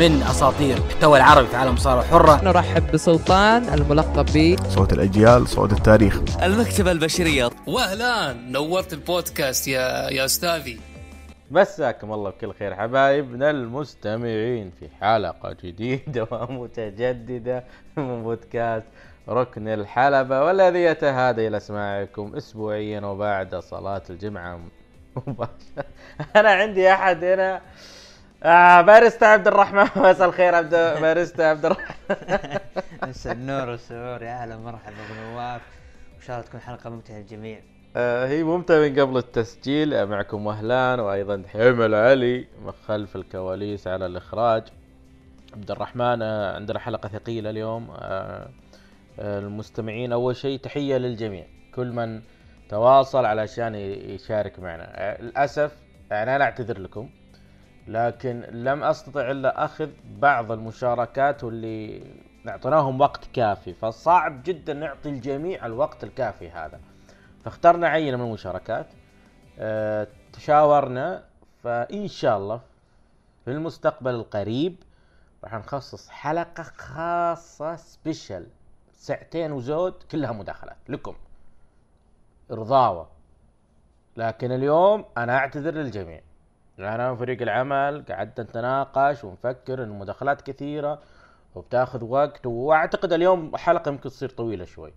من 0.00 0.22
أساطير 0.22 0.76
المحتوى 0.76 1.18
العربي 1.18 1.46
في 1.46 1.56
عالم 1.56 1.74
الصارة 1.74 2.00
الحرة 2.00 2.44
نرحب 2.44 2.92
بسلطان 2.92 3.64
الملقب 3.74 4.26
ب 4.34 4.56
صوت 4.68 4.92
الأجيال 4.92 5.48
صوت 5.48 5.72
التاريخ. 5.72 6.20
المكتبة 6.42 6.92
البشرية. 6.92 7.50
واهلا 7.66 8.32
نورت 8.32 8.92
البودكاست 8.92 9.68
يا 9.68 10.10
يا 10.10 10.24
أستاذي. 10.24 10.80
مساكم 11.50 12.12
الله 12.12 12.30
بكل 12.30 12.52
خير 12.58 12.74
حبايبنا 12.74 13.50
المستمعين 13.50 14.72
في 14.80 14.88
حلقة 15.00 15.56
جديدة 15.64 16.28
ومتجددة 16.32 17.64
من 17.96 18.22
بودكاست 18.22 18.86
ركن 19.28 19.68
الحلبة 19.68 20.44
والذي 20.44 20.82
يتهادى 20.82 21.48
إلى 21.48 21.60
سماعكم 21.60 22.36
أسبوعيا 22.36 23.00
وبعد 23.00 23.54
صلاة 23.54 24.02
الجمعة. 24.10 24.60
مباشرة. 25.26 25.84
أنا 26.36 26.50
عندي 26.50 26.92
أحد 26.92 27.24
هنا. 27.24 27.60
آه 28.42 28.80
باريستا 28.80 29.24
عبد 29.24 29.46
الرحمن. 29.48 29.86
مساء 30.10 30.28
الخير 30.28 30.54
عبد 30.54 30.74
باريستا 31.02 31.42
عبد 31.42 31.64
الرحمن. 31.66 31.96
مساء 33.02 33.32
النور 33.32 33.68
والسرور. 33.68 34.22
يا 34.22 34.42
أهلا 34.42 34.56
مرحبا 34.56 34.94
بنواف 35.10 35.60
وان 36.14 36.20
شاء 36.26 36.36
الله 36.36 36.48
تكون 36.48 36.60
حلقة 36.60 36.90
ممتعة 36.90 37.14
للجميع. 37.18 37.60
آه 37.96 38.26
هي 38.26 38.42
ممتعة 38.42 38.78
من 38.78 39.00
قبل 39.00 39.16
التسجيل. 39.16 39.94
آه، 39.94 40.04
معكم 40.04 40.46
وهلان 40.46 41.00
وأيضا 41.00 41.42
حمل 41.52 41.94
علي 41.94 42.46
من 42.64 42.72
خلف 42.88 43.16
الكواليس 43.16 43.86
على 43.86 44.06
الإخراج. 44.06 44.62
عبد 45.54 45.70
الرحمن 45.70 46.22
آه 46.22 46.54
عندنا 46.54 46.78
حلقة 46.78 47.08
ثقيلة 47.08 47.50
اليوم. 47.50 47.90
آه 47.90 48.48
آه 49.18 49.38
المستمعين 49.38 50.12
أول 50.12 50.36
شيء 50.36 50.58
تحية 50.58 50.96
للجميع. 50.96 51.44
كل 51.74 51.92
من 51.92 52.20
تواصل 52.68 53.24
علشان 53.24 53.74
يشارك 53.74 54.58
معنا. 54.58 54.84
آه 54.94 55.22
للأسف 55.22 55.72
يعني 56.10 56.36
أنا 56.36 56.44
أعتذر 56.44 56.78
لكم. 56.78 57.10
لكن 57.88 58.40
لم 58.40 58.82
أستطع 58.82 59.30
إلا 59.30 59.64
أخذ 59.64 59.90
بعض 60.04 60.52
المشاركات 60.52 61.44
واللي 61.44 62.02
اعطيناهم 62.48 63.00
وقت 63.00 63.24
كافي 63.32 63.74
فصعب 63.74 64.42
جدا 64.42 64.72
نعطي 64.72 65.08
الجميع 65.08 65.66
الوقت 65.66 66.04
الكافي 66.04 66.50
هذا. 66.50 66.80
فاخترنا 67.44 67.88
عينة 67.88 68.16
من 68.16 68.24
المشاركات 68.24 68.86
أه 69.58 70.06
تشاورنا 70.32 71.24
فإن 71.62 72.08
شاء 72.08 72.36
الله 72.38 72.60
في 73.44 73.50
المستقبل 73.50 74.14
القريب 74.14 74.76
راح 75.44 75.54
نخصص 75.54 76.08
حلقة 76.08 76.62
خاصة 76.62 77.76
سبيشل 77.76 78.46
ساعتين 78.92 79.52
وزود 79.52 79.94
كلها 80.10 80.32
مداخلات. 80.32 80.76
لكم. 80.88 81.14
رضاوة 82.50 83.08
لكن 84.16 84.52
اليوم 84.52 85.04
أنا 85.16 85.36
أعتذر 85.36 85.74
للجميع. 85.74 86.20
أنا 86.88 87.10
وفريق 87.10 87.42
العمل 87.42 88.04
قعدنا 88.08 88.44
نتناقش 88.44 89.24
ونفكر 89.24 89.82
إن 89.82 89.88
المداخلات 89.88 90.42
كثيرة 90.42 90.98
وبتاخذ 91.54 92.04
وقت 92.04 92.46
وأعتقد 92.46 93.12
اليوم 93.12 93.56
حلقة 93.56 93.88
يمكن 93.88 94.10
تصير 94.10 94.28
طويلة 94.28 94.64
شوي. 94.64 94.92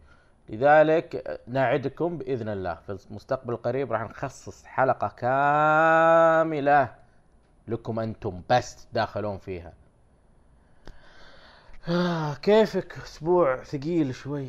لذلك 0.49 1.39
نعدكم 1.47 2.17
بإذن 2.17 2.49
الله. 2.49 2.73
في 2.75 2.97
المستقبل 3.09 3.53
القريب 3.53 3.91
راح 3.91 4.01
نخصص 4.01 4.65
حلقة 4.65 5.07
كاملة 5.07 6.95
لكم 7.67 7.99
أنتم 7.99 8.41
بس 8.49 8.85
تداخلون 8.85 9.37
فيها. 9.37 9.73
آه 11.89 12.33
كيفك؟ 12.33 12.97
أسبوع 12.97 13.63
ثقيل 13.63 14.15
شوي. 14.15 14.47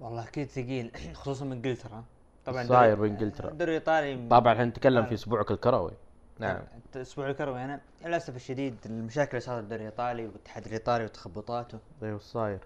والله 0.00 0.28
أكيد 0.28 0.48
ثقيل 0.48 0.92
خصوصا 1.14 1.44
من 1.44 1.52
إنجلترا. 1.52 2.04
طبعا 2.44 2.64
صاير 2.64 3.00
بإنجلترا. 3.00 3.50
الدوري 3.50 3.70
الايطالي 3.70 4.28
طبعا 4.28 4.52
إحنا 4.52 4.64
نتكلم 4.64 5.06
في 5.06 5.14
أسبوعك 5.14 5.50
الكروي. 5.50 5.92
نعم. 6.38 6.58
الأسبوع 6.96 7.30
الكروي 7.30 7.64
أنا 7.64 7.80
للأسف 8.04 8.36
الشديد 8.36 8.76
المشاكل 8.86 9.30
اللي 9.30 9.40
صارت 9.40 9.60
بالدوري 9.60 9.80
الإيطالي 9.82 10.26
والاتحاد 10.26 10.66
الإيطالي 10.66 11.04
وتخبطاته. 11.04 11.78
أيوه 12.02 12.16
وش 12.16 12.22
صاير؟ 12.22 12.58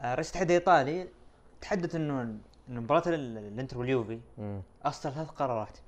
آه، 0.00 0.14
رئيس 0.14 0.26
الاتحاد 0.26 0.50
الإيطالي 0.50 1.08
تحدث 1.60 1.94
إنه 1.94 2.22
ان 2.22 2.40
مباراة 2.68 3.02
ال- 3.06 3.38
الإنتر 3.38 3.78
واليوفي. 3.78 4.20
أصدر 4.84 5.10
ثلاث 5.10 5.28
قرارات. 5.28 5.78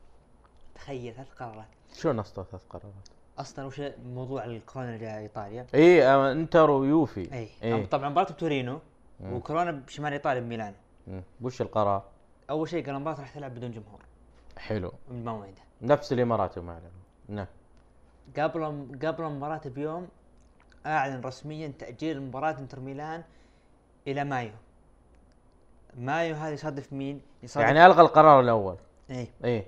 تخيل 0.74 1.14
ثلاث 1.14 1.30
قرارات. 1.32 1.66
شلون 1.94 2.18
أصدر 2.18 2.42
ثلاث 2.42 2.62
قرارات؟ 2.70 3.08
أصلا 3.38 3.64
وش 3.64 3.82
موضوع 4.06 4.44
الكورونا 4.44 4.94
اللي 4.94 5.00
جاء 5.06 5.18
إيطاليا. 5.18 5.66
إي 5.74 6.04
آه، 6.06 6.32
إنتر 6.32 6.70
ويوفي. 6.70 7.32
إي 7.34 7.48
إيه. 7.62 7.86
طبعا 7.86 8.08
مباراة 8.08 8.32
بتورينو 8.32 8.80
وكورونا 9.24 9.70
بشمال 9.70 10.12
إيطاليا 10.12 10.40
بميلانو. 10.40 10.76
وش 11.40 11.60
القرار؟ 11.62 12.02
أول 12.50 12.68
شيء 12.68 12.86
قال 12.86 12.94
المباراة 12.94 13.20
راح 13.20 13.34
تلعب 13.34 13.54
بدون 13.54 13.70
جمهور. 13.70 14.00
حلو. 14.58 14.92
من 15.10 15.24
موعدها 15.24 15.64
نفس 15.82 16.12
الإمارات 16.12 16.58
ما 16.58 16.72
اعلن 16.72 16.82
نعم. 17.28 17.46
قبل 18.38 18.64
قبل 19.02 19.24
المباراة 19.24 19.60
بيوم 19.66 20.08
أعلن 20.86 21.20
رسميا 21.20 21.72
تأجيل 21.78 22.22
مباراة 22.22 22.58
إنتر 22.58 22.80
ميلان 22.80 23.24
إلى 24.06 24.24
مايو. 24.24 24.52
مايو 25.96 26.34
هذا 26.34 26.50
يصادف 26.52 26.92
مين؟ 26.92 27.20
يصادف 27.42 27.66
يعني 27.66 27.86
ألغى 27.86 28.00
القرار 28.00 28.40
الأول. 28.40 28.76
إيه. 29.10 29.28
إيه. 29.44 29.66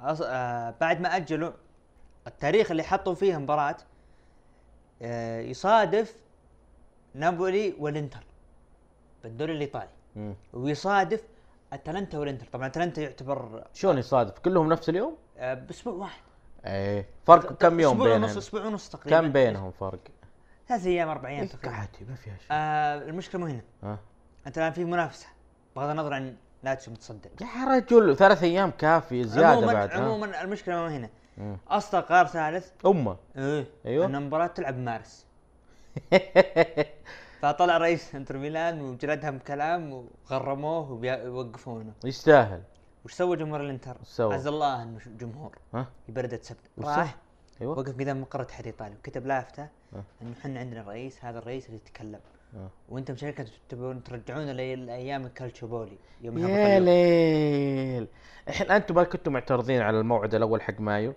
أص... 0.00 0.22
آه 0.24 0.74
بعد 0.80 1.00
ما 1.00 1.16
أجلوا 1.16 1.52
التاريخ 2.26 2.70
اللي 2.70 2.82
حطوا 2.82 3.14
فيه 3.14 3.36
المباراة 3.36 3.76
آه 5.02 5.40
يصادف 5.40 6.16
نابولي 7.14 7.74
والإنتر 7.78 8.24
بالدوري 9.22 9.52
الإيطالي. 9.52 9.88
ويصادف 10.52 11.22
أتلانتا 11.72 12.18
والإنتر. 12.18 12.46
طبعا 12.46 12.66
أتلانتا 12.66 13.02
يعتبر 13.02 13.64
شلون 13.74 13.98
يصادف؟ 13.98 14.38
كلهم 14.38 14.68
نفس 14.68 14.88
اليوم؟ 14.88 15.16
آه 15.38 15.54
بأسبوع 15.54 15.94
واحد. 15.94 16.22
إيه. 16.66 17.06
فرق 17.26 17.52
كم 17.52 17.80
يوم 17.80 17.92
أسبوع 17.92 18.06
بينهم؟ 18.08 18.22
ونص 18.22 18.36
أسبوع 18.36 18.64
ونص 18.64 18.88
تقريبا. 18.88 19.20
كم 19.20 19.32
بينهم 19.32 19.70
فرق؟ 19.70 20.00
ثلاث 20.68 20.86
أيام 20.86 21.08
أربع 21.08 21.28
أيام 21.28 21.46
تقريبا. 21.46 21.76
عادي 21.76 22.04
ما 22.08 22.14
فيها 22.14 22.36
شيء. 22.36 22.46
آه 22.50 22.98
المشكلة 22.98 23.40
مو 23.40 23.46
هنا. 23.46 23.62
ها؟ 23.82 23.98
أنت 24.46 24.58
الآن 24.58 24.72
في 24.72 24.84
منافسة. 24.84 25.26
بغض 25.76 25.88
النظر 25.88 26.14
عن 26.14 26.36
لاتسيو 26.62 26.92
متصدر 26.92 27.30
يا 27.40 27.64
رجل 27.76 28.16
ثلاث 28.16 28.42
أيام 28.42 28.70
كافي 28.70 29.24
زيادة 29.24 29.48
عموما 29.48 29.72
بعد؟ 29.72 29.90
عموما 29.90 30.42
المشكلة 30.42 30.74
ما 30.74 30.96
هنا. 30.96 31.10
مم. 31.38 31.56
اصدر 31.68 32.00
قرار 32.00 32.26
ثالث. 32.26 32.70
أمه. 32.86 33.16
إيه. 33.36 33.66
أيوه. 33.86 34.06
ان 34.06 34.14
المباراه 34.14 34.46
تلعب 34.46 34.74
بمارس. 34.74 35.26
فطلع 37.42 37.78
رئيس 37.78 38.14
إنتر 38.14 38.38
ميلان 38.38 38.80
وجلدهم 38.80 39.38
كلام 39.38 40.06
وغرموه 40.30 40.92
ويوقفونه 40.92 41.92
يستاهل. 42.04 42.62
وش 43.04 43.12
سوى 43.12 43.36
جمهور 43.36 43.60
الانتر؟ 43.60 43.96
وش 44.00 44.08
سوى؟ 44.08 44.34
عز 44.34 44.46
الله 44.46 44.82
إنه 44.82 44.98
جمهور 45.06 45.58
ها 45.74 45.86
يبردة 46.08 46.38
سبت 46.42 46.70
راح؟ 46.78 47.16
أيوه 47.60 47.78
وقف 47.78 47.92
قدام 47.92 48.20
مقر 48.20 48.40
الاتحاد 48.40 48.66
الايطالي 48.66 48.94
وكتب 48.94 49.26
لافتة. 49.26 49.68
إنه 50.22 50.32
إحنا 50.40 50.60
عندنا 50.60 50.82
رئيس 50.82 51.24
هذا 51.24 51.38
الرئيس 51.38 51.66
اللي 51.66 51.76
يتكلم. 51.76 52.20
وأنتم 52.88 53.16
شركة 53.16 53.46
تبون 53.68 54.02
ترجعونا 54.02 54.52
لايام 54.52 55.26
الكالتشوبولي 55.26 55.98
يوم 56.20 56.38
يا. 56.38 56.80
ليل 56.80 58.08
الحين 58.48 58.70
أنتم 58.70 58.94
ما 58.94 59.04
كنتم 59.04 59.32
معترضين 59.32 59.80
على 59.80 60.00
الموعد 60.00 60.34
الأول 60.34 60.62
حق 60.62 60.80
مايو؟ 60.80 61.14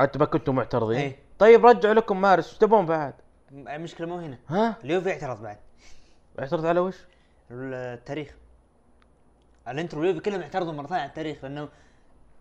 أنتم 0.00 0.20
ما 0.20 0.26
كنتم 0.26 0.54
معترضين؟ 0.54 0.98
إيه. 0.98 1.16
طيب 1.38 1.66
رجعوا 1.66 1.94
لكم 1.94 2.20
مارس 2.20 2.48
إيش 2.48 2.58
تبون 2.58 2.86
بعد؟ 2.86 3.14
المشكلة 3.52 4.06
مو 4.06 4.18
هنا 4.18 4.38
ها؟ 4.48 4.76
اليوفي 4.84 5.10
اعترض 5.10 5.42
بعد 5.42 5.58
اعترض 6.38 6.66
على 6.66 6.80
وش؟ 6.80 7.04
التاريخ 7.50 8.36
الانتر 9.70 9.98
واليوفي 9.98 10.20
كلهم 10.20 10.40
اعترضوا 10.40 10.72
مرتين 10.72 10.96
على 10.96 11.08
التاريخ 11.08 11.44
لأنه 11.44 11.68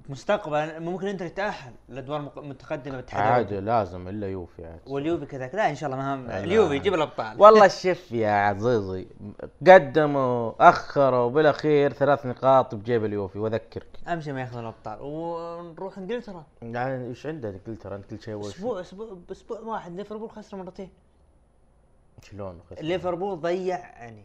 مستقبلا 0.10 0.80
ممكن 0.80 1.06
الانتر 1.06 1.26
يتاهل 1.26 1.74
لأدوار 1.90 2.22
متقدمة 2.22 2.92
بالاتحاد 2.92 3.24
عادي. 3.24 3.60
لازم 3.60 4.08
إلا 4.08 4.28
يوفي 4.28 4.66
عاد 4.66 4.80
واليوفي 4.88 5.26
كذاك 5.26 5.56
لا 5.56 5.70
إن 5.70 5.76
شاء 5.76 5.90
الله 5.90 6.16
ما. 6.16 6.44
اليوفي 6.44 6.76
يجيب 6.76 6.94
الأبطال. 6.94 7.42
والله 7.42 7.68
شف 7.68 8.12
يا 8.12 8.32
عزيزي 8.32 9.08
قدموا 9.68 10.70
أخروا 10.70 11.30
بالأخير 11.30 11.94
ثلاث 11.94 12.26
نقاط 12.26 12.76
بجيب 12.76 13.06
اليوفي 13.06 13.40
وأذكرك. 13.40 13.88
اهم 14.08 14.22
شيء 14.22 14.34
ما 14.34 14.42
ياخذون 14.42 14.62
الأبطال 14.62 14.98
ونروح 15.02 15.98
إنجلترا. 15.98 16.46
يعني 16.62 17.08
إيش 17.08 17.26
عندك 17.26 17.54
إنجلترا؟ 17.68 17.96
أنت 17.96 18.06
كل 18.06 18.22
شيء 18.22 18.42
أسبوع 18.42 18.82
أسبوع 18.82 19.18
باسبوع 19.30 19.60
واحد 19.60 19.96
ليفربول 19.96 20.30
خسر 20.30 20.58
مرتين. 20.58 20.90
شلون 22.24 22.62
خسر؟ 22.72 22.82
ليفربول 22.82 23.40
ضيع 23.42 23.78
يعني 23.78 24.24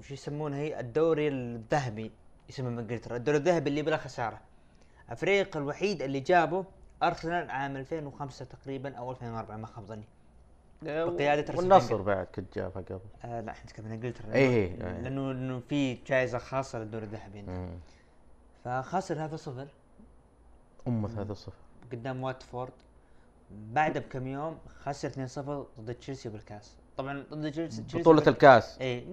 شو 0.00 0.14
يسمونه 0.14 0.56
هي؟ 0.56 0.80
الدوري 0.80 1.28
الذهبي 1.28 2.12
يسمونه 2.48 2.76
بانجلترا 2.76 3.16
الدوري 3.16 3.38
الذهبي 3.38 3.70
اللي 3.70 3.82
بلا 3.82 3.96
خسارة. 3.96 4.40
الفريق 5.10 5.56
الوحيد 5.56 6.02
اللي 6.02 6.20
جابه 6.20 6.64
أرسنال 7.02 7.50
عام 7.50 7.76
2005 7.76 8.44
تقريبا 8.44 8.94
أو 8.96 9.10
2004 9.10 9.56
ما 9.56 9.66
خاب 9.66 9.84
ظني. 9.86 10.04
بقيادة 10.82 11.40
أرسنال 11.40 11.58
والنصر. 11.58 12.02
بعد 12.02 12.26
كنت 12.26 12.54
جابها 12.58 12.82
قبل. 12.82 13.00
آه 13.24 13.40
لا 13.40 13.50
إحنا 13.52 13.64
نتكلم 13.64 13.86
عن 13.86 13.92
إنجلترا. 13.92 14.32
إيه، 14.34 14.78
لأنه- 14.78 14.84
إيه. 14.84 15.00
لأنه 15.00 15.30
انه 15.30 15.60
في 15.68 15.94
جائزه 15.94 16.38
خاصة 16.38 16.78
للدوري 16.78 17.04
الذهبي. 17.04 17.44
فخسر 18.64 19.14
3-0 19.14 19.68
أمة 20.88 21.08
3 21.08 21.34
0 21.34 21.52
قدام 21.92 22.22
واتفورد. 22.22 22.72
بعدها 23.50 24.02
بكم 24.02 24.26
يوم 24.26 24.58
خسر 24.82 25.08
2-0 25.08 25.66
ضد 25.80 25.94
تشيلسي 25.94 26.28
بالكاس 26.28 26.76
طبعا 26.96 27.24
ضد 27.32 27.50
تشيلسي 27.50 27.82
بطولة 27.94 28.22
الكاس. 28.26 28.78
إيه. 28.80 29.04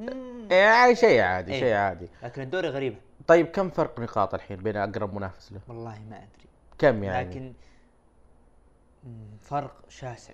يعني 0.52 0.96
شيء 0.96 1.22
عادي 1.22 1.54
إيه. 1.54 1.60
شيء 1.60 1.74
عادي. 1.74 2.08
لكن 2.24 2.42
الدوري 2.42 2.68
غريبه 2.70 2.96
طيب 3.28 3.48
كم 3.48 3.70
فرق 3.70 4.00
نقاط 4.00 4.34
الحين 4.34 4.58
بين 4.58 4.78
أقرب 4.78 5.14
منافس 5.14 5.52
له؟ 5.52 5.60
والله 5.68 6.00
ما 6.10 6.18
أدري. 6.18 6.50
كم 6.78 7.04
يعني؟ 7.04 7.30
لكن 7.30 7.54
فرق 9.42 9.76
شاسع. 9.90 10.34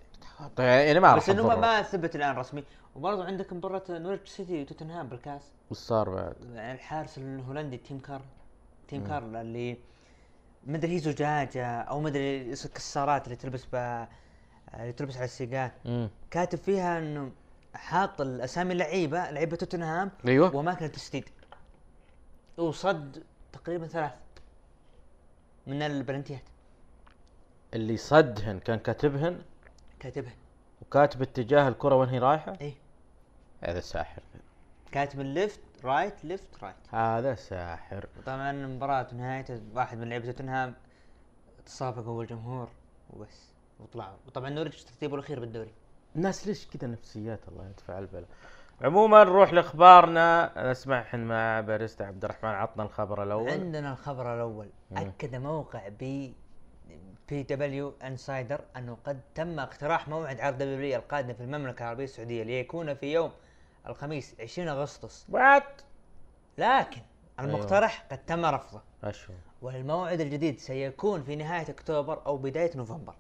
طيب 0.55 0.67
يعني 0.67 0.99
ما 0.99 1.15
بس 1.15 1.29
إنه 1.29 1.55
ما- 1.55 1.81
ثبت 1.81 2.15
الآن 2.15 2.35
رسمي. 2.35 2.63
وبرضه 2.95 3.25
عندك 3.25 3.53
مباراة 3.53 3.83
نورويتش 3.89 4.29
سيتي 4.29 4.61
وتوتنهام 4.61 5.07
بالكاس. 5.07 5.41
وش 5.71 5.77
صار 5.77 6.09
بعد؟ 6.09 6.35
الحارس 6.41 7.17
الهولندي 7.17 7.77
تيم 7.77 7.99
كرول 7.99 8.21
تيم 8.87 9.07
كرول 9.07 9.23
اللي 9.23 9.77
مدري 10.67 10.95
هي 10.95 10.99
زجاجة 10.99 11.65
أو 11.81 12.01
مدري 12.01 12.41
الكسارات 12.51 13.25
اللي 13.25 13.35
تلبس 13.35 13.65
ب 13.73 14.05
اللي 14.81 14.93
تلبس 14.93 15.15
على 15.15 15.25
السيقان. 15.25 16.09
كاتب 16.31 16.57
فيها 16.57 16.99
إنه 16.99 17.31
حاط 17.73 18.21
الأسامي 18.21 18.73
اللعيبة 18.73 19.31
لعيبة 19.31 19.55
توتنهام 19.55 20.11
أيوه. 20.27 20.55
واماكن 20.55 20.85
التسديد 20.85 21.29
وصد 22.57 23.23
تقريبا 23.53 23.87
ثلاث 23.87 24.13
من 25.67 25.81
البلنتيات. 25.81 26.41
اللي 27.73 27.97
صدهن 27.97 28.59
كان 28.59 28.79
كاتبهن؟ 28.79 29.41
كاتبها 29.99 30.33
وكاتب 30.81 31.21
اتجاه 31.21 31.67
الكرة 31.67 31.95
وين 31.95 32.09
هي 32.09 32.19
رايحة؟ 32.19 32.57
إيه. 32.61 32.73
هذا 33.61 33.79
ساحر. 33.79 34.21
كاتب 34.91 35.19
ال 35.19 35.27
left 35.27 35.59
right 35.83 36.25
left 36.25 36.63
right 36.63 36.75
هذا 36.89 37.35
ساحر. 37.35 38.07
طبعا 38.25 38.51
المباراة 38.51 39.07
نهاية 39.13 39.61
واحد 39.73 39.97
من 39.97 40.09
لعيبة 40.09 40.25
توتنهام 40.31 40.75
تصافق 41.65 42.03
هو 42.03 42.21
الجمهور 42.21 42.69
وبس. 43.09 43.54
وطلعوا 43.79 44.17
وطبعا 44.27 44.49
نورتش 44.49 44.83
ترتيبه 44.83 45.15
الأخير 45.15 45.39
بالدوري. 45.39 45.73
الناس 46.15 46.47
ليش 46.47 46.67
كذا 46.67 46.87
نفسيات 46.87 47.39
الله 47.47 47.69
يدفع 47.69 47.99
البلاء. 47.99 48.27
عموما 48.81 49.23
نروح 49.23 49.53
لأخبارنا. 49.53 50.53
نسمع 50.71 51.05
مع 51.13 51.61
باريستا 51.61 52.03
عبد 52.03 52.25
الرحمن 52.25 52.49
عطنا 52.49 52.83
الخبر 52.83 53.23
الأول. 53.23 53.49
عندنا 53.49 53.91
الخبر 53.91 54.35
الأول. 54.35 54.69
أكد 54.91 55.35
موقع 55.35 55.87
بي 55.87 57.43
دبليو 57.43 57.93
انسايدر 58.03 58.61
أنه 58.77 58.97
قد 59.03 59.21
تم 59.35 59.59
اقتراح 59.59 60.07
موعد 60.07 60.39
عرض 60.39 60.57
دبليو 60.57 60.99
القادم 60.99 61.33
في 61.33 61.43
المملكة 61.43 61.83
العربية 61.83 62.03
السعودية 62.03 62.43
ليكون 62.43 62.93
في 62.93 63.13
يوم 63.13 63.31
الخميس 63.87 64.35
20 64.41 64.67
أغسطس. 64.67 65.25
what 65.29 65.81
لكن 66.57 67.01
المقترح 67.39 68.05
قد 68.11 68.25
تم 68.25 68.45
رفضه. 68.45 68.81
أشو؟ 69.03 69.33
والموعد 69.61 70.21
الجديد 70.21 70.59
سيكون 70.59 71.23
في 71.23 71.35
نهاية 71.35 71.69
أكتوبر 71.69 72.25
أو 72.25 72.37
بداية 72.37 72.77
نوفمبر. 72.77 73.15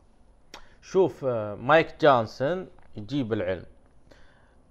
شوف 0.91 1.25
آه، 1.25 1.55
مايك 1.55 2.01
جونسون 2.01 2.67
يجيب 2.95 3.33
العلم. 3.33 3.65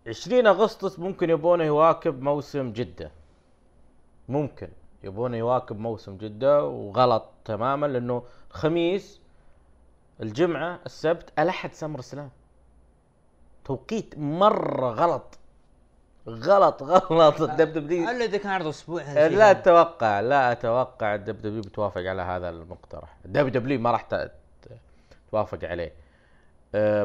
20 0.06 0.46
أغسطس 0.46 0.98
ممكن 0.98 1.30
يبونه 1.30 1.64
يواكب 1.64 2.22
موسم 2.22 2.72
جدة. 2.72 3.10
ممكن 4.28 4.68
يبونه 5.04 5.36
يواكب 5.36 5.78
موسم 5.78 6.16
جدة 6.16 6.64
وغلط 6.64 7.24
تماما 7.44 7.86
لأنه 7.86 8.22
الخميس 8.50 9.20
الجمعة 10.20 10.78
السبت 10.86 11.32
الأحد 11.38 11.72
سمر 11.72 12.00
سلام 12.00 12.30
توقيت 13.64 14.18
مرة 14.18 14.90
غلط. 14.90 15.38
غلط 16.28 16.82
غلط. 16.82 17.40
الدب 17.50 17.72
دب 17.72 17.86
دي 17.86 18.10
ألا 18.10 18.24
إذا 18.24 18.38
كان 18.38 18.52
عرض 18.52 18.66
أسبوع 18.66 19.02
لا. 19.12 19.50
أتوقع 19.50 20.20
لا 20.20 20.52
أتوقع 20.52 21.14
الدب 21.14 21.38
دبليو 21.42 21.62
بتوافق 21.62 22.00
على 22.00 22.22
هذا 22.22 22.48
المقترح. 22.48 23.16
الدب 23.24 23.48
دبليو 23.48 23.80
ما 23.80 23.90
راح 23.90 24.08
توافق 25.30 25.64
عليه. 25.64 26.03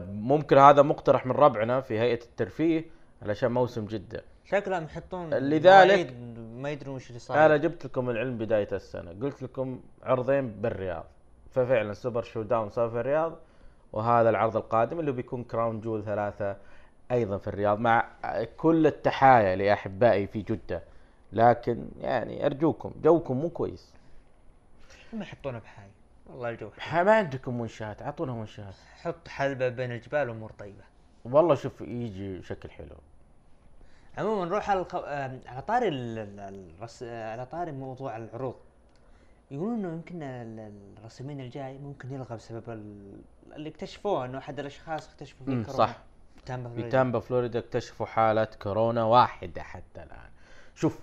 ممكن 0.10 0.58
هذا 0.58 0.82
مقترح 0.82 1.26
من 1.26 1.32
ربعنا 1.32 1.82
في 1.82 2.00
هيئة 2.00 2.24
الترفيه 2.24 2.86
علشان 3.22 3.52
موسم 3.52 3.86
جدة. 3.86 4.24
شكلهم 4.46 4.84
يحطون 4.84 5.34
لذلك- 5.34 6.14
ما 6.38 6.70
يدرون 6.70 6.96
وش 6.96 7.08
اللي 7.10 7.20
صار 7.20 7.46
أنا 7.46 7.58
جبت 7.58 7.86
لكم 7.86 8.10
العلم 8.10 8.38
بداية 8.38 8.68
السنة. 8.72 9.12
قلت 9.22 9.44
لكم 9.44 9.82
عرضين 10.04 10.52
بالرياض. 10.52 11.06
ففعلا 11.52 11.94
سوبر 11.94 12.22
شو 12.24 12.42
داون 12.42 12.70
صار 12.70 12.90
في 12.90 13.00
الرياض 13.00 13.38
وهذا 13.94 14.30
العرض 14.30 14.58
القادم 14.58 15.00
اللي 15.00 15.12
بيكون 15.12 15.44
كراون 15.44 15.82
جول 15.82 16.04
ثلاثة 16.04 16.56
أيضا 17.12 17.38
في 17.38 17.48
الرياض 17.48 17.80
مع 17.80 18.10
كل 18.58 18.88
التحايا 18.88 19.56
لأحبائي 19.56 20.28
في 20.28 20.42
جدة. 20.42 20.84
لكن 21.34 21.88
يعني 22.00 22.46
أرجوكم 22.46 22.92
جوكم 23.04 23.38
مو 23.38 23.50
كويس. 23.50 23.94
ما 25.14 25.22
يحطونه 25.22 25.60
بحاجة. 25.60 25.90
والله 26.30 26.50
الجو 26.50 26.70
ما 26.92 27.16
عندكم 27.16 27.62
منشآت 27.62 28.02
اعطونا 28.02 28.34
منشآت. 28.34 28.74
حط 29.02 29.28
حلبة 29.28 29.70
بين 29.70 29.92
الجبال 29.92 30.30
وامور 30.30 30.52
طيبة. 30.52 30.84
والله 31.26 31.56
شوف 31.56 31.82
يجي 31.82 32.44
شكل 32.44 32.70
حلو. 32.70 32.96
عموما 34.18 34.46
نروح 34.46 34.70
على 34.70 34.80
الخ... 34.80 34.96
آه، 34.96 35.40
على 35.46 35.62
طاري 35.62 35.88
ال... 35.88 36.20
ال- 36.20 36.70
الرس... 36.78 37.04
على 37.04 37.46
طاري 37.46 37.72
موضوع 37.72 38.18
العروض. 38.18 38.56
يقولون 39.52 39.74
إنه 39.80 39.94
يمكن 39.94 40.24
ال- 40.24 40.98
الرسمين 40.98 41.40
الجاي 41.40 41.78
ممكن 41.78 42.14
يلغى 42.14 42.36
بسبب 42.36 42.70
ال... 42.70 43.14
اللي 43.56 43.70
اكتشفوه 43.70 44.26
إنه 44.26 44.38
أحد 44.38 44.60
الأشخاص 44.60 45.10
اكتشفوا 45.10 45.46
فيه 45.46 45.52
كورونا. 45.52 45.74
صح. 45.78 45.98
تامبا 46.46 46.70
في 46.70 46.76
فلوريدا. 46.76 46.90
تامبا 46.92 47.20
فلوريدا 47.20 47.60
اكتشفوا 47.60 48.06
حالة 48.06 48.48
كورونا 48.62 49.04
واحدة 49.04 49.64
حتى 49.64 50.04
الآن. 50.04 50.30
شوف 50.76 51.00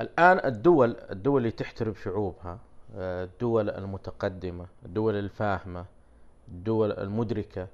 الآن 0.00 0.40
الدول 0.44 0.96
الدول 1.10 1.40
اللي 1.40 1.50
تحترم 1.50 1.94
شعوبها 1.94 2.58
الدول 2.94 3.70
المتقدمة 3.70 4.66
الدول 4.84 5.14
الفاهمة 5.14 5.84
الدول 6.48 6.92
المدركة 6.92 7.66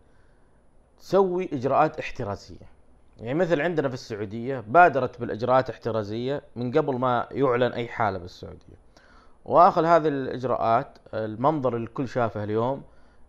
تسوي 0.98 1.48
إجراءات 1.52 1.98
احترازية. 1.98 2.76
يعني 3.20 3.34
مثل 3.34 3.60
عندنا 3.60 3.88
في 3.88 3.94
السعودية 3.94 4.60
بادرت 4.60 5.20
بالإجراءات 5.20 5.68
الاحترازية 5.68 6.42
من 6.56 6.72
قبل 6.78 6.98
ما 6.98 7.28
يعلن 7.30 7.72
أي 7.72 7.88
حالة 7.88 8.18
بالسعودية. 8.18 8.76
وآخر 9.44 9.86
هذه 9.86 10.08
الإجراءات 10.08 10.98
المنظر 11.14 11.76
الكل 11.76 12.08
شافه 12.08 12.44
اليوم 12.44 12.82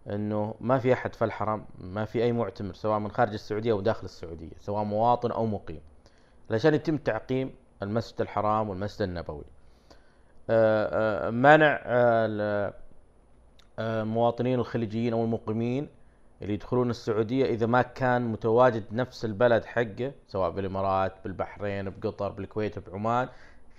إنه 0.09 0.55
ما 0.61 0.79
في 0.79 0.93
أحد 0.93 1.15
في 1.15 1.25
الحرم 1.25 1.65
ما 1.79 2.05
في 2.05 2.23
أي 2.23 2.31
معتمر 2.31 2.73
سواء 2.73 2.99
من 2.99 3.11
خارج 3.11 3.33
السعودية 3.33 3.71
أو 3.71 3.81
داخل 3.81 4.05
السعودية 4.05 4.53
سواء 4.59 4.83
مواطن 4.83 5.31
أو 5.31 5.45
مقيم. 5.45 5.81
علشان 6.51 6.73
يتم 6.73 6.97
تعقيم 6.97 7.51
المسجد 7.83 8.21
الحرام 8.21 8.69
والمسجد 8.69 9.01
النبوي. 9.01 9.43
منع 11.31 11.79
آه، 11.85 12.25
ال- 12.25 12.73
آه، 13.79 14.01
المواطنين 14.01 14.59
الخليجيين 14.59 15.13
أو 15.13 15.23
المقيمين 15.23 15.89
اللي 16.41 16.53
يدخلون 16.53 16.89
السعودية 16.89 17.45
إذا 17.45 17.65
ما 17.65 17.81
كان 17.81 18.21
متواجد 18.27 18.83
نفس 18.91 19.25
البلد 19.25 19.65
حقه 19.65 20.11
سواء 20.27 20.49
بالإمارات 20.51 21.13
بالبحرين 21.23 21.89
بقطر 21.89 22.29
بالكويت 22.31 22.89
بعمان 22.89 23.29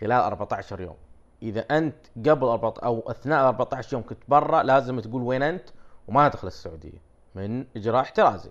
خلال 0.00 0.12
14 0.12 0.81
يوم. 0.81 0.97
إذا 1.43 1.61
أنت 1.61 1.94
قبل 2.29 2.47
14 2.47 2.85
أو 2.85 3.11
أثناء 3.11 3.49
14 3.49 3.93
يوم 3.93 4.03
كنت 4.03 4.19
برا 4.29 4.62
لازم 4.62 5.01
تقول 5.01 5.22
وين 5.22 5.43
أنت 5.43 5.69
وما 6.08 6.29
تدخل 6.29 6.46
السعودية. 6.48 6.98
من 7.34 7.65
إجراء 7.77 8.01
احترازي. 8.01 8.51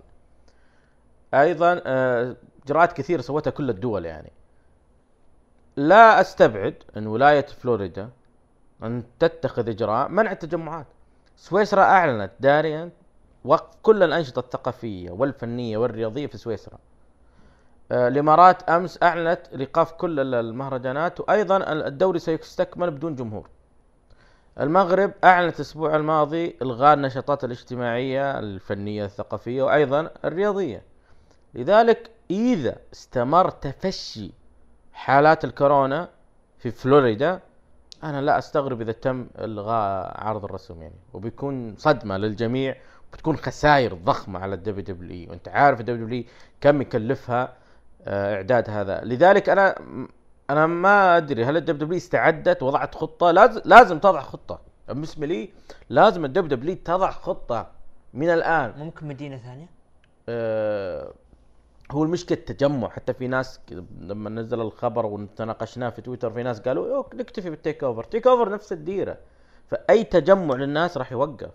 أيضا 1.34 1.82
آه، 1.86 2.36
إجراءات 2.66 2.94
كثيرة 2.94 3.22
سوتها 3.22 3.52
كل 3.52 3.70
الدول 3.70 4.06
يعني. 4.06 4.32
لا 5.78 6.22
أستبعد 6.22 6.76
أن 6.98 7.08
ولاية 7.08 7.46
فلوريدا 7.46 8.10
أن 8.84 9.04
تتخذ 9.20 9.70
إجراء 9.70 10.10
منع 10.10 10.32
التجمعات. 10.32 10.86
سويسرا 11.36 11.82
أعلنت 11.84 12.32
داريا 12.40 12.90
وقف 13.46 13.76
كل 13.84 14.04
الأنشطة 14.04 14.40
الثقافية 14.40 15.12
والفنية 15.12 15.78
والرياضية 15.78 16.28
في 16.28 16.38
سويسرا. 16.38 16.78
آه، 17.92 18.08
الإمارات 18.08 18.64
أمس 18.70 19.04
أعلنت 19.04 19.42
ايقاف 19.54 19.92
كل 19.92 20.20
ال- 20.20 20.36
المهرجانات 20.36 21.20
وأيضا 21.20 21.58
ال- 21.58 21.84
الدوري 21.86 22.20
سيستكمل 22.20 22.92
بدون 22.92 23.16
جمهور. 23.16 23.50
المغرب 24.60 25.12
أعلنت 25.24 25.56
الأسبوع 25.56 25.96
الماضي 25.96 26.56
إلغاء 26.62 26.94
النشاطات 26.94 27.44
الاجتماعية 27.44 28.40
الفنية 28.40 29.06
الثقافية 29.06 29.64
وأيضا 29.64 30.10
الرياضية. 30.26 30.84
لذلك 31.54 32.12
إذا 32.32 32.78
استمر 32.94 33.50
تفشي 33.50 34.32
حالات 34.98 35.46
الكورونا 35.46 36.10
في 36.60 36.72
فلوريدا 36.72 37.40
أنا 38.04 38.22
لا 38.22 38.38
أستغرب 38.38 38.82
إذا 38.82 38.92
تم 38.92 39.28
إلغاء 39.40 40.24
عرض 40.26 40.46
الرسوم 40.46 40.82
يعني. 40.82 40.96
وبيكون 41.14 41.76
صدمة 41.78 42.18
للجميع 42.18 42.76
بتكون 43.14 43.38
خسائر 43.38 43.94
ضخمة 43.94 44.40
على 44.40 44.56
الدبليو 44.56 44.84
دبليو 44.84 45.12
إي. 45.12 45.28
وأنت 45.30 45.48
عارف 45.48 45.80
الدبليو 45.80 46.06
دبليو 46.06 46.24
كم 46.62 46.82
يكلفها 46.82 47.54
آه، 48.08 48.36
إعداد 48.36 48.70
هذا. 48.70 49.02
لذلك 49.04 49.50
أنا 49.50 49.76
أنا 50.50 50.68
ما 50.68 51.18
أدري 51.18 51.46
هل 51.46 51.58
الدبليو 51.58 51.86
دبليو 51.86 51.98
استعدت 51.98 52.64
وضعت 52.64 52.96
خطة؟ 52.96 53.32
لازم 53.32 53.62
لازم 53.66 54.00
تضع 54.00 54.22
خطة. 54.22 54.62
بالنسبة 54.88 55.26
لي 55.28 55.50
لازم 55.90 56.26
الدبليو 56.26 56.58
دبليو 56.58 56.76
تضع 56.76 57.12
خطة 57.12 57.72
من 58.14 58.30
الآن. 58.30 58.74
ممكن 58.78 59.08
مدينة 59.08 59.38
ثانية؟ 59.38 59.68
آه، 60.30 61.14
هو 61.92 62.04
المشكلة 62.04 62.38
التجمع. 62.38 62.90
حتى 62.90 63.14
في 63.14 63.28
ناس 63.28 63.60
لما 64.00 64.30
نزل 64.30 64.62
الخبر 64.62 65.06
وتناقشناه 65.06 65.90
في 65.90 66.02
تويتر 66.02 66.32
في 66.32 66.44
ناس 66.44 66.60
قالوا 66.60 66.96
"أوه، 66.96 67.10
نكتفي 67.14 67.50
بالتيك 67.50 67.84
أوفر. 67.84 68.04
تيك 68.04 68.28
أوفر 68.28 68.50
نفس 68.50 68.74
الديرة. 68.74 69.18
فأي 69.68 70.04
تجمع 70.04 70.56
للناس 70.56 70.98
راح 70.98 71.12
يوقف. 71.12 71.52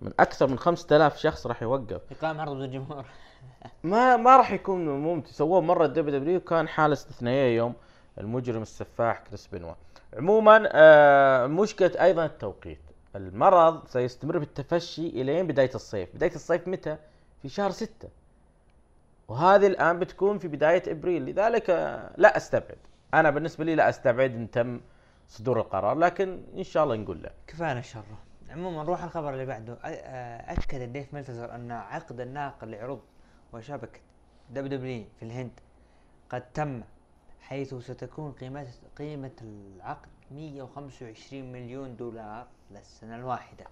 من 0.00 0.12
أكثر 0.20 0.46
من 0.46 0.58
5000 0.58 1.16
شخص 1.18 1.46
راح 1.46 1.62
يوقف. 1.62 2.00
إقامة 2.12 2.42
عرض 2.42 2.52
بدون 2.54 2.70
جمهور 2.70 3.04
ما 3.84 4.16
ما 4.16 4.36
راح 4.36 4.52
يكون 4.52 4.88
ممتع. 4.88 5.30
سووه 5.30 5.60
مرة 5.60 5.84
الدبليو 5.86 6.18
دبليو 6.20 6.40
كان 6.40 6.68
حالة 6.68 6.92
استثنائية 6.92 7.56
يوم 7.56 7.74
المجرم 8.18 8.62
السفاح 8.62 9.18
كريس 9.28 9.46
بنوا 9.52 9.72
عموما 10.16 10.68
آه، 10.72 11.46
مشكلة 11.46 11.92
أيضا 12.04 12.24
التوقيت. 12.26 12.80
المرض 13.16 13.86
سيستمر 13.88 14.38
بالتفشي 14.38 15.06
إلين 15.08 15.46
بداية 15.46 15.70
الصيف. 15.74 16.08
بداية 16.14 16.34
الصيف 16.34 16.68
متى؟ 16.68 16.96
في 17.42 17.48
شهر 17.48 17.70
ستة. 17.70 18.08
وهذه 19.30 19.66
الآن 19.66 19.98
بتكون 19.98 20.38
في 20.38 20.48
بداية 20.48 20.82
إبريل. 20.86 21.26
لذلك 21.26 21.70
لا 22.16 22.36
أستبعد. 22.36 22.78
أنا 23.14 23.30
بالنسبة 23.30 23.64
لي 23.64 23.74
لا 23.74 23.88
أستبعد 23.88 24.34
إن 24.34 24.50
تم 24.50 24.80
صدور 25.28 25.60
القرار 25.60 25.98
لكن 25.98 26.42
إن 26.56 26.62
شاء 26.62 26.84
الله 26.84 26.96
نقول 26.96 27.22
لا. 27.22 27.32
كفانا 27.46 27.80
شره 27.80 28.18
عموما 28.50 28.82
نروح 28.82 29.02
الخبر 29.02 29.32
اللي 29.32 29.46
بعده. 29.46 29.78
أكد 29.84 30.92
ديف 30.92 31.14
ملتزر 31.14 31.54
أن 31.54 31.72
عقد 31.72 32.20
الناقل 32.20 32.70
لعروض 32.70 33.00
وشبكة 33.52 34.00
دبليو 34.50 34.78
دبليو 34.78 35.04
في 35.18 35.24
الهند 35.24 35.60
قد 36.30 36.52
تم 36.52 36.82
حيث 37.40 37.74
ستكون 37.74 38.32
قيمة 38.32 38.66
قيمة 38.98 39.30
العقد 39.42 40.08
125 40.30 41.52
مليون 41.52 41.96
دولار 41.96 42.46
للسنة 42.70 43.16
الواحدة. 43.16 43.64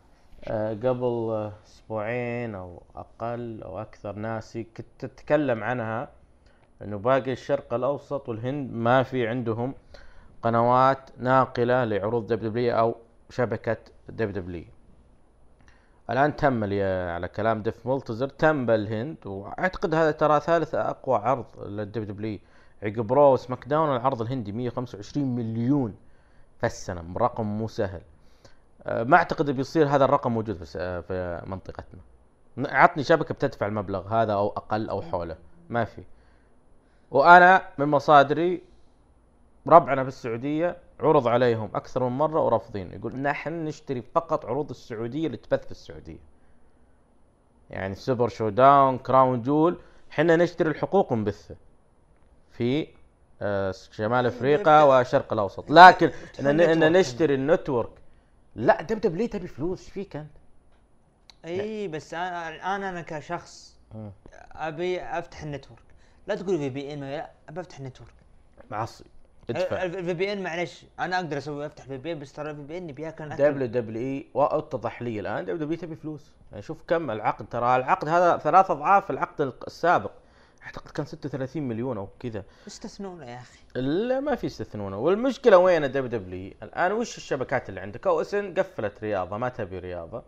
قبل 0.47 1.30
آه، 1.30 1.52
أسبوعين 1.66 2.54
أو 2.54 2.83
أقل 2.97 3.62
أو 3.62 3.80
أكثر 3.80 4.12
ناسي 4.16 4.64
كنت 4.64 4.87
تتكلم 4.99 5.64
عنها 5.64 6.09
إنه 6.83 6.99
باقي 6.99 7.33
الشرق 7.33 7.75
الأوسط 7.75 8.28
والهند 8.28 8.73
ما 8.73 9.02
في 9.02 9.26
عندهم 9.26 9.75
قنوات 10.42 11.11
ناقلة 11.18 11.85
لعروض 11.85 12.26
دبليو 12.26 12.78
أو 12.78 12.95
شبكة 13.30 13.76
دبليو 14.09 14.64
الآن 16.11 16.37
تم 16.37 16.64
على 16.64 17.28
كلام 17.28 17.62
ديف 17.62 17.87
مولتزر 17.87 18.28
تم 18.28 18.66
بالهند 18.66 19.26
وأعتقد 19.26 19.95
هذا 19.95 20.11
ترى 20.11 20.40
ثالث 20.40 20.75
أقوى 20.75 21.16
عرض 21.16 21.47
للدبليو 21.66 22.38
عقب 22.83 23.12
رو 23.12 23.33
وسماك 23.33 23.68
داون 23.68 23.97
العرض 23.97 24.23
الهندي 24.23 24.52
125 24.52 25.37
مليون 25.37 25.95
في 26.61 26.66
السنة 26.66 27.04
رقم 27.16 27.47
مو 27.47 27.68
سهل. 27.68 28.00
ما 28.87 29.16
أعتقد 29.16 29.50
بيصير 29.50 29.88
هذا 29.88 30.04
الرقم 30.04 30.32
موجود 30.32 30.64
في 30.64 30.78
آه، 30.78 31.00
في 31.00 31.42
منطقتنا. 31.47 32.00
عطني 32.58 33.04
شبكة 33.04 33.35
بتدفع 33.35 33.66
المبلغ 33.66 34.08
هذا 34.08 34.32
أو 34.32 34.49
أقل 34.49 34.88
أو 34.88 35.02
حوله. 35.02 35.37
ما 35.68 35.85
في. 35.85 36.02
وأنا 37.11 37.62
من 37.78 37.87
مصادري 37.87 38.62
ربعنا 39.66 40.02
في 40.02 40.08
السعودية 40.08 40.76
عرض 41.00 41.28
عليهم 41.28 41.70
أكثر 41.75 42.08
من 42.08 42.18
مرة 42.18 42.40
ورافضين. 42.40 42.92
يقول 42.92 43.16
نحن 43.16 43.64
نشتري 43.64 44.02
فقط 44.02 44.47
عروض 44.47 44.70
السعودية 44.70 45.26
اللي 45.26 45.37
تبث 45.37 45.64
في 45.64 45.70
السعودية. 45.70 46.18
يعني 47.70 47.94
سوبر 47.94 48.28
شو 48.28 48.49
داون 48.49 48.99
كراون 48.99 49.42
جول 49.42 49.76
حنا 50.11 50.37
نشتري 50.37 50.70
الحقوق 50.70 51.12
ونبثه 51.12 51.56
في 52.52 52.88
آه، 53.42 53.73
شمال 53.73 54.26
أفريقيا 54.26 54.82
والشرق 54.82 55.32
الأوسط. 55.32 55.70
لكن 55.70 56.11
ان. 56.40 56.92
نشتري 56.92 57.35
ال 57.34 57.41
network. 57.41 57.90
لا 58.58 58.82
دب 58.82 59.00
دب 59.00 59.16
ليه 59.16 59.30
تبي 59.30 59.46
فلوس؟ 59.46 59.80
إيش 59.80 59.90
فيك 59.90 60.16
انت؟ 60.16 60.30
اي 61.44 61.88
بس 61.88 62.14
أنا 62.14 62.76
أنا 62.76 62.88
أنا 62.88 63.02
كشخص 63.02 63.76
مم. 63.94 64.10
أبي 64.52 65.02
أفتح 65.02 65.42
ال 65.42 65.47
Network. 65.47 65.82
لا 66.26 66.34
تقول 66.34 66.58
VPN 66.58 67.00
لا 67.00 67.30
ابي 67.48 67.60
افتح 67.60 67.78
ال 67.78 67.82
Network. 67.82 68.14
معصي. 68.70 69.04
ادفع. 69.50 69.82
ال 69.82 70.14
VPN 70.14 70.42
معلش 70.42 70.84
أنا 71.00 71.16
أقدر 71.16 71.38
أسوي 71.38 71.66
أفتح 71.66 71.84
VPN 71.84 72.18
بس 72.18 72.32
ترى 72.32 72.50
ال 72.50 72.62
VPN 72.62 72.92
بياكل 72.92 73.32
أكل. 73.32 73.44
W 73.44 73.66
WE 73.66 74.26
وأتضح 74.34 75.02
لي 75.02 75.20
الآن 75.20 75.44
WWE 75.44 75.78
تبي 75.78 75.96
فلوس. 75.96 76.32
يعني 76.50 76.62
شوف 76.62 76.82
كم 76.82 77.10
العقد 77.10 77.48
ترى 77.48 77.76
العقد 77.76 78.08
هذا 78.08 78.36
ثلاث 78.36 78.70
أضعاف 78.70 79.10
العقد 79.10 79.52
السابق. 79.66 80.12
أعتقد 80.68 80.90
كان 80.90 81.06
36 81.06 81.62
مليون 81.62 81.98
أو 81.98 82.08
كذا. 82.20 82.44
استثنونا 82.66 83.30
يا 83.30 83.38
أخي. 83.38 83.58
لا 83.80 84.20
ما 84.20 84.34
في 84.34 84.46
يستثنونه 84.46 84.98
والمشكلة 84.98 85.58
وين 85.58 85.82
WWE 85.82 86.52
الآن 86.62 86.92
وش 86.92 87.16
الشبكات 87.16 87.68
اللي 87.68 87.80
عندك؟ 87.80 88.06
OSN 88.06 88.54
قفلت 88.54 89.04
رياضة 89.04 89.37
ما 89.37 89.48
تبي 89.48 89.78
رياضة. 89.78 90.22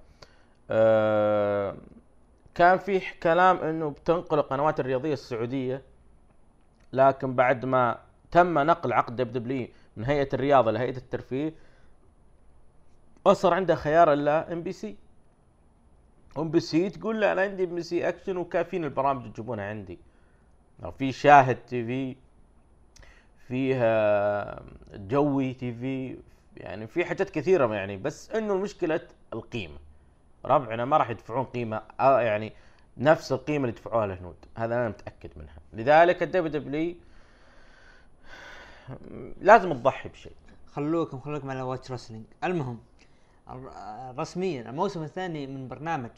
آه 0.71 1.77
كان 2.55 2.79
في 2.79 3.01
كلام 3.23 3.57
إنه 3.57 3.91
بتنقل 3.91 4.39
القنوات 4.39 4.81
الرياضية 4.81 5.13
السعودية 5.13 5.83
لكن 6.93 7.35
بعد 7.35 7.65
ما 7.65 7.99
تم 8.31 8.59
نقل 8.59 8.93
عقد 8.93 9.17
WWE 9.17 9.69
من 9.97 10.05
هيئة 10.05 10.29
الرياضة 10.35 10.71
لهيئة 10.71 10.97
الترفيه 10.97 11.55
ما 13.27 13.33
صار 13.33 13.55
عنده 13.55 13.75
خيار 13.75 14.13
إلا 14.13 14.53
إم 14.53 14.63
بي 14.63 14.73
سي. 14.73 14.97
إم 16.39 16.51
بي 16.51 16.61
سي 16.61 16.91
تقول 16.91 17.21
لا 17.21 17.33
أنا 17.33 17.43
عندي 17.43 17.65
MBC 17.65 18.09
Action 18.09 18.37
وكافيين 18.37 18.85
البرامج 18.85 19.21
اللي 19.21 19.33
تجيبونها 19.33 19.65
عندي. 19.65 19.99
في 20.99 21.13
شاهد 21.13 21.57
TV 21.57 22.17
فيها 23.49 24.63
Joy 24.95 25.55
TV 25.55 26.17
يعني 26.57 26.87
في 26.87 27.05
حاجات 27.05 27.31
كثيرة 27.31 27.75
يعني 27.75 27.97
بس 27.97 28.31
إنه 28.31 28.55
المشكلة 28.55 29.01
القيمة. 29.33 29.79
ربعنا 30.45 30.85
ما 30.85 30.97
راح 30.97 31.11
يدفعون 31.11 31.45
قيمة 31.45 31.83
آه 32.01 32.21
يعني 32.21 32.53
نفس 32.99 33.33
القيمة 33.33 33.65
اللي 33.69 33.77
دفعوها 33.81 34.05
الهنود 34.05 34.37
هذا 34.57 34.75
أنا 34.75 34.89
متأكد 34.89 35.31
منها. 35.37 35.57
لذلك 35.73 36.23
ال 36.23 36.61
WWE 36.63 36.95
لازم 39.41 39.73
تضحي 39.73 40.09
بشيء. 40.09 40.33
خلوكم 40.73 41.21
خلوكم 41.21 41.51
على 41.51 41.63
Watch 41.63 41.93
Wrestling 41.93 42.25
المهم 42.45 42.79
الر- 43.51 43.73
رسميا 44.19 44.71
الموسم 44.71 45.03
الثاني 45.03 45.47
من 45.47 45.69
برنامج 45.69 46.11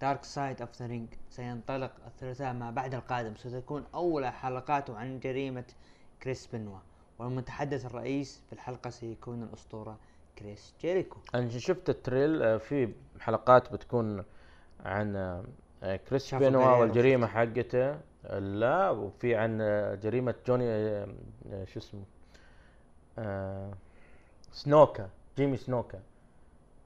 Dark 0.00 0.24
Side 0.24 0.60
of 0.60 0.82
the 0.82 0.86
Ring 0.86 1.08
سينطلق 1.30 1.92
الثلاثاء 2.06 2.52
ما 2.52 2.70
بعد 2.70 2.94
القادم. 2.94 3.34
ستكون 3.36 3.84
أول 3.94 4.26
حلقاته 4.26 4.98
عن 4.98 5.20
جريمة 5.20 5.64
كريس 6.22 6.46
بنوا 6.52 6.78
والمتحدث 7.18 7.86
الرئيس 7.86 8.42
في 8.46 8.52
الحلقة 8.52 8.90
سيكون 8.90 9.42
الأسطورة 9.42 9.98
كريس 10.38 10.74
جيريكو. 10.80 11.18
أنا 11.34 11.48
شفت 11.48 11.90
ال 11.90 11.96
trailer؟ 11.96 12.42
آه، 12.42 12.56
في 12.56 12.92
حلقات 13.20 13.72
بتكون 13.72 14.24
عن 14.84 15.16
آه، 15.82 15.96
كريس 15.96 16.34
غيره 16.34 16.78
والجريمة 16.78 17.26
حقته. 17.26 18.00
لا 18.38 18.90
وفي 18.90 19.36
عن 19.36 19.58
آه، 19.60 19.94
جريمة 19.94 20.34
جوني 20.46 21.06
شو 21.64 21.80
اسمه؟ 21.80 22.04
سنوكا 24.52 25.10
جيمي 25.36 25.56
سنوكا. 25.56 26.00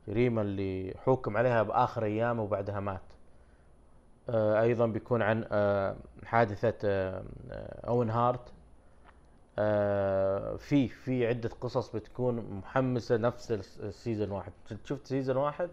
جريمه 0.08 0.42
اللي 0.42 0.94
حكم 1.06 1.37
عليها 1.37 1.62
بآخر 1.62 2.04
أيامه 2.04 2.42
وبعدها 2.42 2.80
مات. 2.80 3.00
آه، 4.28 4.61
أيضا 4.62 4.87
بيكون 4.87 5.23
عن 5.23 5.44
آه، 5.52 5.96
حادثة 6.25 6.75
آه، 6.84 7.23
أوين 7.88 8.11
هارت. 8.11 8.52
في 10.58 10.88
في 10.88 11.26
عدة 11.26 11.50
قصص 11.61 11.96
بتكون 11.96 12.37
محمسة 12.50 13.16
نفس 13.16 13.52
الس- 13.52 13.80
ال 13.80 13.88
season 13.88 14.30
واحد. 14.30 14.52
شفت 14.84 15.06
season 15.06 15.36
واحد؟ 15.37 15.70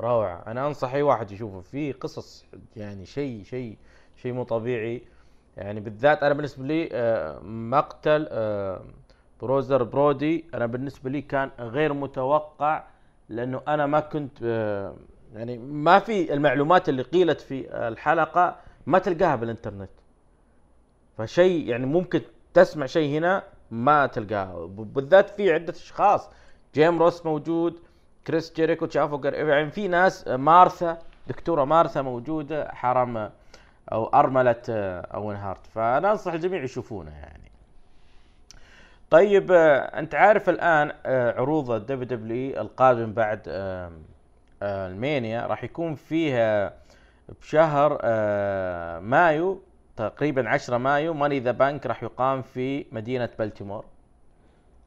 روعة. 0.00 0.42
أنا 0.46 0.66
أنصح 0.66 0.94
أي 0.94 1.02
واحد 1.02 1.30
يشوفه. 1.30 1.60
في 1.60 1.92
قصص 1.92 2.44
يعني 2.76 3.06
شيء 3.06 3.42
شيء 3.44 3.76
شيء 4.16 4.32
مو 4.32 4.42
طبيعي. 4.44 5.02
يعني 5.56 5.80
بالذات 5.80 6.22
أنا 6.22 6.34
بالنسبة 6.34 6.64
لي 6.64 6.88
مقتل 7.44 8.28
بروزر 9.42 9.82
برودي 9.82 10.44
أنا 10.54 10.66
بالنسبة 10.66 11.10
لي 11.10 11.22
كان 11.22 11.50
غير 11.58 11.92
متوقع 11.92 12.84
لأنه 13.32 13.60
أنا 13.68 13.86
ما 13.86 14.00
كنت 14.00 14.38
آه، 14.44 14.96
يعني 15.34 15.58
ما 15.58 15.98
في 15.98 16.34
المعلومات 16.34 16.88
اللي 16.88 17.02
قيلت 17.02 17.40
في 17.40 17.88
الحلقة 17.88 18.56
ما 18.86 18.98
تلقاها 18.98 19.36
بالإنترنت. 19.36 19.90
فشيء 21.18 21.68
يعني 21.68 21.86
ممكن 21.86 22.20
تسمع 22.54 22.86
شيء 22.86 23.18
هنا 23.18 23.42
ما 23.70 24.06
تلقاه. 24.06 24.66
بالذات 24.66 25.30
في 25.30 25.52
عدة 25.52 25.72
أشخاص. 25.72 26.30
جيم 26.74 27.02
روس 27.02 27.26
موجود 27.26 27.78
كريس 28.26 28.52
جيريكو 28.52 28.88
شافو 28.88 29.18
يعني 29.24 29.70
في 29.70 29.88
ناس 29.88 30.28
مارثا 30.28 30.98
دكتورة 31.26 31.64
مارثا 31.64 32.02
موجودة 32.02 32.68
حرم 32.68 33.30
أو 33.92 34.06
أرملة 34.06 34.62
اوين 34.68 35.36
هارت 35.36 35.66
فأنا 35.66 36.12
أنصح 36.12 36.32
الجميع 36.32 36.62
يشوفونه 36.62 37.10
يعني. 37.10 37.41
طيب 39.12 39.52
آه، 39.52 39.78
أنت 39.98 40.14
عارف 40.14 40.48
الآن 40.48 40.92
آه، 41.06 41.32
عروض 41.40 41.70
ال 41.70 42.04
WWE 42.04 42.60
القادم 42.60 43.12
بعد 43.12 43.42
آه، 43.48 43.92
ال 44.62 44.76
Mania 44.76 45.46
راح 45.46 45.64
يكون 45.64 45.94
فيها 45.94 46.74
بشهر 47.40 47.98
مايو 49.00 49.60
تقريبا 49.96 50.48
10 50.48 50.78
مايو. 50.78 51.14
Money 51.14 51.33
in 51.33 51.40
the 51.40 51.50
Bank 51.50 51.86
راح 51.86 52.02
يقام 52.02 52.42
في 52.42 52.86
مدينة 52.92 53.28
بلتيمور 53.38 53.84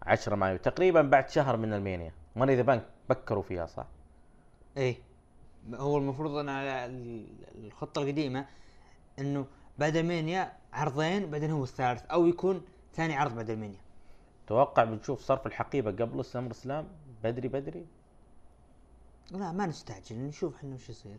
10 0.04 0.36
مايو 0.36 0.58
تقريبا 0.58 1.02
بعد 1.02 1.30
شهر 1.30 1.58
من 1.58 1.74
ال 1.74 1.79
Mania. 1.79 2.12
Money 2.36 2.50
in 2.50 2.56
the 2.56 2.62
Bank 2.62 2.84
بكروا 3.10 3.44
فيها 3.44 3.66
صح؟ 3.66 3.86
إيه. 4.78 4.96
هو 5.74 5.98
المفروض 5.98 6.36
إن 6.38 6.50
على 6.50 6.86
ال- 6.86 7.26
الخطة 7.66 8.02
القديمة 8.02 8.46
إنه 9.20 9.46
بعد 9.78 9.96
ال 9.96 10.05
Mania 10.05 10.52
عرضين 10.74 11.32
بعدين 11.32 11.52
هو 11.52 11.64
الثالث 11.64 12.04
أو 12.12 12.28
يكون 12.28 12.62
ثاني 12.94 13.16
عرض 13.16 13.36
بعد 13.36 13.50
ال 13.50 13.55
Mania. 13.55 13.85
توقع 14.48 14.84
بنشوف 14.84 15.22
صرف 15.22 15.48
الحقيبة 15.48 15.92
قبل 15.92 16.20
ال 16.20 16.54
SummerSlam 16.54 16.88
بدري 17.24 17.48
بدري. 17.48 17.86
لا 19.32 19.52
ما 19.52 19.66
نستعجل 19.66 20.16
نشوف 20.16 20.56
إحنا 20.56 20.76
وش 20.76 20.90
يصير. 20.90 21.18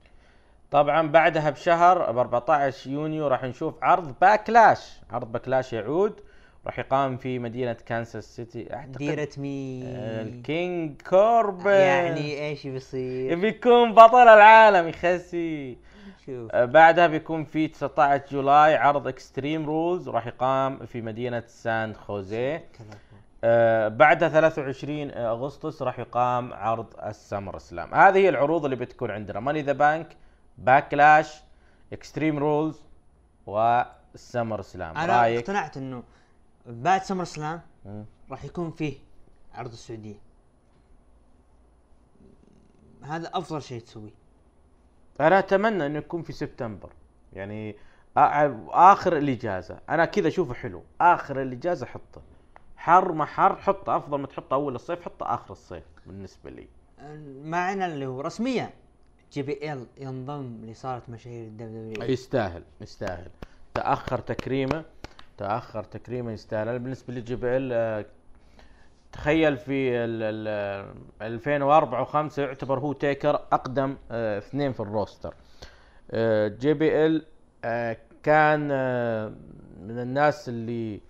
طبعا 0.70 1.08
بعدها 1.08 1.50
بشهر 1.50 2.12
ب 2.12 2.18
14 2.18 2.90
يونيو 2.90 3.26
راح 3.26 3.44
نشوف 3.44 3.74
عرض 3.82 4.14
Backlash. 4.20 5.00
عرض 5.10 5.32
Backlash 5.32 5.72
يعود 5.72 6.20
راح 6.66 6.78
يقام 6.78 7.16
في 7.16 7.38
مدينة 7.38 7.72
كانساس 7.72 8.36
سيتي. 8.36 8.74
أعتقد 8.74 8.98
ديرة 8.98 9.28
مي 9.38 9.82
آه، 9.86 10.22
ال 10.22 10.38
King 10.38 11.02
كوربن. 11.02 11.70
يعني 11.70 12.46
إيش 12.46 12.66
بيصير؟ 12.66 13.40
بيكون 13.40 13.94
بطل 13.94 14.28
العالم 14.28 14.88
يخسي 14.88 15.78
شوف 16.26 16.50
آه، 16.54 16.64
بعدها 16.64 17.06
بيكون 17.06 17.44
في 17.44 17.68
19 17.68 18.24
July 18.30 18.76
عرض 18.76 19.08
Extreme 19.08 19.66
Rules 19.66 20.08
راح 20.08 20.26
يقام 20.26 20.86
في 20.86 21.02
مدينة 21.02 21.42
سان 21.46 21.94
خوزيه. 21.94 22.68
آه، 23.48 23.88
بعدها 23.88 24.28
23 24.28 25.10
أغسطس 25.10 25.82
راح 25.82 25.98
يقام 25.98 26.52
عرض 26.52 26.86
ال 27.06 27.58
SummerSlam. 27.58 27.94
هذه 27.94 28.18
هي 28.18 28.28
العروض 28.28 28.64
اللي 28.64 28.76
بتكون 28.76 29.10
عندنا. 29.10 29.40
Money 29.40 29.56
in 29.56 29.62
the 29.62 29.72
Bank 29.72 30.16
Backlash 30.58 31.42
Extreme 31.92 32.38
Rules 32.38 32.68
وال 32.68 32.80
SummerSlam. 33.46 34.96
أنا 34.96 35.20
رأيك؟ 35.20 35.38
اقتنعت 35.38 35.76
إنه 35.76 36.02
بعد 36.66 37.02
SummerSlam. 37.02 37.60
راح 38.30 38.44
يكون 38.44 38.70
فيه 38.70 38.94
عرض 39.54 39.72
السعودية. 39.72 40.18
هذا 43.02 43.30
أفضل 43.34 43.62
شيء 43.62 43.80
تسويه. 43.80 44.14
أنا 45.20 45.38
أتمنى 45.38 45.86
إنه 45.86 45.98
يكون 45.98 46.22
في 46.22 46.32
سبتمبر. 46.32 46.92
يعني 47.32 47.76
آخر 48.16 49.16
الإجازة. 49.16 49.78
أنا 49.88 50.04
كذا 50.04 50.28
أشوفه 50.28 50.54
حلو. 50.54 50.82
آخر 51.00 51.42
الإجازة 51.42 51.86
حطه. 51.86 52.35
حر 52.86 53.12
ما 53.12 53.24
حر 53.24 53.56
حطه 53.56 53.96
أفضل 53.96 54.18
ما 54.18 54.26
تحطه 54.26 54.54
أول 54.54 54.74
الصيف 54.74 55.02
حطه 55.02 55.34
آخر 55.34 55.50
الصيف 55.52 55.84
بالنسبة 56.06 56.50
لي. 56.50 56.66
معنا 57.42 57.86
اللي 57.86 58.06
هو 58.06 58.20
رسميا 58.20 58.70
JBL 59.32 59.86
ينضم 59.98 60.64
لصالة 60.64 61.02
مشاهير 61.08 61.46
ال 61.46 61.92
WWE 61.92 62.10
يستاهل 62.10 62.62
يستاهل. 62.80 63.30
تأخر 63.74 64.18
تكريمه 64.18 64.84
تأخر 65.38 65.84
تكريمه 65.84 66.32
يستاهل. 66.32 66.68
أنا 66.68 66.78
بالنسبة 66.78 67.14
لي 67.14 67.20
JBL 67.20 68.04
تخيل 69.12 69.56
في 69.56 69.90
ال 69.96 70.22
ال 70.22 71.32
2004 71.32 72.04
و5 72.30 72.38
يعتبر 72.38 72.78
هو 72.78 72.92
وتيكر 72.92 73.34
أقدم 73.34 73.96
آه، 74.10 74.38
اثنين 74.38 74.72
في 74.72 74.80
ال 74.80 74.87
roster. 74.87 75.34
آه، 76.10 76.48
JBL 76.48 77.26
آه، 77.64 77.96
كان 78.22 78.68
آه، 78.72 79.28
من 79.82 79.98
الناس 79.98 80.48
اللي 80.48 81.00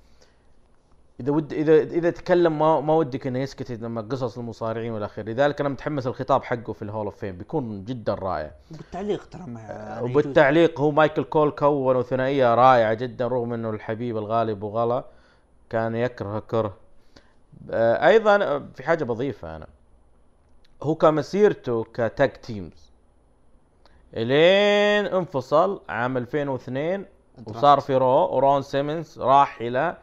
إذا 1.20 1.32
ود 1.32 1.52
اذا 1.52 1.82
إذا 1.82 2.10
تكلم 2.10 2.58
ما, 2.58 2.80
ما 2.80 2.94
ودك 2.94 3.26
إنه 3.26 3.38
يسكت 3.38 3.70
لما 3.70 4.00
قصص 4.00 4.38
المصارعين 4.38 4.92
والى 4.92 5.04
اخره 5.04 5.22
لذلك 5.22 5.60
أنا 5.60 5.68
متحمس 5.68 6.06
الخطاب 6.06 6.44
حقه 6.44 6.72
في 6.72 6.82
ال 6.82 6.87
Hall 6.87 7.04
of 7.04 7.16
Fame 7.16 7.36
بيكون 7.38 7.84
جدا 7.84 8.14
رائع. 8.14 8.52
وبالتعليق 8.70 9.28
ترى 9.28 9.44
آه،. 9.58 10.04
وبالتعليق 10.04 10.80
هو 10.80 10.90
مايكل 10.90 11.24
كول 11.24 11.50
كونوا 11.50 12.02
ثنائيه 12.02 12.54
رائعة 12.54 12.94
جدا 12.94 13.26
رغم 13.26 13.52
إنه 13.52 13.70
الحبيب 13.70 14.16
الغالي 14.16 14.52
ابو 14.52 14.68
غلا 14.68 15.04
كان 15.70 15.94
يكره 15.94 16.38
كره 16.38 16.76
آه، 17.70 18.06
أيضا 18.06 18.58
في 18.74 18.82
حاجة 18.82 19.04
بضيفها 19.04 19.56
أنا. 19.56 19.66
هو 20.82 20.94
كمسيرته 20.94 21.84
ك 21.94 22.04
tag 22.04 22.32
teams. 22.32 22.92
إلين 24.16 25.06
انفصل 25.06 25.80
عام 25.88 26.16
2002 26.16 27.06
وصار 27.46 27.80
في 27.80 27.94
Raw 27.94 28.34
ورون 28.36 28.62
سيمنز 28.62 29.20
راح 29.20 29.60
إلى 29.60 29.96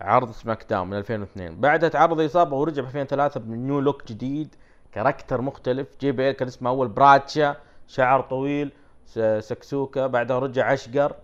عرض 0.00 0.30
SmackDown 0.30 0.88
من 0.90 0.96
2002 0.98 1.60
بعدها 1.60 1.88
تعرض 1.88 2.20
إصابة 2.20 2.56
ورجع 2.56 2.82
في 2.82 2.88
2003 2.88 3.40
ب 3.40 3.50
new 3.50 3.80
look 3.80 4.06
جديد 4.08 4.54
character 4.92 5.40
مختلف 5.40 5.88
JBL 6.00 6.32
كان 6.32 6.48
اسمه 6.48 6.70
أول 6.70 6.88
برادشو 6.88 7.56
شعر 7.88 8.20
طويل 8.20 8.72
سكسوكا 9.40 10.06
بعدها 10.06 10.38
رجع 10.38 10.72
اشقر 10.72 11.14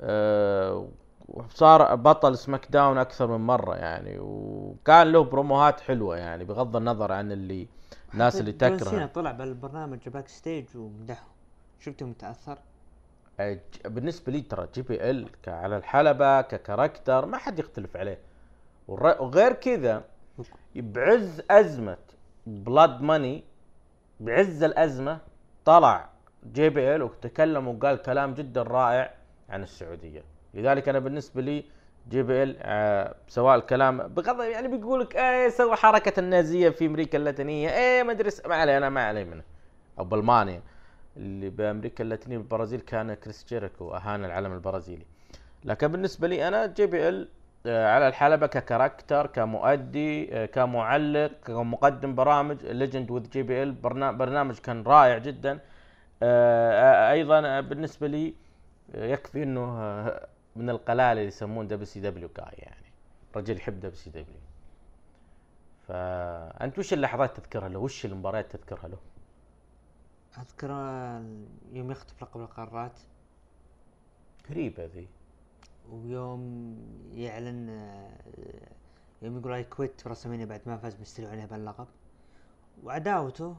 آه، 0.00 0.88
وصار 1.28 1.94
بطل 1.94 2.38
SmackDown 2.38 2.98
أكثر 2.98 3.26
من 3.26 3.46
مرة 3.46 3.74
يعني 3.74 4.16
وكان 4.20 5.12
له 5.12 5.24
بروموهات 5.24 5.80
حلوة 5.80 6.16
يعني 6.16 6.44
بغض 6.44 6.76
النظر 6.76 7.12
عن 7.12 7.32
اللي 7.32 7.68
الناس 8.12 8.40
اللي 8.40 8.52
سينا 8.60 8.76
تكره. 8.76 9.06
طلع 9.06 9.30
بالبرنامج 9.32 10.08
Backstage 10.08 10.64
ومدحه. 10.76 11.26
شفته 11.80 12.06
متأثر؟ 12.06 12.52
آه، 12.52 12.58
ج- 12.58 12.71
بالنسبة 13.84 14.32
لي 14.32 14.40
ترى 14.40 14.68
JBL 14.74 15.28
على 15.46 15.76
الحلبة 15.76 16.40
ك 16.40 16.49
character 16.49 17.26
ما 17.26 17.38
حد 17.38 17.58
يختلف 17.58 17.96
عليه. 17.96 18.18
وغير 18.88 19.52
كذا 19.52 20.04
بعز 20.76 21.42
أزمة 21.50 21.96
blood 22.46 23.02
money 23.02 23.44
بعز 24.20 24.62
الأزمة 24.62 25.18
طلع 25.64 26.08
JBL 26.52 27.02
وتكلم 27.02 27.68
وقال 27.68 28.02
كلام 28.02 28.34
جدا 28.34 28.62
رائع 28.62 29.14
عن 29.48 29.62
السعودية. 29.62 30.22
لذلك 30.54 30.88
أنا 30.88 30.98
بالنسبة 30.98 31.42
لي 31.42 31.64
JBL 32.08 32.56
آه 32.60 33.14
سواء 33.28 33.56
الكلام 33.56 34.08
بغض 34.08 34.42
يعني 34.42 34.68
بيقول 34.68 35.00
لك 35.00 35.16
إيه 35.16 35.48
سوى 35.48 35.76
حركة 35.76 36.20
النازية 36.20 36.68
في 36.68 36.86
أمريكا 36.86 37.18
اللاتينية. 37.18 37.68
إيه 37.68 38.02
ما 38.02 38.12
أدري 38.12 38.30
ما 38.46 38.54
علي 38.54 38.76
أنا 38.76 38.88
ما 38.88 39.06
علي 39.06 39.24
منه. 39.24 39.42
أو 39.98 40.04
بألمانيا. 40.04 40.62
اللي 41.16 41.50
بأمريكا 41.50 42.04
اللاتينية 42.04 42.38
بالبرازيل 42.38 42.80
كان 42.80 43.14
كريس 43.14 43.46
جيريكو 43.48 43.94
أهان 43.94 44.24
العلم 44.24 44.52
البرازيلي. 44.52 45.06
لكن 45.64 45.88
بالنسبة 45.88 46.28
لي 46.28 46.48
أنا 46.48 46.66
JBL 46.66 47.28
آه، 47.66 47.94
على 47.94 48.08
الحلبة 48.08 48.46
ك 48.46 48.54
character 48.54 49.26
كمؤدي 49.26 50.34
آه، 50.36 50.46
كمعلق 50.46 51.32
كمقدم 51.46 52.14
برامج 52.14 52.64
Legends 52.64 53.10
with 53.10 53.30
JBL 53.30 53.72
برنامج 53.72 54.58
كان 54.58 54.82
رائع 54.82 55.18
جدا. 55.18 55.58
آه، 56.22 57.12
أيضا 57.12 57.60
بالنسبة 57.60 58.06
لي 58.06 58.34
يكفي 58.94 59.42
إنه 59.42 59.64
من 60.56 60.70
القلائل 60.70 61.18
اللي 61.18 61.28
يسمون 61.28 61.68
WCW 61.68 62.28
كاي 62.28 62.54
يعني 62.58 62.86
رجل 63.36 63.56
يحب 63.56 63.76
دبليو 63.80 63.96
سي 63.96 64.10
دبليو 64.10 64.40
فأنت 65.88 66.78
وش 66.78 66.92
اللحظات 66.92 67.36
تذكرها 67.36 67.68
له؟ 67.68 67.78
وش 67.78 68.04
المباريات 68.04 68.56
تذكرها 68.56 68.88
له؟ 68.88 68.98
أذكر 70.38 70.70
يوم 71.72 71.90
يختفي 71.90 72.24
لقب 72.24 72.40
القارات. 72.40 73.00
غريبه 74.50 74.84
ذي 74.84 75.08
ويوم 75.90 76.76
يعلن 77.14 77.68
يوم 79.22 79.38
يقول 79.38 79.52
I 79.52 79.64
quit 79.64 80.00
في 80.00 80.08
WrestleMania 80.08 80.44
بعد 80.44 80.60
ما 80.66 80.76
فاز 80.76 81.00
مستيريو 81.00 81.30
عليها 81.30 81.46
باللقب. 81.46 81.86
وعداوته. 82.84 83.56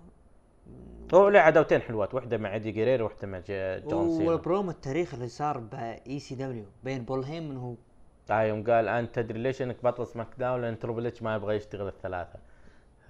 هو 1.14 1.30
له 1.30 1.40
عداوتين 1.40 1.82
حلوات 1.82 2.14
واحدة 2.14 2.38
مع 2.38 2.54
ايدي 2.54 2.72
جيريرو 2.72 3.04
وواحده 3.04 3.28
مع 3.28 3.40
جون 3.50 4.18
سينا. 4.18 4.32
والبرومو 4.32 4.72
التاريخي 4.72 5.18
اللي 5.18 5.28
صار 5.28 5.58
ب 5.58 6.20
ECW 6.20 6.66
بين 6.84 7.06
بول 7.06 7.24
هيمن 7.24 7.58
هو 7.58 7.76
آه 8.32 8.42
يوم 8.44 8.64
قال 8.64 8.88
أنت 8.88 9.16
تدري 9.16 9.40
ليش 9.40 9.62
إنك 9.62 9.84
بطل 9.84 10.08
SmackDown؟ 10.08 10.62
لأن 10.62 10.80
Triple 10.80 11.09
H 11.09 11.14
ما 11.22 11.36
يبغى 11.36 11.56
يشتغل 11.56 11.88
الثلاثاء. 11.88 12.40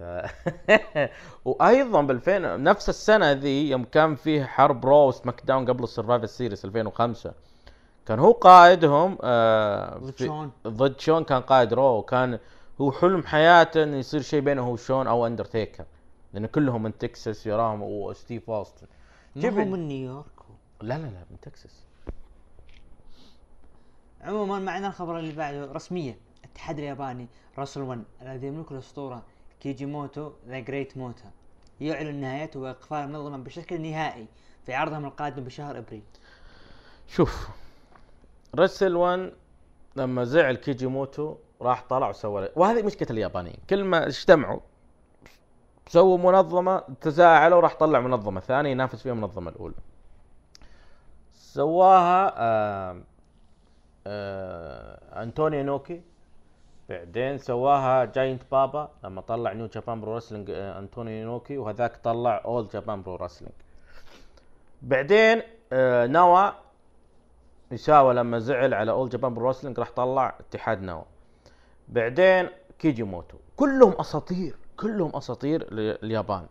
ف... 0.04 0.32
وأيضا 1.46 2.02
بالفين 2.02 2.63
نفس 2.63 2.89
السنة 2.89 3.32
ذي 3.32 3.70
يوم 3.70 3.84
كان 3.84 4.16
فيه 4.16 4.44
حرب 4.44 4.86
Raw 4.86 5.08
و 5.08 5.41
SmackDown 5.45 5.65
قبل 5.66 5.84
ال 5.84 5.88
Survivor 5.88 6.26
Series 6.26 6.65
2005 6.66 7.34
كان 8.06 8.20
هو 8.20 8.32
قائدهم 8.32 9.18
آه 9.22 9.98
ضد 9.98 10.18
شون. 10.18 10.52
ضد 10.68 11.00
شون 11.00 11.24
كان 11.24 11.42
قائد 11.42 11.74
Raw 11.73 11.97
وكان 11.98 12.39
هو 12.82 12.92
حلم 12.92 13.24
حياته 13.24 13.84
إنه 13.84 13.98
يصير 13.98 14.22
شيء 14.22 14.39
بينه 14.42 14.62
هو 14.68 14.76
شون 14.76 15.08
أو 15.08 15.28
أندرتيكر 15.28 15.86
لأن 16.34 16.46
كلهم 16.46 16.84
من 16.84 16.98
تكساس 16.98 17.48
يراهم 17.48 17.82
وستيف 17.82 18.50
أوستن 18.50 18.88
ما 19.36 19.50
هو 19.50 19.66
من 19.66 19.88
نيويورك. 19.88 20.26
لا 20.82 20.94
لا 20.94 21.04
لا 21.08 21.26
من 21.32 21.39
تكساس 21.42 21.84
عموما 24.22 24.60
معنا 24.60 24.88
الخبر 24.88 25.20
اللي 25.20 25.34
بعده 25.34 25.72
رسميا 25.72 26.16
الاتحاد 26.46 26.80
الياباني 26.80 27.28
Wrestle 27.58 27.82
1 27.82 28.04
الذي 28.22 28.48
يملك 28.48 28.72
الأسطورة 28.72 29.24
كيجي 29.63 29.86
موتو 29.86 30.32
The 30.47 30.60
Great 30.60 30.97
Muta. 30.97 31.32
يعلن 31.82 32.15
نهايته 32.15 32.60
واقفال 32.60 32.97
المنظمه 32.97 33.38
بشكل 33.38 33.82
نهائي 33.82 34.28
في 34.65 34.73
عرضهم 34.73 35.06
القادم 35.06 35.43
بشهر 35.43 35.78
إبريل. 35.78 36.04
شوف 37.08 37.49
Wrestle 38.56 38.95
1 38.95 39.32
لما 39.95 40.23
زعل 40.23 40.56
كيجي 40.56 40.95
موتو 40.95 41.36
راح 41.62 41.84
طلع 41.89 42.10
وسوى 42.10 42.49
وهذه 42.56 42.86
مشكلة 42.86 43.08
اليابانيين. 43.12 43.58
كل 43.69 43.84
ما 43.84 44.08
اجتمعوا 44.08 44.60
سووا 45.88 46.17
منظمة 46.17 46.84
تزاعلوا 47.02 47.62
راح 47.62 47.76
طلع 47.76 47.99
منظمة 47.99 48.39
ثانية 48.39 48.69
ينافس 48.69 49.02
فيها 49.02 49.13
المنظمه 49.13 49.52
الأولى. 49.52 49.76
سواها 51.34 52.34
آه 52.38 53.02
آه 54.08 55.23
أنتونيو 55.23 55.63
إنوكي. 55.63 56.02
بعدين 56.89 57.38
سواها 57.38 58.06
جاينت 58.06 58.41
بابا 58.52 58.91
لما 59.04 59.22
طلع 59.22 59.54
New 59.54 59.67
Japan 59.67 60.02
Pro 60.02 60.15
Wrestling 60.15 60.49
أنتونيو 60.52 61.23
إنوكي 61.23 61.58
وهذاك 61.58 61.98
طلع 62.04 62.41
All 62.45 62.67
Japan 62.67 63.02
Pro 63.02 63.15
Wrestling 63.15 63.54
بعدين 64.82 65.41
آه 65.74 66.08
نوا 66.08 66.50
ميساوا 67.71 68.13
لما 68.13 68.39
زعل 68.39 68.74
على 68.74 68.91
All 68.91 69.10
Japan 69.10 69.34
Pro 69.34 69.49
Wrestling 69.49 69.80
راح 69.80 69.91
طلع 69.91 70.36
اتحاد 70.39 70.82
نوا. 70.82 71.04
بعدين 71.89 72.50
كيجي 72.80 73.04
موتو 73.04 73.38
كلهم 73.56 73.93
أساطير 74.00 74.56
كلهم 74.80 75.15
أساطير 75.15 75.74
لليابان 75.74 76.46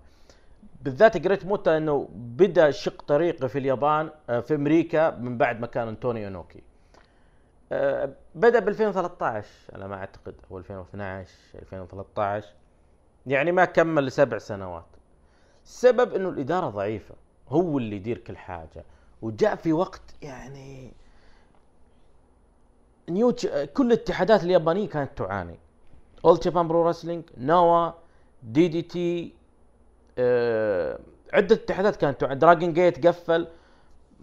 بالذات 0.83 1.17
جريت 1.17 1.47
موتا 1.47 1.77
إنه 1.77 2.09
بدا 2.13 2.71
شق 2.71 3.03
طريقه 3.03 3.47
في 3.47 3.59
اليابان 3.59 4.11
آه، 4.31 4.41
في 4.41 4.55
أمريكا 4.55 5.11
من 5.11 5.39
بعد 5.39 5.61
ما 5.61 5.67
كان 5.67 5.89
أنتونيو 5.89 6.29
إنوكي 6.29 6.63
بدأ 8.35 8.59
ب 8.59 8.69
2013 8.69 9.49
على 9.73 9.89
ما 9.89 9.97
أعتقد 9.97 10.35
أو 10.51 10.59
2012 10.59 11.31
2013 11.55 12.49
يعني 13.27 13.53
ما 13.53 13.65
كمل 13.65 14.13
سبع 14.13 14.39
سنوات. 14.39 14.85
السبب 15.65 16.15
إنه 16.15 16.29
الإدارة 16.29 16.71
ضعيفة 16.71 17.15
هو 17.49 17.79
اللي 17.79 17.97
يدير 17.97 18.19
كل 18.19 18.37
حاجة. 18.37 18.85
وجاء 19.23 19.55
في 19.55 19.73
وقت 19.73 20.03
يعني 20.23 20.93
نيو 23.09 23.33
كل 23.77 23.87
الاتحادات 23.87 24.43
اليابانية 24.45 24.89
كانت 24.89 25.19
تعاني. 25.19 25.59
All 26.25 26.39
Japan 26.39 26.69
Pro 26.69 26.89
Wrestling 26.89 27.25
نوا 27.39 27.91
DDT 28.43 29.35
آه، 30.19 30.99
عدة 31.33 31.55
اتحادات 31.55 31.97
كانت 31.97 32.21
تعاني. 32.21 32.39
Dragon 32.39 32.73
Gate 32.73 33.07
قفل. 33.07 33.49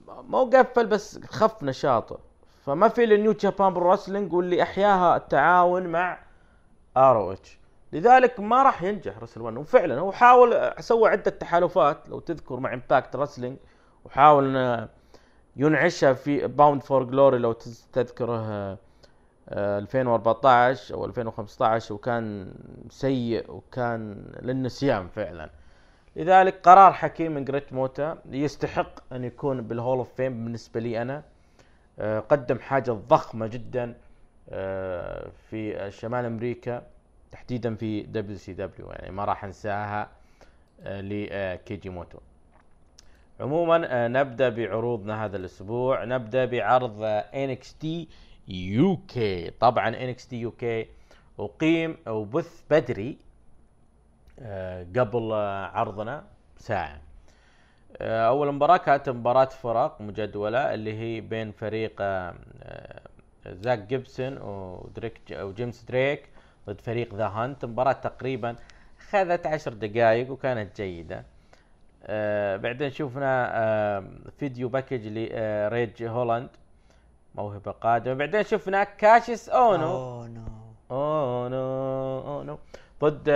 مو 0.07 0.43
قفل 0.43 0.88
بس 0.88 1.19
خف 1.19 1.63
نشاطه. 1.63 2.29
فما 2.69 2.88
في 2.88 3.03
إلا 3.04 3.11
New 3.11 3.32
Japan 3.32 3.73
Pro 3.73 3.91
Wrestling 3.91 4.34
واللي 4.34 4.62
أحياها 4.62 5.17
التعاون 5.17 5.88
مع 5.88 6.19
ROH 6.97 7.60
لذلك 7.93 8.39
ما 8.39 8.63
راح 8.63 8.84
ينجح 8.84 9.17
Wrestle 9.19 9.41
1 9.41 9.58
وفعلا 9.58 9.99
هو 9.99 10.12
حاول 10.12 10.73
سوى 10.79 11.10
عدة 11.10 11.32
تحالفات 11.32 12.10
لو 12.10 12.19
تذكر 12.19 12.60
مع 12.60 12.73
Impact 12.73 13.15
Wrestling 13.15 13.58
وحاول 14.05 14.55
إنه 14.55 14.89
ينعشها 15.55 16.13
في 16.13 16.47
Bound 16.47 16.84
for 16.84 17.04
Glory 17.04 17.38
لو 17.38 17.51
تذكره 17.93 18.38
آه، 18.38 18.77
آه، 19.49 19.79
2014 19.79 20.95
أو 20.95 21.05
2015 21.05 21.93
وكان 21.93 22.53
سيء 22.89 23.51
وكان 23.51 24.32
للنسيان 24.41 25.08
فعلا. 25.08 25.49
لذلك 26.15 26.62
قرار 26.63 26.93
حكيم 26.93 27.32
من 27.32 27.45
جريت 27.45 27.73
موتا 27.73 28.17
يستحق 28.25 29.13
أن 29.13 29.23
يكون 29.23 29.62
بال 29.62 29.73
Hall 29.73 29.97
of 29.97 30.13
Fame 30.13 30.43
بالنسبة 30.43 30.79
لي 30.79 31.01
أنا. 31.01 31.23
قدم 31.99 32.59
حاجة 32.59 32.91
ضخمة 32.91 33.47
جدا 33.47 33.95
آه، 34.49 35.29
في 35.49 35.91
شمال 35.91 36.25
أمريكا 36.25 36.83
تحديدا 37.31 37.75
في 37.75 38.01
WCW 38.02 38.91
يعني 38.91 39.12
ما 39.12 39.25
راح 39.25 39.43
أنساها 39.43 40.09
آه، 40.81 41.01
لكيجي 41.01 41.89
موتو 41.89 42.17
عموما 43.39 43.88
آه، 43.89 44.07
نبدأ 44.07 44.49
بعروضنا 44.49 45.25
هذا 45.25 45.38
الأسبوع. 45.38 46.03
نبدأ 46.03 46.45
بعرض 46.45 47.23
UK 48.47 49.49
طبعا 49.49 49.95
UK 50.32 50.88
أقيم 51.39 51.97
أو 52.07 52.25
بث 52.25 52.63
بدري 52.71 53.17
آه، 54.39 54.88
قبل 54.95 55.31
آه، 55.31 55.65
عرضنا 55.67 56.23
ساعه 56.57 56.88
آه، 56.95 57.01
أول 58.02 58.52
مباراة 58.52 58.78
كانت 58.78 59.10
مباراة 59.10 59.45
فرق 59.45 60.02
مجدولة 60.02 60.73
اللي 60.73 60.99
هي 60.99 61.21
بين 61.21 61.52
فريق 61.52 61.93
آه، 62.02 62.34
آه، 62.63 63.02
زاك 63.45 63.80
جيبسون 63.80 64.38
ودريك 64.41 65.21
وجيمس 65.32 65.84
دريك 65.84 66.30
ضد 66.67 66.82
فريق 66.82 67.15
The 67.15 67.28
Hunt. 67.28 67.65
مباراة 67.65 67.91
تقريبا 67.91 68.56
خذت 69.10 69.47
عشر 69.47 69.73
دقائق 69.73 70.32
وكانت 70.32 70.82
جيدة. 70.82 71.23
آه 72.04 72.58
بعدين 72.58 72.91
شفنا 72.91 73.49
آه 73.54 74.04
video 74.39 74.69
package 74.69 75.08
لريج 75.08 76.04
هولاند 76.04 76.49
موهبة 77.36 77.71
قادمة. 77.71 78.13
بعدين 78.13 78.43
شفنا 78.43 78.84
كاشيوس 78.84 79.49
أونو. 79.49 79.86
Oh 79.86 80.28
no 80.28 80.41
أونو 80.91 82.19
أونو. 82.19 82.60
ضد 83.01 83.29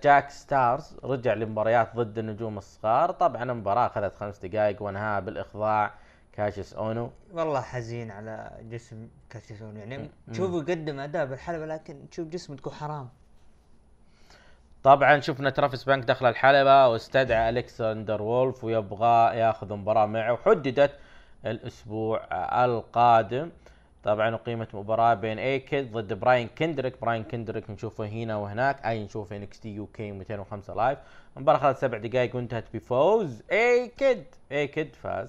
جاك 0.00 0.30
ستارز 0.30 0.96
رجع 1.04 1.34
لمباريات 1.34 1.96
ضد 1.96 2.18
النجوم 2.18 2.58
الصغار. 2.58 3.10
طبعا 3.10 3.42
المباراة 3.42 3.86
أخذت 3.86 4.16
خمس 4.16 4.38
دقائق 4.38 4.82
وانهاها 4.82 5.20
بالإخضاع 5.20 5.94
كاشيوس 6.32 6.74
أونو. 6.74 7.10
والله 7.32 7.60
حزين 7.60 8.10
على 8.10 8.50
جسم 8.62 9.08
كاشيوس 9.30 9.58
أونو 9.58 9.76
يعني 9.76 9.98
مم. 9.98 10.08
تشوفه 10.32 10.56
يقدم 10.56 11.00
أداء 11.00 11.26
بالحلبة 11.26 11.66
لكن 11.66 12.10
تشوف 12.10 12.28
جسمه 12.28 12.56
تقول 12.56 12.74
حرام. 12.74 13.08
طبعا 14.82 15.20
شفنا 15.20 15.50
ترافيس 15.50 15.84
بانكس 15.84 16.04
دخل 16.04 16.26
الحلبة 16.26 16.88
واستدعى 16.88 17.48
الكسندر 17.48 18.22
وولف 18.22 18.64
ويبغى 18.64 19.38
ياخذ 19.38 19.74
مباراة 19.74 20.06
معه. 20.06 20.32
وحددت 20.32 20.92
الأسبوع 21.46 22.26
القادم. 22.64 23.50
طبعا 24.04 24.34
اقيمت 24.34 24.74
مباراة 24.74 25.14
بين 25.14 25.38
A-Kid 25.38 25.92
ضد 25.92 26.12
براين 26.12 26.48
كندريك. 26.58 27.00
براين 27.00 27.24
كندريك 27.24 27.70
نشوفه 27.70 28.06
هنا 28.06 28.36
وهناك. 28.36 28.86
أي 28.86 29.04
نشوفه 29.04 29.36
NXT 29.36 29.68
UK 29.74 30.12
205 30.12 30.74
Live 30.74 30.98
المباراة 31.36 31.58
اخذت 31.58 31.76
سبع 31.78 31.98
دقائق 31.98 32.36
وانتهت 32.36 32.64
بفوز 32.74 33.42
A-Kid 33.52 34.24
A-Kid 34.52 34.96
فاز. 34.96 35.28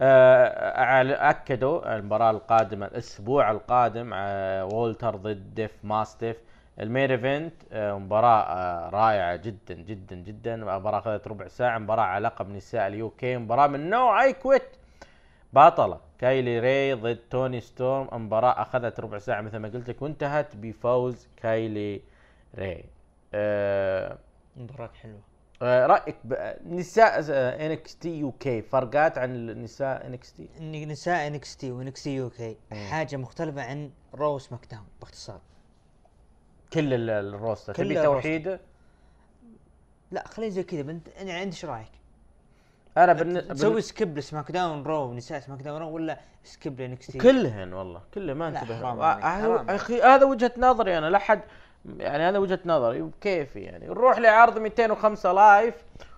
آه، 0.00 1.30
أكدوا 1.30 1.96
المباراة 1.96 2.30
القادمة 2.30 2.86
الأسبوع 2.86 3.50
القادم 3.50 4.10
آه، 4.14 4.64
وولتر 4.64 5.16
ضد 5.16 5.54
ديف 5.54 5.72
ماستيف. 5.84 6.36
ال 6.80 6.86
main 6.86 7.10
event 7.10 7.54
آه، 7.72 7.98
مباراة 7.98 8.42
آه، 8.42 8.88
رائعة 8.90 9.36
جدا 9.36 9.74
جدا 9.74 10.16
جدا. 10.16 10.56
مباراة 10.56 10.98
اخذت 10.98 11.28
ربع 11.28 11.48
ساعة 11.48 11.78
مباراة 11.78 12.02
على 12.02 12.26
لقب 12.28 12.48
نساء 12.50 12.86
ال 12.86 13.10
UK. 13.10 13.36
مباراة 13.36 13.66
من 13.66 13.90
نوع 13.90 14.22
I 14.24 14.32
Quit 14.32 14.62
بطلة. 15.52 16.05
كايلي 16.18 16.60
ري 16.60 16.92
ضد 16.94 17.18
توني 17.30 17.60
ستورم. 17.60 18.24
مباراة 18.24 18.62
أخذت 18.62 19.00
ربع 19.00 19.18
ساعة 19.18 19.40
مثل 19.40 19.56
ما 19.56 19.68
قلت 19.68 19.88
لك 19.88 20.02
وانتهت 20.02 20.56
بفوز 20.56 21.28
كايلي 21.36 22.00
ري. 22.58 22.84
أه 23.34 24.18
مباراة 24.56 24.90
حلوة. 25.02 25.20
آه، 25.62 25.86
رأيك 25.86 26.16
نساء 26.66 27.24
NXT 27.66 28.18
UK 28.18 28.62
فرقات 28.62 29.18
عن 29.18 29.34
النساء 29.34 30.06
NXT؟ 30.06 30.48
نساء 30.86 31.26
NXT 31.26 31.56
و 31.56 31.70
NXT 31.72 32.14
UK. 32.14 32.56
حاجة 32.72 33.16
مختلفة 33.16 33.62
عن 33.62 33.90
Raw 34.14 34.38
SmackDown 34.38 34.86
باختصار. 35.00 35.40
كل 36.72 36.94
ال- 36.94 37.10
ال 37.10 37.18
roster. 37.18 37.74
تبي 37.74 37.84
ال 37.84 37.87
roster. 37.87 38.04
توحيد 38.04 38.58
لا 40.10 40.28
خليه 40.28 40.48
زي 40.48 40.62
كذا 40.62 40.82
بنت 40.82 41.08
يعني 41.08 41.42
انت 41.42 41.52
إيش 41.54 41.64
رأيك؟ 41.64 41.90
أنا 42.96 43.12
بالن... 43.12 43.48
تسوي. 43.48 43.80
skip 43.80 44.18
ل 44.18 44.52
SmackDown 44.52 44.82
Raw 44.82 45.14
نساء 45.14 45.40
سماك 45.40 45.62
Down 45.62 45.80
Raw 45.80 45.90
ولا 45.90 46.18
skip 46.44 46.80
ل 46.80 47.06
NXT؟ 47.06 47.18
كلهن 47.18 47.72
والله 47.72 48.00
كله 48.14 48.34
ما 48.34 48.48
انتبه 48.48 48.74
آه، 48.74 49.20
حرام. 49.20 49.70
أخي 49.70 50.02
هذا 50.02 50.24
وجهة 50.24 50.52
نظري 50.58 50.98
أنا 50.98 51.10
لا 51.10 51.18
حد 51.18 51.40
يعني 51.98 52.22
هذا 52.22 52.38
وجهة 52.38 52.58
نظري 52.66 53.02
وكيفي 53.02 53.60
يعني 53.60 53.86
نروح 53.86 54.18
لعرض 54.18 54.58
205 54.58 55.32
Live 55.32 55.74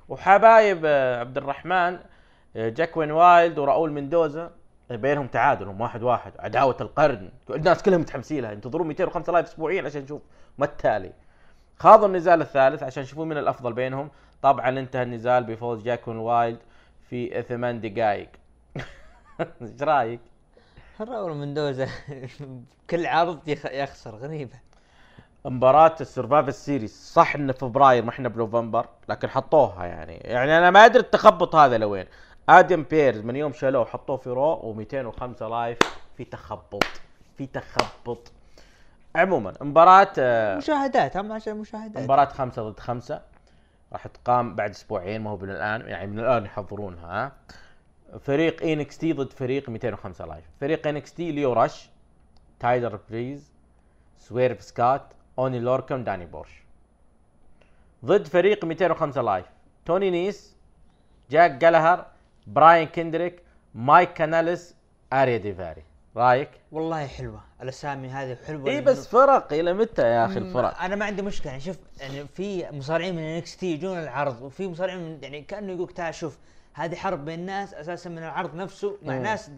وحبايب 0.09 0.81
آه، 0.85 1.21
عبد 1.21 1.37
الرحمن 1.37 1.99
جاكوين 2.57 3.11
وايلد 3.11 3.59
وراؤول 3.59 3.93
مندوزا 3.93 4.51
بينهم 4.91 5.27
تعادل 5.27 5.69
هم 5.69 5.81
واحد 5.81 6.03
واحد 6.03 6.33
عداوة 6.39 6.77
القرن 6.81 7.31
الناس 7.51 7.83
كلهم 7.83 8.01
متحمسين 8.01 8.43
لها 8.43 8.53
ينتظرون 8.53 8.89
205 8.89 9.33
Live 9.33 9.47
اسبوعيا 9.47 9.83
عشان 9.83 10.03
نشوف 10.03 10.23
ما 10.59 10.65
التالي 10.65 11.13
خاضوا 11.77 12.07
النزال 12.07 12.41
الثالث 12.41 12.83
عشان 12.83 13.03
يشوفون 13.03 13.29
من 13.29 13.39
الأفضل 13.39 13.73
بينهم 13.73 14.11
طبعا 14.43 14.69
انتهى 14.69 15.03
النزال 15.03 15.45
بفوز 15.45 15.83
جاكوين 15.83 16.17
وايلد 16.17 16.59
في 17.11 17.43
ثمان 17.49 17.81
دقائق 17.81 18.29
إيش 19.63 19.83
رأيك؟ 19.83 20.21
راول 21.01 21.35
مندوزا 21.37 21.89
كل 22.91 23.07
عرض 23.07 23.49
يخ- 23.49 23.73
يخسر 23.73 24.17
غريبة. 24.17 24.57
مباراة 25.45 25.95
ال 26.01 26.07
Survivor 26.07 26.55
Series. 26.55 26.93
صح 27.13 27.35
إنه 27.35 27.53
فبراير 27.53 28.05
ما 28.05 28.11
إحنا 28.11 28.29
بنوفمبر 28.29 28.87
لكن 29.09 29.29
حطوها 29.29 29.85
يعني. 29.87 30.15
يعني 30.17 30.59
أنا 30.59 30.71
ما 30.71 30.85
أدري 30.85 31.01
التخبط 31.03 31.55
هذا 31.55 31.79
لوين. 31.79 32.07
آدم 32.49 32.83
بيرز 32.83 33.21
من 33.21 33.37
يوم 33.37 33.53
شالوه 33.53 33.85
حطوه 33.85 34.17
في 34.17 34.31
Raw 34.31 34.75
و 34.77 35.43
205 35.43 35.56
Live. 35.56 35.79
في 36.17 36.25
تخبط. 36.25 36.85
في 37.37 37.47
تخبط. 37.47 38.33
عموما 39.17 39.53
مباراة 39.61 40.09
آه، 40.19 40.57
مشاهدات 40.57 41.17
هم 41.17 41.33
عشان 41.33 41.57
مشاهدات. 41.57 42.03
مباراة 42.03 42.25
خمسة 42.25 42.71
ضد 42.71 42.81
خمسة. 42.81 43.21
راح 43.93 44.07
تقام 44.07 44.57
بعد 44.57 44.71
أسبوعين 44.71 45.21
ما 45.21 45.31
هو 45.31 45.37
من 45.37 45.51
الآن 45.51 45.81
يعني 45.81 46.07
من 46.07 46.19
الآن 46.19 46.45
يحضرونها. 46.45 47.27
ها؟ 47.27 47.33
فريق 48.19 48.63
NXT 48.63 49.13
ضد 49.13 49.33
فريق 49.33 49.69
205 49.69 50.27
Live 50.27 50.45
فريق 50.61 50.87
NXT 50.87 51.33
ليو 51.33 51.53
رش 51.53 51.91
تايلر 52.61 53.01
بريز 53.11 53.53
سويرف 54.17 54.63
سكات 54.63 55.03
أوني 55.39 55.59
لوركن 55.61 56.05
داني 56.05 56.27
بورش. 56.27 56.63
ضد 58.05 58.27
فريق 58.27 58.65
205 58.65 59.23
Live 59.23 59.47
توني 59.87 60.11
نيس 60.11 60.57
جاك 61.31 61.51
جالجر 61.51 62.07
براين 62.47 62.87
كندريك 62.87 63.43
مايك 63.75 64.13
كاناليس 64.13 64.75
آريا 65.13 65.37
ديفاري. 65.37 65.83
رايك؟ 66.19 66.51
والله 66.73 67.07
حلوة 67.07 67.41
الأسامي 67.63 68.09
هذه 68.09 68.37
حلوة 68.47 68.71
اي 68.71 68.81
بس 68.81 69.09
فرق 69.09 69.53
إلى 69.53 69.73
متى 69.73 70.03
يا 70.03 70.27
أخي 70.27 70.39
الفرق؟ 70.39 70.83
أنا 70.83 70.97
ما 70.97 71.05
عندي 71.05 71.23
مشكلة 71.23 71.51
يعني 71.51 71.63
شوف 71.63 71.77
يعني 72.01 72.27
في 72.27 72.71
مصارعين 72.73 73.17
من 73.17 73.23
NXT 73.23 73.67
يجون 73.73 73.99
العرض 73.99 74.43
وفي 74.43 74.69
مصارعين 74.69 74.99
من 74.99 75.19
يعني 75.23 75.43
كأنه 75.43 75.73
يقول 75.73 75.89
تعال 75.89 76.15
شوف 76.15 76.39
هذه 76.75 76.95
حرب 76.95 77.25
بين 77.25 77.47
ناس 77.47 77.75
أساسا 77.75 78.11
من 78.11 78.19
العرض 78.19 78.55
نفسه 78.55 78.97
مع 79.03 79.15
مم. 79.17 79.23
ناس 79.23 79.51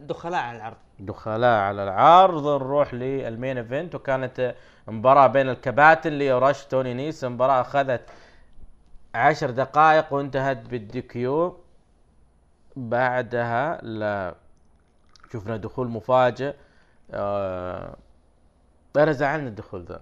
دخلاء 0.00 0.40
على 0.40 0.56
العرض 0.56 0.76
دخلاء 1.00 1.60
على 1.60 1.84
العرض 1.84 2.46
نروح 2.46 2.94
لل 2.94 3.15
main 3.15 3.58
event 3.58 3.94
وكانت 3.94 4.54
مباراة 4.88 5.26
بين 5.26 5.48
الكباتن 5.48 6.12
ليو 6.12 6.38
رش 6.38 6.64
توني 6.64 6.94
نيس 6.94 7.24
مباراة 7.24 7.60
أخذت 7.60 8.00
عشر 9.14 9.50
دقائق 9.50 10.12
وانتهت 10.12 10.56
بال 10.56 11.02
DQ 11.02 11.56
بعدها 12.76 13.78
لا 13.82 14.34
شفنا 15.32 15.56
دخول 15.56 15.88
مفاجئ 15.88 16.54
آه 17.10 17.96
أنا 18.96 19.12
زعلني 19.12 19.48
الدخول 19.48 19.84
ذا. 19.84 20.00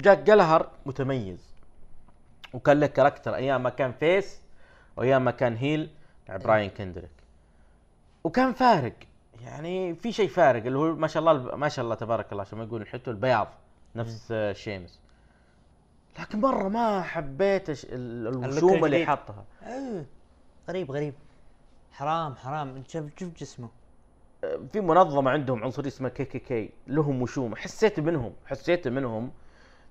جاك 0.00 0.18
جالجر 0.18 0.70
متميز 0.86 1.54
وكان 2.52 2.80
له 2.80 2.86
character 2.86 3.34
أيام 3.34 3.62
ما 3.62 3.70
كان 3.70 3.92
face 3.92 4.40
وأيام 4.96 5.24
ما 5.24 5.30
كان 5.30 5.56
heel 5.56 5.90
مع 6.28 6.36
براين 6.36 6.70
كندريك. 6.70 7.10
وكان 8.24 8.52
فارق 8.52 8.92
يعني 9.40 9.94
في 9.94 10.12
شيء 10.12 10.28
فارق 10.28 10.66
اللي 10.66 10.78
هو 10.78 10.94
ما 10.94 11.06
شاء 11.06 11.20
الله 11.20 11.56
ما 11.56 11.68
شاء 11.68 11.84
الله 11.84 11.94
تبارك 11.94 12.32
الله 12.32 12.42
عشان 12.42 12.58
ما 12.58 12.64
يقول 12.64 12.86
حتى 12.86 13.10
البياض 13.10 13.48
نفس 13.96 14.34
شيمس. 14.52 15.00
لكن 16.18 16.40
مرة 16.40 16.68
ما 16.68 17.02
حبيت 17.02 17.84
الوشوم 17.84 18.84
اللي. 18.84 19.06
حطها 19.06 19.44
إيه. 19.66 20.06
غريب 20.68 20.90
غريب. 20.90 21.14
حرام 21.92 22.34
حرام. 22.34 22.76
انت 22.76 22.90
شوف 22.90 23.04
شوف 23.20 23.28
جسمه. 23.40 23.68
في 24.72 24.80
منظمة 24.80 25.30
عندهم 25.30 25.64
عنصرية 25.64 25.88
اسمها 25.88 26.10
KKK 26.10 26.70
لهم 26.86 27.22
وشوم. 27.22 27.56
حسيت 27.56 28.00
منهم 28.00 28.32
حسيت 28.46 28.88
منهم. 28.88 29.30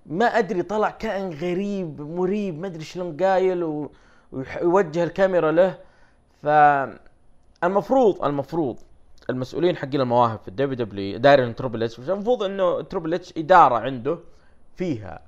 ما 0.05 0.25
أدري 0.25 0.61
طلع 0.63 0.89
كائن 0.89 1.29
غريب 1.33 2.01
مريب 2.01 2.59
ما 2.59 2.67
أدري 2.67 2.83
شلون 2.83 3.17
قايل 3.17 3.63
و- 3.63 3.91
ويوجه 4.31 5.03
الكاميرا 5.03 5.51
له. 5.51 5.77
فالمفروض 6.43 8.23
المفروض 8.25 8.77
المسؤولين 9.29 9.77
حقين 9.77 10.01
المواهب 10.01 10.39
في 10.39 10.47
ال 10.47 10.75
WW 10.85 11.17
دايرين 11.17 11.55
Triple 11.55 11.83
H 11.83 11.99
المفروض 11.99 12.43
إنه 12.43 12.81
Triple 12.81 13.13
H 13.13 13.33
إدارة 13.37 13.75
عنده 13.75 14.19
فيها 14.75 15.21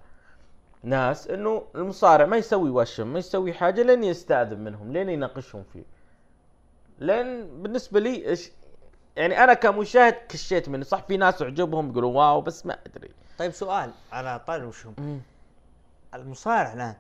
ناس 0.84 1.28
إنه 1.28 1.64
المصارع 1.76 2.26
ما 2.26 2.38
يسوي 2.38 2.70
وشم 2.70 3.14
ما 3.14 3.20
يسوي 3.20 3.54
حاجة 3.54 3.82
لين 3.84 4.04
يستأذن 4.04 4.60
منهم 4.60 4.94
لين 4.94 5.10
يناقشهم 5.10 5.64
فيه. 5.74 5.84
لأن 7.02 7.62
بالنسبة 7.64 8.00
لي 8.00 8.28
إيش 8.30 8.52
يعني 9.16 9.44
أنا 9.44 9.54
كمشاهد 9.54 10.14
كشيت 10.30 10.70
منه 10.70 10.84
صح 10.84 11.04
في 11.08 11.18
ناس 11.18 11.42
عجبهم 11.42 11.92
يقولوا 11.92 12.12
wow 12.12 12.42
بس 12.42 12.66
ما 12.66 12.78
أدري. 12.86 13.12
طيب 13.38 13.52
سؤال 13.52 13.92
على 14.12 14.42
طاري 14.48 14.62
الوشوم 14.62 15.22
المصارع 16.14 16.74
الآن 16.74 16.96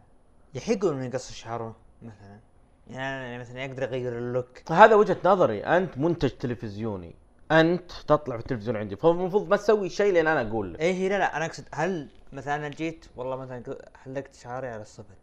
يحق 0.53 0.85
انه 0.85 1.05
يقص 1.05 1.31
شعره 1.31 1.75
مثلا؟ 2.01 2.39
يعني 2.87 3.39
مثلا 3.39 3.63
يقدر 3.63 3.83
يغير 3.83 4.17
ال 4.17 4.26
look. 4.26 4.71
هذا 4.71 4.95
وجهة 4.95 5.17
نظري. 5.25 5.63
أنت 5.63 5.97
منتج 5.97 6.29
تلفزيوني. 6.29 7.15
أنت 7.51 7.91
تطلع 8.07 8.35
في 8.35 8.41
التلفزيون 8.41 8.77
عندي. 8.77 8.95
فالمفروض 8.95 9.49
ما 9.49 9.57
تسوي 9.57 9.89
شيء 9.89 10.13
لين 10.13 10.27
أنا 10.27 10.49
أقول 10.49 10.73
لك. 10.73 10.79
إيه 10.79 11.09
لا 11.09 11.19
لا 11.19 11.37
أنا 11.37 11.45
أقصد 11.45 11.63
هل 11.73 12.09
مثلا 12.33 12.55
أنا 12.55 12.69
جيت 12.69 13.05
والله 13.15 13.35
مثلا 13.35 13.63
حلقت 14.03 14.35
شعري 14.35 14.67
على 14.67 14.81
الصفر. 14.81 15.15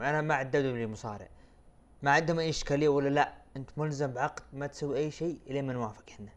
أنا 0.00 0.20
ما 0.20 0.34
عددوا 0.34 0.76
لي 0.76 0.86
مصارع. 0.86 1.28
ما 2.02 2.10
عندهم 2.10 2.38
أي 2.38 2.48
إشكالية 2.48 2.88
ولا 2.88 3.08
لا. 3.08 3.32
أنت 3.56 3.70
ملزم 3.76 4.12
بعقد 4.12 4.42
ما 4.52 4.66
تسوي 4.66 4.98
أي 4.98 5.10
شيء 5.10 5.38
الين 5.46 5.66
ما 5.66 5.72
نوافق 5.72 6.02
إحنا. 6.08 6.28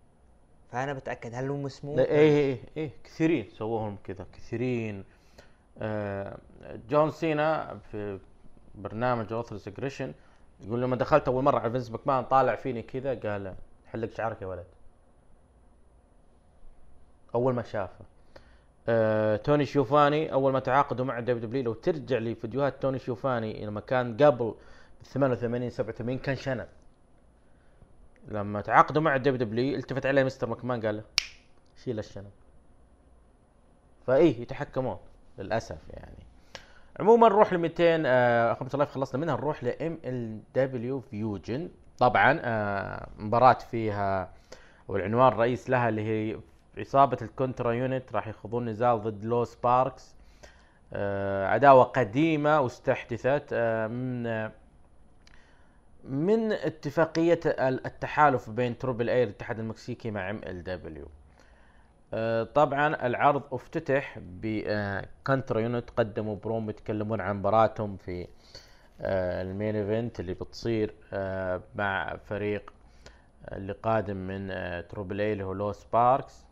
فأنا 0.71 0.93
بتأكد 0.93 1.35
هل 1.35 1.49
هو 1.49 1.57
مسموح 1.57 1.97
لا، 1.97 2.05
إيه 2.05 2.37
إيه 2.37 2.57
إيه 2.77 2.89
كثيرين 3.03 3.49
سووهم 3.49 3.97
كذا 4.03 4.25
كثيرين. 4.33 5.03
آه 5.77 6.37
جون 6.89 7.11
سينا 7.11 7.79
في 7.91 8.19
برنامج 8.75 9.33
Ruthless 9.33 9.67
Aggression 9.67 10.13
يقول 10.61 10.81
لما 10.81 10.95
دخلت 10.95 11.27
أول 11.27 11.43
مرة 11.43 11.59
على 11.59 11.71
فينس 11.71 11.91
ماكمان 11.91 12.23
طالع 12.23 12.55
فيني 12.55 12.81
كذا 12.81 13.13
قال 13.13 13.55
حلق 13.85 14.13
شعرك 14.13 14.41
يا 14.41 14.47
ولد. 14.47 14.65
أول 17.35 17.53
ما 17.53 17.61
شافه. 17.61 18.05
آه، 18.87 19.35
توني 19.35 19.65
شوفاني 19.65 20.33
أول 20.33 20.53
ما 20.53 20.59
تعاقدوا 20.59 21.05
مع 21.05 21.19
WWE 21.19 21.63
لو 21.63 21.73
ترجع 21.73 22.17
لفيديوهات 22.17 22.81
توني 22.81 22.99
شوفاني 22.99 23.65
لما 23.65 23.79
كان 23.79 24.17
قبل 24.17 24.55
88 25.03 25.69
87 25.69 26.17
كان 26.17 26.35
شنب. 26.35 26.67
لما 28.27 28.61
تعاقدوا 28.61 29.01
مع 29.01 29.17
WWE 29.17 29.75
التفت 29.77 30.05
عليه 30.05 30.23
مستر 30.23 30.49
ماكمان 30.49 30.85
قال 30.85 30.95
له 30.95 31.03
شيل 31.83 31.99
الشنب. 31.99 32.31
فإيه 34.07 34.41
يتحكمون 34.41 34.97
للأسف 35.37 35.77
يعني. 35.89 36.25
عموما 36.99 37.27
نروح 37.27 37.53
ل 37.53 37.57
200 37.57 37.83
آه 38.05 38.53
5000 38.53 38.91
خلصنا 38.91 39.21
منها 39.21 39.35
نروح 39.35 39.63
ل 39.63 39.67
MLW 39.67 40.39
Fusion. 40.55 41.69
طبعا 41.99 42.39
آه 42.43 43.07
مباراة 43.17 43.53
فيها 43.71 44.31
والعنوان 44.87 45.27
الرئيس 45.27 45.69
لها 45.69 45.89
اللي 45.89 46.01
هي 46.01 46.39
عصابة 46.77 47.17
ال 47.21 47.28
Contra 47.28 47.71
Unit 47.71 48.13
راح 48.13 48.27
يخوضون 48.27 48.65
نزال 48.69 49.01
ضد 49.01 49.25
Los 49.25 49.43
Parks 49.43 50.15
آه 50.93 51.47
عداوة 51.47 51.83
قديمة 51.83 52.59
واستحدثت 52.59 53.45
آه 53.53 53.87
من 53.87 54.27
آه 54.27 54.51
من 56.09 56.51
اتفاقية 56.51 57.39
ال- 57.45 57.85
التحالف 57.85 58.49
بين 58.49 58.77
Triple 58.77 59.09
A 59.09 59.23
الاتحاد 59.23 59.59
المكسيكي 59.59 60.11
مع 60.11 60.29
MLW. 60.29 61.07
طبعا 62.53 63.05
العرض 63.07 63.43
افتتح 63.53 64.19
ب 64.19 64.39
Contra 64.39 65.59
Unit 65.59 65.89
قدموا 65.97 66.35
بروم 66.35 66.69
يتكلمون 66.69 67.21
عن 67.21 67.35
مباراتهم 67.39 67.97
في 67.97 68.27
آه، 69.01 69.41
ال 69.41 69.48
main 69.48 69.75
event 69.75 70.19
اللي 70.19 70.33
بتصير 70.33 70.93
آه، 71.13 71.61
مع 71.75 72.17
فريق 72.25 72.73
اللي 73.51 73.73
قادم 73.73 74.17
من 74.17 74.51
آه، 74.51 74.81
Triple 74.81 75.21
A 75.21 75.33
اللي 75.33 75.43
هو 75.43 75.53
Los 75.53 75.71
Parks 75.71 76.45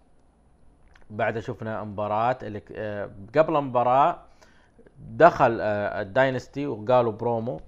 بعدها 1.10 1.42
شفنا 1.42 1.84
مباراة 1.84 2.38
آه، 2.76 3.10
قبل 3.38 3.56
المباراة 3.56 4.20
دخل 5.00 5.58
آه، 5.62 6.02
ال 6.02 6.10
Dynasty 6.10 6.67
وقالوا 6.68 7.12
برومو. 7.12 7.60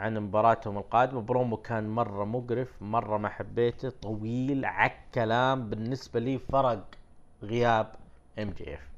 عن 0.00 0.18
مباراتهم 0.18 0.78
القادمة. 0.78 1.20
برومو 1.20 1.56
كان 1.56 1.88
مرة 1.88 2.24
مقرف 2.24 2.82
مرة 2.82 3.16
ما 3.18 3.28
حبيته 3.28 3.90
طويل 4.02 4.64
عك 4.64 4.96
كلام. 5.14 5.70
بالنسبة 5.70 6.20
لي 6.20 6.38
فرق 6.38 6.84
غياب 7.42 7.94
MJF 8.38 8.90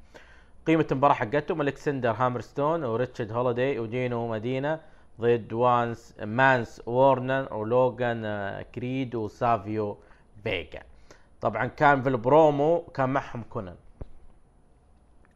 قيمة 0.67 0.87
المباراة 0.93 1.15
حقتهم 1.15 1.61
ألكسندر 1.61 2.11
هامرستون 2.11 2.85
وريتشارد 2.85 3.33
هوليدي 3.33 3.79
وجينو 3.79 4.29
مدينا 4.29 4.81
ضد 5.21 5.53
وانس 5.53 6.15
مانس 6.21 6.83
وورنر 6.87 7.55
ولوغان 7.55 8.23
كريد 8.75 9.15
وسافيو 9.15 9.97
فيجا. 10.45 10.83
طبعا 11.41 11.67
كان 11.67 12.03
في 12.03 12.09
البرومو 12.09 12.81
كان 12.81 13.09
معهم 13.09 13.43
كونان. 13.51 13.77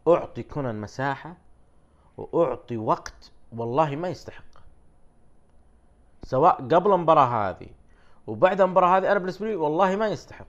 أعطي 0.08 0.42
كونان 0.42 0.80
مساحة 0.80 1.34
وأعطي 2.16 2.76
وقت 2.76 3.32
والله 3.56 3.96
ما 3.96 4.08
يستحق. 4.08 4.45
سواء 6.26 6.54
قبل 6.56 6.92
المباراة 6.92 7.26
هذه 7.50 7.66
وبعد 8.26 8.60
المباراة 8.60 8.98
هذه 8.98 9.10
أنا 9.12 9.18
بالنسبة 9.18 9.46
لي 9.46 9.56
والله 9.56 9.96
ما 9.96 10.08
يستحق. 10.08 10.46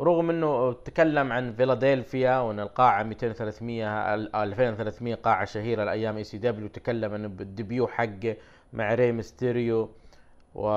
رغم 0.00 0.30
إنه 0.30 0.72
تكلم 0.72 1.32
عن 1.32 1.52
فيلادلفيا 1.52 2.38
وإن 2.38 2.60
القاعة 2.60 3.02
200 3.02 3.32
300 3.32 4.14
ال- 4.14 4.36
2300 4.36 5.14
قاعة 5.14 5.44
شهيرة 5.44 5.82
أيام 5.82 6.16
ECW 6.16 6.68
تكلم 6.68 7.14
إنه 7.14 7.28
بال 7.28 7.45
debut 7.45 7.86
حقه 7.86 8.36
مع 8.72 8.94
ري 8.94 9.12
ميستيريو 9.12 9.88
و 10.54 10.68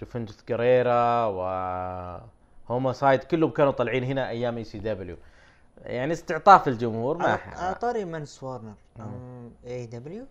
جوفنتوس 0.00 0.44
جريرا 0.48 1.26
و 1.26 1.40
هوموسايد 2.68 3.24
كلهم 3.24 3.50
كانوا 3.50 3.72
طالعين 3.72 4.04
هنا 4.04 4.28
أيام 4.28 4.56
ECW 4.56 5.16
يعني 5.82 6.12
استعطاف 6.12 6.68
الجمهور 6.68 7.16
ما 7.18 7.24
طاري 7.72 8.04
مانس 8.04 8.42
وارنر. 8.42 8.74
AEW 9.66 10.24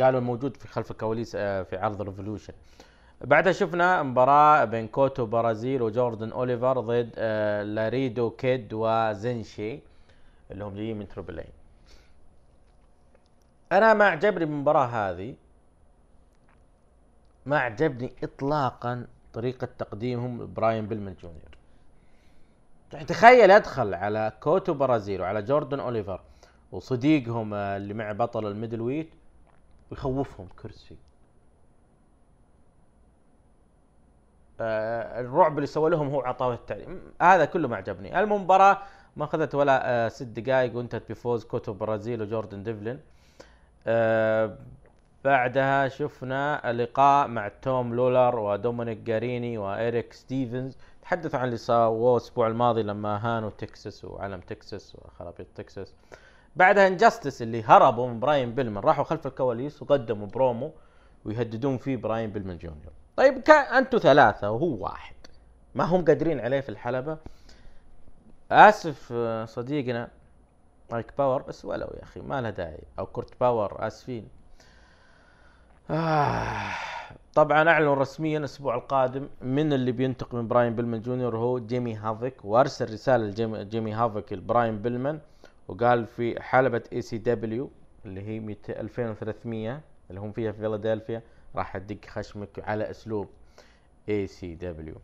قالوا 0.00 0.20
موجود 0.20 0.56
في 0.56 0.68
خلف 0.68 0.90
الكواليس 0.90 1.32
آه، 1.36 1.62
في 1.62 1.76
عرض 1.76 2.02
Revolution 2.02 2.52
بعدها 3.20 3.52
شفنا 3.52 4.02
مباراة 4.02 4.64
بين 4.64 4.88
كوتو 4.88 5.26
برازيل 5.26 5.82
وجوردن 5.82 6.32
أوليفر 6.32 6.80
ضد 6.80 7.10
آه، 7.16 7.62
لاريدو 7.62 8.30
كيد 8.30 8.68
وزنشي 8.72 9.80
اللي 10.50 10.64
هم 10.64 10.74
جايين 10.74 10.98
من 10.98 11.08
Triple 11.08 11.38
A 11.38 11.48
أنا 13.72 13.94
ما 13.94 14.04
عجبني 14.04 14.44
بالمباراة 14.44 14.86
هذه 14.86 15.34
ما 17.46 17.58
عجبني 17.58 18.12
اطلاقا 18.22 19.06
طريقة 19.32 19.68
تقديمهم 19.78 20.54
براين 20.54 20.86
بيلمن 20.86 21.14
جونيور. 21.22 21.56
يعني 22.92 23.04
تخيل 23.04 23.50
أدخل 23.50 23.94
على 23.94 24.32
كوتو 24.40 24.74
برازيل 24.74 25.20
وعلى 25.20 25.42
جوردن 25.42 25.80
أوليفر 25.80 26.20
وصديقهم 26.72 27.54
آه، 27.54 27.76
اللي 27.76 27.94
مع 27.94 28.12
بطل 28.12 28.46
ال 28.46 28.80
middleweight 28.80 29.10
ويخوفهم 29.92 30.48
كرسي. 30.62 30.96
آه 34.60 35.20
الرعب 35.20 35.56
اللي 35.56 35.66
سوى 35.66 35.90
لهم 35.90 36.08
هو 36.08 36.20
عطاه 36.20 36.54
التعليم. 36.54 37.00
هذا 37.22 37.44
كله 37.44 37.68
ما 37.68 37.76
عجبني. 37.76 38.20
المباراة 38.20 38.78
ما 39.16 39.24
أخذت 39.24 39.54
ولا 39.54 40.06
آه 40.06 40.08
ست 40.08 40.22
دقائق 40.22 40.76
وانتهت 40.76 41.08
بفوز 41.08 41.44
كوتو 41.44 41.72
برازيل 41.72 42.22
وجوردن 42.22 42.62
ديفلين. 42.62 43.00
آه 43.86 44.58
بعدها 45.24 45.88
شفنا 45.88 46.72
لقاء 46.72 47.28
مع 47.28 47.48
توم 47.48 47.94
لولر 47.94 48.38
ودومينيك 48.38 48.98
جاريني 48.98 49.58
وإيريك 49.58 50.12
ستيفنز. 50.12 50.76
تحدثوا 51.02 51.40
عن 51.40 51.46
اللي 51.46 51.56
سووه 51.56 52.16
الأسبوع 52.16 52.46
الماضي 52.46 52.82
لما 52.82 53.16
هانوا 53.26 53.50
تكساس 53.50 54.04
وعلم 54.04 54.40
تكساس 54.40 54.96
وخرابيط 54.96 55.46
تكساس. 55.54 55.94
بعدها 56.56 56.86
Injustice 56.86 57.42
اللي 57.42 57.62
هربوا 57.62 58.08
من 58.08 58.20
براين 58.20 58.54
بيلمن. 58.54 58.78
راحوا 58.78 59.04
خلف 59.04 59.26
الكواليس 59.26 59.82
وقدموا 59.82 60.26
برومو 60.26 60.72
ويهددون 61.24 61.78
فيه 61.78 61.96
براين 61.96 62.32
بيلمان 62.32 62.58
جونيور. 62.58 62.92
طيب 63.16 63.42
أنتم 63.50 63.98
ثلاثة 63.98 64.50
وهو 64.50 64.84
واحد. 64.84 65.14
ما 65.74 65.84
هم 65.84 66.04
قادرين 66.04 66.40
عليه 66.40 66.60
في 66.60 66.68
الحلبة. 66.68 67.18
آسف 68.50 69.08
آه، 69.12 69.44
صديقنا 69.44 70.08
مايك 70.92 71.12
باور 71.18 71.42
بس 71.42 71.64
ولو 71.64 71.86
يا 71.86 72.02
أخي 72.02 72.20
ما 72.20 72.40
له 72.40 72.50
داعي. 72.50 72.84
أو 72.98 73.06
كورت 73.06 73.40
باور 73.40 73.86
آسفين. 73.86 74.28
آه. 75.90 76.72
طبعا 77.34 77.68
اعلنوا 77.68 77.94
رسميا 77.94 78.38
الأسبوع 78.38 78.74
القادم 78.74 79.28
من 79.42 79.72
اللي 79.72 79.92
بينتقم 79.92 80.38
من 80.38 80.48
براين 80.48 80.74
بيلمان 80.74 81.02
جونيور 81.02 81.36
هو 81.36 81.58
جيمي 81.58 81.94
هافيك 81.94 82.44
وأرسل 82.44 82.92
رسالة 82.92 83.24
لجيمي 83.24 83.64
جيمي 83.64 83.92
هافيك 83.92 84.32
لبراين 84.32 84.82
بيلمان 84.82 85.20
وقال 85.72 86.06
في 86.06 86.42
حلبة 86.42 86.82
ECW 86.92 87.70
اللي 88.04 88.22
هي 88.22 88.40
200 88.40 88.80
2300 88.80 89.80
اللي 90.10 90.20
هم 90.20 90.32
فيها 90.32 90.52
في 90.52 90.58
فيلادلفيا 90.58 91.22
راح 91.56 91.76
أدق 91.76 91.98
خشمك 92.08 92.68
على 92.68 92.90
أسلوب 92.90 93.28
ECW 94.08 94.94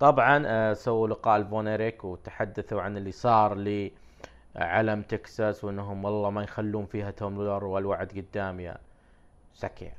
طبعا 0.00 0.42
آه 0.46 0.72
سووا 0.72 1.08
لقاء 1.08 1.38
لفون 1.38 1.68
اريك 1.68 2.04
وتحدثوا 2.04 2.82
عن 2.82 2.96
اللي 2.96 3.12
صار 3.12 3.54
ل 3.54 3.90
علم 4.56 5.02
تكساس 5.02 5.64
وإنهم 5.64 6.04
والله 6.04 6.30
ما 6.30 6.42
يخلون 6.42 6.86
فيها 6.86 7.10
توم 7.10 7.34
لولر 7.34 7.64
والوعد 7.64 8.08
قدام 8.12 8.60
يا 8.60 8.76
سكير 9.54 9.92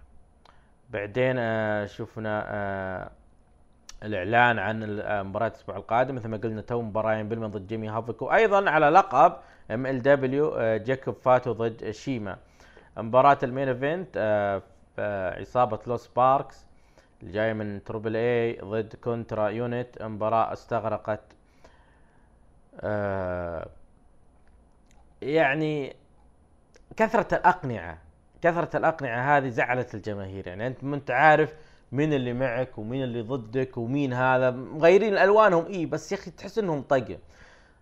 بعدين 0.90 1.36
آه 1.40 1.86
شفنا 1.86 2.44
آه 2.48 3.12
الإعلان 4.04 4.60
عن 4.60 5.00
آه، 5.00 5.24
مباراة 5.24 5.48
الأسبوع 5.48 5.78
القادم. 5.78 6.16
مثل 6.16 6.28
ما 6.28 6.38
قلنا 6.38 6.62
تو 6.62 6.82
مباراة 6.82 7.22
بيلمان 7.22 7.52
ضد 7.52 7.68
جيمي 7.68 7.90
هافك 7.90 8.22
وأيضا 8.22 8.70
على 8.70 8.90
لقب 8.90 9.34
MLW 9.74 10.78
جاكوب 10.78 11.16
فاتو 11.16 11.52
ضد 11.52 11.92
شيما. 11.92 12.38
مباراة 12.98 13.38
ال 13.44 13.49
main 13.49 13.68
event 13.68 14.08
آه، 14.18 14.62
آه، 15.00 15.40
عصابة 15.40 15.80
Los 15.88 16.08
Parks 16.08 16.66
اللي 17.22 17.34
جاية 17.34 17.54
من 17.54 17.84
Triple 17.84 18.16
A 18.16 18.54
ضد 18.64 18.96
Contra 18.96 19.50
Unit 19.50 20.02
مباراة 20.02 20.54
استغرقت. 20.54 21.22
آه، 22.80 23.68
يعني 25.22 25.96
كثرة 26.98 27.36
الأقنعة 27.36 27.98
كثرة 28.42 28.78
الأقنعة 28.78 29.38
هذه 29.38 29.50
زعلت 29.50 29.96
الجماهير. 29.96 30.48
يعني 30.48 30.68
أنت 30.68 30.84
ما 30.84 30.96
أنت 30.96 31.12
عارف 31.12 31.54
مين 31.92 32.14
اللي 32.14 32.34
معك 32.34 32.78
ومين 32.78 33.04
اللي 33.04 33.22
ضدك 33.22 33.78
ومين 33.78 34.14
هذا. 34.14 34.52
مغيرين 34.52 35.18
ألوانهم 35.18 35.66
إيه 35.66 35.86
بس 35.86 36.12
يا 36.12 36.18
أخي 36.18 36.32
تحس 36.32 36.60
إنهم 36.60 36.82
طقة 36.82 37.18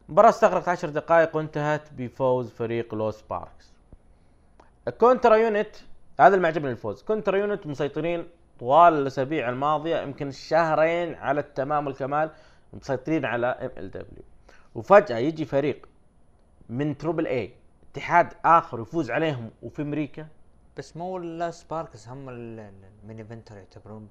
المباراة 0.09 0.29
استغرقت 0.29 0.69
عشر 0.69 0.89
دقائق 0.89 1.35
وانتهت 1.35 1.93
بفوز 1.93 2.49
فريق 2.49 2.95
Los 2.95 3.21
Parks. 3.21 3.73
Contra 4.99 5.35
Unit 5.35 5.75
هذا 6.19 6.27
اللي 6.27 6.39
معجبني 6.43 6.71
الفوز. 6.71 7.03
Contra 7.03 7.37
Unit 7.37 7.67
مسيطرين 7.67 8.27
طوال 8.59 8.93
الأسابيع 8.93 9.49
الماضية 9.49 10.01
يمكن 10.01 10.31
شهرين 10.31 11.15
على 11.15 11.39
التمام 11.39 11.87
والكمال 11.87 12.31
مسيطرين 12.73 13.25
على 13.25 13.47
MLW. 13.47 14.23
وفجأة 14.75 15.17
يجي 15.17 15.45
فريق 15.45 15.89
من 16.69 16.97
Triple 16.97 17.27
A 17.27 17.53
اتحاد 17.91 18.33
آخر 18.45 18.79
يفوز 18.79 19.11
عليهم 19.11 19.51
وفي 19.61 19.81
أمريكا. 19.81 20.27
بس 20.77 20.97
مو 20.97 21.17
لا 21.17 21.51
سباركس 21.51 22.07
هم 22.07 22.29
ال- 22.29 22.59
ال- 22.59 22.73
ال 23.03 23.06
main 23.06 23.17
eventer 23.17 23.57
يعتبرون 23.57 24.07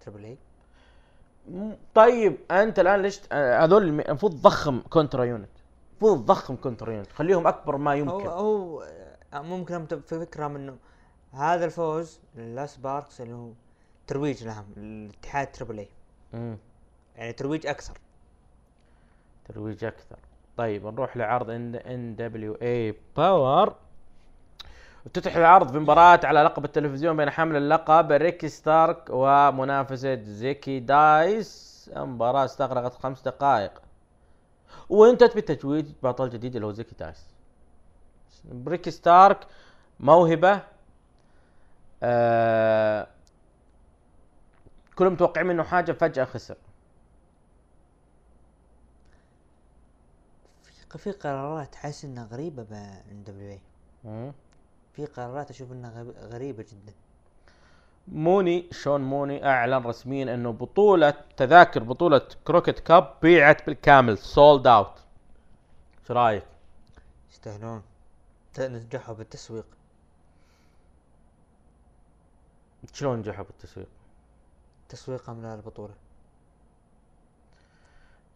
Triple 0.00 0.24
A 0.24 0.38
طيب 1.94 2.36
أنت 2.50 2.78
الآن 2.78 3.02
ليش 3.02 3.20
هذول 3.32 3.82
الم- 3.82 4.00
المفروض 4.00 4.32
تضخم 4.32 4.80
Contra 4.80 5.24
Unit 5.24 5.48
المفروض 5.92 6.24
تضخم 6.24 6.56
Contra 6.56 6.92
Unit 6.92 7.12
خليهم 7.12 7.46
أكبر 7.46 7.76
ما 7.76 7.90
هو 7.90 7.94
يمكن. 7.96 8.26
هو 8.26 8.82
آه، 9.32 9.42
ممكن 9.42 9.86
في 9.86 10.00
فكرهم 10.20 10.56
إنه 10.56 10.76
هذا 11.32 11.64
الفوز 11.64 12.20
ل 12.36 12.66
Los 12.66 12.86
Parks 12.86 13.20
اللي 13.20 13.34
هو 13.34 13.50
ترويج 14.06 14.44
لهم 14.44 14.64
الاتحاد 14.76 15.52
Triple 15.52 15.78
A. 15.78 15.88
يعني 17.16 17.32
ترويج 17.32 17.66
أكثر. 17.66 17.98
ترويج 19.48 19.84
أكثر. 19.84 20.16
طيب 20.56 20.86
نروح 20.86 21.16
لعرض 21.16 21.50
NWA 21.50 22.16
Powerrr 22.18 23.74
افتتح 25.06 25.36
العرض 25.36 25.72
بمباراة 25.72 26.20
على 26.24 26.42
لقب 26.42 26.64
التلفزيون 26.64 27.16
بين 27.16 27.30
حامل 27.30 27.56
اللقب 27.56 28.12
ريكي 28.12 28.48
ستارك 28.48 29.04
ومنافسة 29.10 30.22
زيكي 30.22 30.80
دايس. 30.80 31.72
مباراة 31.96 32.44
استغرقت 32.44 32.94
خمس 32.94 33.22
دقائق. 33.22 33.82
وانتهت 34.88 35.36
بتتويج 35.36 35.86
بطل 36.02 36.30
جديد 36.30 36.54
اللي 36.54 36.66
هو 36.66 36.72
زيكي 36.72 36.94
دايس. 36.94 37.26
ريكي 38.66 38.90
ستارك 38.90 39.46
موهبة 40.00 40.62
آه 42.02 43.08
كلهم 44.94 45.12
متوقعين 45.12 45.46
منه 45.46 45.62
حاجة 45.62 45.92
فجأة 45.92 46.24
خسر. 46.24 46.56
في 50.98 51.12
قرارات 51.12 51.74
حاسس 51.74 52.04
انها 52.04 52.24
غريبة 52.24 52.62
ب 52.62 52.72
NWA. 53.10 54.32
في 54.92 55.06
قرارات 55.06 55.50
أشوف 55.50 55.72
إنها 55.72 56.02
غريبة 56.20 56.62
جدا. 56.62 56.92
موني 58.08 58.68
شون 58.72 59.00
موني 59.00 59.46
أعلن 59.46 59.86
رسميا 59.86 60.34
إنه 60.34 60.52
بطولة 60.52 61.14
تذاكر 61.36 61.82
بطولة 61.82 62.28
Crockett 62.44 62.78
Cup 62.78 63.14
بيعت 63.22 63.66
بالكامل 63.66 64.18
sold 64.18 64.66
out 64.66 64.92
إيش 66.00 66.10
رأيك؟ 66.10 66.44
يستاهلون. 67.30 67.82
نجحوا 68.58 69.14
بالتسويق. 69.14 69.66
شلون 72.92 73.18
نجحوا 73.18 73.44
بالتسويق؟ 73.44 73.88
تسويقهم 74.88 75.46
للبطوله 75.46 75.94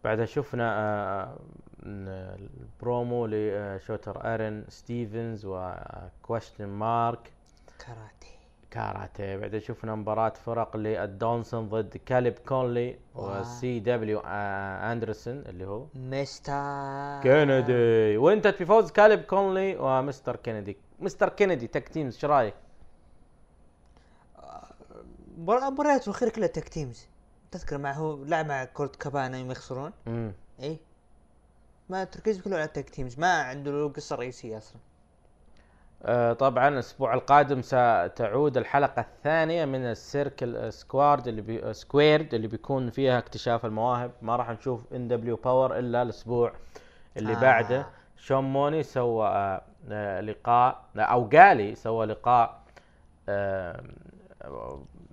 بعدها 0.07 0.25
شفنا 0.25 0.73
آه، 0.79 1.37
ن- 1.83 2.07
ال 2.39 2.53
promo 2.53 3.25
ل 3.31 3.44
Shooter 3.44 4.33
آرون 4.33 4.65
ستيفنز 4.69 5.45
و 5.45 5.58
Question 5.58 6.65
Mark 6.65 7.31
كاراتي 7.79 8.37
كاراتيه. 8.71 9.35
بعدين 9.37 9.59
شفنا 9.59 9.95
مباراة 9.95 10.29
فرق 10.45 10.77
لل 10.77 10.97
Dawsons 10.97 11.69
ضد 11.69 11.97
كاليب 11.97 12.39
كونلي. 12.39 12.99
و 13.15 13.79
CW 13.79 14.19
آه، 14.25 14.91
أندرسون 14.93 15.37
اللي 15.39 15.65
هو 15.65 15.85
مستر 15.95 17.19
كينيدي. 17.23 18.17
وانتهت 18.17 18.61
بفوز 18.63 18.91
كاليب 18.91 19.21
كونلي 19.21 19.75
ومستر 19.77 20.35
كينيدي. 20.35 20.77
مستر 20.99 21.29
كينيدي 21.29 21.67
tag 21.67 21.89
teams 21.89 22.13
إيش 22.13 22.25
رأيك؟ 22.25 22.53
مبار- 25.37 25.69
مباريات 25.71 26.07
الأخيرة 26.07 26.29
كلها 26.29 26.47
tag 26.47 26.69
teams 26.69 27.07
تذكر 27.51 27.77
مع 27.77 27.91
هو 27.91 28.23
لعب 28.23 28.45
مع 28.45 28.65
كولت 28.65 28.95
كابانا 28.95 29.37
يوم 29.37 29.51
يخسرون؟ 29.51 29.91
امم 30.07 30.31
اي 30.63 30.77
ما 31.89 32.03
التركيز 32.03 32.41
كله 32.41 32.55
على 32.55 32.65
ال 32.65 32.71
tag 32.71 32.89
teams 32.89 33.19
ما 33.19 33.33
عنده 33.41 33.71
له 33.71 33.89
قصة 33.89 34.15
رئيسية 34.15 34.57
أصلا. 34.57 34.77
آه 36.03 36.33
طبعا 36.33 36.67
الأسبوع 36.67 37.13
القادم 37.13 37.61
ستعود 37.61 38.57
الحلقة 38.57 38.99
الثانية 38.99 39.65
من 39.65 39.85
ال 39.85 39.98
Circle 39.98 40.73
Squared 40.73 41.27
اللي 41.27 41.41
بي 41.41 41.73
Squared 41.73 42.33
اللي 42.33 42.47
بيكون 42.47 42.89
فيها 42.89 43.17
اكتشاف 43.17 43.65
المواهب. 43.65 44.11
ما 44.21 44.35
راح 44.35 44.49
نشوف 44.49 44.93
NWA 44.93 45.07
Power 45.07 45.79
إلا 45.79 46.01
الأسبوع 46.01 46.53
اللي 47.17 47.33
آه. 47.33 47.39
بعده. 47.41 47.85
شون 48.17 48.43
موني 48.43 48.83
سوى 48.83 49.27
آه 49.27 49.61
آه 49.89 50.21
لقاء 50.21 50.83
أو 50.97 51.29
قالي 51.33 51.75
سوى 51.75 52.05
لقاء 52.05 52.61
آه 53.29 53.83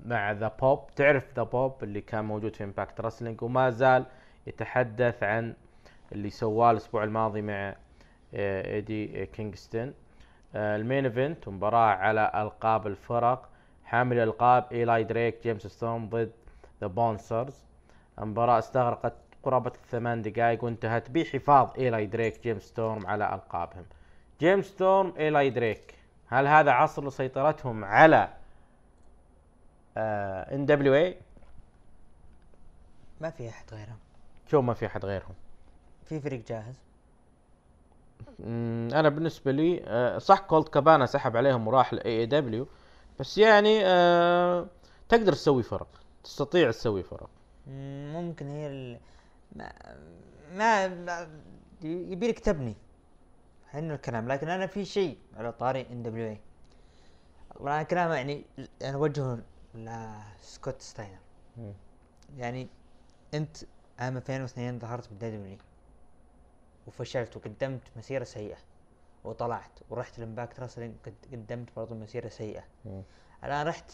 مع 0.04 0.32
The 0.32 0.48
Pope 0.60 0.86
تعرف 0.96 1.24
The 1.36 1.42
Pope 1.42 1.82
اللي 1.82 2.00
كان 2.00 2.24
موجود 2.24 2.56
في 2.56 2.64
Impact 2.64 3.00
Wrestling 3.00 3.42
وما 3.42 3.70
زال 3.70 4.06
يتحدث 4.46 5.22
عن 5.22 5.54
اللي 6.12 6.30
سواه 6.30 6.70
الأسبوع 6.70 7.04
الماضي 7.04 7.42
مع 7.42 7.74
آه، 8.34 8.74
ايدي 8.74 9.26
كينغستون 9.26 9.94
آه، 10.54 10.76
ال 10.76 10.82
main 10.82 11.04
event 11.04 11.48
مباراة 11.48 11.94
على 11.94 12.32
ألقاب 12.34 12.86
الفرق. 12.86 13.48
حامل 13.84 14.16
الألقاب 14.18 14.64
إيلاي 14.72 15.04
دريك 15.04 15.42
جيمس 15.42 15.66
ستورم 15.66 16.08
ضد 16.08 16.32
The 16.80 16.86
Bouncers 16.86 17.64
المباراة 18.18 18.58
استغرقت 18.58 19.14
قرابة 19.42 19.72
الثمان 19.84 20.22
دقائق 20.22 20.64
وانتهت 20.64 21.10
بحفاظ 21.10 21.68
إيلاي 21.78 22.06
دريك 22.06 22.42
جيمس 22.42 22.62
ستورم 22.62 23.06
على 23.06 23.34
ألقابهم. 23.34 23.84
جيمس 24.40 24.64
ستورم 24.64 25.14
إيلاي 25.18 25.50
دريك 25.50 25.94
هل 26.26 26.46
هذا 26.46 26.70
عصر 26.70 27.06
لسيطرتهم 27.06 27.84
على 27.84 28.28
NWA 29.96 31.16
ما 33.20 33.30
في 33.30 33.48
أحد 33.48 33.64
غيرهم. 33.72 33.98
شو 34.50 34.60
ما 34.60 34.74
في 34.74 34.86
أحد 34.86 35.04
غيرهم؟ 35.04 35.34
في 36.04 36.20
فريق 36.20 36.44
جاهز. 36.46 36.74
أنا 38.92 39.08
بالنسبة 39.08 39.52
لي 39.52 39.82
آه، 39.86 40.18
صح 40.18 40.38
كولت 40.38 40.68
كابانا 40.68 41.06
سحب 41.06 41.36
عليهم 41.36 41.68
وراح 41.68 41.94
ل 41.94 42.20
AEW 42.20 42.66
بس 43.20 43.38
يعني 43.38 43.80
آه، 43.86 44.66
تقدر 45.08 45.32
تسوي 45.32 45.62
فرق 45.62 45.88
تستطيع 46.24 46.70
تسوي 46.70 47.02
فرق. 47.02 47.28
مم، 47.66 48.12
ممكن 48.12 48.46
هي 48.46 48.66
ال... 48.66 48.98
ما 49.56 49.72
ما, 50.52 50.88
ما 50.88 51.28
يبي 51.82 52.28
لك 52.28 52.38
تبني. 52.38 52.74
حلو 53.70 53.94
الكلام؟ 53.94 54.28
لكن 54.28 54.48
أنا 54.48 54.66
في 54.66 54.84
شيء 54.84 55.18
على 55.36 55.52
طاري 55.52 55.86
NWA 55.90 56.38
وأنا 57.60 57.82
كلام 57.82 58.12
يعني 58.12 58.44
أنا 58.82 58.94
أوجهه 58.94 59.38
لسكوت 59.74 60.82
ستاينر 60.82 61.18
مم. 61.56 61.72
يعني 62.36 62.68
أنت 63.34 63.56
عام 63.98 64.16
2002 64.16 64.78
ظهرت 64.78 65.08
بال 65.08 65.28
WWE 65.28 65.58
وفشلت 66.86 67.36
وقدمت 67.36 67.82
مسيرة 67.96 68.24
سيئة. 68.24 68.56
وطلعت 69.24 69.78
ورحت 69.90 70.18
ل 70.18 70.24
Impact 70.24 70.60
Wrestling 70.60 70.94
قد- 71.06 71.26
قدمت 71.32 71.68
برضو 71.76 71.94
مسيرة 71.94 72.28
سيئة. 72.28 72.64
مم. 72.84 73.02
الآن 73.44 73.66
رحت 73.66 73.92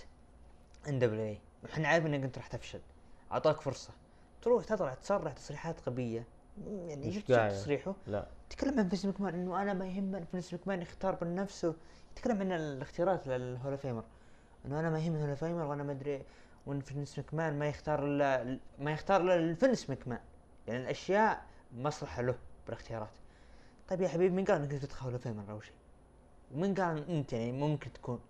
NWA 0.89 1.37
وحنا 1.65 1.89
عارفين 1.89 2.15
إنك 2.15 2.25
أنت 2.25 2.39
راح 2.39 2.47
تفشل. 2.47 2.81
أعطاك 3.33 3.61
فرصة. 3.61 3.93
تروح 4.43 4.65
تطلع 4.65 4.95
تصرح 4.95 5.33
تصريحات 5.33 5.89
غبية. 5.89 6.25
يعني 6.67 7.13
شفت. 7.13 7.33
تصريحه؟ 7.33 7.95
لا. 8.07 8.27
تكلم 8.51 8.79
عن 8.79 8.89
فينس 8.89 9.05
مكمان 9.07 9.35
إنه 9.35 9.63
أنا 9.63 9.73
ما 9.75 9.87
يهمني 9.87 10.27
فينس 10.27 10.55
مكمان 10.55 10.83
يختار 10.83 11.15
بنفسه 11.15 11.75
يتكلم 12.13 12.41
عن 12.41 12.53
الاختيارات 12.53 13.27
لل 13.27 13.42
Hall 13.42 13.73
of 13.73 13.81
Famer. 13.81 14.05
إنه 14.67 14.81
أنا 14.81 14.91
ما 14.91 14.99
يهمني 14.99 15.37
Famer 15.37 15.65
وأنا 15.65 15.83
ما 15.83 15.93
أدري 15.93 16.23
وان 16.67 16.81
فينس 16.81 17.19
مكمان 17.19 17.59
ما 17.59 17.69
يختار 17.69 18.07
إلا 18.07 18.59
ما 18.79 18.93
يختار 18.93 19.21
إلا 19.21 19.35
الفينس 19.35 19.91
مكمان. 19.91 20.21
يعني 20.67 20.83
الأشياء 20.83 21.47
مصلحة 21.77 22.23
له 22.23 22.39
بالاختيارات. 22.67 23.11
طيب 23.89 24.01
يا 24.01 24.09
حبيبي 24.09 24.35
مين 24.35 24.45
قال 24.45 24.63
إنك 24.63 24.83
تدخل 24.83 25.19
Famer 25.19 25.51
أول 25.51 25.65
شيء؟ 25.65 25.75
ومين 26.55 26.75
قال 26.75 27.11
أنت 27.11 27.33
يعني 27.33 27.53
ممكن 27.53 27.93
تكون 27.93 28.21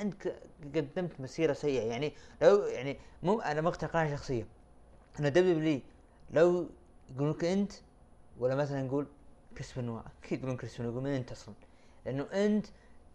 أنت 0.00 0.32
قدمت 0.74 1.20
مسيرة 1.20 1.52
سيئة. 1.52 1.82
يعني 1.82 2.12
لو 2.42 2.62
يعني 2.62 2.98
مو 3.22 3.40
أنا 3.40 3.60
مقتنع 3.60 3.90
قناعة 3.90 4.16
شخصية. 4.16 4.46
أنا 5.20 5.28
WWE 5.28 5.80
لو 6.30 6.66
يقولون 7.10 7.30
لك 7.30 7.44
أنت 7.44 7.72
ولا 8.38 8.54
مثلا 8.54 8.82
نقول 8.82 9.06
كريس 9.54 9.78
بنوا 9.78 10.00
أكيد 10.22 10.38
يقولون 10.38 10.56
كريس 10.56 10.78
بنوا 10.78 10.90
يقول 10.90 11.02
من 11.02 11.10
أنت 11.10 11.32
أصلا. 11.32 11.54
لأنه 12.06 12.22
أنت 12.22 12.66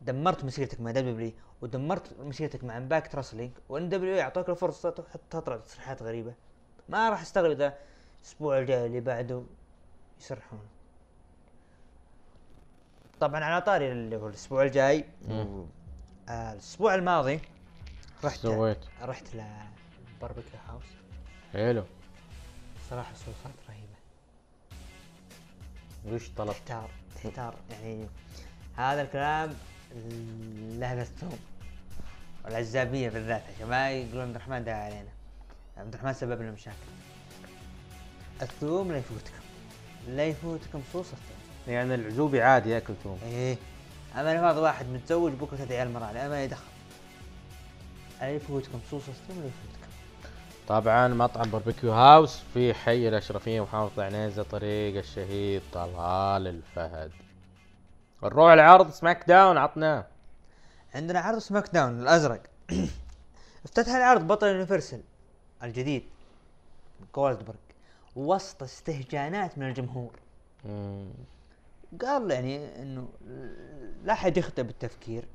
دمرت 0.01 0.43
مسيرتك 0.43 0.81
مع 0.81 0.91
WWE 0.91 1.31
ودمرت 1.61 2.19
مسيرتك 2.19 2.63
مع 2.63 2.77
Impact 2.77 3.15
Wrestling 3.15 3.51
و 3.69 3.89
NWA 3.89 4.15
يعطوك 4.15 4.49
الفرصة 4.49 4.89
تطلع 5.29 5.57
تصريحات 5.57 6.03
غريبة. 6.03 6.33
ما 6.89 7.09
راح 7.09 7.21
أستغرب 7.21 7.51
إذا 7.51 7.77
الأسبوع 8.21 8.59
الجاي 8.59 8.85
اللي 8.85 8.99
بعده 8.99 9.43
يصرحون. 10.19 10.67
طبعا 13.19 13.43
على 13.43 13.61
طاري 13.61 13.91
اللي 13.91 14.15
هو 14.15 14.27
الأسبوع 14.27 14.63
الجاي. 14.63 15.05
آه 15.29 15.65
الأسبوع 16.29 16.95
الماضي 16.95 17.39
رحت 18.23 18.39
سويت. 18.39 18.79
رحت 19.01 19.27
لباربيكيو 19.35 20.59
هاوس 20.67 20.85
حلو. 21.53 21.83
صراحة 22.89 23.13
صوصات 23.13 23.55
رهيبة. 23.69 23.97
وش 26.05 26.29
طلب 26.29 26.49
تحتار 26.49 26.89
تحتار 27.15 27.55
يعني 27.71 28.07
هذا 28.75 29.01
الكلام 29.01 29.53
له 30.79 31.03
ثوم 31.03 31.39
والعزابية 32.45 33.09
بالذات 33.09 33.41
عشان 33.55 33.67
ما 33.67 33.91
يقولون 33.91 34.21
عبد 34.21 34.35
الرحمن 34.35 34.63
داعي 34.63 34.85
علينا. 34.85 35.09
عبد 35.77 35.93
الرحمن 35.93 36.13
سبب 36.13 36.41
لنا 36.41 36.51
مشاكل 36.51 36.77
الثوم 38.41 38.91
لا 38.91 38.97
يفوتكم. 38.97 39.43
لا 40.07 40.25
يفوتكم 40.25 40.81
صوص 40.93 41.05
الثوم 41.05 41.73
يعني 41.73 41.95
العزوبي 41.95 42.41
عادي 42.41 42.69
ياكل 42.69 42.93
ثوم 43.03 43.19
إيه. 43.25 43.57
أما 44.15 44.51
هذا 44.51 44.59
واحد 44.59 44.85
متزوج 44.85 45.31
بكرة 45.31 45.57
تدعي 45.57 45.77
عيال 45.77 45.93
مرة 45.93 46.27
ما 46.27 46.43
يدخل 46.43 46.63
لا 48.21 48.29
يفوتكم 48.29 48.79
صوص 48.91 49.03
الثوم 49.07 49.39
لا 49.39 49.45
يفوتكم. 49.45 49.91
طبعا 50.67 51.07
مطعم 51.07 51.49
باربيكيو 51.49 51.91
هاوس 51.91 52.39
في 52.53 52.73
حي 52.73 53.07
الاشرفيه 53.07 53.61
محافظه 53.61 54.05
عنيزه 54.05 54.43
طريق 54.43 54.97
الشهيد 54.97 55.61
طلال 55.73 56.47
الفهد. 56.47 57.11
نروح 58.23 58.51
العرض 58.51 58.91
سماك 58.91 59.23
داون 59.27 59.57
عطناه 59.57 60.05
عندنا 60.95 61.19
عرض 61.19 61.37
SmackDown 61.37 61.99
الأزرق. 61.99 62.41
افتتح 63.65 63.95
العرض 63.95 64.27
بطل 64.27 64.47
Universal 64.47 65.01
الجديد 65.63 66.03
جولدبرغ 67.15 67.55
وسط 68.15 68.63
استهجانات 68.63 69.57
من 69.57 69.67
الجمهور. 69.67 70.19
مم. 70.65 71.09
قال 72.01 72.31
يعني 72.31 72.81
إنه 72.81 73.07
لا 74.03 74.13
أحد 74.13 74.37
يخطئ 74.37 74.63
بالتفكير. 74.63 75.27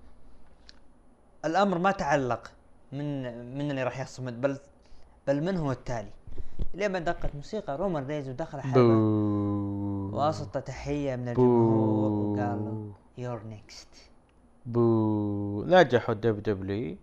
الأمر 1.45 1.79
ما 1.79 1.91
تعلق 1.91 2.51
من 2.93 3.23
من 3.59 3.71
اللي 3.71 3.83
راح 3.83 4.01
يصمد 4.01 4.41
بل 4.41 4.59
بل 5.27 5.43
من 5.43 5.57
هو 5.57 5.73
التالي. 5.73 6.11
لما 6.75 6.99
دقت 6.99 7.35
موسيقى 7.35 7.77
رومان 7.77 8.07
رينز 8.07 8.29
ودخل 8.29 8.61
حلبة. 8.61 8.79
وسط 10.13 10.59
تحية 10.59 11.17
من 11.17 11.29
الجمهور 11.29 12.11
وقال 12.13 12.65
له 12.65 12.93
you're 13.19 13.43
next 13.45 13.89
بو. 14.67 15.65
نجحوا 15.65 16.15
ال 16.15 16.43
WWE 16.43 16.97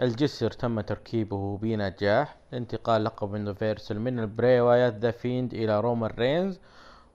الجسر 0.00 0.50
تم 0.50 0.80
تركيبه 0.80 1.58
بنجاح. 1.58 2.36
لانتقال 2.52 3.04
لقب 3.04 3.34
Universal 3.34 4.00
من 4.00 4.18
البري 4.18 4.60
وايت 4.60 4.94
The 4.94 5.10
Fiend 5.10 5.54
إلى 5.54 5.80
رومان 5.80 6.10
رينز 6.18 6.60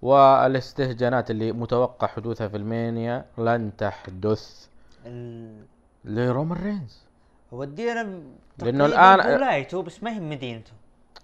والاستهجانات 0.02 1.32
اللي 1.32 1.52
متوقع 1.52 2.08
حدوثها 2.08 2.48
في 2.48 2.58
المانيا 2.58 3.26
لن 3.38 3.72
تحدث 3.78 4.68
ال... 5.06 5.66
لرومان 6.06 6.64
رينز. 6.64 7.04
ودينا 7.52 8.22
تقريباً 8.58 8.88
الآن- 8.88 9.26
ولايته 9.26 9.82
بس 9.82 10.04
ما 10.04 10.12
هي 10.12 10.20
مدينته. 10.20 10.72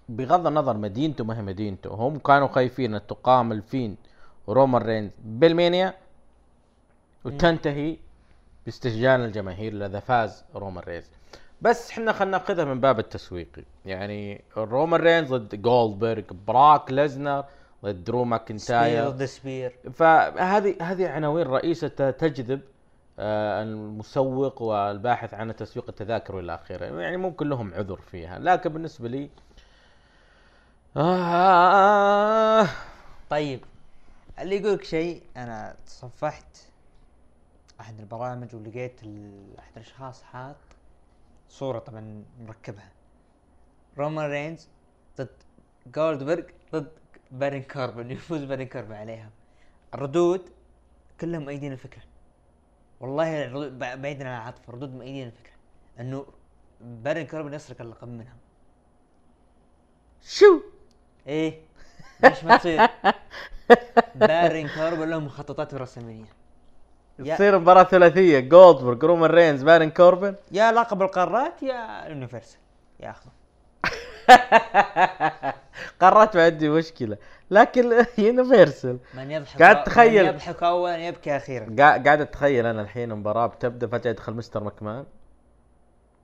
بغض 0.10 0.47
النظر 0.47 0.78
مدينته 0.78 1.24
ما 1.24 1.38
هي 1.38 1.41
مدينته 1.41 1.89
هم 1.89 2.20
كانوا 2.20 2.47
خايفين 2.47 2.95
ان 2.95 3.08
تقام 3.08 3.51
ال 3.51 3.59
Fiend 3.59 3.97
ورومان 4.47 4.82
رينز 4.82 5.12
بألمانيا 5.24 5.93
وتنتهي 7.26 7.97
باستهجان 8.66 9.26
الجماهير 9.26 9.86
اذا 9.86 9.99
فاز 9.99 10.43
رومان 10.55 10.84
رينز. 10.84 11.10
بس 11.62 11.91
إحنا 11.91 12.12
خلينا 12.12 12.38
نأخذها 12.38 12.66
من 12.66 12.80
باب 12.80 12.99
التسويقي 12.99 13.64
يعني 13.86 14.43
رومان 14.58 15.01
رينز 15.01 15.34
ضد 15.34 15.62
جولدبرغ 15.62 16.24
بروك 16.47 16.91
ليسنر 16.91 17.45
ضد 17.84 18.03
درو 18.03 18.24
ماكنتاير. 18.24 19.10
ضد 19.10 19.26
سبير 19.26 19.76
فهذه 19.93 20.76
هذه 20.82 21.08
عناوين 21.10 21.47
رئيسة 21.47 21.88
تجذب 22.12 22.62
آه، 23.20 23.64
المسوق 23.64 24.62
والباحث 24.62 25.34
عن 25.34 25.55
تسويق 25.55 25.86
التذاكر 25.89 26.36
والى 26.36 26.55
آخره. 26.55 26.86
يعني 26.86 27.18
ممكن 27.18 27.49
لهم 27.49 27.74
عذر 27.74 27.97
فيها. 27.97 28.39
لكن 28.39 28.74
بالنسبة 28.74 29.08
لي 29.10 29.30
آه. 30.97 32.67
طيب 33.29 33.63
اللي 34.39 34.55
يقول 34.55 34.73
لك 34.73 34.83
شيء 34.83 35.23
أنا 35.37 35.75
تصفحت 35.85 36.57
أحد 37.79 37.99
البرامج 37.99 38.55
ولقيت 38.55 39.01
أحد 39.59 39.71
الأشخاص 39.77 40.23
حاط 40.23 40.55
صورة 41.49 41.79
طبعا 41.79 42.23
مركبها. 42.39 42.91
رومان 43.97 44.31
رينز 44.31 44.67
ضد 45.17 45.29
جولدبرغ 45.87 46.43
ضد 46.73 46.91
بارين 47.31 47.63
كوربن 47.63 48.11
يفوز 48.11 48.43
بارين 48.43 48.67
كوربن 48.67 48.93
عليها. 48.93 49.29
الردود 49.93 50.49
كلهم 51.21 51.43
مؤيدين 51.43 51.71
الفكرة. 51.71 52.03
والله 52.99 53.69
بعيدا 53.95 54.29
عن 54.29 54.35
العاطفة 54.41 54.69
الردود 54.69 54.93
مؤيدين 54.93 55.27
الفكرة. 55.27 55.53
إنه 55.99 56.25
بارين 56.81 57.27
كوربن 57.27 57.53
يسرق 57.53 57.81
اللقب 57.81 58.07
منهم 58.07 58.37
شو؟ 60.21 60.61
إيه؟ 61.28 61.61
ليش 62.23 62.43
ما 62.43 62.57
تصير؟ 62.57 62.88
بارين 64.15 64.69
كوربن 64.75 65.09
له 65.09 65.19
مخططات 65.19 65.73
يا, 67.19 67.36
تصير 67.36 67.59
مباراة 67.59 67.84
ثلاثية. 67.84 68.39
جولدبرغ 68.39 69.05
رومان 69.05 69.32
رينز 69.32 69.63
بارن 69.63 69.89
كوربن. 69.89 70.36
يا 70.51 70.71
لقب 70.71 71.01
القارات 71.01 71.63
يا 71.63 72.05
Universal. 72.07 72.59
ياخذه 72.99 73.32
قررت 76.01 76.36
ما 76.38 76.45
عندي 76.45 76.69
مشكلة. 76.69 77.17
لكن 77.51 78.05
Universal. 78.17 78.99
من 79.13 79.32
يضحك 79.32 79.61
قاعد 79.61 79.78
من 79.78 79.84
تخيل. 79.84 80.25
يضحك 80.25 80.63
اولا 80.63 80.97
يبكي 81.07 81.38
أخيرا. 81.38 81.65
قا- 81.65 82.03
قاعد 82.05 82.21
أتخيل 82.21 82.65
أنا 82.65 82.82
الحين 82.82 83.09
مباراة 83.15 83.47
بتبدأ 83.47 83.88
فجأة 83.88 84.11
يدخل 84.11 84.34
مستر 84.34 84.63
مكمان 84.63 85.05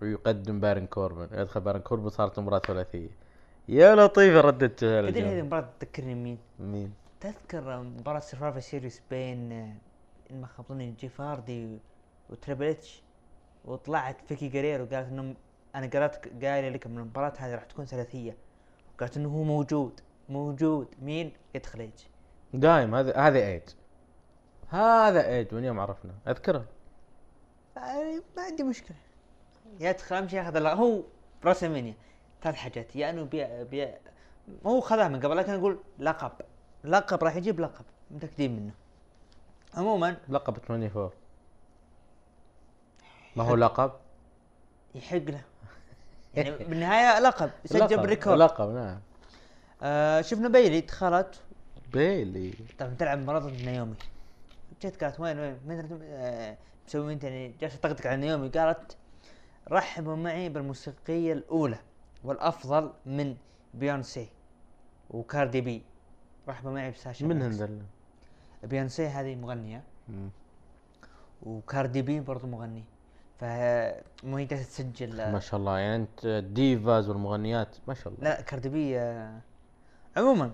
ويقدم 0.02 0.60
بارن 0.60 0.86
كوربن. 0.86 1.28
يدخل 1.40 1.60
بارن 1.62 1.80
كوربن 1.80 2.10
صارت 2.10 2.40
مباراة 2.40 2.60
ثلاثية. 2.68 3.23
يا 3.68 3.96
لطيفة 3.96 4.42
ردة 4.42 4.68
تدري 4.68 5.00
هذه 5.00 5.08
الجو 5.08 5.40
المباراة 5.40 5.70
تذكرني 5.80 6.16
مين؟ 6.16 6.38
مين؟ 6.60 6.94
تذكر 7.22 7.80
مباراة 7.82 8.20
Survivor 8.20 8.60
Series 8.60 9.02
بين 9.10 9.76
ظني 10.70 10.92
جيف 10.92 11.22
هاردي 11.22 11.80
وتريبل 12.30 12.66
اتش 12.66 13.02
وطلعت 13.66 14.18
فيكي 14.28 14.48
جيريرو 14.48 14.82
وقالت 14.82 15.08
انهم 15.08 15.36
أنا 15.76 15.88
قرأت 15.88 16.44
قايلة 16.44 16.70
لك 16.70 16.88
من 16.88 16.98
المباراة 16.98 17.34
هذه 17.38 17.56
راح 17.56 17.64
تكون 17.64 17.86
ثلاثية. 17.86 18.36
قالت 19.00 19.18
إنه 19.18 19.30
هو 19.30 19.44
موجود. 19.44 20.00
موجود. 20.30 20.88
مين؟ 21.02 21.32
يدخل 21.56 21.80
ايج 21.80 21.92
دايم. 22.54 22.96
هذا 22.96 23.18
هذا 23.18 23.40
ايج 23.48 23.62
هذا 24.70 25.28
ايج 25.28 25.54
من 25.54 25.64
يوم 25.64 25.80
عرفنا. 25.80 26.14
أذكره. 26.28 26.66
آه، 27.78 28.22
ما 28.38 28.44
عندي 28.44 28.64
مشكلة. 28.64 28.98
يدخل 29.80 30.16
أهم 30.16 30.28
شيء 30.28 30.40
ياخذ. 30.40 30.68
هو 30.68 31.04
راسلمانيا 31.46 31.94
ثلاث 32.44 32.56
حاجات. 32.56 32.96
يا 32.96 33.10
انه 33.10 33.24
بي 33.24 33.64
بي 33.64 33.88
هو 34.66 34.82
خذها 34.82 35.08
من 35.08 35.20
قبل 35.20 35.38
لكن 35.38 35.54
أقول 35.54 35.80
لقب. 36.00 36.32
لقب 36.84 37.24
راح 37.24 37.36
يجيب 37.36 37.60
لقب 37.60 37.86
متأكدين 38.12 38.56
منه. 38.56 38.72
عموما 39.74 40.18
لقب 40.30 40.58
24 40.70 41.10
ما 43.36 43.44
هو 43.44 43.56
لقب؟ 43.56 43.92
يحق 44.96 45.18
له. 45.18 45.42
يعني 46.36 46.52
بالنهاية 46.52 47.20
لقب 47.20 47.50
سجل 47.66 47.98
بريكورد 47.98 48.38
لقب 48.40 48.70
نعم. 48.70 49.00
آه 49.84 50.22
شفنا 50.22 50.50
بيلي 50.50 50.82
دخلت. 50.82 51.42
بيلي. 51.94 52.54
طبعا 52.80 52.96
تلعب 53.00 53.18
ضد 53.40 53.62
نايومي 53.66 53.96
جت 54.82 55.04
قالت 55.04 55.20
وين 55.20 55.40
وين؟ 55.40 55.80
رتم- 55.80 56.00
آه، 56.04 56.58
مسوي 56.88 57.14
انت 57.14 57.24
يعني 57.24 57.54
جالسة 57.62 57.78
تطقطق 57.78 58.08
على 58.08 58.18
نايومي 58.18 58.50
قالت 58.50 58.98
رحبوا 59.72 60.16
معي 60.16 60.50
بالموسيقية 60.50 61.34
الأولى. 61.34 61.78
والأفضل 62.24 62.92
من 63.06 63.36
بيونسي 63.74 64.28
وكاردي 65.10 65.62
بي 65.62 65.84
رحبوا 66.50 66.72
معي 66.72 66.92
بساشا 66.92 67.26
من. 67.26 67.42
هندل 67.42 67.82
بيونسي 68.64 69.08
هذه 69.08 69.36
مغنية. 69.36 69.84
مم. 70.10 70.30
وكاردي 71.44 72.02
بي 72.02 72.20
برضو 72.20 72.48
مغني. 72.48 72.84
فمو 73.40 74.38
هي 74.38 74.46
تسجل. 74.46 75.32
ما 75.32 75.40
شاء 75.40 75.60
الله. 75.60 75.80
يعني 75.80 75.96
أنت 75.96 76.26
الديفاز 76.26 77.10
والمغنيات 77.10 77.76
ما 77.88 77.94
شاء 77.94 78.14
الله. 78.14 78.24
لا 78.24 78.42
كاردي 78.42 78.70
بي 78.70 79.00
آه، 79.00 79.40
عموما. 80.18 80.52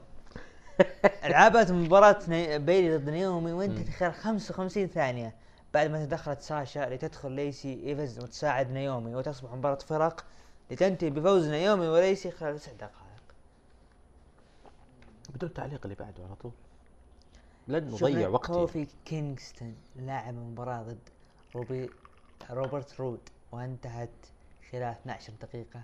لعبت 1.32 1.72
مباراة 1.72 2.20
بيلي 2.58 2.98
ضد 2.98 3.10
نيومي 3.10 3.52
وانت 3.52 3.90
خلال 3.90 4.14
55 4.14 4.88
ثانية. 4.88 5.36
بعد 5.74 5.90
ما 5.90 6.06
تدخلت 6.06 6.42
ساشا 6.42 6.80
لتدخل 6.80 7.32
ليسي 7.32 7.84
إيفانز 7.86 8.20
وتساعد 8.20 8.72
نيومي 8.72 9.16
وتصبح 9.16 9.54
مباراة 9.54 9.76
فرق. 9.76 10.26
لتنتهي 10.72 11.10
بفوز 11.10 11.48
نيومي 11.48 11.88
وليسي 11.88 12.32
خلال 12.32 12.60
تسع 12.60 12.72
دقائق. 12.72 12.94
بدون 15.30 15.54
تعليق 15.54 15.80
اللي 15.84 15.96
بعده 15.96 16.24
على 16.24 16.36
طول. 16.36 16.52
لن 17.68 17.88
نضيع 17.88 18.28
وقت 18.28 18.48
كوفي 18.48 18.88
كينغستون 19.06 19.76
لاعب 19.96 20.34
مباراة 20.34 20.84
ضد 20.84 21.10
روبي 21.56 21.90
روبرت 22.52 23.00
رود 23.00 23.20
وانتهت 23.52 24.10
خلال 24.72 24.84
12 24.84 25.34
دقيقة 25.42 25.82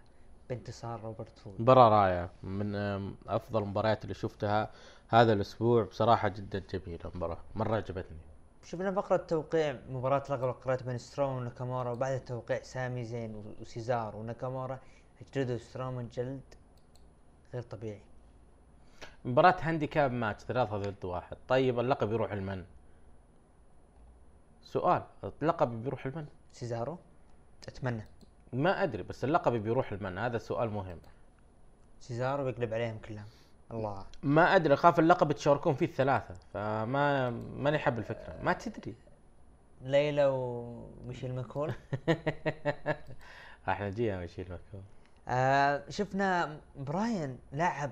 بانتصار 0.50 1.02
روبرت 1.02 1.40
رود. 1.46 1.62
مباراة 1.62 1.90
رائعة. 1.90 2.30
من 2.44 2.76
أم، 2.76 3.16
أفضل 3.28 3.64
المباريات 3.64 4.04
اللي 4.04 4.14
شفتها 4.14 4.72
هذا 5.08 5.34
الأسبوع. 5.34 5.84
بصراحة 5.84 6.28
جدا 6.28 6.64
جميلة 6.74 7.00
المباراة. 7.06 7.38
مرة 7.56 7.76
عجبتني. 7.76 8.18
شفنا 8.66 8.92
فقرة 8.92 9.18
توقيع 9.18 9.80
مباراة 9.90 10.24
لقب 10.30 10.44
القارات 10.44 10.84
بين 10.84 10.98
سترومان 10.98 11.38
وناكامورا 11.38 11.92
وبعد 11.92 12.14
التوقيع 12.14 12.62
سامي 12.62 13.06
زين 13.06 13.56
وسيزار 13.62 14.16
وناكامورا 14.16 14.80
جلدوا 15.34 15.58
سترومان 15.58 16.10
جلد 16.10 16.42
غير 17.54 17.62
طبيعي 17.62 18.02
مباراة 19.26 19.56
handicap 19.62 20.12
match 20.12 20.44
ثلاثة 20.44 20.78
ضد 20.78 21.06
واحد 21.06 21.38
طيب 21.48 21.80
اللقب 21.80 22.12
يروح 22.12 22.34
لمن؟ 22.34 22.66
سؤال 24.62 25.04
اللقب 25.42 25.84
بيروح 25.84 26.08
لمن؟ 26.08 26.26
سيزارو 26.52 26.98
أتمنى 27.68 28.06
ما 28.54 28.84
أدري 28.84 29.04
بس 29.04 29.24
اللقب 29.24 29.52
بيروح 29.54 29.94
لمن؟ 29.94 30.18
هذا 30.18 30.38
سؤال 30.38 30.70
مهم 30.70 31.00
سيزارو 32.00 32.44
بيقلب 32.44 32.74
عليهم 32.74 32.98
كلهم 32.98 33.26
الله. 33.72 34.06
ما 34.24 34.56
أدري 34.56 34.74
أخاف 34.74 35.00
اللقب 35.00 35.32
يتشاركون 35.32 35.76
فيه 35.76 35.86
الثلاثة 35.86 36.36
فما 36.54 37.30
ماني 37.30 37.78
حاب 37.78 38.00
الفكرة. 38.00 38.36
ما 38.44 38.54
تدري. 38.54 38.96
ليلى 39.82 40.26
وميشيل 40.26 41.36
ماكول. 41.36 41.74
راح 43.68 43.82
نجيها 43.82 44.20
ونشيل 44.20 44.46
مكان 44.46 44.82
آه 45.28 45.84
شفنا 45.90 46.60
براين 46.76 47.38
لعب 47.54 47.92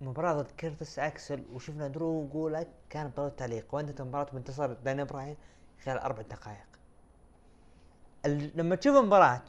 مباراة 0.00 0.32
ضد 0.32 0.50
كيرتس 0.50 0.98
أكسل 0.98 1.42
وشفنا 1.54 1.88
درو 1.88 2.26
جولك 2.28 2.68
كان 2.90 3.06
مباراة 3.06 3.28
تعليق 3.28 3.74
وانتهت 3.74 4.00
المباراة 4.00 4.26
بانتصار 4.32 4.72
داني 4.72 5.04
براين 5.04 5.36
خلال 5.84 5.98
أربع 5.98 6.22
دقائق. 6.22 6.66
لما 8.54 8.76
تشوف 8.76 8.96
المباراة 8.96 9.42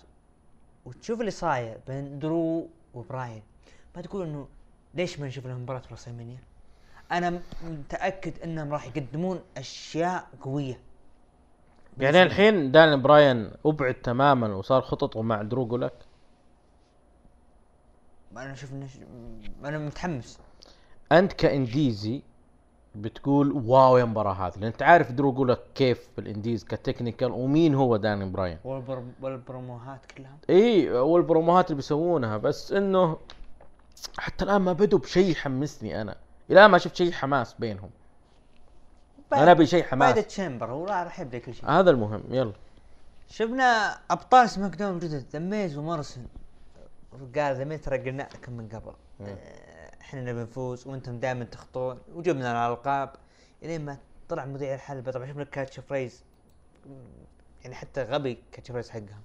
وتشوف 0.85 1.19
اللي 1.19 1.31
صاير 1.31 1.79
بين 1.87 2.19
درو 2.19 2.67
وبراين 2.93 3.43
ما 3.95 4.01
تقول 4.01 4.27
إنه 4.27 4.47
ليش 4.95 5.19
ما 5.19 5.27
نشوف 5.27 5.47
لهم 5.47 5.61
مباراة 5.61 5.81
WrestleMania؟ 5.91 6.37
أنا 7.11 7.41
متأكد 7.63 8.39
إنهم 8.43 8.73
راح 8.73 8.85
يقدمون 8.87 9.39
أشياء 9.57 10.27
قوية. 10.41 10.79
يعني 11.99 12.23
الحين 12.23 12.71
دان 12.71 13.01
براين 13.01 13.51
أبعد 13.65 13.93
تماما 13.93 14.55
وصار 14.55 14.81
خططه 14.81 15.21
مع 15.21 15.41
درو 15.41 15.77
لك؟ 15.77 15.93
أنا 18.37 18.53
أشوف 18.53 18.71
إنه 18.73 18.87
ش- 18.87 18.99
أنا 19.65 19.77
متحمس. 19.77 20.39
أنت 21.11 21.33
ك 21.33 21.46
indies 21.46 22.21
بتقول 22.95 23.51
واو 23.51 23.97
يا 23.97 24.03
المباراة 24.03 24.33
هذه 24.33 24.53
لأن 24.55 24.63
أنت 24.63 24.81
عارف 24.83 25.11
درو 25.11 25.45
جولك 25.45 25.59
كيف 25.75 26.09
بال 26.17 26.29
indies 26.29 26.63
ك 26.63 26.70
technical 26.70 27.31
ومين 27.31 27.75
هو 27.75 27.97
دان 27.97 28.31
براين. 28.31 28.57
والبر... 28.63 29.03
والبروموهات 29.21 30.05
كلها. 30.05 30.37
اي 30.49 30.89
والبروموهات 30.91 31.65
اللي 31.65 31.75
بيسوونها 31.75 32.37
بس 32.37 32.71
إنه 32.71 33.17
حتى 34.17 34.45
الآن 34.45 34.61
ما 34.61 34.73
بدوا 34.73 34.99
بشيء 34.99 35.31
يحمسني 35.31 36.01
أنا. 36.01 36.15
إلى 36.49 36.67
ما 36.67 36.77
شفت 36.77 36.95
شيء 36.95 37.11
حماس 37.11 37.53
بينهم. 37.53 37.89
أنا 39.33 39.51
أبي 39.51 39.65
شيء 39.65 39.81
بعد 39.81 39.89
حماس. 39.89 40.27
Chamber 40.27 40.71
هو 40.71 40.85
راح 40.85 41.19
يبدا 41.19 41.39
كل 41.39 41.53
شيء. 41.53 41.69
هذا 41.69 41.91
المهم 41.91 42.23
يلا. 42.29 42.53
شفنا 43.27 43.99
أبطال 44.11 44.49
SmackDown 44.49 44.99
جدد 44.99 45.25
The 45.33 45.39
Miz 45.39 45.77
وموريسون 45.77 46.27
قال 47.11 47.55
The 47.55 47.63
Miz 47.63 47.81
ترى 47.81 47.97
قلنا 47.97 48.29
لكم 48.33 48.53
من 48.53 48.69
قبل. 48.69 48.93
آه، 49.21 49.91
إحنا 50.01 50.21
نبي 50.21 50.41
نفوز 50.41 50.87
وأنتم 50.87 51.19
دائما 51.19 51.43
تخطون. 51.43 51.99
وجبنا 52.13 52.67
الألقاب. 52.67 53.13
إلين 53.63 53.85
ما 53.85 53.97
طلع 54.29 54.45
مذيع 54.45 54.75
الحلبة. 54.75 55.11
طبعا 55.11 55.27
شفنا 55.27 55.43
catchphrase. 55.43 56.23
يعني 57.63 57.75
حتى 57.75 58.03
غبي 58.03 58.43
catchphrase 58.51 58.89
حقهم. 58.89 59.21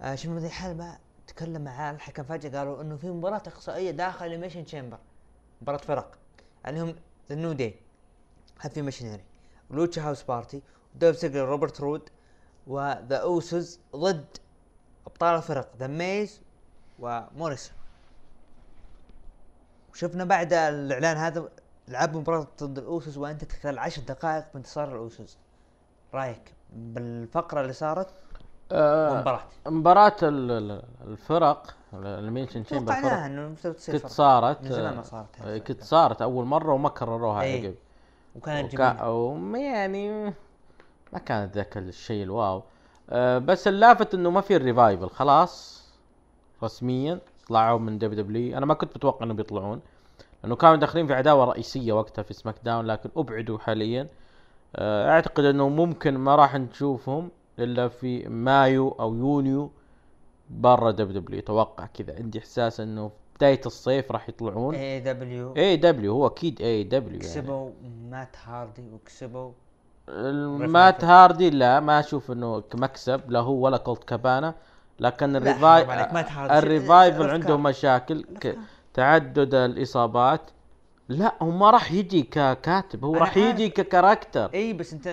آه 0.00 0.14
شفنا 0.14 0.34
مذيع 0.34 0.48
الحلبة. 0.48 0.98
تكلم 1.26 1.64
مع 1.64 1.90
الحكم 1.90 2.22
فجأة 2.22 2.58
قالوا 2.58 2.82
إنه 2.82 2.96
في 2.96 3.10
مباراة 3.10 3.42
إقصائية 3.46 3.90
داخل 3.90 4.26
Elimination 4.26 4.64
Chamber 4.64 4.98
مباراة 5.62 5.78
فرق 5.78 6.18
عليهم 6.64 6.94
The 7.28 7.34
New 7.34 7.52
Day 7.52 7.74
Heavy 8.60 8.82
Machinery 8.82 9.24
و 9.70 9.75
Lucha 9.75 10.02
House 10.02 10.22
Party 10.22 10.62
ودوف 10.94 11.16
زيجلر 11.16 11.44
روبرت 11.48 11.80
رود 11.80 12.08
و 12.66 12.79
The 12.79 13.16
Usos 13.16 13.78
ضد 13.96 14.26
أبطال 15.06 15.36
الفرق 15.36 15.72
The 15.78 15.86
Miz 15.86 16.40
وموريسون 16.98 17.76
وشفنا 19.92 20.24
بعد 20.24 20.52
الإعلان 20.52 21.16
هذا 21.16 21.48
لعب 21.88 22.16
مباراة 22.16 22.46
ضد 22.62 22.78
ال 22.78 22.86
Usos 22.86 23.16
وأنتهت 23.16 23.52
خلال 23.52 23.78
عشر 23.78 24.02
دقائق 24.02 24.44
بانتصار 24.54 24.92
ال 24.92 25.01
Usos 25.01 25.36
رايك 26.14 26.54
بالفقرة 26.72 27.60
اللي 27.60 27.72
صارت؟ 27.72 28.14
آه 28.72 29.40
مباراة 29.66 30.16
ال- 30.22 30.50
ال- 30.50 30.82
الفرق 31.06 31.74
Elimination 31.94 32.64
Chamber 32.64 32.92
توقعناها 32.92 33.26
إنه 33.26 33.54
تصير 33.54 33.98
كنت. 33.98 34.06
صارت 34.06 34.62
من 34.62 34.72
زمان 34.72 34.96
ما 34.96 35.02
صارت 35.02 35.26
آه، 35.44 35.58
كنت. 35.58 35.82
صارت 35.82 36.22
أول 36.22 36.44
مرة 36.44 36.72
وما 36.72 36.88
كرروها 36.88 37.42
إيه. 37.42 37.62
عقب 37.66 37.74
وكانت 38.36 38.74
وكا- 38.74 38.92
جميلة 39.02 39.58
يعني 39.58 40.24
ما 41.12 41.18
كانت 41.26 41.54
ذاك 41.54 41.76
الشيء 41.76 42.22
الواو. 42.22 42.62
آه 43.10 43.38
بس 43.38 43.68
اللافت 43.68 44.14
إنه 44.14 44.30
ما 44.30 44.40
في 44.40 44.56
ال 44.56 44.63
Revival 44.63 45.10
خلاص. 45.10 45.84
رسميا 46.62 47.18
طلعوا 47.48 47.78
من 47.78 47.98
WWE. 47.98 48.58
أنا 48.58 48.66
ما 48.66 48.74
كنت 48.74 48.96
متوقع 48.96 49.24
إنهم 49.24 49.36
بيطلعون 49.36 49.80
لأنه 50.42 50.56
كانوا 50.56 50.76
داخلين 50.76 51.06
في 51.06 51.14
عداوة 51.14 51.44
رئيسية 51.44 51.92
وقتها 51.92 52.22
في 52.22 52.34
SmackDown 52.34 52.86
لكن 52.86 53.10
أبعدوا 53.16 53.58
حاليا. 53.58 54.08
آه 54.76 55.10
أعتقد 55.10 55.44
إنه 55.44 55.68
ممكن 55.68 56.14
ما 56.18 56.36
راح 56.36 56.54
نشوفهم. 56.54 57.30
إلا 57.58 57.88
في 57.88 58.28
مايو 58.28 58.88
أو 58.88 59.14
يونيو 59.14 59.70
برا 60.50 60.90
WWE 60.90 61.40
أتوقع 61.40 61.86
كذا. 61.86 62.16
عندي 62.18 62.38
إحساس 62.38 62.80
إنه 62.80 63.08
في 63.08 63.14
بداية 63.36 63.60
الصيف 63.66 64.12
راح 64.12 64.28
يطلعون. 64.28 64.74
AEW 64.74 65.56
اي 65.56 65.76
دبليو 65.76 66.12
هو 66.12 66.26
أكيد 66.26 66.62
اي 66.62 66.84
دبليو 66.84 67.10
يعني. 67.10 67.18
كسبوا 67.18 67.70
مات 68.10 68.36
هاردي 68.44 68.82
وكسبوا 68.92 69.52
مات 70.56 71.04
هاردي 71.04 71.50
لا 71.50 71.80
ما 71.80 72.00
أشوف 72.00 72.30
إنه 72.30 72.62
مكسب 72.74 73.30
لا 73.30 73.40
هو 73.40 73.54
ولا 73.54 73.76
كولت 73.76 74.04
كابانا. 74.04 74.54
لكن 75.00 75.36
الريفايف. 75.36 75.90
ال 76.36 76.46
Revival. 76.46 77.30
عندهم 77.30 77.62
مشاكل. 77.62 78.24
تعدد 78.94 79.54
الإصابات. 79.54 80.50
لا 81.08 81.34
هو 81.42 81.50
ما 81.50 81.70
راح 81.70 81.92
يجي 81.92 82.22
ككاتب. 82.22 83.04
هو 83.04 83.14
راح 83.14 83.36
يجي. 83.36 83.68
ك 83.68 83.76
character. 83.76 84.50
إي 84.54 84.72
بس 84.72 84.92
انت 84.92 85.06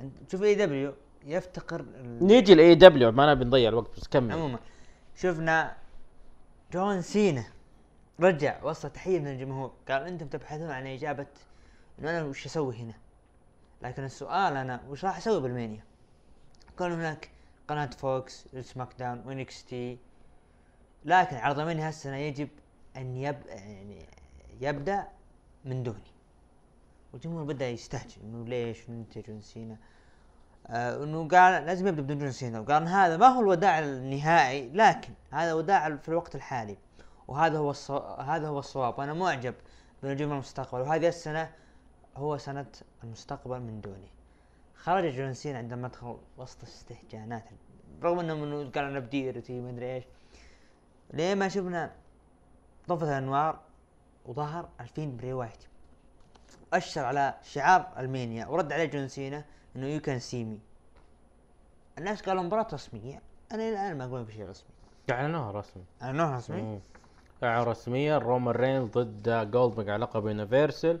انت 0.00 0.12
تشوف 0.28 0.42
AEW 0.42 0.92
يفتقر 1.26 1.86
نيجي 2.02 2.54
ل 2.54 2.74
AEW 2.74 3.12
ما 3.12 3.34
نبي 3.34 3.44
نضيع 3.44 3.68
الوقت 3.68 3.96
بس 3.96 4.08
كمل. 4.08 4.32
عموما 4.32 4.58
شفنا 5.16 5.76
جون 6.72 7.02
سينا 7.02 7.44
رجع 8.20 8.62
وصل 8.64 8.90
تحية 8.90 9.20
من 9.20 9.26
الجمهور 9.26 9.72
قال 9.88 10.02
أنتم 10.02 10.26
تبحثون 10.26 10.70
عن 10.70 10.86
إجابة 10.86 11.26
إنه 11.98 12.10
أنا 12.10 12.24
وش 12.24 12.46
أسوي 12.46 12.76
هنا؟ 12.76 12.94
لكن 13.82 14.04
السؤال 14.04 14.56
أنا 14.56 14.80
وش 14.88 15.04
راح 15.04 15.16
أسوي 15.16 15.40
بال 15.40 15.51
Mania؟ 15.51 15.84
كان 16.78 16.92
هناك 16.92 17.30
قناة 17.68 17.90
Fox 17.90 18.48
SmackDown 18.60 18.85
و 18.85 18.88
NXT. 18.98 19.98
لكن 21.04 21.36
عرض 21.36 21.58
ال 21.58 21.63
Mania 21.63 21.88
هالسنة 21.88 22.16
يجب 22.16 22.48
أن 22.96 23.16
يب 23.16 23.46
يعني 23.46 24.06
يبدأ 24.60 25.08
من 25.64 25.82
دوني 25.82 26.12
والجمهور 27.12 27.44
بدأ 27.44 27.68
يستهجن 27.68 28.22
إنه 28.24 28.44
ليش 28.44 28.88
انت 28.88 29.18
جون 29.18 29.40
سينا؟ 29.40 29.76
آه 30.66 31.04
إنه 31.04 31.28
قال 31.28 31.66
لازم 31.66 31.86
يبدأ 31.86 32.02
بدون 32.02 32.18
جون 32.18 32.32
سينا 32.32 32.60
وقال 32.60 32.88
هذا 32.88 33.16
ما 33.16 33.26
هو 33.26 33.40
الوداع 33.40 33.78
النهائي 33.78 34.68
لكن 34.68 35.12
هذا 35.30 35.54
وداع 35.54 35.96
في 35.96 36.08
الوقت 36.08 36.34
الحالي. 36.34 36.78
وهذا 37.28 37.58
هو 37.58 37.70
الصو... 37.70 37.98
هذا 37.98 38.48
هو 38.48 38.58
الصواب. 38.58 39.00
أنا 39.00 39.14
معجب 39.14 39.54
بنجوم 40.02 40.32
المستقبل. 40.32 40.80
وهذه 40.80 41.08
السنة 41.08 41.50
هو 42.16 42.36
سنة 42.36 42.66
المستقبل 43.04 43.60
من 43.60 43.80
دوني 43.80 44.08
خرج 44.74 45.12
جون 45.12 45.34
سينا 45.34 45.58
عندما 45.58 45.88
دخل 45.88 46.16
وسط 46.38 46.62
استهجانات. 46.62 47.44
رغم 48.02 48.18
إنه 48.18 48.34
منه 48.34 48.70
قال 48.70 48.84
أنا 48.84 48.98
بديرتي 48.98 49.60
ما 49.60 49.70
أدري 49.70 49.94
إيش. 49.94 50.04
ليه 51.12 51.34
ما 51.34 51.48
شفنا 51.48 51.92
طفت 52.88 53.02
الأنوار 53.02 53.60
وظهر 54.26 54.68
The 54.80 54.93
Fiend 54.93 55.16
بري 55.16 55.32
وايت 55.32 55.64
اشر 56.72 57.04
على 57.04 57.34
شعار 57.42 57.92
ال 57.98 58.06
Mania 58.06 58.46
ورد 58.46 58.72
عليه 58.72 58.84
جون 58.84 59.08
سينا 59.08 59.44
إنه 59.76 59.86
يو 59.86 60.00
كان 60.00 60.18
سي 60.18 60.44
مي 60.44 60.58
الناس 61.98 62.22
قالوا 62.22 62.42
مباراة 62.42 62.66
رسمية. 62.72 63.20
أنا 63.52 63.68
الآن 63.68 63.98
ما 63.98 64.04
أقول 64.04 64.22
بشيء 64.22 64.48
رسمي. 64.48 64.70
اعلنوها 65.10 65.50
رسمي. 65.50 65.82
أنا 66.02 66.12
نوع 66.12 66.36
رسمي؟ 66.36 66.62
مم. 66.62 66.78
اعلنوا 67.44 67.64
رسميا 67.64 68.18
رومان 68.18 68.54
رينز 68.54 68.90
ضد 68.90 69.50
جولدبرغ 69.50 69.90
على 69.90 70.02
لقب 70.02 70.26
Universal 70.26 71.00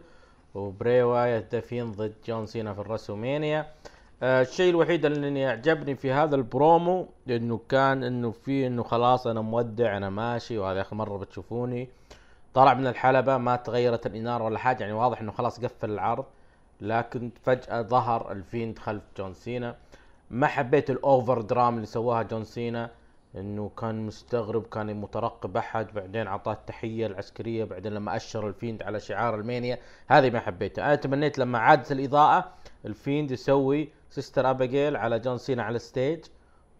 وبري 0.54 1.02
وايت 1.02 1.52
The 1.52 1.67
Fiend 1.67 1.92
ضد 1.92 2.14
جون 2.26 2.46
سينا 2.46 2.74
في 2.74 2.80
ال 2.80 2.87
WrestleMania. 2.87 3.72
آه 4.22 4.42
الشيء 4.42 4.70
الوحيد 4.70 5.04
اللي 5.04 5.48
اعجبني 5.48 5.94
في 5.94 6.12
هذا 6.12 6.36
البرومو 6.36 7.08
إنه 7.30 7.60
كان 7.68 8.04
إنه 8.04 8.30
في 8.30 8.66
إنه 8.66 8.82
خلاص 8.82 9.26
أنا 9.26 9.40
مودع 9.40 9.96
أنا 9.96 10.10
ماشي 10.10 10.58
وهذا 10.58 10.80
آخر 10.80 10.96
مرة 10.96 11.18
بتشوفوني. 11.18 11.88
طلع 12.54 12.74
من 12.74 12.86
الحلبة 12.86 13.36
ما 13.38 13.56
تغيرت 13.56 14.06
الإنارة 14.06 14.44
ولا 14.44 14.58
حاجة 14.58 14.80
يعني 14.80 14.92
واضح 14.92 15.20
إنه 15.20 15.32
خلاص 15.32 15.60
قفل 15.60 15.90
العرض. 15.90 16.24
لكن 16.82 17.30
فجأة 17.42 17.82
ظهر 17.82 18.32
ال 18.32 18.40
Fiend 18.40 18.78
خلف 18.78 19.02
جون 19.18 19.34
سينا. 19.34 19.76
ما 20.30 20.46
حبيت 20.46 20.90
ال 20.90 21.00
over 21.00 21.40
drama 21.40 21.74
اللي 21.74 21.86
سواها 21.86 22.22
جون 22.22 22.44
سينا 22.44 22.90
إنه 23.36 23.70
كان 23.78 24.06
مستغرب 24.06 24.66
كان 24.66 25.00
مترقب 25.00 25.56
أحد 25.56 25.86
بعدين 25.94 26.26
أعطاه 26.26 26.52
التحية 26.52 27.06
العسكرية 27.06 27.64
بعدين 27.64 27.92
لما 27.92 28.16
أشر 28.16 28.48
ال 28.48 28.54
Fiend 28.54 28.82
على 28.82 29.00
شعار 29.00 29.34
ال 29.34 29.40
Mania. 29.40 29.78
هذه 30.08 30.30
ما 30.30 30.40
حبيتها 30.40 30.84
أنا 30.84 30.94
تمنيت 30.94 31.38
لما 31.38 31.58
عادت 31.58 31.92
الإضاءة 31.92 32.52
ال 32.86 32.93
Fiend 32.93 33.30
يسوي 33.30 33.88
Sister 34.10 34.50
Abigail 34.50 34.96
على 34.96 35.18
جون 35.18 35.38
سينا 35.38 35.62
على 35.62 35.76
ال 35.76 35.84
stage 35.84 36.24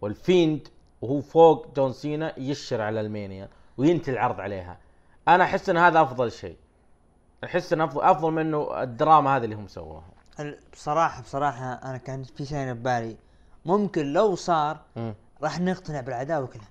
وال 0.00 0.20
Fiend 0.20 0.68
وهو 1.02 1.20
فوق 1.20 1.74
جون 1.76 1.92
سينا 1.92 2.38
يشر 2.38 2.80
على 2.80 3.00
ال 3.00 3.08
Mania 3.08 3.48
وينتهي 3.76 4.12
العرض 4.12 4.40
عليها. 4.40 4.78
أنا 5.28 5.44
أحس 5.44 5.70
إن 5.70 5.76
هذا 5.76 6.02
أفضل 6.02 6.32
شيء. 6.32 6.56
أحس 7.44 7.72
إن 7.72 7.80
افضل 7.80 8.02
أفضل 8.02 8.30
منه 8.30 8.82
الدراما 8.82 9.36
هذه 9.36 9.44
اللي 9.44 9.56
هم 9.56 9.68
سووها. 9.68 10.04
بصراحة 10.72 11.22
بصراحة 11.22 11.72
أنا 11.72 11.96
كان 11.96 12.22
في 12.22 12.44
شيء 12.46 12.72
ببالي. 12.72 13.16
ممكن 13.64 14.12
لو 14.12 14.34
صار 14.34 14.80
راح 15.42 15.60
نقتنع 15.60 16.00
بالعداوة 16.00 16.46
كلها. 16.46 16.68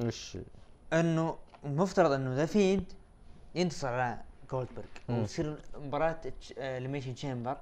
وش 0.00 0.38
إنه 0.92 1.36
المفترض 1.64 2.12
إنه 2.12 2.34
The 2.34 2.46
Fiend 2.46 2.84
ينتصر 3.54 3.88
على 3.88 4.18
جولدبرغ. 4.50 4.84
وتصير 5.08 5.56
مباراة 5.78 6.20
Elimination 6.58 7.14
Chamber 7.14 7.56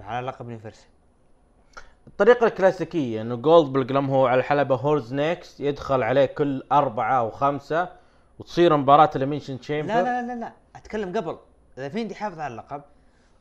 على 0.00 0.26
لقب 0.26 0.44
Universal 0.48 0.88
الطريقة 2.06 2.46
الكلاسيكية 2.46 3.22
إنه 3.22 3.34
جولدبرغ 3.34 3.92
لما 3.92 4.12
هو 4.12 4.26
على 4.26 4.38
الحلبة 4.40 4.74
who's 4.74 5.14
next 5.14 5.60
يدخل 5.60 6.02
عليه 6.02 6.26
كل 6.26 6.62
أربعة 6.72 7.18
أو 7.18 7.30
خمسة 7.30 7.88
وتصير 8.38 8.76
مباراة 8.76 9.10
Elimination 9.16 9.60
Chamber 9.60 9.88
لا 9.94 10.02
لا 10.02 10.22
لا 10.22 10.40
لا. 10.40 10.52
أتكلم 10.76 11.16
قبل. 11.16 11.38
The 11.76 11.88
Fiend 11.88 12.10
يحافظ 12.10 12.40
على 12.40 12.52
اللقب 12.52 12.82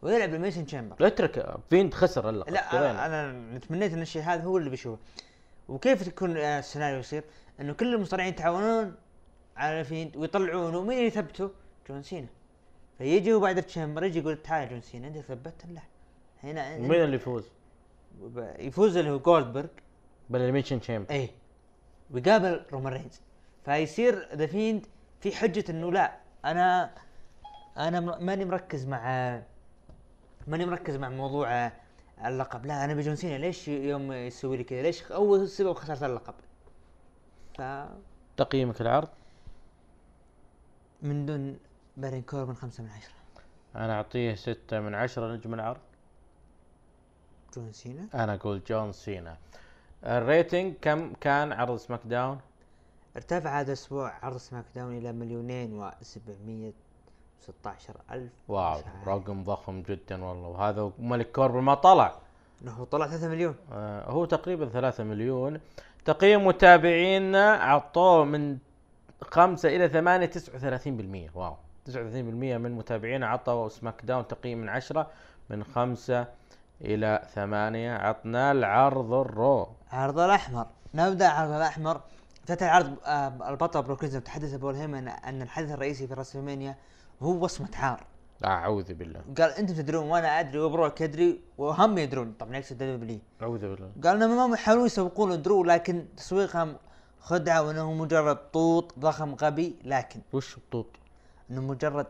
ويلعب 0.01 0.29
Elimination 0.29 0.65
Chamber 0.65 0.95
لا 0.99 1.07
اترك 1.07 1.57
Fiend 1.69 1.93
خسر 1.93 2.29
اللقب. 2.29 2.53
لا. 2.53 2.77
أنا, 2.77 3.05
أنا 3.05 3.59
تمنيت 3.59 3.93
إن 3.93 4.01
الشيء 4.01 4.21
هذا 4.21 4.43
هو 4.43 4.57
اللي 4.57 4.69
بيشوفه. 4.69 5.01
وكيف 5.69 6.03
تكون 6.03 6.37
آه، 6.37 6.59
السيناريو 6.59 6.99
يصير؟ 6.99 7.23
إنه 7.61 7.73
كل 7.73 7.93
المصارعين 7.93 8.29
يتعاونون 8.29 8.95
على 9.57 9.83
Fiend 9.83 10.17
ويطلعونه 10.17 10.77
ومين 10.77 10.97
اللي 10.97 11.07
يثبته؟ 11.07 11.49
جون 11.89 12.03
سينا. 12.03 12.27
فيجي 12.97 13.33
هو 13.33 13.39
بعد 13.39 13.57
ال 13.57 13.63
Chamber 13.63 14.03
يجي 14.03 14.19
يقول 14.19 14.41
تعال 14.41 14.69
جون 14.69 14.81
سينا 14.81 15.07
أنت 15.07 15.17
ثبت 15.17 15.65
لا 15.73 15.81
هنا 16.43 16.77
مين 16.77 17.03
اللي 17.03 17.15
يفوز؟ 17.15 17.43
يفوز 18.59 18.97
اللي 18.97 19.11
هو 19.11 19.19
جولدبرغ 19.19 19.67
بال 20.29 20.37
Elimination 20.37 20.79
Chamber 20.79 21.09
إيه. 21.11 21.29
ويقابل 22.11 22.65
رومان 22.73 22.93
رينز. 22.93 23.21
فيصير 23.65 24.35
The 24.35 24.47
Fiend 24.47 24.85
في 25.21 25.31
حجة 25.35 25.63
إنه 25.69 25.91
لا 25.91 26.17
أنا 26.45 26.91
أنا 27.77 27.99
ماني 27.99 28.45
مركز 28.45 28.85
مع 28.85 29.01
ماني 30.47 30.65
مركز 30.65 30.95
مع 30.95 31.09
موضوع 31.09 31.71
اللقب. 32.25 32.65
لا 32.65 32.85
أنا 32.85 32.93
بجون 32.93 33.15
سينا 33.15 33.37
ليش 33.37 33.67
يوم 33.67 34.11
يسوي 34.11 34.57
لي 34.57 34.63
كذا؟ 34.63 34.81
ليش 34.81 35.03
أول 35.11 35.47
سبب 35.47 35.73
خساره 35.73 36.05
اللقب؟ 36.05 36.33
ف 37.57 37.61
تقييمك 38.37 38.81
العرض؟ 38.81 39.09
من 41.01 41.25
دون 41.25 41.59
بارين 41.97 42.21
كوربن 42.21 42.53
خمسة 42.53 42.83
من 42.83 42.89
عشرة. 42.89 43.13
أنا 43.75 43.93
أعطيه 43.93 44.35
ستة 44.35 44.79
من 44.79 44.95
عشرة 44.95 45.35
نجم 45.35 45.53
العرض. 45.53 45.81
جون 47.55 47.71
سينا؟ 47.71 48.07
أنا 48.13 48.33
أقول 48.33 48.63
جون 48.63 48.91
سينا. 48.91 49.37
ال 50.03 50.13
rating 50.13 50.73
كم 50.81 51.13
كان 51.13 51.51
عرض 51.53 51.75
SmackDown؟ 51.75 52.39
ارتفع 53.15 53.59
هذا 53.59 53.67
الأسبوع 53.67 54.13
عرض 54.23 54.37
SmackDown 54.37 54.97
إلى 54.97 55.11
مليونين 55.11 55.73
وسبعمية 55.73 56.73
وستة 57.39 57.69
عشر 57.69 57.93
ألف 58.11 58.31
wow 58.47 58.79
مشاهد. 58.79 59.07
رقم 59.07 59.43
ضخم 59.43 59.81
جدا 59.81 60.23
والله. 60.23 60.47
وهذا 60.47 60.91
ملك 60.99 61.31
كوربن 61.31 61.59
ما 61.59 61.73
طلع. 61.73 62.15
انه 62.61 62.87
طلع 62.91 63.07
ثلاثة 63.07 63.27
مليون. 63.27 63.55
آه 63.73 64.11
هو 64.11 64.25
تقريبا 64.25 64.69
ثلاثة 64.69 65.03
مليون. 65.03 65.59
تقييم 66.05 66.47
متابعينا 66.47 67.51
عطوه 67.53 68.25
من 68.25 68.57
خمسة 69.21 69.69
إلى 69.69 69.89
ثمانية 69.89 70.25
تسعة 70.25 70.55
وثلاثين 70.55 70.97
بالمية. 70.97 71.29
wow 71.35 71.55
تسعة 71.85 72.01
وثلاثين 72.01 72.25
بالمية 72.25 72.57
من 72.57 72.71
متابعينا 72.71 73.27
عطوا 73.27 73.69
SmackDown 73.69 74.27
تقييم 74.27 74.57
من 74.61 74.69
عشرة 74.69 75.07
من 75.49 75.63
خمسة 75.63 76.27
إلى 76.81 77.27
ثمانية. 77.33 77.95
عطنا 77.95 78.51
العرض 78.51 79.13
ال 79.13 79.24
Raw. 79.24 79.67
عرض 79.91 80.19
الأحمر. 80.19 80.65
نبدأ 80.93 81.27
عرض 81.29 81.51
الأحمر. 81.51 82.01
افتتح 82.49 82.73
عرض 82.73 82.95
آه، 83.05 83.49
البطل 83.49 83.81
بروك 83.81 84.03
ليزنر 84.03 84.21
تحدث 84.21 84.53
بول 84.55 84.75
هيمن 84.75 85.07
ان 85.07 85.41
الحدث 85.41 85.71
الرئيسي 85.71 86.07
في 86.07 86.13
WrestleMania 86.13 86.75
هو 87.21 87.43
وصمة 87.43 87.69
عار 87.75 88.03
أعوذ 88.45 88.93
بالله. 88.93 89.21
قال 89.37 89.51
أنتم 89.51 89.73
تدرون 89.73 90.05
وأنا 90.09 90.39
أدري 90.39 90.59
وبروك 90.59 91.01
يدري 91.01 91.41
وهم 91.57 91.97
يدرون. 91.97 92.33
طبعا 92.39 92.55
يقصد 92.57 92.77
WWE 92.77 93.19
أعوذ 93.41 93.59
بالله. 93.61 93.91
قال 94.03 94.23
إنهم 94.23 94.49
ما 94.49 94.55
يحاولون 94.55 94.85
يسوقون 94.85 95.41
درو 95.41 95.63
لكن 95.63 96.05
تسويقهم 96.17 96.75
خدعة 97.19 97.63
وإنه 97.63 97.93
مجرد 97.93 98.35
طوط 98.51 98.99
ضخم 98.99 99.35
غبي 99.35 99.75
لكن 99.83 100.19
وش 100.33 100.57
الطوط؟ 100.57 100.87
إنه 101.51 101.61
مجرد 101.61 102.07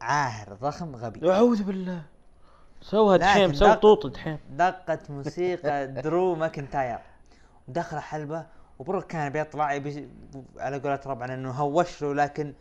عاهر 0.00 0.54
ضخم 0.54 0.96
غبي. 0.96 1.32
أعوذ 1.32 1.62
بالله. 1.62 2.02
سوها 2.80 3.18
سوي 3.52 3.68
دق- 3.70 3.74
طوط 3.80 4.06
دحيم 4.06 4.38
دقت 4.50 5.10
موسيقى 5.10 5.86
درو 5.86 6.34
ماكنتاير. 6.34 6.98
ودخل 7.68 7.98
حلبة 7.98 8.46
وبروك 8.78 9.04
كان 9.06 9.32
بيطلع 9.32 9.72
يبي 9.72 10.08
على 10.58 10.78
قولة 10.78 11.00
ربعنا 11.06 11.34
إنه 11.34 11.50
هوش 11.50 12.02
له 12.02 12.14
لكن 12.14 12.54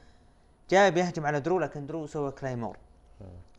جاي 0.69 0.91
بيهجم 0.91 1.25
على 1.25 1.39
درو 1.39 1.59
لكن 1.59 1.85
درو 1.85 2.07
سوى 2.07 2.31
Claymore. 2.31 2.77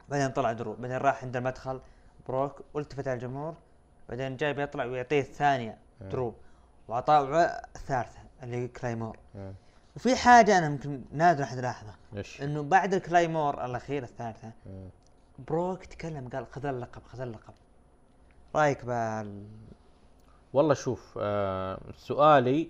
بعدين 0.09 0.29
طلع 0.29 0.53
درو 0.53 0.75
بعدين 0.75 0.97
راح 0.97 1.25
عند 1.25 1.37
المدخل 1.37 1.81
بروك 2.29 2.61
والتفت 2.75 3.09
على 3.09 3.15
الجمهور 3.15 3.55
بعدين 4.09 4.37
جاي 4.37 4.53
بيطلع 4.53 4.85
ويعطيه 4.85 5.21
الثانية 5.21 5.79
درو 6.01 6.35
واعطاه 6.89 7.45
الثالثة 7.77 8.19
اللي 8.43 8.69
Claymore. 8.69 9.17
مم. 9.35 9.53
وفي 9.97 10.17
حاجة 10.17 10.59
أنا 10.59 10.67
يمكن 10.67 11.03
نادر 11.13 11.45
أحد 11.45 11.59
لاحظها 11.59 11.97
إيش؟ 12.17 12.43
إنه 12.43 12.63
بعد 12.63 12.95
ال 12.95 13.03
Claymore 13.03 13.65
الأخير 13.65 14.03
الثالثة 14.03 14.53
مم. 14.67 14.89
بروك 15.49 15.85
تكلم 15.85 16.29
قال 16.29 16.47
خذ 16.47 16.67
اللقب 16.67 17.03
خذ 17.03 17.21
اللقب. 17.21 17.55
رأيك 18.55 18.85
بال 18.85 19.47
والله 20.53 20.75
شوف 20.75 21.19
آه 21.21 21.81
سؤالي 21.97 22.69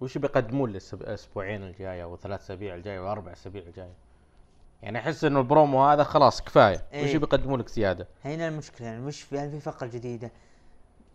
وش 0.00 0.18
بيقدمون 0.18 0.70
الاسبوعين 0.92 1.62
الجاية 1.62 2.02
أو 2.02 2.16
ثلاث 2.16 2.40
أسابيع 2.40 2.74
الجاية 2.74 3.00
واربع 3.08 3.32
أسابيع 3.32 3.62
الجاية؟ 3.62 3.94
يعني 4.82 4.98
أحس 4.98 5.24
إنه 5.24 5.38
البرومو 5.40 5.84
هذا 5.88 6.04
خلاص 6.04 6.42
كفاية. 6.42 6.74
وش 6.76 6.82
إيه. 6.92 7.18
بيقدمون 7.18 7.60
لك 7.60 7.68
زيادة؟ 7.68 8.06
هنا 8.24 8.48
المشكلة 8.48 8.86
يعني 8.86 9.00
مش 9.00 9.22
في 9.22 9.38
هل 9.38 9.50
في 9.50 9.60
فقرة 9.60 9.86
جديدة؟ 9.86 10.30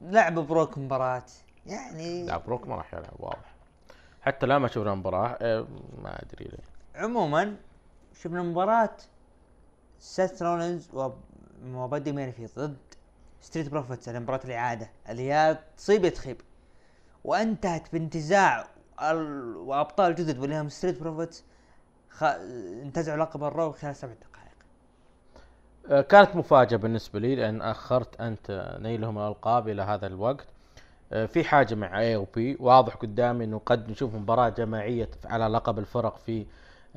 لعب 0.02 0.40
بروك 0.40 0.78
مباراة 0.78 1.24
يعني 1.66 2.26
لا 2.26 2.38
بروك 2.38 2.68
ما 2.68 2.76
راح 2.76 2.94
يلعب 2.94 3.14
واضح. 3.20 3.54
حتى 4.22 4.46
لا 4.46 4.60
ما 4.60 4.68
شفنا 4.68 4.96
مباراة 4.96 5.38
آه 5.42 5.68
ما 6.04 6.22
أدري 6.24 6.46
ليه. 6.46 7.04
عموما 7.04 7.56
شفنا 8.22 8.44
مباراة 8.44 8.96
سيث 10.00 10.42
رولينز 10.42 10.90
وب- 10.94 11.22
وبادي 11.68 12.12
ميرفي 12.12 12.46
ضد 12.46 12.78
Street 13.44 13.70
Profits 13.70 14.10
على 14.10 14.20
مباراة 14.20 14.40
الإعادة 14.46 14.90
اللي 15.10 15.32
هي 15.32 15.58
تصيب 15.78 16.06
يا 16.06 16.10
تخيب. 16.10 16.38
وانتهت 17.24 17.94
بانتزاع 17.94 18.68
ال... 19.02 19.56
وأبطال 19.56 20.16
جدد 20.16 20.40
واللي 20.40 20.62
هم 20.62 20.70
Street 20.70 21.00
Profits 21.00 21.44
خ... 22.10 22.24
انتزعوا 22.84 23.18
لقب 23.18 23.44
ال 23.44 23.51
Raw 23.51 23.72
خلال 23.72 23.96
سبع 23.96 24.14
دقائق. 24.14 24.54
آه، 25.90 26.02
كانت 26.02 26.36
مفاجأة 26.36 26.78
بالنسبة 26.78 27.20
لي 27.20 27.36
لأن 27.36 27.62
أخرت 27.62 28.22
أنت 28.22 28.78
نيلهم 28.82 29.18
الألقاب 29.18 29.70
إلى 29.70 29.82
هذا 29.82 30.08
الوقت. 30.08 30.48
آه، 31.14 31.26
في 31.26 31.44
حاجة 31.44 31.76
مع 31.76 32.00
AOP 32.00 32.58
واضح 32.60 32.96
قدامي 32.96 33.46
إنه 33.46 33.62
قد 33.66 33.90
نشوف 33.90 34.16
مباراة 34.16 34.50
جماعية 34.50 35.10
على 35.26 35.48
لقب 35.48 35.80
الفرق 35.80 36.18
في 36.18 36.46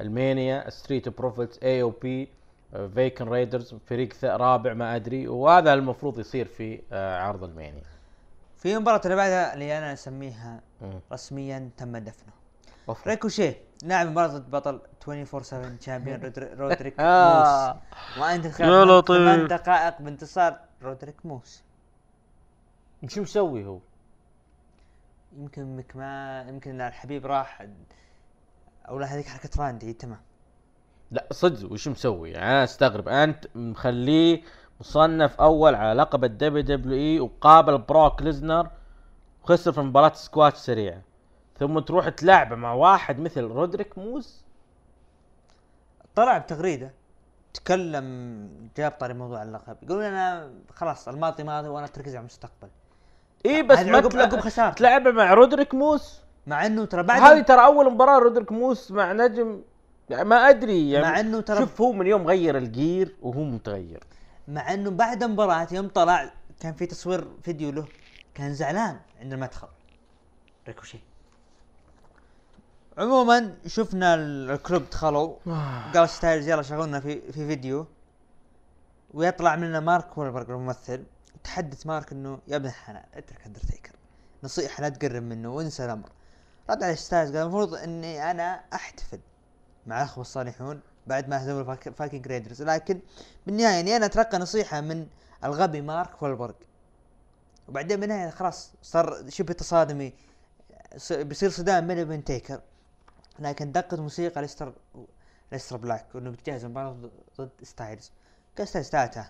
ال 0.01 0.11
Mania. 0.11 0.71
Street 0.71 1.09
Profits 1.09 1.59
AOP 1.63 2.29
Viking 2.95 3.29
Raiders 3.29 3.75
فريق 3.75 4.15
رابع 4.25 4.75
ما 4.75 4.97
أدري 4.97 5.29
وهذا 5.29 5.75
المفروض 5.75 6.19
يصير 6.19 6.47
في 6.47 6.83
آه، 6.93 7.19
عرض 7.23 7.45
ال 7.45 7.51
Mania 7.51 7.83
في 8.57 8.77
المباراة 8.77 9.01
اللي 9.05 9.17
بعدها 9.17 9.55
اللي 9.55 9.79
أنا 9.79 9.93
أسميها. 9.93 10.61
رسميا 11.13 11.71
تم 11.77 11.97
دفنه 11.97 12.33
أوف. 12.89 13.07
ريكوشيه 13.07 13.61
لعب 13.83 14.07
مباراة 14.07 14.39
بطل 14.39 14.81
24 15.09 15.43
7 15.43 15.77
champion 15.81 16.21
رودر- 16.23 16.55
رودريك 16.61 17.01
آه. 17.01 17.73
موس 17.73 17.77
وانتهت 18.19 18.51
خلال 18.51 18.89
لطيف. 18.89 19.17
ثمان 19.17 19.47
دقائق 19.47 20.03
بانتصار 20.03 20.59
رودريك 20.83 21.27
موس 21.27 21.63
شو 23.09 23.23
مسوي 23.23 23.65
هو؟ 23.67 23.79
يمكن 25.37 25.77
مك 25.77 25.97
ما 25.97 26.43
يمكن 26.49 26.81
الحبيب 26.81 27.27
راح 27.27 27.67
أو 28.89 28.99
لا 28.99 29.07
هذيك 29.07 29.27
حركة 29.27 29.51
راندي 29.63 29.93
تمام 29.93 30.21
لا 31.11 31.27
صدق 31.33 31.73
وش 31.73 31.89
مسوي؟ 31.89 32.31
يعني 32.31 32.47
أنا 32.51 32.65
أستغرب. 32.65 33.09
أنت 33.09 33.45
مخليه 33.55 34.43
مصنف 34.81 35.41
أول 35.41 35.75
على 35.75 35.93
لقب 36.01 36.25
ال 36.25 36.63
WWE 36.63 37.21
وقابل 37.21 37.79
بروك 37.79 38.23
ليزنر 38.23 38.69
وخسر 39.45 39.73
في 39.73 39.81
مباراة 39.81 40.13
سكواتش 40.15 40.57
سريعة 40.59 41.03
ثم 41.59 41.79
تروح 41.79 42.09
تلعبه 42.09 42.57
مع 42.57 42.73
واحد 42.73 43.19
مثل 43.21 43.41
رودريك 43.45 43.99
موس 43.99 44.45
طلع 46.15 46.39
بتغريدة 46.39 46.91
تكلم 47.55 48.49
جاب 48.77 48.91
طاري 48.91 49.15
موضوع 49.15 49.43
اللقب. 49.43 49.77
يقول 49.83 50.03
أنا 50.05 50.51
خلاص 50.75 51.09
الماضي 51.09 51.45
ماضي 51.45 51.69
وأنا 51.69 51.87
أركز 51.87 52.15
على 52.15 52.21
المستقبل. 52.21 52.69
إي 53.47 53.63
بس 53.63 53.79
ما 53.79 53.97
عقب- 53.97 54.09
تلع- 54.11 54.23
عقب 54.23 54.41
خسارته. 54.41 54.75
تلعبه 54.77 55.11
مع 55.11 55.35
رودريك 55.35 55.75
موس 55.75 56.21
مع 56.47 56.67
إنه 56.67 56.85
ترى 56.85 57.03
بعد 57.03 57.23
هذه 57.23 57.41
ترى 57.43 57.65
أول 57.65 57.93
مباراة 57.93 58.19
رودريك 58.19 58.53
موس 58.53 58.91
مع 58.91 59.13
نجم 59.13 59.63
يعني 60.11 60.25
ما 60.25 60.37
أدري 60.37 60.91
يعني 60.91 61.07
مع 61.07 61.21
إنه 61.21 61.41
ترى- 61.41 61.59
شوف 61.59 61.81
هو 61.81 61.93
من 61.93 62.07
يوم 62.07 62.27
غير 62.27 62.57
ال 62.59 62.70
gear 62.70 63.17
وهو 63.23 63.45
متغير. 63.45 64.05
مع 64.49 64.75
إنه 64.75 64.91
بعد 64.91 65.23
المباراة 65.23 65.69
يوم 65.73 65.89
طلع 65.89 66.33
كان 66.61 66.75
في 66.75 66.87
تصوير 66.87 67.29
فيديو 67.43 67.71
له 67.71 67.87
كان 68.35 68.55
زعلان 68.55 69.01
عند 69.21 69.33
المدخل. 69.33 69.69
ريكوشي. 70.69 70.99
عموما 72.99 73.55
شفنا 73.67 74.15
ال 74.15 74.30
Club 74.30 74.91
دخلوا 74.91 75.37
قال 75.95 76.09
ستايلز 76.09 76.49
يلا 76.49 76.63
شغلنا 76.63 77.01
في 77.01 77.33
في 77.33 77.47
فيديو. 77.47 77.87
ويطلع 79.15 79.57
مننا 79.57 79.81
مارك 79.81 80.19
وولبرغ 80.19 80.51
الممثل. 80.51 81.05
تحدث 81.45 81.87
مارك 81.87 82.13
إنه 82.13 82.39
يا 82.49 82.57
ابن 82.57 82.67
الحلال 82.67 83.05
اترك 83.15 83.47
أندرتيكر. 83.47 83.93
نصيحة 84.45 84.83
لا 84.83 84.89
تقرب 84.89 85.23
منه 85.23 85.55
وانسى 85.55 85.85
الأمر. 85.85 86.09
رد 86.71 86.83
عليه 86.83 86.97
ستايلز 86.97 87.37
قال 87.37 87.43
المفروض 87.43 87.75
إني 87.75 88.31
أنا 88.31 88.61
أحتفل. 88.75 89.21
مع 89.87 89.97
الاخوة 89.99 90.23
الصالحون 90.23 90.81
بعد 91.07 91.29
ما 91.29 91.43
هزموا 91.45 91.61
الفاك- 91.61 91.89
Viking 91.95 92.27
Raiders 92.27 92.63
لكن 92.63 93.01
بالنهاية 93.47 93.81
اني 93.81 93.97
أنا 93.97 94.07
اتلقى 94.07 94.39
نصيحة 94.39 94.81
من 94.81 95.07
الغبي 95.45 95.81
مارك 95.81 96.23
وولبرغ 96.23 96.55
وبعدين 97.69 98.01
بالنهاية 98.01 98.31
خلاص 98.31 98.73
صار 98.83 99.25
شبه 99.31 99.53
تصادمي. 99.55 100.13
بيصير 101.11 101.51
صدام 101.51 101.87
بيني 101.87 102.03
وبين 102.03 102.25
تيكر 102.25 102.61
لكن 103.39 103.73
دقت 103.73 103.95
موسيقى 103.95 104.41
أليستر 104.41 104.73
أليستر 105.53 105.77
بلاك 105.77 106.07
وإنه 106.15 106.31
بتجهز 106.31 106.65
المباراة 106.65 106.97
ضد- 107.39 107.51
ستايلز. 107.63 108.11
قال 108.59 108.69
ستايلز 108.69 108.89
تعال 108.91 109.25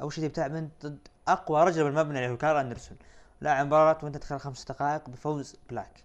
أول 0.00 0.12
شيء 0.12 0.28
بتلعب 0.28 0.54
انت 0.54 0.86
ضد 0.86 0.98
أقوى 1.28 1.64
رجل 1.64 1.84
بالمبنى 1.84 2.18
اللي 2.18 2.30
هو 2.30 2.36
كارل 2.36 2.58
أندرسون. 2.60 2.96
لعب 3.40 3.66
مباراة 3.66 3.98
وانتهت 4.02 4.16
خلال 4.16 4.38
خمس 4.38 4.64
دقائق 4.64 5.08
بفوز 5.10 5.56
بلاك. 5.70 6.04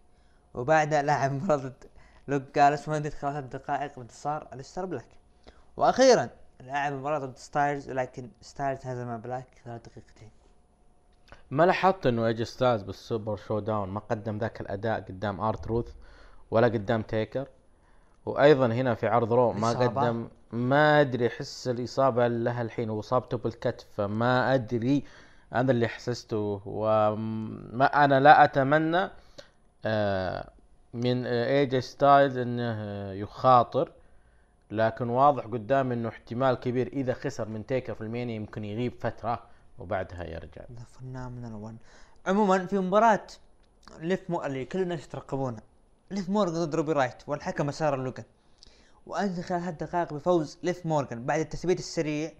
وبعدها 0.54 1.02
لعب 1.02 1.32
مباراة 1.32 1.58
ضد 1.58 1.84
لوك 2.28 2.44
جالوز 2.56 2.90
وانتهت 2.90 3.08
خلال 3.08 3.32
ثلاث 3.32 3.44
دقائق 3.44 3.96
بانتصار 4.00 4.48
أليستر 4.54 4.86
بلاك؟ 4.86 5.08
وأخيرا 5.78 6.30
لعب 6.60 6.94
مباراة 6.94 7.20
ضد 7.20 7.38
ستايلز 7.38 7.90
لكن 7.90 8.30
ستايلز 8.42 8.86
هزم 8.86 9.18
بلاك 9.18 9.48
ثلاث 9.66 9.82
دقيقتين. 9.82 10.30
ما 11.52 11.64
لاحظت 11.64 12.06
إنه 12.08 12.28
AJ 12.28 12.46
ستايلز 12.46 12.82
بال 12.82 13.36
Super 13.36 13.60
ShowDown 13.60 13.90
ما 13.90 14.00
قدم 14.00 14.38
ذاك 14.38 14.62
الأداء 14.62 15.02
قدام 15.02 15.42
R-Truth 15.42 15.94
ولا 16.52 16.68
قدام 16.68 17.02
تيكر. 17.02 17.48
وأيضا 18.26 18.66
هنا 18.68 18.96
في 18.96 19.08
عرض 19.08 19.34
Raw 19.34 19.54
ما؟ 19.54 19.70
قدم 19.70 20.28
ما 20.52 21.02
أدري 21.02 21.28
أحس 21.28 21.68
الإصابة 21.68 22.28
لها 22.28 22.62
الحين 22.62 22.90
وإصابته 22.90 23.38
بالكتف 23.38 23.86
فما 23.98 24.54
أدري. 24.54 25.04
هذا 25.54 25.72
اللي 25.72 25.88
حسسته 25.88 26.62
وما 26.66 28.06
أنا 28.06 28.20
لا 28.20 28.44
أتمنى 28.44 29.10
آه، 29.86 30.50
من 30.96 31.26
AJ 31.26 31.82
ستايلز 31.82 32.38
إنه 32.38 33.12
يخاطر. 33.12 33.92
لكن 34.72 35.10
واضح 35.10 35.44
قدامي 35.44 35.92
إنه 35.92 36.10
احتمال 36.10 36.56
كبير 36.56 36.88
إذا 36.88 37.14
خسر 37.14 37.50
من 37.50 37.66
تيكر 37.66 37.96
في 37.96 38.02
ال 38.02 38.07
Mania 38.07 38.36
يمكن 38.36 38.64
يغيب 38.64 38.94
فترة 39.00 39.44
وبعدها 39.80 40.24
يرجع. 40.24 40.62
the 40.72 40.84
فنان 40.84 41.54
ون 41.54 41.78
عموما 42.28 42.66
في 42.66 42.80
مباراة 42.80 43.28
ليف 44.00 44.30
مو 44.30 44.44
اللي 44.44 44.66
كل 44.66 44.82
الناس 44.82 45.06
يترقبونها. 45.06 45.62
ليف 46.12 46.30
مورغان 46.30 46.66
ضد 46.66 46.76
روبي 46.76 46.92
رايوت 46.92 47.24
والحكم 47.28 47.72
سارة 47.72 47.96
لوغان. 47.96 48.26
وانتهت 49.06 49.40
خلال 49.40 49.62
هالدقائق 49.62 49.90
دقائق 49.90 50.14
بفوز 50.14 50.58
ليف 50.64 50.86
مورغان 50.86 51.26
بعد 51.26 51.40
التثبيت 51.40 51.80
السريع 51.80 52.32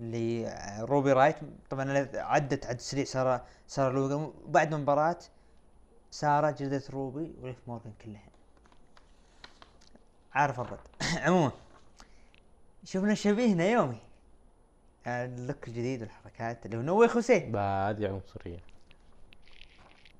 لروبي 0.00 1.12
رايوت. 1.12 1.36
طبعا 1.70 2.08
عدت 2.14 2.66
عد 2.66 2.80
سريع 2.80 3.04
سارة 3.04 3.44
سارة 3.66 3.92
لوغان. 3.92 4.32
بعد 4.46 4.74
المباراة 4.74 5.18
سارة 6.12 6.50
جلدت 6.50 6.90
روبي 6.90 7.34
وليف 7.40 7.56
مورغان 7.66 7.92
كلها. 8.04 8.28
عارف 10.32 10.60
الرد. 10.60 10.78
عموما 11.26 11.52
شفنا 12.84 13.14
شبيهنا 13.14 13.64
يومي. 13.64 14.00
اللوك 15.06 15.68
الجديد 15.68 16.00
والحركات 16.00 16.66
اللي 16.66 16.76
هو 16.76 16.82
نوي 16.82 17.08
خوسيه 17.08 17.52
با 17.52 17.90
هذه 17.90 18.08
عنصريه 18.08 18.58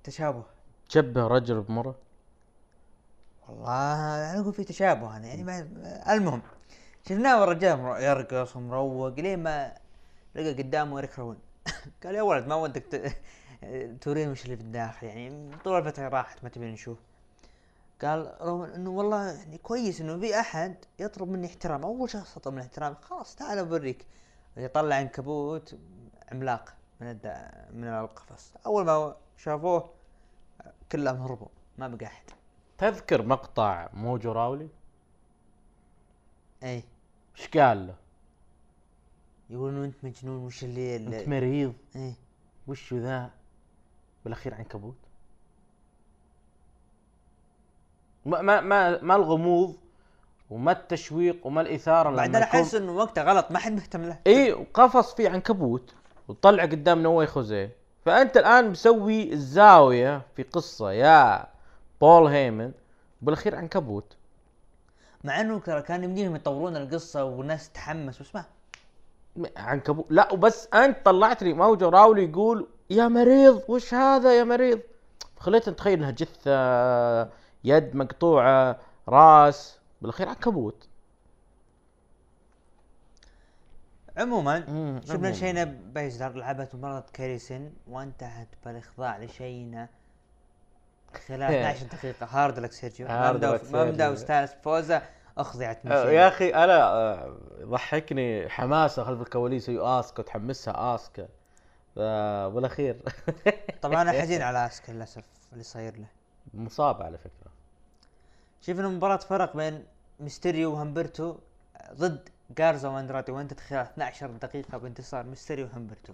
تشابه. 0.05 0.43
تشبه 0.89 1.27
رجل 1.27 1.61
بمرة؟ 1.61 1.95
والله 3.49 3.71
أنا 4.33 4.41
أقول 4.41 4.55
في 4.55 4.65
تشابه 4.65 5.17
أنا 5.17 5.27
يعني 5.27 5.45
ما 5.45 5.59
المهم 6.15 6.43
شفناه 7.09 7.41
والرجال 7.41 7.79
يرقص 8.03 8.57
ومروق 8.57 9.21
لين 9.21 9.43
ما 9.43 9.79
لقى 10.35 10.53
قدامه 10.53 11.01
ريك 11.01 11.19
روين. 11.19 11.39
قال 12.05 12.15
يا 12.15 12.23
ولد 12.23 12.47
ما 12.47 12.55
ودك 12.55 12.83
ت... 12.83 13.17
توريني 14.01 14.31
وش 14.31 14.45
اللي 14.45 14.57
في 14.57 14.63
الداخل 14.63 15.07
يعني 15.07 15.57
طول 15.65 15.79
الفترة 15.79 16.09
راحت 16.09 16.45
ما 16.45 16.49
تبين 16.49 16.73
نشوف. 16.73 16.99
قال 18.03 18.35
روين 18.41 18.71
إنه 18.71 18.91
والله 18.91 19.31
يعني 19.33 19.59
كويس 19.59 20.01
إنه 20.01 20.19
في 20.19 20.41
أحد 20.41 20.77
يطلب 20.99 21.29
مني 21.29 21.47
احترام 21.47 21.83
أول 21.85 22.11
شخص 22.11 22.37
يطلب 22.37 22.55
مني 22.55 22.63
احترام 22.63 22.95
خلاص 22.95 23.35
تعال 23.37 23.59
اوريك 23.59 24.07
يطلع 24.57 24.97
عنكبوت 24.97 25.79
عملاق 26.33 26.75
من 27.01 27.11
الد... 27.11 27.27
من 27.73 27.85
القفص. 27.85 28.53
أول 28.67 28.85
ما 28.85 29.17
شافوه 29.37 29.91
كلهم 30.93 31.17
هربوا 31.17 31.49
ما 31.79 31.89
بقى 31.89 32.07
أحد. 32.07 32.25
تذكر 32.79 33.23
مقطع 33.23 33.89
موجو 33.93 34.33
راولي 34.33 34.69
اي 36.63 36.83
إيش 37.39 37.49
قال 37.49 37.87
له؟ 37.87 37.95
يقولون 39.51 39.85
أنت 39.85 39.95
مجنون 40.05 40.45
وش 40.45 40.65
اللي, 40.65 40.97
أنت. 40.97 41.29
مريض. 41.29 41.75
إيه. 41.97 42.13
وش 42.67 42.95
ذا؟ 42.95 43.31
بالأخير 44.25 44.55
عنكبوت. 44.55 44.95
ما 48.27 48.43
ما 48.43 48.61
ما, 48.61 49.03
ما 49.03 49.17
الغموض 49.17 49.77
وما 50.51 50.73
التشويق 50.73 51.47
وما 51.47 51.61
الإثارة 51.61 52.11
بعدين 52.11 52.37
لما 52.37 52.47
يكون- 52.47 52.61
احس 52.61 52.75
إنه 52.75 52.93
وقته 52.93 53.23
غلط 53.23 53.51
ما 53.51 53.59
حد 53.59 53.73
مهتم 53.73 54.03
له. 54.03 54.19
اي 54.27 54.53
وقفص 54.53 55.15
فيه 55.15 55.29
عنكبوت 55.31 55.95
وطلع 56.29 56.63
قدام 56.63 57.03
نوي 57.03 57.27
خوزيه 57.27 57.77
فأنت 58.05 58.37
الآن 58.37 58.71
مسوي 58.71 59.33
الزاوية 59.33 60.23
في 60.37 60.43
قصة 60.43 60.93
يا 60.93 61.47
بول 62.01 62.27
هيمن 62.27 62.73
بالأخير 63.23 63.55
عنكبوت. 63.57 64.17
مع 65.25 65.41
إنه 65.41 65.59
ترى 65.59 65.83
كان 65.83 66.05
يمديهم 66.05 66.37
يطورون 66.37 66.77
القصة 66.77 67.25
والناس 67.25 67.69
تتحمس 67.71 68.19
بس 68.23 68.37
ما 68.37 68.45
عنكبوت 69.57 70.07
لا 70.11 70.33
وبس 70.33 70.69
أنت 70.75 70.97
طلعت 71.05 71.43
لي 71.43 71.53
موجو 71.53 71.89
راولي 71.89 72.25
يقول 72.25 72.69
يا 72.93 73.09
مريض 73.09 73.63
وش 73.69 73.95
هذا 73.95 74.39
يا 74.39 74.45
مريض 74.45 74.81
خليتني 75.37 75.75
اتخيل 75.75 75.99
إنها 75.99 76.11
جثة 76.11 76.53
يد 77.65 77.97
مقطوعة 77.97 78.77
راس 79.09 79.79
بالأخير 80.03 80.29
عنكبوت 80.29 80.89
عموما 84.17 85.01
شفنا. 85.07 85.33
شينا 85.33 85.65
بايزلر 85.65 86.29
لعبت 86.33 86.75
مباراة 86.75 87.05
كاريسن 87.13 87.71
وانتهت 87.89 88.49
بالإخضاع 88.65 89.19
لشينا 89.19 89.89
خلال 91.29 91.43
12 91.55 91.87
دقيقة 91.87 92.27
هارد 92.31 92.59
لك 92.59 92.73
سيرجيو 92.73 93.07
ما 93.09 93.29
هارد 93.29 93.37
مداو 93.37 93.55
لك 93.55 93.73
ما 93.73 93.85
مداو 93.85 94.09
سيرجيو. 94.09 94.17
ستانس 94.25 94.55
بفوزه 94.55 95.03
أخضعت 95.39 95.87
من 95.87 95.93
شيء. 95.93 96.07
يا 96.11 96.29
أخي 96.29 96.49
أنا 96.55 96.83
آه، 96.93 97.37
ضحكني 97.63 98.49
حماسة 98.49 99.05
خلف 99.05 99.21
الكواليس 99.21 99.71
اسكا 99.71 100.21
وتحمسها 100.23 100.95
اسكا 100.95 101.29
بالاخير 101.97 102.97
طبعا 103.83 104.03
أنا 104.03 104.13
حزين 104.23 104.43
على 104.43 104.67
آسكا 104.67 104.93
للأسف 104.93 105.25
اللي 105.53 105.65
صاير 105.65 105.97
له. 105.97 106.07
مصاب 106.55 107.03
على 107.03 107.19
فكرة. 107.19 107.53
شوف 108.61 108.79
إنه 108.81 108.89
مباراة 108.89 109.17
فرق 109.17 109.57
بين 109.57 109.85
ميستيريو 110.21 110.73
وهمبرتو 110.73 111.37
ضد 111.93 112.29
جارزا 112.59 112.89
واندرادي 112.89 113.33
وأنت 113.33 113.61
خلال 113.61 113.81
12 113.81 114.31
دقيقة 114.31 114.79
بانتصار 114.79 115.25
ميستيريو 115.27 115.67
وهمبرتو. 115.67 116.13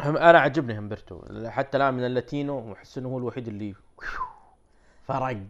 هم 0.00 0.16
أنا 0.16 0.38
عجبني 0.40 0.78
همبرتو. 0.78 1.22
حتى 1.50 1.76
الآن 1.76 1.94
من 1.94 2.04
اللاتينو 2.04 2.58
وأحس 2.58 2.98
إنه 2.98 3.08
هو 3.08 3.18
الوحيد 3.18 3.48
اللي 3.48 3.74
فرق 5.08 5.46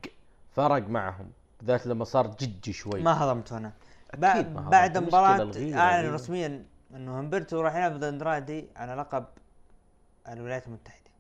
فرق 0.57 0.89
معهم. 0.89 1.31
بالذات 1.61 1.87
لما 1.87 2.05
صار 2.05 2.27
جدي 2.27 2.73
شوي. 2.73 3.03
ما 3.03 3.25
هضمته 3.25 3.57
أنا. 3.57 3.73
بعد 4.19 4.99
مباراة 4.99 5.53
أعلن. 5.75 6.15
رسميا 6.15 6.65
إنه 6.95 7.21
همبرتو 7.21 7.61
راح 7.61 7.77
يلعب 7.77 7.93
ضد 7.93 8.05
اندرادي 8.05 8.69
على 8.77 8.95
لقب 8.95 9.25
الولايات 10.29 10.67
المتحدة. 10.67 11.11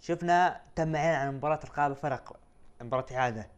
شفنا 0.00 0.60
تم 0.76 0.96
إعلان 0.96 1.26
عن 1.26 1.36
مباراة 1.36 1.60
القابة 1.64 1.94
فرق 1.94 2.36
مباراة 2.80 3.06
إعادة. 3.12 3.48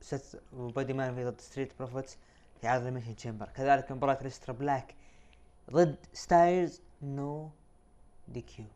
سيث 0.00 0.36
وبادي 0.52 0.92
ميرفي 0.92 1.24
ضد 1.24 1.40
Street 1.40 1.72
Profits 1.78 2.18
في 2.60 2.68
عرض 2.68 2.86
Elimination 2.86 3.16
Chamber. 3.16 3.48
كذلك 3.48 3.92
مباراة 3.92 4.18
أليستر 4.22 4.54
بلاك 4.54 4.94
ضد 5.70 5.96
ستايلز 6.12 6.82
no 7.02 7.50
DQ. 8.28 8.66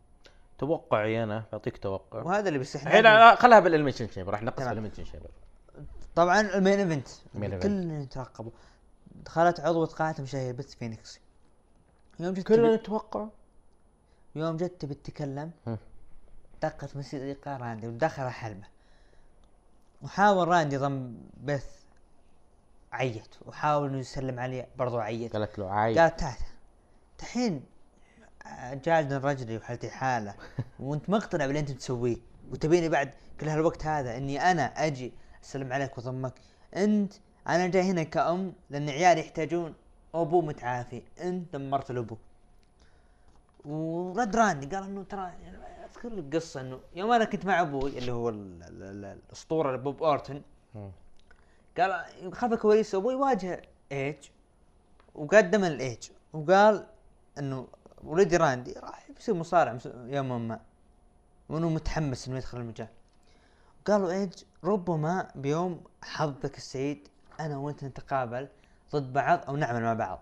توقعي 0.58 1.22
أنا 1.22 1.44
بعطيك 1.52 1.78
توقع. 1.78 2.22
وهذا 2.22 2.48
اللي 2.48 2.58
بس 2.58 2.76
إحنا 2.76 3.00
الحين 3.00 3.36
خلها 3.36 3.60
بال 3.60 3.68
Elimination 3.68 4.08
Chamber 4.08 4.32
راح 4.32 4.42
نقص 4.42 4.56
تمام. 4.56 4.68
بال 4.68 4.74
Elimination 4.74 5.04
Chamber 5.04 5.30
طبعا 6.14 6.40
ال 6.40 6.48
main 6.48 6.78
event. 6.78 7.08
كلنا 7.62 8.00
نترقبه. 8.02 8.52
دخلت 9.06 9.60
عضوة 9.60 9.86
قاعة 9.86 10.16
مشاهير 10.20 10.54
بث 10.54 10.74
فينيكس. 10.74 11.20
يوم 12.20 12.34
جت 12.34 12.46
كلنا 12.46 12.76
نتوقع. 12.76 13.28
يوم 14.34 14.56
جت 14.56 14.80
تبي 14.80 14.94
تتكلم. 14.94 15.50
دقت 16.62 16.96
موسيقى 16.96 17.58
راندي 17.58 17.88
ودخل 17.88 18.28
حلبة 18.28 18.66
وحاول 20.02 20.48
راندي 20.48 20.76
ضم 20.76 21.14
بث 21.44 21.80
عيت 22.92 23.34
وحاول 23.46 23.88
إنه 23.88 23.98
يسلم 23.98 24.40
عليه 24.40 24.68
برضو 24.76 24.98
عيت. 24.98 25.36
قالت 25.36 25.58
له 25.58 25.70
عايد 25.70 25.98
قال 25.98 26.16
تعال. 26.16 26.36
دحين 27.18 27.64
جالد 28.72 29.12
رجلي 29.12 29.56
وحالتي 29.56 29.90
حالة 29.90 30.34
وأنت 30.80 31.10
مقتنع 31.10 31.46
باللي 31.46 31.60
أنت 31.60 31.70
تسويه. 31.70 32.16
وتبيني 32.50 32.88
بعد 32.88 33.10
كل 33.40 33.48
هالوقت 33.48 33.86
هذا 33.86 34.16
إني 34.16 34.50
أنا 34.50 34.62
أجي 34.62 35.12
أسلم 35.44 35.72
عليك 35.72 35.98
وأضمك. 35.98 36.34
أنت 36.76 37.12
أنا 37.48 37.66
جاي 37.66 37.82
هنا 37.82 38.02
كأم 38.02 38.52
لأن 38.70 38.90
عيالي 38.90 39.20
يحتاجون 39.20 39.74
ابو 40.14 40.40
متعافي 40.42 41.02
انت 41.20 41.56
دمرت 41.56 41.90
الابو. 41.90 42.16
ورد 43.64 44.36
راندي 44.36 44.76
قال 44.76 44.84
إنه 44.84 45.02
ترى 45.02 45.32
أذكر 45.84 46.08
لك 46.08 46.34
قصة 46.36 46.60
إنه 46.60 46.80
يوم 46.94 47.12
أنا 47.12 47.24
كنت 47.24 47.46
مع 47.46 47.60
أبوي 47.60 47.98
اللي 47.98 48.12
هو 48.12 48.28
ال- 48.28 48.62
ال- 48.62 48.82
ال- 48.82 49.04
الأسطورة 49.04 49.76
بوب 49.76 50.02
اورتن. 50.02 50.42
قال 51.78 52.04
خلف 52.34 52.52
الكواليس 52.52 52.94
أبوي 52.94 53.14
واجه 53.14 53.62
إيج 53.92 54.16
وقدم 55.14 55.64
الإيج. 55.64 56.10
وقال 56.32 56.86
إنه 57.38 57.68
ولدي 58.04 58.36
راندي 58.36 58.72
راح 58.72 59.10
يصير 59.18 59.34
مصارع 59.34 59.78
يوما 59.86 60.38
ما. 60.38 60.60
وإنه 61.48 61.68
متحمس 61.68 62.28
إنه 62.28 62.36
يدخل 62.36 62.58
المجال. 62.58 62.88
قالوا 63.86 64.12
إيج 64.12 64.32
ربما 64.64 65.30
بيوم 65.34 65.84
حظك 66.02 66.56
السعيد 66.56 67.08
أنا 67.40 67.58
وأنت 67.58 67.84
نتقابل. 67.84 68.48
ضد 68.92 69.12
بعض 69.12 69.40
أو 69.48 69.56
نعمل 69.56 69.82
مع 69.82 69.94
بعض. 69.94 70.20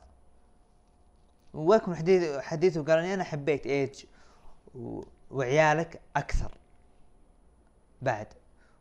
ويكون 1.54 1.96
حديث 1.96 2.38
حديثه 2.38 2.84
قال 2.84 2.98
اني 2.98 3.14
أنا 3.14 3.24
حبيت 3.24 3.66
إيج 3.66 4.04
و... 4.74 5.02
وعيالك 5.30 6.00
أكثر 6.16 6.50
بعد. 8.02 8.26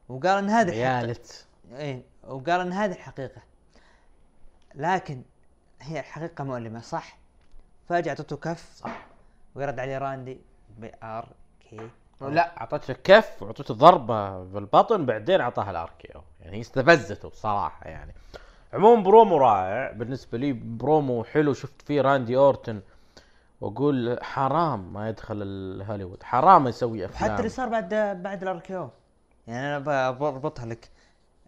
وقال 0.10 0.44
إن 0.44 0.50
هذه. 0.50 0.72
عيالت. 0.72 1.46
إيه. 1.72 2.02
وقال 2.24 2.62
إن 2.62 2.74
هذه 2.74 2.92
الحقيقة 2.92 3.42
لكن 4.76 5.22
هي 5.82 6.02
حقيقة 6.02 6.44
مؤلمة 6.44 6.82
صح؟ 6.82 7.18
فجأة 7.90 8.10
أعطته 8.10 8.38
كف. 8.38 8.74
صح. 8.76 9.06
ويرد 9.56 9.80
عليه 9.80 9.98
راندي 9.98 10.42
ب 10.78 11.30
RKO. 11.70 11.90
لا 12.22 12.58
أعطته 12.62 12.94
كف 12.94 13.44
وعطته 13.44 13.74
ضربة 13.74 14.44
بالبطن 14.44 15.06
بعدين 15.06 15.42
أعطاها 15.42 15.72
ال 15.72 15.84
RKO 15.84 16.22
يعني 16.42 16.58
هي 16.58 16.62
استفزته 16.62 17.30
بصراحة 17.30 17.88
يعني. 17.88 18.14
عموما 18.74 19.04
برومو 19.04 19.38
رائع. 19.38 19.92
بالنسبة 19.92 20.38
لي 20.38 20.54
برومو 20.54 21.24
حلو. 21.24 21.54
شفت 21.54 21.82
فيه 21.82 22.02
راندي 22.02 22.38
أورتن 22.38 22.82
وأقول 23.62 24.20
حرام 24.22 24.94
ما 24.94 25.10
يدخل 25.10 25.42
الهوليوود. 25.42 26.24
حرام 26.24 26.68
يسوي 26.68 27.06
أفلام. 27.06 27.32
حتى 27.32 27.40
اللي 27.40 27.50
صار 27.50 27.70
بعد 27.70 27.94
بعد 28.24 28.42
ال 28.44 28.53
RKO. 28.53 28.90
يعني 29.48 29.78
أنا 29.78 30.12
بربطها 30.12 30.66
لك. 30.66 30.90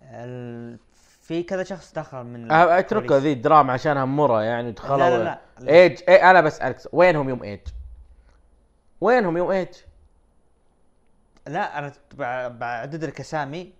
ال... 0.01 0.77
في 1.21 1.43
كذا 1.43 1.63
شخص 1.63 1.93
دخل 1.93 2.23
من 2.23 2.51
أه، 2.51 2.79
الكواليس. 2.79 3.11
ذي 3.11 3.33
الدراما 3.33 3.73
عشانها 3.73 4.05
مرة 4.05 4.43
يعني 4.43 4.71
دخلوا 4.71 4.97
لا، 4.97 5.17
لا، 5.17 5.39
لا. 5.59 5.71
إيج. 5.71 5.99
إيه 6.07 6.31
أنا 6.31 6.41
بسالك 6.41 6.77
وينهم 6.93 7.29
يوم 7.29 7.43
إيج؟ 7.43 7.59
وينهم 9.01 9.37
يوم 9.37 9.51
إيج؟ 9.51 9.67
لا 11.47 11.79
أنا 11.79 11.93
بعدد 12.47 13.03
لك 13.03 13.19
اسامي 13.19 13.73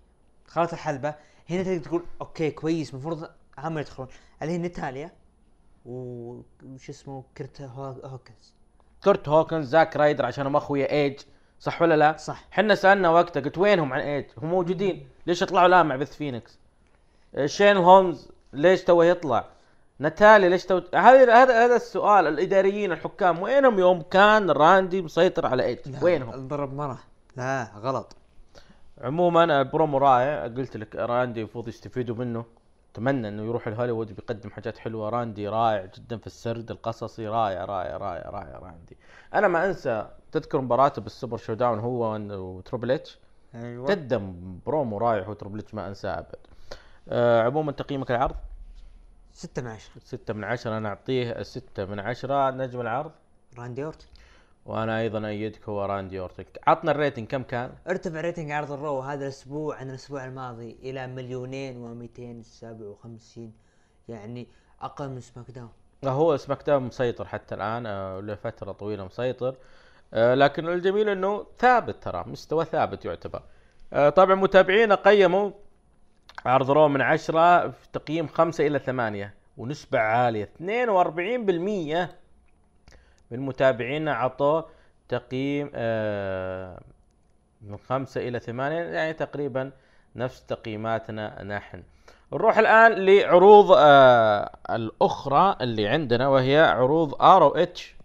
دخلت 0.48 0.74
الحلبة. 0.74 1.16
هنا 1.50 1.64
تقدر 1.64 1.78
تقول 1.84 2.04
okay 2.22 2.52
كويس 2.52 2.94
المفروض 2.94 3.30
هم 3.60 3.78
يدخلون 3.78 4.08
اللي 4.42 4.54
هي 4.54 4.58
ناتاليا 4.58 5.12
و- 5.86 6.40
وش 6.66 6.90
اسمه 6.90 7.24
كرت 7.38 7.62
هو- 7.62 7.96
هوكنز 8.06 8.54
كرت 9.04 9.30
هوكنز 9.30 9.68
زاك 9.68 9.96
رايدر 9.98 10.26
عشانهم 10.26 10.56
أخويا 10.56 10.92
إيج 10.92 11.20
صح 11.60 11.82
ولا 11.82 11.96
لا؟ 11.98 12.18
صح. 12.18 12.44
إحنا 12.54 12.76
سألنا 12.76 13.10
وقتها 13.10 13.42
قلت 13.42 13.58
وينهم 13.58 13.94
عن 13.94 14.00
إيج؟ 14.00 14.26
هم 14.38 14.50
موجودين 14.50 15.08
ليش 15.28 15.42
يطلعوا 15.42 15.68
الان 15.68 15.86
مع 15.86 15.96
بث 15.96 16.16
فينيكس؟ 16.16 16.60
آه، 17.36 17.46
شين 17.46 17.78
هومز 17.78 18.30
ليش 18.54 18.84
توه 18.84 19.06
يطلع؟ 19.06 19.46
ناتالي 20.00 20.50
ليش 20.50 20.66
تو 20.66 20.82
هذا 20.96 21.34
هذا 21.44 21.66
هذا 21.66 21.76
السؤال 21.76 22.28
الإداريين 22.28 22.92
الحكام 22.92 23.42
وينهم 23.42 23.80
يوم 23.80 24.02
كان 24.02 24.52
راندي 24.52 25.02
مسيطر 25.02 25.46
على 25.46 25.64
إيج؟ 25.64 25.80
وينهم؟ 26.02 26.34
الضرب 26.34 26.74
مرة 26.74 27.00
لا 27.38 27.72
غلط 27.80 28.16
عموما 29.02 29.62
البرومو 29.62 29.98
رائع 29.98 30.44
قلت 30.44 30.78
لك 30.78 30.96
راندي 30.96 31.40
المفروض 31.40 31.68
يستفيدوا 31.68 32.16
منه. 32.16 32.46
أتمنى 32.92 33.28
إنه 33.28 33.44
يروح 33.44 33.68
الهوليوود 33.68 34.16
بيقدم 34.16 34.50
حاجات 34.50 34.78
حلوة. 34.78 35.10
راندي 35.10 35.48
رائع 35.48 35.86
جدا 35.86 36.18
في 36.18 36.28
السرد 36.28 36.72
القصصي. 36.72 37.28
رائع 37.28 37.66
رائع 37.66 37.98
رائع 37.98 38.30
رائع 38.30 38.60
راندي. 38.60 38.98
أنا 39.34 39.48
ما 39.48 39.66
أنسى 39.66 40.08
تذكر 40.32 40.62
مباراته 40.62 41.02
بال 41.02 41.38
Super 41.38 41.54
ShowDown 41.54 41.80
هو 41.80 42.16
و 42.32 42.40
Triple 42.40 42.92
H؟ 42.92 43.20
أيوه. 43.56 43.88
قدم 43.88 44.34
برومو 44.66 44.98
رائع 44.98 45.24
هو 45.24 45.34
Triple 45.34 45.60
H 45.60 45.74
ما 45.74 45.88
انساه 45.88 46.20
أبد. 46.20 46.36
آه 47.10 47.44
عموما 47.44 47.72
تقييمك 47.72 48.12
العرض؟ 48.12 48.36
ستة 49.34 49.62
من 49.62 49.68
عشرة. 49.68 50.02
ستة 50.04 50.34
من 50.34 50.44
عشرة 50.44 50.78
أنا 50.78 50.90
أعطيه 50.90 51.44
ستة 51.44 51.86
من 51.86 52.00
عشرة. 52.00 52.52
نجم 52.52 52.82
العرض؟ 52.82 53.12
راندي 53.58 53.86
اورتن 53.86 54.08
وأنا 54.66 55.00
أيضا 55.00 55.28
أيدك 55.28 55.70
هو 55.70 55.86
راندي 55.86 56.20
اورتن 56.20 56.46
عطنا 56.68 56.92
ال 56.92 56.97
rating 56.97 57.28
كم 57.28 57.44
كان؟ 57.44 57.72
ارتفع 57.88 58.22
rating 58.22 58.52
عرض 58.52 58.72
ال 58.72 58.79
Raw 58.79 59.00
هذا 59.00 59.24
الأسبوع 59.24 59.76
عن 59.76 59.90
الأسبوع 59.90 60.26
الماضي 60.26 60.78
إلى 60.84 61.08
مليونين 61.08 61.78
ومئتين 61.78 62.44
سبعة 62.44 62.90
وخمسين 62.90 63.54
يعني 64.10 64.48
أقل 64.82 65.10
من 65.10 65.22
SmackDown. 65.22 65.70
هو 66.06 66.38
SmackDown 66.38 66.84
مسيطر 66.84 67.26
حتى 67.26 67.56
الآن 67.56 67.86
آه، 67.86 68.20
لفترة 68.20 68.72
طويلة 68.72 69.06
مسيطر. 69.06 69.56
آه، 70.14 70.36
لكن 70.36 70.68
الجميل 70.68 71.10
إنه 71.10 71.46
ثابت 71.60 72.04
ترى 72.04 72.24
مستوى 72.28 72.66
ثابت 72.66 73.06
يعتبر. 73.06 73.42
آه، 73.94 74.10
طبعا 74.10 74.36
متابعينا 74.36 74.96
قيموا 74.96 75.52
عرض 76.46 76.72
Raw 76.72 76.88
من 76.88 77.02
عشرة 77.02 77.70
في 77.70 77.88
تقييم 77.94 78.28
خمسة 78.28 78.68
إلى 78.68 78.80
ثمانية 78.80 79.34
ونسبة 79.58 80.00
عالية 80.00 80.50
42% 80.60 82.10
من 83.32 83.40
متابعينا 83.40 84.14
عطوه 84.14 84.70
تقييم 85.10 85.72
آه، 85.76 86.82
من 87.62 87.78
خمسة 87.78 88.28
إلى 88.28 88.40
ثمانية 88.40 88.82
يعني 88.82 89.14
تقريبا 89.14 89.72
نفس 90.16 90.46
تقييماتنا 90.46 91.44
نحن. 91.44 91.84
نروح 92.34 92.58
الآن 92.58 92.92
لعروض 92.92 93.72
آه 93.78 94.52
الأخرى 94.70 95.56
اللي 95.62 95.88
عندنا 95.88 96.28
وهي 96.28 96.60
عروض 96.60 97.22
ارو 97.22 97.50
إتش. 97.50 97.96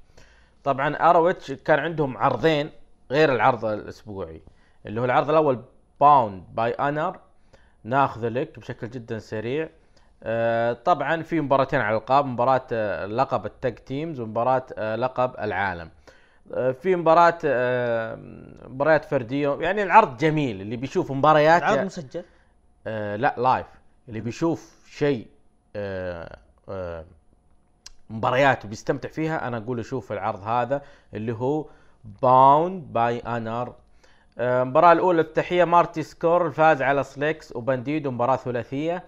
طبعا 0.64 0.94
ارو 0.96 1.30
إتش 1.30 1.52
كان 1.52 1.78
عندهم 1.78 2.16
عرضين 2.16 2.70
غير 3.10 3.32
العرض 3.34 3.64
الأسبوعي 3.64 4.42
اللي 4.86 5.00
هو 5.00 5.04
العرض 5.04 5.30
الأول 5.30 5.62
Bound 6.00 6.44
by 6.54 6.70
Honor 6.70 7.18
ناخذه 7.84 8.28
لك 8.28 8.58
بشكل 8.58 8.90
جدا 8.90 9.18
سريع. 9.18 9.68
طبعا 10.84 11.22
في 11.22 11.40
مباراتين 11.40 11.80
على 11.80 11.96
الألقاب 11.96 12.26
مباراة 12.26 12.66
آه 12.72 13.06
لقب 13.06 13.46
ال 13.46 13.53
tag 13.53 13.74
teams 13.74 14.20
ومباراة 14.20 14.66
آه 14.78 14.96
لقب 14.96 15.34
العالم. 15.40 15.90
آه 16.54 16.70
في 16.72 16.96
مباراة 16.96 17.38
آه 17.44 18.18
مباريات 18.68 19.04
فردية. 19.04 19.56
يعني 19.60 19.82
العرض 19.82 20.16
جميل 20.16 20.60
اللي 20.60 20.76
بيشوف 20.76 21.12
مباريات 21.12 21.62
العرض 21.62 21.78
مسجل؟ 21.78 22.24
آه 22.86 23.16
لا 23.16 23.34
live. 23.38 23.66
اللي 24.08 24.20
بيشوف 24.20 24.74
شيء 24.90 25.26
آه، 25.76 26.36
آه، 26.68 27.04
مباريات 28.10 28.64
وبيستمتع 28.64 29.08
فيها 29.08 29.48
أنا 29.48 29.56
أقول 29.56 29.80
أشوف 29.80 30.12
العرض 30.12 30.42
هذا 30.42 30.82
اللي 31.14 31.32
هو 31.32 31.66
Bound 32.22 32.92
by 32.92 33.18
Honor 33.18 33.72
المباراة 34.38 34.92
الأولى 34.92 35.20
الافتتاحية 35.20 35.64
مارتي 35.64 36.02
سكور 36.02 36.50
فاز 36.50 36.82
على 36.82 37.04
Slex 37.04 37.56
وبانديدو 37.56 38.10
مباراة 38.10 38.36
ثلاثية. 38.36 39.02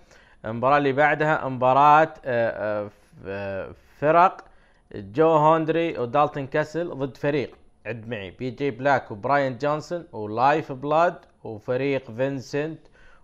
المباراة 0.47 0.79
اللي 0.79 0.93
بعدها 0.93 1.49
مباراة 1.49 2.15
آه، 2.25 2.85
آه، 2.85 2.91
آه، 3.27 3.71
فرق 3.99 4.45
جو 4.95 5.29
هندري 5.29 5.99
ودالتون 5.99 6.47
كاسل 6.47 6.89
ضد 6.89 7.17
فريق. 7.17 7.55
عد 7.87 8.09
معي. 8.09 8.31
PJ 8.31 8.71
Black 8.71 9.11
وبراين 9.11 9.59
جونسون 9.59 10.05
و 10.13 10.73
Lifeblood 10.73 11.15
وفريق 11.45 12.11
فينسنت 12.11 12.79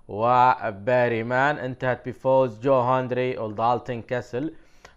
وبيتمان. 0.09 1.59
انتهت 1.59 2.09
بفوز 2.09 2.61
جو 2.61 2.75
هندري 2.75 3.39
ودالتون 3.39 4.03
كاسل. 4.03 4.55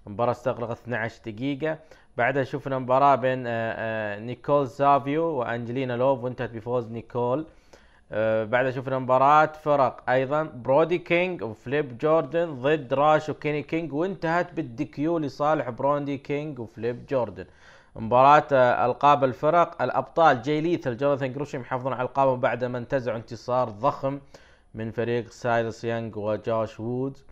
المباراة 0.07 0.31
استغرقت 0.31 0.77
12 0.77 1.21
دقيقة. 1.25 1.77
بعدها 2.17 2.43
شفنا 2.43 2.79
مباراة 2.79 3.15
بين 3.15 3.43
نيكول 4.25 4.67
سافوي 4.67 5.23
وأنجلينا 5.23 5.93
لوف 5.93 6.23
وانتهت 6.23 6.49
بفوز 6.51 6.91
نيكول. 6.91 7.45
بعدها 8.11 8.71
شفنا 8.71 8.99
مباراة 8.99 9.45
فرق. 9.45 10.09
أيضا 10.09 10.43
برودي 10.43 10.97
كينج 10.97 11.43
وفليب 11.43 11.97
جوردن 11.97 12.61
ضد 12.61 12.93
راش 12.93 13.29
وكيني 13.29 13.63
كينج 13.63 13.93
وانتهت 13.93 14.53
بال 14.53 14.85
DQ 14.85 15.17
لصالح 15.17 15.69
برودي 15.69 16.17
كينج 16.17 16.59
وفليب 16.59 17.05
جوردن. 17.05 17.45
مباراة 17.95 18.47
آه، 18.51 18.85
ألقاب 18.85 19.23
الفرق. 19.23 19.81
الأبطال 19.81 20.41
جاي 20.41 20.61
ليثال 20.61 20.97
جوناثان 20.97 21.33
جريشام 21.33 21.61
يحافظون 21.61 21.93
على 21.93 22.01
ألقابهم 22.01 22.39
بعد 22.39 22.63
ما 22.63 22.77
انتزعوا 22.77 23.17
انتصار 23.17 23.69
ضخم 23.69 24.19
من 24.73 24.91
فريق 24.91 25.31
سايلس 25.31 25.83
يانج 25.83 26.17
وجوش 26.17 26.79
وودز. 26.79 27.25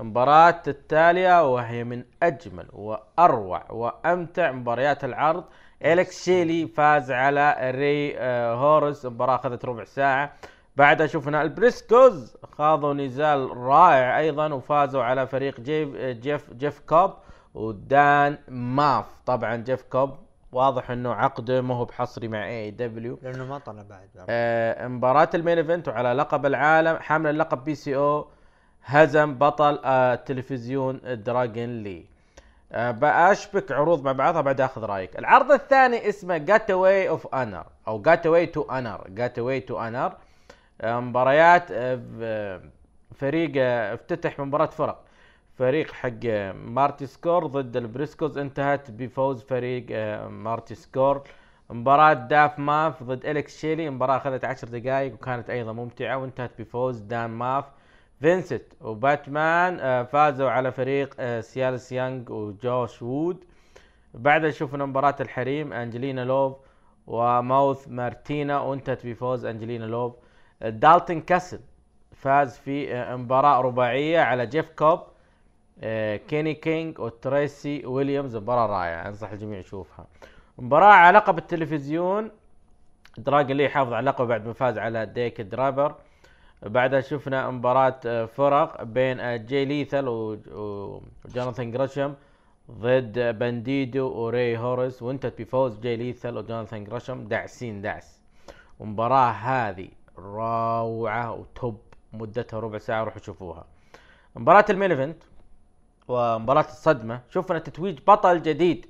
المباراة 0.00 0.62
التالية 0.66 1.54
وهي 1.54 1.84
من 1.84 2.04
أجمل 2.22 2.66
وأروع 2.72 3.70
وأمتع 3.70 4.52
مباريات 4.52 5.04
العرض. 5.04 5.44
إليكس 5.84 6.24
شيلي 6.24 6.66
فاز 6.68 7.10
على 7.10 7.56
ري 7.74 8.18
آه، 8.18 8.54
هوروس. 8.54 9.06
مباراة 9.06 9.34
أخذت 9.34 9.64
ربع 9.64 9.84
ساعة. 9.84 10.32
بعدها 10.76 11.06
شفنا 11.06 11.42
البريسكوز 11.42 12.36
خاضوا 12.52 12.94
نزال 12.94 13.56
رائع 13.56 14.18
أيضا 14.18 14.52
وفازوا 14.54 15.02
على 15.02 15.26
فريق 15.26 15.60
جيف 15.60 15.88
آه، 15.96 16.12
جيف 16.12 16.52
جيف 16.52 16.80
كوب 16.80 17.10
ودان 17.54 18.38
ماف. 18.48 19.04
طبعا 19.26 19.56
جيف 19.56 19.82
كوب 19.82 20.10
واضح 20.52 20.90
إنه 20.90 21.12
عقده 21.14 21.60
ما 21.62 21.74
هو 21.74 21.84
بحصري 21.84 22.28
مع 22.28 22.48
AEW 22.48 23.18
لأنه 23.22 23.44
ما 23.44 23.58
طلع 23.58 23.82
بعد. 23.82 24.08
آه، 24.28 24.88
مباراة 24.88 25.28
ال 25.34 25.39
main 25.39 25.58
event 25.58 25.88
وعلى 25.88 26.12
لقب 26.12 26.46
العالم 26.46 26.96
حامل 26.96 27.30
اللقب 27.30 27.64
PCO 27.64 28.26
هزم 28.84 29.34
بطل 29.38 29.78
آه، 29.84 30.14
التلفزيون 30.14 31.00
دراجون 31.04 31.82
لي 31.82 32.06
آه، 32.72 32.90
بأشبك 32.90 33.72
عروض 33.72 34.04
مع 34.04 34.12
بعضها 34.12 34.40
بعد 34.40 34.60
أخذ 34.60 34.84
رأيك. 34.84 35.18
العرض 35.18 35.52
الثاني 35.52 36.08
اسمه 36.08 36.36
Gateway 36.36 36.70
of 36.70 37.34
Honor 37.34 37.66
أو 37.88 38.02
Gateway 38.02 38.26
to 38.26 38.62
Honor 38.62 39.04
Gateway 39.08 39.38
to 39.38 39.78
Honor 39.80 40.12
مباريات 40.84 41.66
آه، 41.70 42.60
فريق 43.14 43.52
آه، 43.56 43.94
افتتح 43.94 44.38
مباراة 44.40 44.66
فرق. 44.66 45.02
فريق 45.58 45.92
حق 45.92 46.24
مارتي 46.54 47.06
سكور 47.06 47.46
ضد 47.46 47.76
البريسكوز. 47.76 48.38
انتهت 48.38 48.90
بفوز 48.90 49.42
فريق 49.42 49.86
مارتي 50.28 50.74
سكور. 50.74 51.22
مباراة 51.70 52.12
دان 52.12 52.58
ماف 52.58 53.02
ضد 53.02 53.26
إليكس 53.26 53.58
شيلي. 53.60 53.90
مباراة 53.90 54.16
أخذت 54.16 54.44
عشر 54.44 54.68
دقائق 54.68 55.14
وكانت 55.14 55.50
أيضا 55.50 55.72
ممتعة. 55.72 56.16
وانتهت 56.16 56.50
بفوز 56.58 56.98
دان 57.00 57.30
ماف 57.30 57.64
فينسنت 58.20 58.62
وبيتمان 58.80 59.80
آه، 59.80 60.02
فازوا 60.02 60.50
على 60.50 60.72
فريق 60.72 61.14
آه، 61.20 61.40
سايلس 61.40 61.92
يانج 61.92 62.30
وجوش 62.30 63.02
وودز. 63.02 63.44
بعدها 64.14 64.50
شفنا 64.50 64.86
مباراة 64.86 65.16
الحريم 65.20 65.72
أنجلينا 65.72 66.24
لوف 66.24 66.56
وماوث 67.06 67.88
مارتينا 67.88 68.60
وانتهت 68.60 69.06
بفوز 69.06 69.44
أنجلينا 69.44 69.84
لوف. 69.84 70.14
دالتون 70.60 71.20
كاسل 71.20 71.60
فاز 72.14 72.58
في 72.58 72.94
آه، 72.94 73.16
مباراة 73.16 73.60
رباعية 73.60 74.20
على 74.20 74.46
جيف 74.46 74.70
كوب 74.70 75.00
آه، 75.80 76.16
كيني 76.16 76.54
كينج 76.54 76.98
وتريسي 76.98 77.86
ويليامز. 77.86 78.36
مباراة 78.36 78.66
رائعة 78.66 79.08
أنصح 79.08 79.30
الجميع 79.30 79.58
يشوفها. 79.58 80.06
مباراة 80.58 80.92
على 80.92 81.18
لقب 81.18 81.38
التلفزيون. 81.38 82.30
دراجون 83.18 83.56
لي 83.56 83.64
يحافظ 83.64 83.92
على 83.92 84.06
لقبه 84.10 84.24
بعد 84.28 84.46
ما 84.46 84.52
فاز 84.52 84.78
على 84.78 85.06
ديك 85.06 85.40
درابر 85.40 85.94
بعدها 86.62 87.00
شفنا 87.00 87.50
مباراة 87.50 88.00
آه، 88.06 88.24
فرق 88.24 88.82
بين 88.82 89.20
آه، 89.20 89.36
جاي 89.36 89.64
ليثال 89.64 90.08
وجوناثان 90.08 91.70
جريشام 91.70 92.14
ضد 92.70 93.18
بانديدو 93.38 94.08
وري 94.08 94.58
هوروس 94.58 95.02
وانتهت 95.02 95.40
بفوز 95.42 95.80
جاي 95.80 95.96
ليثال 95.96 96.36
وجوناثان 96.36 96.84
جريشام 96.84 97.28
دعسين 97.28 97.82
دعس. 97.82 98.20
المباراة 98.80 99.30
هذه 99.30 99.88
روعة 100.18 101.32
وتوب 101.32 101.80
مدتها 102.12 102.60
ربع 102.60 102.78
ساعة 102.78 103.04
روحوا 103.04 103.20
شوفوها. 103.20 103.64
مباراة 104.36 104.64
ال 104.70 104.74
main 104.74 104.90
event 104.90 105.22
ومباراة 106.08 106.60
الصدمة 106.64 107.20
شفنا 107.30 107.58
تتويج 107.58 107.98
بطل 108.06 108.42
جديد 108.42 108.86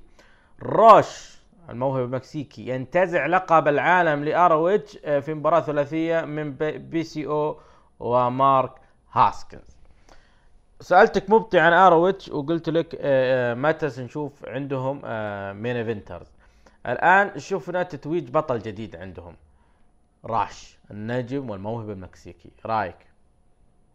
روش 0.63 1.36
الموهبة 1.71 2.05
المكسيكي 2.05 2.69
ينتزع 2.69 3.27
لقب 3.27 3.69
العالم 3.69 4.25
ل 4.25 4.43
ROH 4.43 4.99
آه، 5.05 5.21
في 5.21 5.35
مباراة 5.35 5.61
ثلاثية 5.61 6.21
من 6.21 6.53
PCO 6.55 7.61
ومارك 8.01 8.73
هاسكنز. 9.13 9.77
سألتك 10.81 11.31
مبطي 11.31 11.59
عن 11.59 11.73
ROH 11.73 12.29
وقلت 12.29 12.69
لك 12.69 12.95
آه، 12.95 13.53
آه، 13.53 13.55
متى 13.55 13.91
سنشوف 13.91 14.45
عندهم 14.49 14.97
main 15.63 15.77
eventers 15.77 16.27
الآن 16.87 17.39
شفنا 17.39 17.83
تتويج 17.83 18.31
بطل 18.31 18.59
جديد 18.59 18.97
عندهم. 18.97 19.37
روش 20.25 20.79
النجم 20.91 21.51
والموهبة 21.51 21.93
المكسيكي. 21.93 22.51
رأيك؟ 22.67 22.97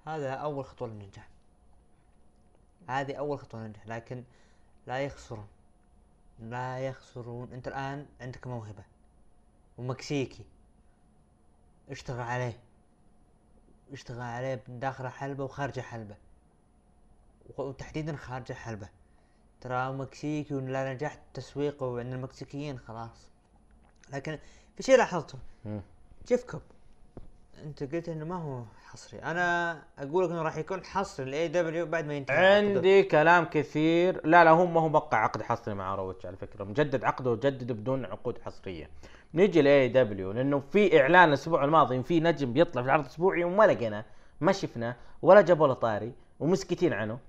هذا 0.08 0.32
أول 0.34 0.66
خطوة 0.66 0.88
للنجاح. 0.88 1.28
هذه 2.88 3.14
أول 3.14 3.40
خطوة 3.40 3.60
للنجاح 3.62 3.88
لكن 3.88 4.24
لا 4.88 5.00
يخسرون. 5.00 5.48
لا 6.42 6.80
يخسرون. 6.80 7.54
انت 7.54 7.68
الآن 7.68 8.06
عندك 8.22 8.48
موهبة 8.48 8.84
ومكسيكي. 9.78 10.46
اشتغل 11.89 12.22
عليه. 12.22 12.60
اشتغل 13.92 14.22
عليه 14.22 14.64
داخل 14.68 15.08
حلبة 15.08 15.44
وخارج 15.44 15.80
حلبة. 15.80 16.16
وتحديدا 17.58 18.16
خارج 18.16 18.52
حلبة. 18.52 18.89
ترى 19.62 19.94
مكسيكي 19.94 20.54
ولا 20.54 20.94
نجحت 20.94 21.20
تسويقه 21.34 22.00
عند 22.00 22.14
المكسيكيين 22.14 22.80
خلاص. 22.80 23.30
لكن 24.10 24.39
في 24.78 24.84
شيء 24.84 24.98
لاحظته. 24.98 25.39
جيف 26.28 26.44
كوب. 26.44 26.62
انت 27.66 27.95
قلت 27.95 28.09
إنه 28.09 28.26
ما 28.26 28.36
هو 28.36 28.64
حصري. 28.89 29.20
أنا 29.20 29.78
أقول 29.99 30.26
لك 30.26 30.32
إنه 30.32 30.41
راح 30.41 30.57
يكون 30.57 30.84
حصري 30.84 31.32
ل 31.32 31.48
AEW 31.48 31.86
بعد 31.86 32.05
ما 32.05 32.14
ينتهي 32.14 32.36
عقده. 32.36 32.78
عندي 32.78 33.03
كلام 33.03 33.45
كثير. 33.45 34.22
لا 34.24 34.43
لا 34.43 34.49
هو 34.51 34.66
ما 34.66 34.82
هو 34.82 34.89
موقع 34.89 35.18
عقد 35.18 35.41
حصري 35.41 35.74
مع 35.76 35.95
ROH 35.96 36.26
على 36.26 36.38
فكرة. 36.38 36.64
مجدد 36.64 37.03
عقده 37.03 37.32
وجدد 37.32 37.72
بدون 37.72 38.05
عقود 38.05 38.38
حصرية. 38.45 38.89
نيجي 39.34 39.62
ل 39.62 39.88
AEW 39.88 40.32
لأنه 40.32 40.59
في 40.59 41.01
إعلان 41.01 41.30
الأسبوع 41.30 41.64
الماضي 41.64 42.03
في 42.03 42.20
نجم 42.20 42.53
بيطلع 42.53 42.82
في 42.82 42.86
العرض 42.86 43.03
الأسبوعي 43.03 43.43
وما 43.43 43.64
لقيناه 43.64 44.05
ما 44.41 44.51
شفناه 44.51 44.95
ولا 45.22 45.41
جابوا 45.41 45.68
له 45.68 45.74
طاري 45.74 46.12
ومسكتين 46.39 46.93
عنه. 46.93 47.20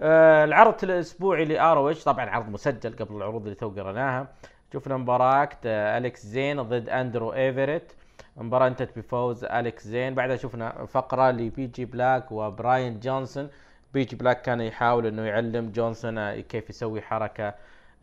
آه 0.00 0.44
العرض 0.44 0.84
الأسبوعي 0.84 1.44
ل 1.44 1.59
ROH 1.59 2.04
طبعا 2.04 2.30
عرض 2.30 2.48
مسجل 2.48 2.96
قبل 2.96 3.16
العروض 3.16 3.42
اللي 3.42 3.54
تو 3.54 3.68
قريناها 3.68 4.28
شفنا 4.72 4.96
مباراة 4.96 5.48
آه، 5.64 5.98
أليكس 5.98 6.26
زين 6.26 6.62
ضد 6.62 6.88
أندرو 6.88 7.32
إيفريت. 7.32 7.92
المباراة 8.40 8.66
انتهت 8.68 8.98
بفوز 8.98 9.44
أليكس 9.44 9.86
زين. 9.86 10.14
بعدها 10.14 10.36
شفنا 10.36 10.86
فقرة 10.86 11.30
ل 11.30 11.66
PJ 11.66 11.84
Black 11.84 12.32
وبراين 12.32 13.00
جونسون. 13.00 13.48
PJ 13.94 14.16
Black 14.16 14.42
كان 14.42 14.60
يحاول 14.60 15.06
إنه 15.06 15.22
يعلم 15.22 15.70
جونسون 15.70 16.40
كيف 16.40 16.70
يسوي 16.70 17.02
حركة 17.02 17.54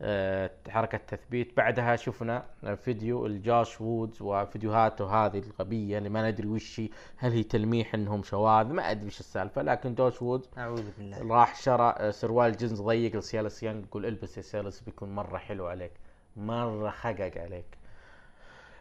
آه، 0.02 0.50
حركة 0.68 0.98
تثبيت. 1.08 1.56
بعدها 1.56 1.96
شفنا 1.96 2.44
فيديو 2.84 3.26
لجوش 3.26 3.80
وودز 3.80 4.22
وفيديوهاته 4.22 5.26
هذه 5.26 5.38
الغبية 5.38 5.98
اللي 5.98 6.08
ما 6.08 6.30
ندري 6.30 6.48
وش 6.48 6.80
هي 6.80 6.88
هل 7.16 7.32
هي 7.32 7.42
تلميح 7.42 7.94
إنهم 7.94 8.22
شواذ؟ 8.22 8.66
ما 8.66 8.90
أدري 8.90 9.06
وش 9.06 9.20
السالفة 9.20 9.62
لكن 9.62 9.94
جوش 9.94 10.22
وودز 10.22 10.48
أعوذ 10.58 10.84
بالله. 10.98 11.34
راح 11.34 11.56
شرى 11.60 11.94
آه، 11.98 12.10
سروال 12.10 12.56
جينز 12.56 12.82
ضيق 12.82 13.16
لسيالس 13.16 13.62
يانج 13.62 13.84
يقول 13.84 14.06
إلبس 14.06 14.36
يا 14.36 14.42
سيالس 14.42 14.80
بيكون 14.80 15.14
مرة 15.14 15.38
حلو 15.38 15.66
عليك 15.66 15.92
مرة 16.36 16.90
خقق 16.90 17.32
عليك. 17.38 17.64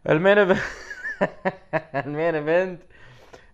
ال 0.10 0.15
main 0.15 0.38
ال 2.06 2.12
main 2.12 2.36
event. 2.36 2.82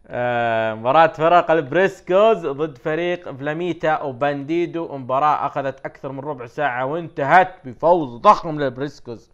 آه، 0.07 0.73
مباراة 0.73 1.07
فرق 1.07 1.51
البريسكوز 1.51 2.47
ضد 2.47 2.77
فريق 2.77 3.31
فلاميتا 3.31 4.01
وبانديدو. 4.01 4.97
مباراة 4.97 5.45
أخذت 5.47 5.85
أكثر 5.85 6.11
من 6.11 6.19
ربع 6.19 6.45
ساعة 6.45 6.85
وانتهت 6.85 7.53
بفوز 7.65 8.21
ضخم 8.21 8.59
للبريسكوز. 8.59 9.29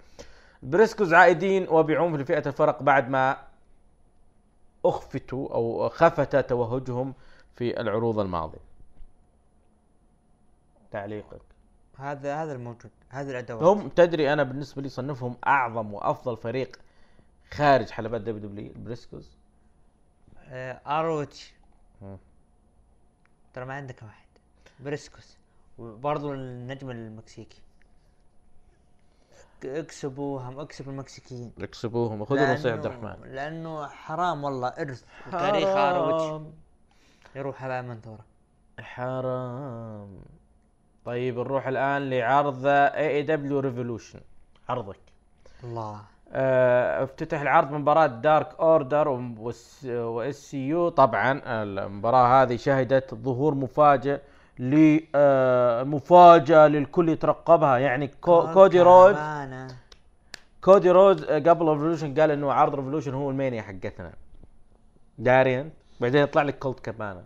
بريسكوز 0.64 1.14
عائدين 1.14 1.70
وبعنف 1.70 2.20
لفئة 2.20 2.48
الفرق 2.48 2.84
بعد 2.84 3.10
ما 3.10 3.38
أخفتوا 4.86 5.54
أو 5.54 5.90
خفت 5.90 6.36
توهجهم 6.36 7.14
في 7.56 7.82
العروض 7.82 8.20
الماضية. 8.20 8.72
تعليقك. 10.92 11.42
هذا 11.98 12.36
هذا 12.44 12.54
الموجود. 12.54 12.92
هذه 13.10 13.30
الأدوات. 13.30 13.64
هم 13.64 13.90
تدري 13.90 14.34
أنا 14.34 14.44
بالنسبة 14.44 14.82
لي 14.82 14.90
صنفهم 14.90 15.36
أعظم 15.48 15.94
وأفضل 15.94 16.38
فريق 16.38 16.80
خارج 17.54 17.90
حلبات 17.90 18.22
WWE 18.22 18.72
البريسكوز 18.72 19.38
آه 20.48 20.82
ROH. 20.88 21.54
ترى 23.54 23.66
ما 23.66 23.74
عندك 23.74 24.04
واحد. 24.04 24.28
بريسكوز 24.80 25.38
وبرضو 25.78 26.34
النجم 26.34 26.90
المكسيكي. 26.90 27.62
اكسبوهم 29.66 30.60
اكسبوا 30.60 30.92
المكسيكيين. 30.92 31.52
يكسبوهم 31.58 32.26
خذوا 32.26 32.54
نصيحة 32.54 32.76
عبد 32.76 32.86
الرحمن. 32.86 33.34
لأنه 33.34 33.88
حرام 33.88 34.44
والله 34.44 34.68
إرث 34.68 35.04
وتاريخ 35.28 35.68
ROH 35.68 36.24
حرام 36.24 36.54
يروح 37.36 37.64
على 37.64 37.82
منثوره 37.82 38.26
حرام. 38.80 40.22
طيب 41.06 41.40
نروح 41.40 41.68
الآن 41.68 42.10
لعرض 42.10 42.66
AEW 42.66 43.08
Revolution 43.10 44.22
عرضك. 44.70 45.00
الله. 45.64 46.02
افتتح 46.34 47.42
العرض 47.42 47.72
مباراة 47.72 48.08
Dark 48.08 48.60
Order 48.60 49.00
و 49.00 49.08
SCU 49.08 50.90
طبعا 50.90 51.42
المباراة 51.46 52.44
هذه 52.44 52.56
شهدت 52.56 53.16
ظهور 53.16 53.56
مفاجئ 53.56 54.20
لمفاجأة 54.60 56.68
للكل 56.68 57.10
يترقبها. 57.10 57.78
يعني 57.78 58.08
كو 58.08 58.54
كودي 58.54 58.82
رود. 58.82 59.16
كودي 60.62 60.92
رود 60.92 61.24
آه، 61.24 61.40
قبل 61.40 61.68
ريفولوشن 61.68 62.20
قال 62.20 62.32
إنه 62.32 62.54
عرض 62.54 62.76
ريفولوشن 62.76 63.14
هو 63.14 63.30
المانيا 63.30 63.62
حقتنا. 63.62 64.14
دارين 65.18 65.72
بعدين 66.00 66.22
يطلع 66.24 66.42
لك 66.42 66.60
كولت 66.60 66.80
كابانا 66.80 67.24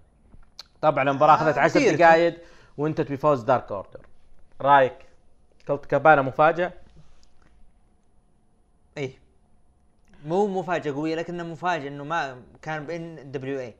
طبعا 0.81 1.09
المباراة 1.09 1.33
آه، 1.33 1.35
اخذت 1.35 1.57
10 1.57 1.79
كثير. 1.79 1.95
دقائق 1.95 2.37
وانتهت 2.77 3.11
بفوز 3.11 3.43
دارك 3.43 3.71
اوردر 3.71 3.99
رأيك؟ 4.61 4.95
كولت 5.67 5.85
كابانا 5.85 6.21
مفاجأة 6.21 6.71
إيه 8.97 9.11
مو 10.25 10.47
مفاجأة 10.47 10.91
قوية 10.91 11.15
لكنه 11.15 11.43
مفاجأة 11.43 11.87
إنه 11.87 12.03
ما 12.03 12.41
كان 12.61 12.85
بين 12.85 13.31
دبليو 13.31 13.59
اي 13.59 13.75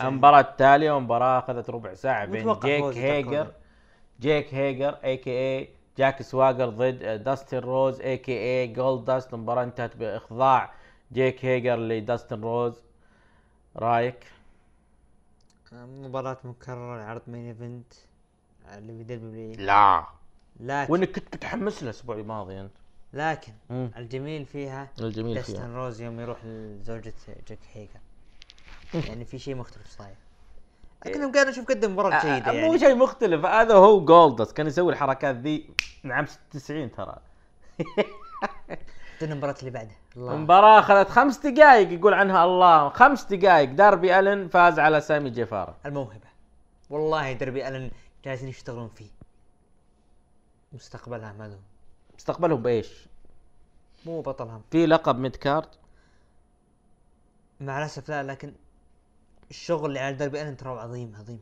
المباراة 0.00 0.40
التالية 0.40 0.92
ومباراة 0.92 1.38
أخذت 1.38 1.70
ربع 1.70 1.94
ساعة 1.94 2.24
بين 2.24 2.58
جيك 2.60 2.96
هيجر 2.96 3.52
جيك 4.20 4.54
هيجر 4.54 4.98
a.k.a. 5.04 5.68
جاك 5.98 6.22
سواجر 6.22 6.68
ضد 6.68 7.02
آه، 7.02 7.16
داستن 7.16 7.58
روز 7.58 8.00
a.k.a. 8.00 8.66
جولد 8.66 9.04
داست 9.04 9.34
المباراة 9.34 9.64
انتهت 9.64 9.96
بإخضاع 9.96 10.72
جيك 11.12 11.44
هيجر 11.44 11.76
لداستن 11.76 12.40
روز 12.40 12.82
رأيك؟ 13.76 14.26
مباراة 15.72 16.38
مكررة 16.44 17.02
عرض 17.02 17.22
main 17.26 17.46
event 17.48 17.92
اللي 18.78 18.96
في 18.98 19.04
WWE 19.04 19.56
لا. 19.56 20.04
لكن 20.60 20.92
وإنك 20.92 21.10
كنت 21.12 21.34
متحمس 21.34 21.76
له 21.76 21.82
الأسبوع 21.82 22.16
الماضي 22.16 22.60
أنت. 22.60 22.81
لكن 23.12 23.52
مم. 23.70 23.90
الجميل 23.96 24.46
فيها 24.46 24.88
الجميل 25.00 25.42
فيها. 25.42 25.66
روز 25.66 26.00
يوم 26.00 26.20
يروح 26.20 26.44
لزوجة 26.44 27.14
جاك 27.48 27.58
هيجر. 27.72 28.00
يعني 29.08 29.24
في 29.24 29.38
شيء 29.38 29.54
مختلف 29.54 29.86
صاير. 29.86 30.14
لكنهم 31.06 31.32
قالوا 31.32 31.52
شوف 31.52 31.68
قدم 31.68 31.92
مباراة 31.92 32.16
آه، 32.16 32.22
جيدة 32.22 32.50
آه، 32.50 32.52
مو 32.52 32.58
يعني 32.58 32.78
شيء 32.78 32.94
مختلف. 32.94 33.44
هذا 33.44 33.74
هو 33.74 34.04
جولدست 34.04 34.56
كان 34.56 34.66
يسوي 34.66 34.92
الحركات 34.92 35.36
ذي 35.36 35.70
نعم 36.02 36.26
90 36.50 36.92
ترى. 36.92 37.16
بدنا 39.20 39.32
المباراة 39.32 39.54
اللي 39.60 39.70
بعدها؟ 39.70 39.96
الله. 40.16 40.34
المباراة 40.34 40.78
أخذت 40.78 41.08
خمس 41.08 41.38
دقائق 41.46 41.92
يقول 41.92 42.14
عنها 42.14 42.44
الله. 42.44 42.88
خمس 42.88 43.24
دقائق 43.24 43.70
داربي 43.70 44.18
ألن 44.18 44.48
فاز 44.48 44.78
على 44.78 45.00
سامي 45.00 45.30
جيفارا. 45.30 45.76
الموهبة. 45.86 46.32
والله 46.90 47.32
دربي 47.32 47.68
ألن 47.68 47.90
جالسين 48.24 48.48
يشتغلون 48.48 48.88
فيه. 48.88 49.10
مستقبلها 50.72 51.32
ما 51.32 51.44
له 51.48 51.58
مستقبلهم 52.22 52.62
بإيش؟ 52.62 53.08
مو 54.06 54.20
بطلهم. 54.20 54.62
في 54.70 54.86
لقب 54.86 55.18
mid 55.18 55.36
card 55.36 55.68
مع 57.60 57.78
الأسف 57.78 58.08
لا 58.08 58.22
لكن 58.22 58.52
الشغل 59.50 59.86
اللي 59.86 59.98
على 59.98 60.16
دربي 60.16 60.42
الن 60.42 60.56
ترى 60.56 60.80
عظيم 60.80 61.14
عظيم. 61.18 61.40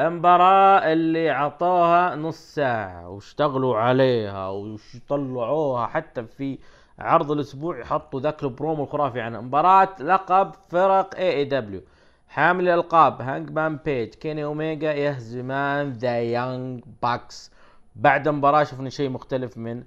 المباراة 0.00 0.92
اللي 0.92 1.30
عطوها 1.30 2.14
نص 2.14 2.54
ساعة 2.54 3.08
واشتغلوا 3.08 3.76
عليها 3.76 4.48
وطلعوها 4.48 5.86
حتى 5.86 6.24
في 6.24 6.58
عرض 6.98 7.30
الأسبوع 7.30 7.84
حطوا 7.84 8.20
ذاك 8.20 8.42
البرومو 8.42 8.84
الخرافي 8.84 9.20
عنها. 9.20 9.40
مباراة 9.40 10.02
لقب 10.02 10.52
فرق 10.68 11.14
AEW 11.14 11.82
حامل 12.28 12.68
الألقاب 12.68 13.22
هانج 13.22 13.50
مان 13.50 13.76
بيج 13.76 14.14
كيني 14.14 14.44
اوميجا 14.44 14.92
يهزمان 14.92 15.92
The 15.92 16.20
Young 16.20 16.84
Bucks 17.02 17.50
بعد 17.96 18.28
المباراة 18.28 18.64
شفنا 18.64 18.90
شيء 18.90 19.08
مختلف 19.08 19.58
من 19.58 19.84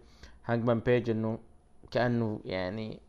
هانج 0.50 0.64
مان 0.66 0.80
بيج 0.80 1.10
إنه 1.10 1.40
كأنه 1.92 2.40
يعني 2.46 3.00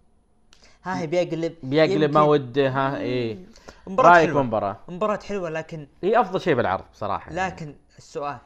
ها 0.84 0.99
هي 1.01 1.07
بيقلب 1.07 1.55
بيقلب 1.62 2.14
ما 2.14 2.22
وده 2.22 2.68
ها 2.68 2.97
إيه. 2.97 3.38
مباراة 3.86 4.11
رأيك 4.11 4.26
حلوة. 4.28 4.41
بالمباراة 4.41 4.76
مباراة 4.88 5.18
حلوة 5.28 5.51
لكن 5.51 5.86
هي 6.03 6.20
أفضل 6.20 6.41
شيء 6.41 6.55
بالعرض 6.55 6.84
بصراحة. 6.93 7.32
يعني. 7.32 7.51
لكن 7.55 7.74
السؤال. 7.99 8.38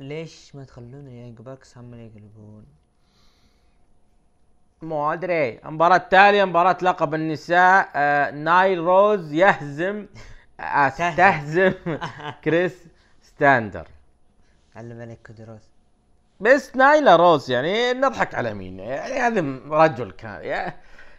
ليش 0.00 0.54
ما 0.54 0.64
تخلون 0.64 1.06
ال 1.06 1.11
Young 1.11 1.38
Bucks 1.40 1.78
هم 1.78 1.94
يقلبون؟ 1.94 2.64
مو 4.82 5.12
أدري. 5.12 5.58
المباراة 5.58 5.96
التالية 5.96 6.44
مباراة 6.44 6.76
لقب 6.82 7.14
النساء. 7.14 7.90
آه 7.96 8.30
نايلا 8.30 8.78
روز 8.78 9.32
يهزم 9.32 10.06
آه 10.60 10.88
تهزم 10.88 11.72
كريس 12.44 12.84
ستاندر. 13.22 13.88
علم 14.76 15.00
عليك 15.00 15.18
كودي 15.26 15.44
روز 15.44 15.60
بس 16.40 16.76
نايلا 16.76 17.16
روز 17.16 17.50
يعني 17.50 17.92
نضحك 17.92 18.34
على 18.34 18.54
مين؟ 18.54 18.78
يعني 18.78 19.14
هذا 19.14 19.44
رجل 19.70 20.10
كان 20.10 20.44
يا 20.44 20.74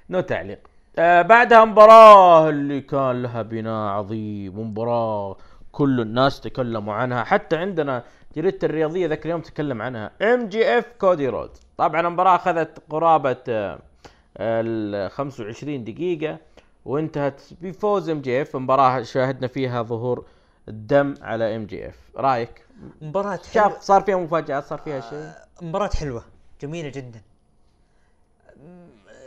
no 0.10 0.20
تعليق. 0.20 0.60
آه 1.00 1.22
بعدها 1.22 1.66
مباراة 1.66 2.50
اللي 2.50 2.82
كان 2.82 3.22
لها 3.22 3.42
بناء 3.42 3.90
عظيم 3.90 4.60
ومباراة 4.60 5.38
كل 5.72 6.02
الناس 6.02 6.42
تكلموا 6.42 6.94
عنها. 6.94 7.24
حتى 7.24 7.58
عندنا 7.58 8.04
جريدة 8.36 8.60
الرياضية 8.64 9.08
ذاك 9.08 9.26
اليوم 9.26 9.42
تكلم 9.42 9.82
عنها. 9.82 10.12
MJF 10.22 10.86
كودي 11.00 11.28
رود 11.30 11.50
طبعا 11.78 12.02
المباراة 12.02 12.36
أخذت 12.36 12.80
قرابة 12.90 13.38
آه، 13.50 13.80
ال 14.38 15.12
25 15.12 15.84
دقيقة 15.84 16.38
وانتهت 16.86 17.42
بفوز 17.62 18.10
MJF 18.10 18.56
مباراة 18.56 19.02
شاهدنا 19.04 19.48
فيها 19.48 19.82
ظهور 19.84 20.26
الدم 20.68 21.14
على 21.22 21.56
MJF 21.56 22.00
رأيك؟ 22.16 22.66
مباراة 23.02 23.30
حلوة. 23.38 23.52
شاف 23.52 23.82
صار 23.82 24.02
فيها 24.02 24.18
مفاجآت 24.18 24.64
صار 24.64 24.80
فيها 24.80 25.00
شيء؟ 25.00 25.32
مباراة 25.68 25.90
حلوة 25.96 26.24
جميلة 26.62 26.90
جدا. 26.90 27.22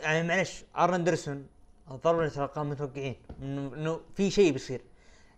يعني 0.01 0.27
معلش 0.27 0.63
أرن 0.77 0.93
أندرسون 0.93 1.47
الضربة 1.91 2.19
اللي 2.19 2.29
تلقاها 2.29 2.63
متوقعين 2.63 3.15
انه 3.41 3.99
في 4.15 4.29
شيء 4.29 4.51
بيصير. 4.51 4.81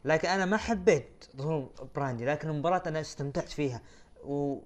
لكن 0.05 0.27
أنا 0.27 0.45
ما 0.45 0.57
حبيت 0.57 1.25
ظهور 1.37 1.69
براندي 1.95 2.25
لكن 2.25 2.49
المباراة 2.49 2.83
أنا 2.87 3.01
استمتعت 3.01 3.49
فيها. 3.49 3.81
و... 4.23 4.59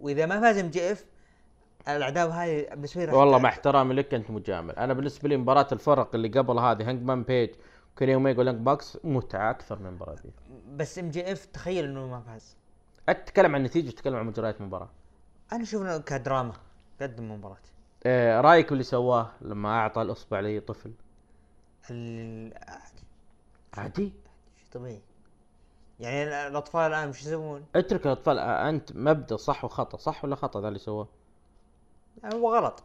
وإذا 0.00 0.26
ما 0.26 0.40
فاز 0.40 0.58
MJF 0.58 1.04
العداوة 1.88 2.44
هذه 2.44 2.66
بالنسبة 2.70 3.04
لي 3.04 3.12
والله 3.12 3.38
مع 3.38 3.48
احترامي 3.48 3.94
لك 3.94 4.14
أنت 4.14 4.30
مجامل. 4.30 4.74
أنا 4.76 4.92
بالنسبة 4.92 5.28
لي 5.28 5.36
مباراة 5.36 5.68
الفرق 5.72 6.14
اللي 6.14 6.28
قبل 6.28 6.58
هذه 6.58 6.90
هانجمان 6.90 7.22
بيج 7.22 7.50
كيني 7.98 8.14
اوميجا 8.14 8.40
و 8.40 8.43
Young 8.43 8.60
Bucks 8.60 8.98
متعة 9.04 9.50
أكثر 9.50 9.78
من 9.78 9.86
المباراة 9.86 10.14
دي. 10.14 10.30
بس 10.76 10.98
MJF 10.98 11.44
تخيل 11.44 11.84
إنه 11.84 12.06
ما 12.06 12.20
فاز. 12.20 12.56
أتكلم 13.08 13.54
عن 13.54 13.60
النتيجه 13.60 13.88
وتتكلم 13.88 14.16
عن 14.16 14.26
مجريات 14.26 14.60
المباراة. 14.60 14.88
أنا 15.52 15.62
أشوف 15.62 15.82
إنه 15.82 15.98
كدراما 15.98 16.52
قدم 17.02 17.32
مباراة. 17.32 17.56
آه 18.06 18.40
رأيك 18.40 18.68
باللي 18.68 18.84
سواه 18.84 19.30
لما 19.40 19.68
أعطى 19.68 20.02
الأصبع 20.02 20.40
للطفل؟ 20.40 20.92
ال... 21.90 22.54
عادي. 23.74 24.12
شيء 24.56 24.68
طبيعي. 24.72 25.02
يعني 26.00 26.46
الأطفال 26.48 26.80
الآن 26.80 27.08
وش 27.08 27.22
يسوون؟ 27.22 27.64
اترك 27.76 28.06
الأطفال 28.06 28.38
آه 28.38 28.68
أنت 28.68 28.96
مبدأ 28.96 29.36
صح 29.36 29.64
وخطأ 29.64 29.98
صح 29.98 30.24
ولا 30.24 30.36
خطأ 30.36 30.60
ذا 30.60 30.68
اللي 30.68 30.78
سواه؟ 30.78 31.08
هو 32.24 32.56
غلط. 32.56 32.82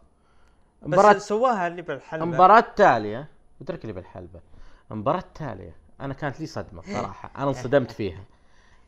بس 0.81 0.99
مباراة 0.99 1.17
سواها 1.17 1.67
اللي 1.67 1.81
بالحلبة. 1.81 2.23
المباراة 2.23 2.59
التالية 2.59 3.27
اترك 3.61 3.85
اللي 3.85 3.93
بالحلبة. 3.93 4.39
المباراة 4.91 5.19
التالية 5.19 5.75
أنا 6.01 6.13
كانت 6.13 6.39
لي 6.39 6.45
صدمة 6.45 6.81
صراحة. 6.81 7.31
أنا 7.37 7.47
انصدمت 7.47 7.91
فيها. 7.91 8.23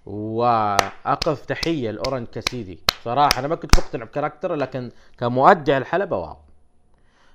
وأقف 0.05 1.45
تحية 1.45 1.91
لاورنج 1.91 2.27
كاسيدي. 2.27 2.79
صراحة 3.03 3.39
أنا 3.39 3.47
ما 3.47 3.55
كنت 3.55 3.77
مقتنع 3.79 4.05
ب 4.05 4.10
character 4.10 4.51
ه 4.51 4.55
لكن 4.55 4.91
كمؤدي 5.17 5.77
الحلبة 5.77 6.17
wow. 6.17 6.37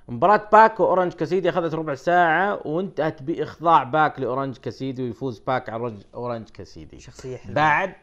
مباراة 0.07 0.49
باك 0.51 0.79
واورنج 0.79 1.13
كاسيدي 1.13 1.49
أخذت 1.49 1.73
ربع 1.73 1.95
ساعة 1.95 2.67
وانتهت 2.67 3.21
بإخضاع 3.21 3.83
باك 3.83 4.19
لاورنج 4.19 4.57
كاسيدي 4.57 5.03
ويفوز 5.03 5.39
باك 5.39 5.69
على 5.69 5.97
اورنج 6.15 6.49
كاسيدي. 6.49 6.99
شخصية 6.99 7.37
حلوة. 7.37 7.55
بعد 7.55 7.93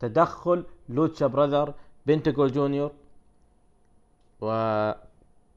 تدخل 0.00 0.64
Lucha 0.88 1.26
Brothers 1.26 1.74
بنتاجون 2.06 2.52
جونيور 2.52 2.92
و 4.40 4.48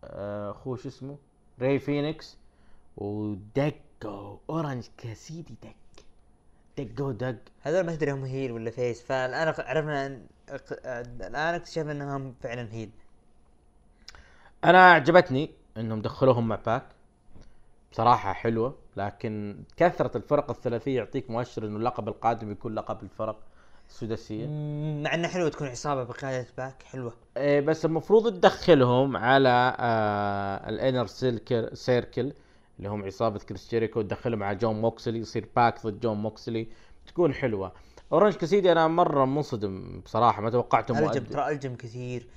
آه، 0.04 0.52
أخوه 0.52 0.78
شو 0.78 0.88
اسمه؟ 0.90 1.18
راي 1.62 1.80
فينيكس. 1.80 2.38
ودقوا 4.06 4.38
اورنج 4.50 4.84
كاسيدي 4.98 5.56
دق 5.64 6.04
دق 6.78 7.06
ودق 7.06 7.36
هذول 7.62 7.86
ما 7.86 7.96
تدري 7.96 8.12
هم 8.12 8.24
heel 8.24 8.52
ولا 8.52 8.72
face 8.72 9.02
فالآن 9.02 9.48
عرفنا 9.60 10.06
أن... 10.06 10.28
الآن 11.22 11.56
اكتشفنا 11.56 11.92
إنهم 11.92 12.36
فعلا 12.42 12.74
heel. 12.74 12.90
أنا 14.64 14.92
عجبتني 14.92 15.52
إنهم 15.78 16.02
دخلوهم 16.02 16.48
مع 16.48 16.56
باك. 16.66 16.84
بصراحة 17.92 18.34
حلوة 18.34 18.76
لكن 18.98 19.64
كثرة 19.78 20.18
الفرق 20.18 20.50
الثلاثية 20.50 20.98
يعطيك 20.98 21.30
مؤشر 21.32 21.66
إنه 21.66 21.78
اللقب 21.78 22.08
القادم 22.08 22.52
يكون 22.52 22.76
لقب 22.76 23.04
الفرق 23.04 23.40
السداسية. 23.90 24.48
مم، 24.48 25.04
مع 25.04 25.14
إنه 25.14 25.28
حلوة 25.28 25.50
تكون 25.50 25.68
عصابة 25.68 26.04
بقيادة 26.04 26.48
باك 26.58 26.84
حلوة. 26.84 27.14
إيه 27.38 27.62
بس 27.62 27.86
المفروض 27.86 28.34
تدخلهم 28.34 29.18
على 29.18 29.76
آه 29.80 30.70
ال 30.70 30.76
Inner 30.76 31.06
Circle 31.08 31.70
Circle. 31.74 32.34
اللي 32.78 32.90
هم 32.90 33.06
عصابة 33.06 33.40
كريس 33.40 33.70
جيريكو 33.70 34.02
تدخلهم 34.02 34.44
على 34.44 34.58
جون 34.58 34.82
موكسلي 34.82 35.20
يصير 35.20 35.50
باك 35.56 35.86
ضد 35.86 36.00
جون 36.00 36.18
موكسلي. 36.18 36.68
تكون 37.08 37.34
حلوة. 37.34 37.72
أورنج 38.14 38.36
كاسيدي 38.36 38.72
أنا 38.72 38.88
مرة 38.88 39.26
منصدم 39.26 40.02
بصراحة 40.06 40.42
ما 40.42 40.50
توقعته 40.50 41.00
ألجم 41.00 41.24
ترى 41.24 41.50
ألجم 41.50 41.76
كثير. 41.76 42.28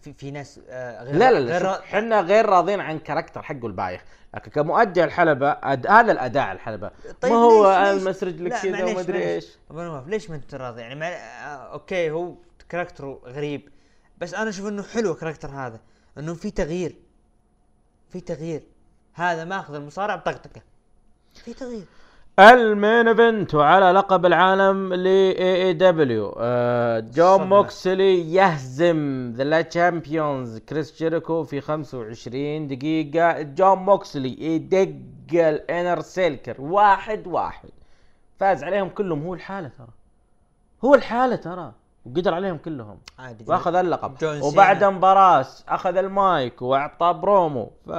في 0.00 0.12
في 0.12 0.30
ناس 0.30 0.60
آه 0.68 1.04
غير 1.04 1.16
لا 1.16 1.32
لا 1.32 1.40
لا 1.40 1.58
غير 1.58 1.70
إحنا 1.70 2.20
غير 2.20 2.46
راضين 2.46 2.80
عن 2.80 2.98
character 2.98 3.42
حقه 3.42 3.66
البايخ. 3.66 4.04
لكن 4.34 4.50
كمؤدي 4.50 5.02
على 5.02 5.08
الحلبة 5.08 5.50
أد... 5.50 5.86
هذا 5.86 6.12
الأداء 6.12 6.42
على 6.42 6.56
الحلبة. 6.56 6.90
طيب 7.20 7.32
ما 7.32 7.38
هو 7.38 7.92
ليش؟ 7.92 8.02
المسرج 8.02 8.40
لك 8.42 8.52
كذا 8.62 8.84
وما 8.84 9.00
ادري. 9.00 9.34
إيش. 9.34 9.58
ليش 10.06 10.30
ما 10.30 10.36
أنت 10.36 10.54
راضي؟ 10.54 10.80
يعني 10.80 10.94
مع... 10.94 11.06
آه 11.06 11.72
okay 11.72 12.10
هو 12.10 12.34
character 12.68 13.15
ه 13.15 13.20
غريب. 13.24 13.68
بس 14.18 14.34
أنا 14.34 14.48
أشوف 14.48 14.66
إنه 14.66 14.82
حلو 14.82 15.12
ال 15.12 15.16
character 15.16 15.48
هذا 15.50 15.80
إنه 16.18 16.34
في 16.34 16.50
تغيير. 16.50 16.96
في 18.08 18.20
تغيير. 18.20 18.62
هذا 19.14 19.44
ماخذ 19.44 19.74
المصارع 19.74 20.16
بطقطقه 20.16 20.62
في 21.34 21.54
تغيير. 21.54 21.84
ال 22.38 22.52
main 22.52 23.08
event 23.08 23.54
وعلى 23.54 23.90
لقب 23.92 24.26
العالم 24.26 24.94
ل 24.94 25.06
AEW 25.06 26.30
جون. 27.00 27.48
موكسلي 27.48 28.34
يهزم 28.34 29.32
the 29.36 29.62
champion 29.62 30.58
كريس 30.58 30.98
جيريكو 30.98 31.44
في 31.44 31.60
25 31.60 32.66
دقيقة. 32.68 33.42
جون 33.42 33.78
موكسلي 33.78 34.42
يدق 34.42 34.94
ال 35.32 35.43
Inner 35.43 36.00
Circle. 36.00 36.60
واحد 36.60 37.26
واحد. 37.26 37.70
فاز 38.38 38.64
عليهم 38.64 38.88
كلهم. 38.88 39.22
هو 39.22 39.34
لحاله 39.34 39.70
ترى. 39.78 39.88
هو 40.84 40.94
لحاله 40.94 41.36
ترى. 41.36 41.72
وقدر 42.06 42.34
عليهم 42.34 42.56
كلهم. 42.56 42.98
عادي. 43.18 43.44
وأخذ 43.48 43.74
اللقب. 43.74 44.40
وبعد 44.42 44.84
مباراة 44.84 45.46
أخذ 45.68 45.96
المايك 45.96 46.62
وأعطى 46.62 47.12
برومو. 47.22 47.70
ف 47.86 47.90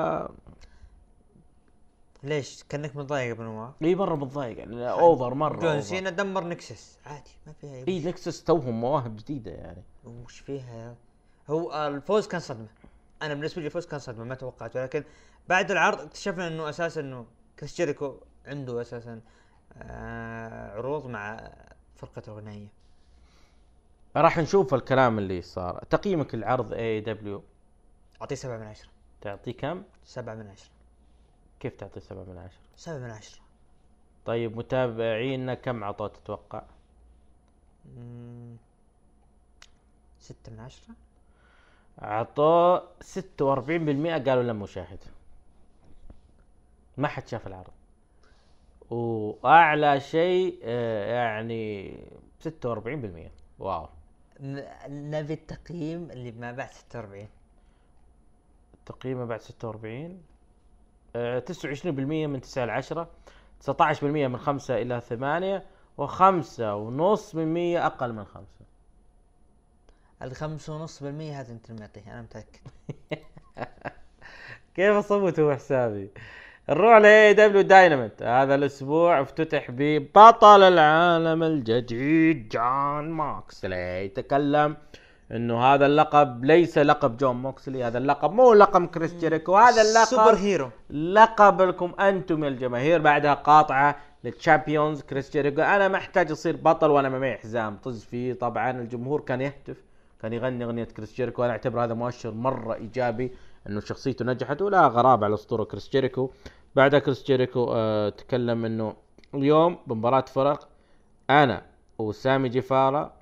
ليش؟ 2.26 2.64
كأنك 2.70 2.96
متضايق 2.96 3.32
ابو 3.32 3.44
نواف 3.44 3.74
إي 3.82 3.96
مرة 3.96 4.16
متضايق 4.16 4.60
يعني 4.60 4.92
over 4.92 5.34
مرة 5.34 5.60
جون. 5.60 5.82
سينا 5.82 6.10
دمر 6.10 6.44
Nexus. 6.44 6.98
عادي 7.06 7.32
ما 7.48 7.54
فيها 7.54 7.88
أي 7.88 8.00
Nexus 8.00 8.44
توهم 8.44 8.82
مواهب 8.82 9.16
جديدة 9.16 9.52
يعني. 9.52 9.84
وش 10.06 10.40
فيها 10.40 10.96
هو 11.50 11.72
آه، 11.72 11.88
الفوز 11.88 12.28
كان 12.28 12.40
صدمة. 12.40 12.68
أنا 13.22 13.34
بالنسبة 13.34 13.62
لي 13.62 13.66
الفوز 13.66 13.86
كان 13.86 14.00
صدمة 14.00 14.24
ما 14.24 14.36
توقعت. 14.36 14.76
ولكن 14.76 15.04
بعد 15.50 15.72
العرض 15.72 16.00
اكتشفنا 16.00 16.48
إنه 16.48 16.70
أساسا 16.70 17.02
إنه 17.02 17.26
كريس 17.60 17.76
جيريكو 17.76 18.16
عنده 18.46 18.82
أساسا 18.82 19.22
آه 19.78 20.72
عروض 20.78 21.08
مع 21.08 21.52
فرقة 21.96 22.22
الغنائية. 22.28 22.68
راح 24.16 24.38
نشوف 24.38 24.74
الكلام 24.74 25.20
اللي 25.20 25.42
صار. 25.42 25.84
تقييمك 25.90 26.34
العرض 26.34 26.74
AEW 26.74 27.44
أعطيه 28.22 28.36
سبعة 28.36 28.58
من 28.58 28.68
عشرة. 28.68 28.90
تعطيه 29.22 29.52
كم؟ 29.52 29.84
سبعة 30.04 30.36
من 30.36 30.48
عشرة. 30.48 30.75
كيف 31.60 31.76
تعطيه 31.76 32.02
سبعة 32.02 32.24
من 32.24 32.38
عشرة؟ 32.38 32.62
سبعة 32.76 32.98
من 32.98 33.12
عشرة. 33.12 33.42
طيب 34.26 34.58
متابعينا 34.58 35.54
كم 35.54 35.84
عطوه 35.84 36.08
تتوقع؟ 36.08 36.64
مم، 37.98 38.56
ستة 40.20 40.52
من 40.52 40.60
عشرة. 40.60 40.96
عطوه 42.00 42.88
46% 43.02 44.18
قالوا 44.30 44.44
لم 44.44 44.62
مشاهد. 44.62 45.00
ما 46.98 47.08
حد 47.08 47.28
شاف 47.28 47.48
العرض. 47.48 47.74
وأعلى 48.90 50.00
شيء 50.00 50.60
آه، 50.64 51.14
يعني 51.16 51.94
46% 52.40 53.32
واو. 53.60 53.88
ن- 54.40 55.12
نبي 55.12 55.34
التقييم 55.34 56.12
اللي 56.12 56.32
ما 56.32 56.52
بعد 56.52 56.72
ستة 56.72 57.00
وأربعين. 57.00 57.30
تقييمه 58.86 59.26
بعد 59.26 59.42
46 59.42 60.12
آه، 60.12 60.35
29% 61.16 61.88
من 62.00 62.42
9 62.42 62.66
ل 62.66 62.70
10 62.70 63.08
19% 63.68 64.04
من 64.04 64.38
5 64.38 64.82
إلى 64.82 65.02
8 65.02 65.64
وخمسة 65.98 66.76
ونص 66.76 67.36
من 67.36 67.54
100 67.54 67.86
أقل 67.86 68.14
من 68.14 68.26
5 68.26 68.46
الخمسة 70.22 70.76
ونص 70.76 71.04
بالمية 71.04 71.42
هذا 71.42 71.52
انت 71.54 71.70
اللي 71.70 71.82
معطيه 71.82 72.14
أنا 72.14 72.22
متأكد. 72.22 72.60
كيف 74.76 74.96
اصوت 74.96 75.40
هو 75.40 75.54
حسابي؟ 75.54 76.10
نروح 76.70 76.98
ل 76.98 77.34
AEW 77.34 77.62
Dynamite 77.62 78.24
هذا 78.24 78.56
الأسبوع 78.56 79.22
افتتح 79.22 79.72
ببطل 79.72 80.64
العالم 80.64 81.44
الجديد 81.44 82.50
جون 82.50 83.12
موكسلي 83.12 84.06
يتكلم 84.06 84.78
إنه 85.32 85.64
هذا 85.64 85.86
اللقب 85.86 86.46
ليس 86.46 86.78
لقب 86.78 87.18
جون 87.18 87.36
موكسلي 87.36 87.84
هذا 87.84 87.98
اللقب 87.98 88.32
مو 88.32 88.54
لقب 88.54 88.86
كريس 88.86 89.14
جيريكو 89.14 89.58
هذا 89.58 89.82
اللقب 89.82 90.06
super 90.06 90.36
hero. 90.36 90.70
لقب 90.90 91.62
لكم 91.62 91.94
أنتم 92.00 92.44
يا 92.44 92.50
الجماهير 92.50 93.02
بعدها 93.02 93.34
قاطعه 93.34 93.96
Le 94.24 94.39
Champion 94.39 95.02
كريس 95.02 95.32
جيريكو. 95.32 95.62
أنا 95.62 95.88
ما 95.88 95.98
أحتاج 95.98 96.32
أصير 96.32 96.56
بطل 96.56 96.92
وأنا 96.92 97.10
ما 97.10 97.20
معي 97.20 97.38
حزام 97.38 97.78
طز 97.78 98.04
فيه. 98.04 98.34
طبعا 98.34 98.72
الجمهور 98.72 99.22
كان 99.22 99.42
يهتف 99.42 99.84
كان 100.22 100.34
يغني 100.34 100.66
أغنية 100.66 100.84
كريس 100.84 101.14
جيريكو. 101.14 101.44
أنا 101.44 101.52
أعتبر 101.52 101.84
هذا 101.84 101.94
مؤشر 101.94 102.32
مرة 102.32 102.74
إيجابي 102.74 103.32
إنه 103.70 103.80
شخصيته 103.80 104.26
نجحت 104.26 104.62
ولا 104.62 104.88
غرابة 104.88 105.26
على 105.26 105.28
الاسطوره 105.28 105.64
كريس 105.64 105.90
جيريكو. 105.90 106.32
بعدها 106.76 107.00
كريس 107.00 107.24
جيريكو 107.24 107.74
آه 107.74 108.10
تكلم 108.10 108.66
إنه 108.66 108.94
اليوم 109.34 109.78
بمباراة 109.88 110.26
فرق 110.28 110.68
أنا 111.30 111.62
وسامي 111.98 112.50
جيفارا 112.50 113.14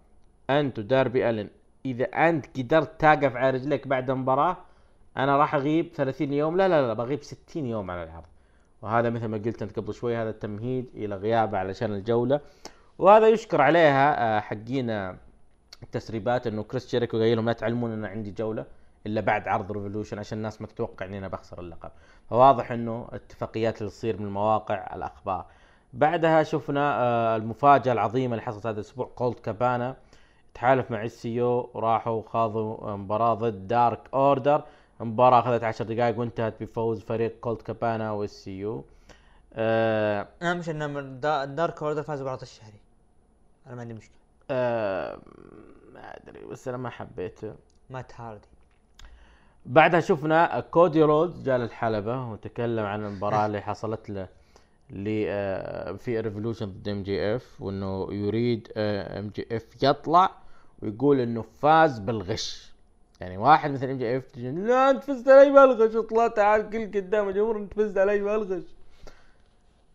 انت 0.49 0.79
وداربي 0.79 1.29
ألن. 1.29 1.49
إذا 1.85 2.05
أنت 2.05 2.57
قدرت 2.57 3.01
تقف 3.01 3.35
على 3.35 3.49
رجليك 3.49 3.87
بعد 3.87 4.09
المباراه 4.09 4.57
أنا 5.17 5.37
راح 5.37 5.55
أغيب 5.55 5.91
30 5.95 6.33
يوم. 6.33 6.57
لا 6.57 6.67
لا 6.67 6.87
لا 6.87 6.93
بغيب 6.93 7.23
60 7.23 7.65
يوم 7.65 7.91
على 7.91 8.03
العرض 8.03 8.25
وهذا 8.81 9.09
مثل 9.09 9.25
ما 9.25 9.37
قلت 9.37 9.61
أنت 9.61 9.79
قبل 9.79 9.93
شوي 9.93 10.17
هذا 10.17 10.29
التمهيد 10.29 10.89
إلى 10.95 11.15
غيابه 11.15 11.57
علشان 11.57 11.93
الجولة. 11.93 12.39
وهذا 12.99 13.27
يشكر 13.27 13.61
عليها 13.61 14.37
آه، 14.37 14.39
حقين 14.39 15.17
التسريبات 15.83 16.47
إنه 16.47 16.63
كريس 16.63 16.91
جيريكو 16.91 17.17
قايل 17.17 17.37
لهم 17.37 17.45
لا 17.45 17.53
تعلمون 17.53 17.91
إن 17.91 18.05
عندي 18.05 18.31
جولة 18.31 18.65
إلا 19.05 19.21
بعد 19.21 19.47
عرض 19.47 19.71
Revolution 19.71 20.19
عشان 20.19 20.37
الناس 20.37 20.61
ما 20.61 20.67
تتوقع 20.67 21.05
إني 21.05 21.17
أنا 21.17 21.27
بخسر 21.27 21.59
اللقب. 21.59 21.91
فواضح 22.29 22.71
إنه 22.71 23.07
اتفاقيات 23.11 23.81
اللي 23.81 23.89
تصير 23.89 24.21
من 24.21 24.29
مواقع 24.29 24.95
الأخبار. 24.95 25.45
بعدها 25.93 26.43
شفنا 26.43 27.03
آه، 27.03 27.35
المفاجأة 27.35 27.93
العظيمة 27.93 28.33
اللي 28.33 28.45
حصلت 28.45 28.65
هذا 28.65 28.75
الأسبوع 28.75 29.11
كولد 29.15 29.39
كابانا 29.39 29.95
تحالف 30.53 30.91
مع 30.91 31.03
ال 31.03 31.41
SCU 31.41 31.69
وراحوا 31.73 32.21
خاضوا 32.27 32.95
مباراة 32.95 33.33
ضد 33.33 33.67
Dark 33.67 33.99
Order 34.13 34.63
المباراة 35.01 35.39
أخذت 35.39 35.63
10 35.63 35.85
دقائق 35.85 36.19
وانتهت 36.19 36.63
بفوز 36.63 37.01
فريق 37.01 37.39
كولد 37.41 37.61
كابانا 37.61 38.11
وال 38.11 38.59
SCU 38.59 38.83
آه 39.53 40.27
أهم 40.41 40.61
شيء 40.61 40.85
ان 40.85 41.19
دا- 41.19 41.45
Dark 41.45 41.83
Order 41.83 42.03
فاز 42.03 42.21
بالعرض 42.21 42.41
الشهري. 42.41 42.79
أنا 43.67 43.75
ما 43.75 43.81
عندي 43.81 43.93
مشكلة. 43.93 44.15
آه 44.51 45.19
ما 45.93 45.99
أدري 46.17 46.45
بس 46.45 46.67
أنا 46.67 46.77
ما 46.77 46.89
حبيته. 46.89 47.53
مات 47.89 48.11
هاردي. 48.21 48.47
بعدها 49.65 49.99
شفنا 49.99 50.59
كودي 50.59 51.03
رودز 51.03 51.43
جاء 51.43 51.57
للحلبة 51.57 52.29
وتكلم 52.31 52.85
عن 52.85 53.05
المباراة 53.05 53.45
اللي 53.45 53.61
حصلت 53.61 54.09
له 54.09 54.27
اللي 54.89 55.25
آه، 55.31 55.91
في 55.91 56.19
Revolution 56.19 56.65
ضد 56.65 56.87
MJF 56.87 57.61
وإنه 57.61 58.07
يريد 58.13 58.67
MJF 58.77 59.83
يطلع. 59.83 60.31
ويقول 60.83 61.19
إنه 61.19 61.41
فاز 61.61 61.99
بالغش. 61.99 62.73
يعني 63.21 63.37
واحد 63.37 63.71
مثل 63.71 63.89
MJF 63.89 64.37
لا 64.37 64.89
أنت 64.89 65.03
فزت 65.03 65.27
علي 65.27 65.49
بالغش. 65.49 65.95
اطلع 65.95 66.27
تعال 66.27 66.69
قل 66.69 66.85
قدام 66.85 67.29
الجمهور 67.29 67.57
أنت 67.57 67.73
فزت 67.73 67.97
علي 67.97 68.19
بالغش. 68.19 68.63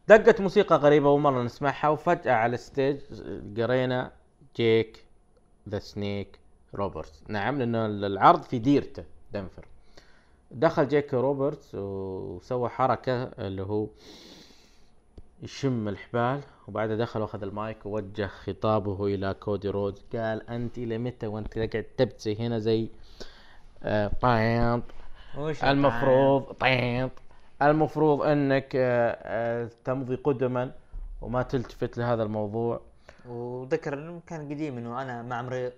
دقت 0.09 0.41
موسيقى 0.41 0.77
غريبة 0.77 1.09
أول 1.09 1.21
مرة 1.21 1.43
نسمعها 1.43 1.89
وفجأة 1.89 2.33
على 2.33 2.55
ال 2.55 2.62
stage 2.62 2.99
قرينا 3.57 4.13
جيك 4.57 5.05
ذا 5.69 5.79
سنيك 5.79 6.39
روبرتس 6.75 7.23
نعم 7.29 7.59
لأنه 7.59 7.87
العرض 7.87 8.43
في 8.43 8.59
ديرته 8.59 9.05
دنفر. 9.33 9.65
دخل 10.51 10.89
جيك 10.89 11.15
روبرتس 11.15 11.75
وسوى 11.75 12.69
حركة 12.69 13.23
اللي 13.23 13.63
هو 13.63 13.87
يشم 15.43 15.89
الحبال 15.89 16.41
وبعدها 16.69 16.97
دخل 16.97 17.21
وأخذ 17.21 17.43
المايك 17.43 17.87
ووجه 17.87 18.27
خطابه 18.27 19.07
إلى 19.07 19.35
كودي 19.35 19.69
رودز 19.69 20.05
قال 20.15 20.51
أنت 20.51 20.79
إلى 20.79 20.99
متى 20.99 21.27
وأنت 21.27 21.59
قاعد 21.59 21.87
تبتسي 21.97 22.37
هنا 22.37 22.59
زي 22.59 22.89
آه 23.83 24.83
وش 25.39 25.65
المفروض 25.65 26.43
طيب 26.43 27.11
المفروض 27.63 28.23
إنك 28.23 28.77
آه، 28.77 29.19
آه، 29.23 29.71
تمضي 29.85 30.15
قدما 30.15 30.71
وما 31.23 31.43
تلتفت 31.43 31.99
لهذا 31.99 32.23
الموضوع. 32.23 32.81
وذكر 33.29 33.95
إنه 33.95 34.21
كان 34.27 34.49
قديم 34.49 34.79
إنه 34.79 35.03
أنا 35.03 35.23
ما 35.23 35.35
عمري 35.37 35.73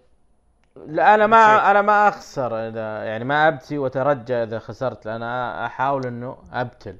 لا 0.86 1.14
أنا. 1.14 1.26
ما 1.26 1.70
أنا 1.70 1.82
ما 1.82 2.08
أخسر 2.08 2.68
إذا 2.68 3.04
يعني 3.04 3.24
ما 3.24 3.48
ابتي 3.48 3.78
وأترجى 3.78 4.34
إذا 4.34 4.58
خسرت 4.58 5.06
لأن 5.06 5.22
أنا 5.22 5.66
أحاول 5.66 6.06
إنه 6.06 6.36
أبتل. 6.52 6.96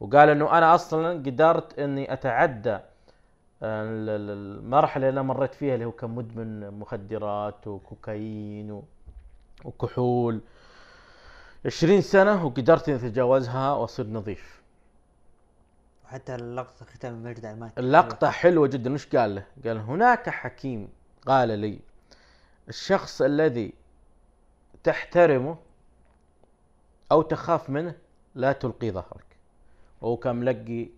وقال 0.00 0.28
إنه 0.28 0.58
أنا 0.58 0.74
أصلا 0.74 1.12
قدرت 1.12 1.78
إني 1.78 2.12
أتعدى 2.12 2.74
ال- 3.62 4.30
المرحلة 4.62 5.08
اللي 5.08 5.20
أنا 5.20 5.28
مريت 5.28 5.54
فيها 5.54 5.74
اللي 5.74 5.84
هو 5.84 5.92
كان 5.92 6.10
مدمن 6.10 6.70
مخدرات 6.78 7.66
وكوكايين 7.66 8.82
وكحول. 9.64 10.40
20 11.66 12.00
سنة 12.00 12.46
وقدرت 12.46 12.88
إني 12.88 12.98
أتجاوزها 12.98 13.72
وأصير 13.72 14.06
نظيف. 14.06 14.60
وحتى 16.04 16.34
اللقطة 16.34 16.84
ختام 16.84 17.14
المجد 17.14 17.44
المايك 17.44 17.78
اللقطة 17.78 18.30
حلوة 18.30 18.66
جدا. 18.68 18.94
وش 18.94 19.06
قال 19.16 19.34
له؟ 19.34 19.44
قال 19.64 19.78
هناك 19.78 20.28
حكيم 20.30 20.88
قال 21.26 21.58
لي 21.58 21.78
الشخص 22.68 23.22
الذي 23.22 23.72
تحترمه 24.84 25.56
أو 27.12 27.22
تخاف 27.22 27.70
منه 27.70 27.94
لا 28.34 28.52
تلقي 28.52 28.90
ظهرك. 28.90 29.29
وهو 30.00 30.16
كان 30.16 30.36
ملقي 30.36 30.88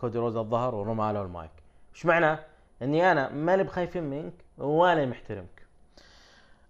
كودي 0.00 0.18
رودز 0.18 0.36
الظهر 0.36 0.74
ورمى 0.74 1.12
له 1.12 1.22
المايك. 1.22 1.50
إيش 1.94 2.06
معناه؟ 2.06 2.38
إني 2.82 3.12
أنا 3.12 3.28
ماني 3.28 3.62
بخايف 3.62 4.02
منك 4.02 4.32
وأنا 4.58 5.06
محترمك. 5.06 5.66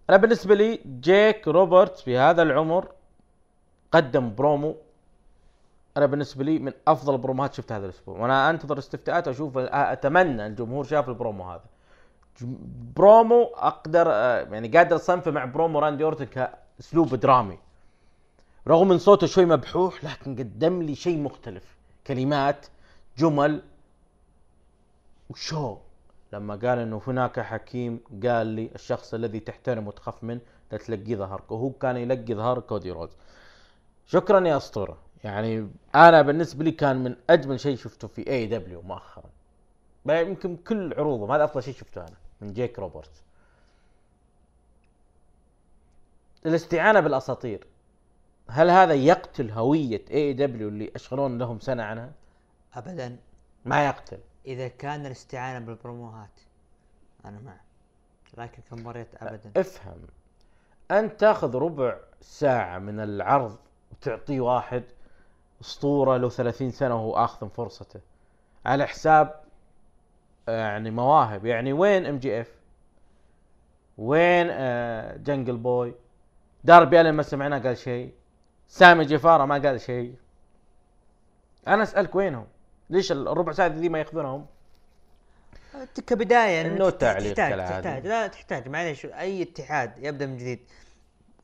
أنا 0.09 0.17
بالنسبة 0.17 0.55
لي 0.55 0.79
جيك 0.99 1.47
روبرتس 1.47 2.01
في 2.01 2.17
هذا 2.17 2.41
العمر 2.41 2.87
قدم 3.91 4.35
برومو. 4.35 4.75
أنا 5.97 6.05
بالنسبة 6.05 6.43
لي 6.43 6.59
من 6.59 6.71
أفضل 6.87 7.13
البروموهات 7.13 7.53
شفتها 7.53 7.77
هذا 7.77 7.85
الأسبوع. 7.85 8.19
وأنا 8.19 8.49
أنتظر 8.49 8.77
استفتاءات 8.77 9.27
وأشوف 9.27 9.57
أتمنى 9.57 10.47
الجمهور 10.47 10.83
شاف 10.83 11.09
البرومو 11.09 11.43
هذا. 11.43 11.63
برومو 12.95 13.43
أقدر 13.43 14.05
آه، 14.07 14.39
يعني 14.39 14.67
قادر 14.67 14.95
أصنفه 14.95 15.31
مع 15.31 15.45
برومو 15.45 15.79
راندي 15.79 16.03
أورتن 16.03 16.25
كأسلوب 16.25 17.15
درامي. 17.15 17.57
رغم 18.67 18.87
من 18.87 18.97
صوته 18.97 19.27
شوي 19.27 19.45
مبحوح 19.45 20.03
لكن 20.03 20.35
قدم 20.35 20.81
لي 20.81 20.95
شيء 20.95 21.17
مختلف. 21.17 21.77
كلمات 22.07 22.65
جمل 23.17 23.61
وشو. 25.29 25.77
لما 26.33 26.55
قال 26.55 26.79
إنه 26.79 27.01
هناك 27.07 27.39
حكيم 27.39 27.99
قال 28.23 28.47
لي 28.47 28.69
الشخص 28.75 29.13
الذي 29.13 29.39
تحترمه 29.39 29.87
وتخاف 29.87 30.23
منه 30.23 30.41
لا 30.71 30.77
تلقي 30.77 31.15
ظهرك. 31.15 31.51
وهو 31.51 31.69
كان 31.69 31.97
يلقي 31.97 32.33
ظهر 32.33 32.59
كودي 32.59 32.91
رودز. 32.91 33.09
شكرا 34.07 34.47
يا 34.47 34.57
أسطورة. 34.57 34.97
يعني 35.23 35.69
أنا 35.95 36.21
بالنسبة 36.21 36.63
لي 36.63 36.71
كان 36.71 37.03
من 37.03 37.15
أجمل 37.29 37.59
شيء 37.59 37.77
شفته 37.77 38.07
في 38.07 38.29
AEW 38.29 38.81
مؤخرا. 38.81 39.29
يمكن 40.05 40.55
كل 40.55 40.93
عروضهم 40.93 41.31
هذا 41.31 41.43
أفضل 41.43 41.63
شيء 41.63 41.73
شفته 41.73 42.01
أنا 42.01 42.15
من 42.41 42.53
جيك 42.53 42.79
روبرتس. 42.79 43.23
الاستعانه 46.45 46.99
بالأساطير. 46.99 47.67
هل 48.49 48.69
هذا 48.69 48.93
يقتل 48.93 49.51
هوية 49.51 50.05
AEW 50.11 50.67
اللي 50.67 50.91
اشغلونا 50.95 51.37
لهم 51.37 51.59
سنة 51.59 51.83
عنها؟ 51.83 52.11
ابدا. 52.73 53.17
ما 53.65 53.85
يقتل. 53.85 54.19
إذا 54.45 54.67
كان 54.67 55.05
الاستعانة 55.05 55.65
بالبروموهات. 55.65 56.39
أنا 57.25 57.39
مع 57.39 57.53
لكن 58.37 58.61
كمباريات 58.71 59.07
ابدا. 59.21 59.51
افهم. 59.57 60.01
انت 60.91 61.19
تأخذ 61.19 61.55
ربع 61.55 61.97
ساعة 62.21 62.79
من 62.79 62.99
العرض 62.99 63.57
وتعطيه 63.91 64.41
واحد 64.41 64.83
أسطورة 65.61 66.17
له 66.17 66.29
30 66.29 66.71
سنة 66.71 66.95
وهو 66.95 67.23
آخذ 67.23 67.49
فرصته. 67.49 67.99
على 68.65 68.87
حساب 68.87 69.43
يعني 70.47 70.91
مواهب. 70.91 71.45
يعني 71.45 71.73
وين 71.73 72.05
MJF 72.05 72.51
وين 73.97 74.47
آه 74.51 75.17
جنجل 75.17 75.57
بوي 75.57 75.93
داربي 76.63 77.01
الين 77.01 77.13
ما 77.13 77.23
سمعنا 77.23 77.57
قال 77.57 77.77
شيء. 77.77 78.13
سامي 78.67 79.05
جيفارا 79.05 79.45
ما 79.45 79.55
قال 79.57 79.81
شيء. 79.81 80.15
أنا 81.67 81.83
أسألك 81.83 82.15
وينهم؟ 82.15 82.47
ليش 82.89 83.11
الربع 83.11 83.51
ساعة 83.51 83.67
ذي 83.67 83.89
ما 83.89 83.99
يأخذونهم؟ 83.99 84.45
كبدايه 86.07 86.77
تحت- 86.77 87.01
تعليق 87.01 87.33
تحتاج 87.33 87.49
كالعادة. 87.51 87.81
تحتاج 87.81 88.07
لا 88.07 88.27
تحتاج. 88.27 88.67
معليش 88.67 89.05
أي 89.05 89.41
اتحاد 89.41 89.91
يبدأ 89.97 90.25
من 90.25 90.37
جديد. 90.37 90.59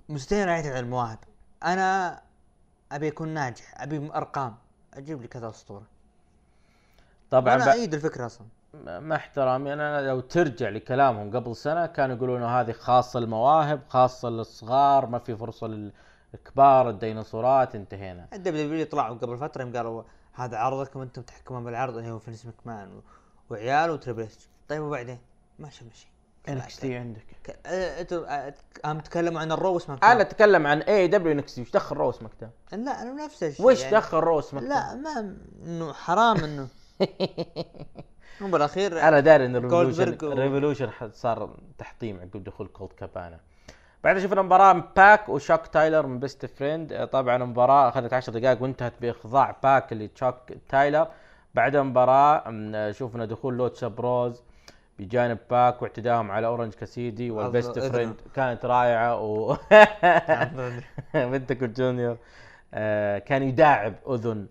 مستحيل 0.10 0.48
راح 0.48 0.56
يعتمد 0.56 0.72
على 0.72 0.80
المواهب. 0.80 1.18
أنا 1.66 2.22
أبي 2.92 3.08
أكون 3.08 3.28
ناجح 3.30 3.82
أبي 3.82 4.10
أرقام. 4.16 4.56
أجيب 4.94 5.22
لي 5.22 5.28
كذا 5.28 5.50
اسطوره 5.50 5.84
طبعا 7.32 7.56
أنا 7.56 7.74
ايد 7.74 7.94
الفكرة 7.94 8.26
أصلا. 8.26 8.48
مع 8.86 9.16
احترامي 9.16 9.74
أنا 9.74 10.02
لو 10.08 10.20
ترجع 10.20 10.70
لكلامهم 10.70 11.36
قبل 11.36 11.56
سنة 11.56 11.86
كانوا 11.86 12.16
يقولون 12.16 12.44
هذه 12.44 12.72
خاصة 12.72 13.20
للمواهب 13.20 13.82
خاصة 13.90 14.30
للصغار 14.30 15.06
ما 15.06 15.20
في 15.20 15.36
فرصة 15.36 15.92
للكبار 16.34 16.90
الديناصورات 16.90 17.76
انتهينا. 17.76 18.28
الدبليو 18.34 18.68
دبليو 18.68 18.86
طلعوا 18.86 19.16
قبل 19.18 19.38
فترة 19.38 19.62
يوم 19.62 19.76
قالوا 19.76 20.04
هذا 20.34 20.58
عرضكم 20.58 21.02
أنتم 21.02 21.22
تحكمون 21.22 21.64
بالعرض. 21.64 21.98
اللي 21.98 22.12
هو 22.12 22.20
فينس 22.20 22.46
مكمان 22.46 22.92
و- 22.98 23.02
وعيال 23.50 23.90
وتريبل 23.90 24.22
إتش. 24.24 24.48
طيب 24.70 24.82
وبعدين؟ 24.82 25.18
ما 25.60 25.70
شفنا 25.70 25.90
شيء. 25.94 26.10
إنكس 26.50 26.78
تي 26.80 26.96
عندك. 26.96 27.26
ك- 27.44 27.60
أنتوا 27.68 28.48
أه، 28.48 28.54
هم 28.86 29.00
تكلموا 29.00 29.42
عن 29.42 29.52
الرو 29.52 29.78
اسمه 29.78 29.98
أنا 30.04 30.22
أتكلم 30.22 30.68
عن 30.68 30.82
إي 30.82 31.08
دبليو 31.08 31.32
إنكس 31.32 31.56
تي 31.56 31.62
وش 31.62 31.72
دخل 31.72 31.96
روس 31.96 32.24
مكتب 32.24 32.50
لا 32.72 33.02
أنا 33.02 33.26
نفس 33.26 33.44
الشيء 33.44 33.66
وش 33.66 33.82
يعني. 33.82 33.96
دخل 33.96 34.18
روس 34.18 34.54
مكتب 34.54 34.68
لا 34.68 34.96
ما 34.96 35.38
إنه 35.66 35.94
حرام 35.94 36.38
إنه. 36.38 36.68
مو 38.42 38.48
بالاخير 38.52 39.02
أنا 39.08 39.20
داري 39.20 39.46
إن 39.46 39.56
و- 39.66 40.14
ريفولوشن 40.24 40.92
صار 41.14 41.58
تحطيم 41.78 42.20
عقب 42.20 42.44
دخول 42.44 42.68
كولد 42.68 42.92
كابانا. 42.94 43.40
بعد 44.04 44.18
شفنا 44.20 44.42
مباراة 44.42 44.84
باك 44.96 45.30
وتشوك 45.30 45.68
تايلر 45.68 46.08
من 46.08 46.20
بيست 46.20 46.46
فريند 46.46 47.08
طبعا 47.12 47.36
المباراة 47.36 47.90
أخذت 47.90 48.14
10 48.14 48.34
دقائق 48.40 48.62
وانتهت 48.64 48.94
بإخضاع 49.02 49.56
باك 49.64 49.94
لتشوك 49.94 50.36
تايلر. 50.70 51.08
بعد 51.56 51.76
المباراة 51.76 52.50
م- 52.50 52.92
شفنا 52.92 53.26
دخول 53.26 53.58
لوتشا 53.58 53.88
بروز 53.88 54.44
بجانب 55.00 55.38
باك 55.52 55.82
واعتداءهم 55.82 56.32
على 56.32 56.48
أورنج 56.48 56.74
كاسيدي 56.74 57.32
والبيست. 57.32 57.80
فريند 57.80 58.16
كانت 58.36 58.66
رائعة 58.66 59.22
و 59.22 59.56
بنتاغون 61.14 61.64
جونيور 61.68 62.18
آه 62.74 63.18
كان 63.20 63.44
يداعب 63.44 63.94
أذن 64.10 64.48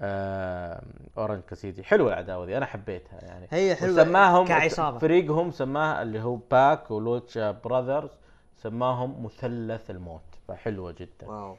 آه 0.00 0.82
أورنج 1.18 1.42
كاسيدي. 1.42 1.84
حلوة 1.84 2.08
العداوه 2.12 2.46
دي 2.46 2.56
أنا 2.56 2.66
حبيتها 2.66 3.18
يعني. 3.22 3.46
هي 3.50 3.74
حلوة 3.74 4.04
سماهم 4.04 4.46
كعصابة. 4.46 4.98
فريقهم 4.98 5.50
سماه 5.50 6.02
اللي 6.02 6.20
هو 6.22 6.36
باك 6.50 6.90
ولوتشا 6.90 7.50
براذرز. 7.50 8.10
سماهم 8.56 9.24
مثلث 9.24 9.90
الموت. 9.90 10.22
فحلوة 10.48 10.92
جدا. 10.92 11.26
واو. 11.26 11.56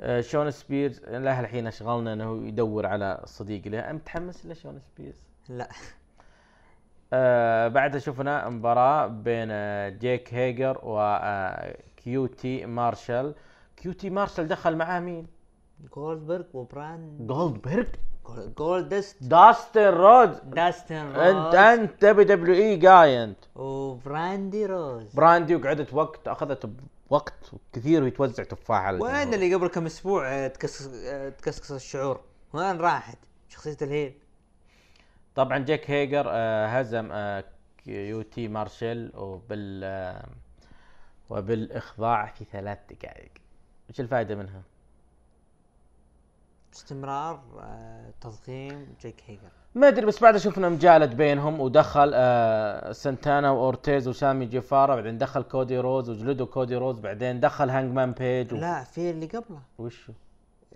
آه 0.00 0.20
شون 0.20 0.50
سبيرز 0.50 1.00
له 1.04 1.40
الحين 1.40 1.66
أشغلنا 1.66 2.12
إنه 2.12 2.46
يدور 2.46 2.86
على 2.86 3.20
صديق 3.24 3.68
له. 3.68 3.92
متحمس 3.92 4.46
لشون 4.46 4.78
سبيرز؟ 4.78 5.26
لا. 5.48 5.68
آه 7.12 7.68
بعدها 7.68 8.00
شفنا 8.00 8.48
مباراة 8.48 9.06
بين 9.06 9.48
آه 9.50 9.88
جيك 9.88 10.34
هيجر 10.34 10.78
و 10.82 12.26
QT 12.26 12.66
مارشال. 12.66 13.34
كيو 13.76 13.92
تي 13.92 14.10
مارشال 14.10 14.48
دخل 14.48 14.76
معاه 14.76 15.00
مين؟ 15.00 15.26
جولدبرغ 15.94 16.44
وبراند 16.54 17.26
جولدبرغ؟ 17.26 17.86
جولدست 18.58 19.22
داستن 19.24 19.80
رودز 19.88 20.38
داستن 20.44 20.94
انت 20.96 21.54
انت 21.54 22.04
دبليو 22.04 22.24
دبليو 22.24 22.54
اي 22.54 22.76
جاي 22.76 23.24
انت 23.24 23.38
وبراندي 23.56 24.66
روز 24.66 25.14
براندي 25.14 25.56
وقعدت 25.56 25.94
وقت 25.94 26.28
أخذت 26.28 26.70
وقت 27.10 27.50
كثير 27.72 28.02
ويتوزع 28.02 28.44
تفاح 28.44 28.80
على 28.80 28.98
وين. 28.98 29.34
اللي 29.34 29.54
قبل 29.54 29.66
كم 29.68 29.86
أسبوع 29.86 30.28
آه، 30.32 30.48
تكسكس 30.48 30.90
تكسكس 31.38 31.72
الشعور؟ 31.72 32.20
وين 32.52 32.80
راحت؟ 32.80 33.18
شخصية 33.48 33.76
الهيل. 33.82 34.14
طبعا 35.34 35.58
جيك 35.58 35.90
هيجر 35.90 36.24
آه 36.28 36.66
هزم 36.66 37.08
آه 37.12 37.44
كيو 37.84 38.22
تي 38.22 38.48
مارشال 38.48 39.12
وبال 39.16 39.80
آه 39.84 40.26
وبالإخضاع 41.30 42.26
في 42.26 42.44
ثلاث 42.52 42.78
دقائق. 42.90 43.30
إيش 43.90 44.00
الفائده 44.00 44.34
منها؟ 44.34 44.62
استمرار 46.74 47.40
آه، 47.60 48.10
تضخيم 48.20 48.86
جيك 49.00 49.22
هيجر. 49.26 49.40
ما 49.74 49.88
أدري 49.88 50.06
بس 50.06 50.22
بعدها 50.22 50.38
شفنا 50.38 50.68
مجالد 50.68 51.14
بينهم 51.16 51.60
ودخل 51.60 52.10
آه 52.14 52.92
سانتانا 52.92 53.50
وأورتيز 53.50 54.08
وسامي 54.08 54.46
جيفارا 54.46 54.94
بعدين 54.94 55.18
دخل 55.18 55.42
كودي 55.42 55.78
رودز 55.78 56.10
وجلدوا 56.10 56.46
كودي 56.46 56.76
رودز 56.76 56.98
بعدين 56.98 57.40
دخل 57.40 57.70
هانجمان 57.70 58.12
بيج 58.12 58.52
و... 58.52 58.56
لا 58.56 58.84
في 58.84 59.10
اللي 59.10 59.26
قبله. 59.26 59.60
وشو؟ 59.78 60.12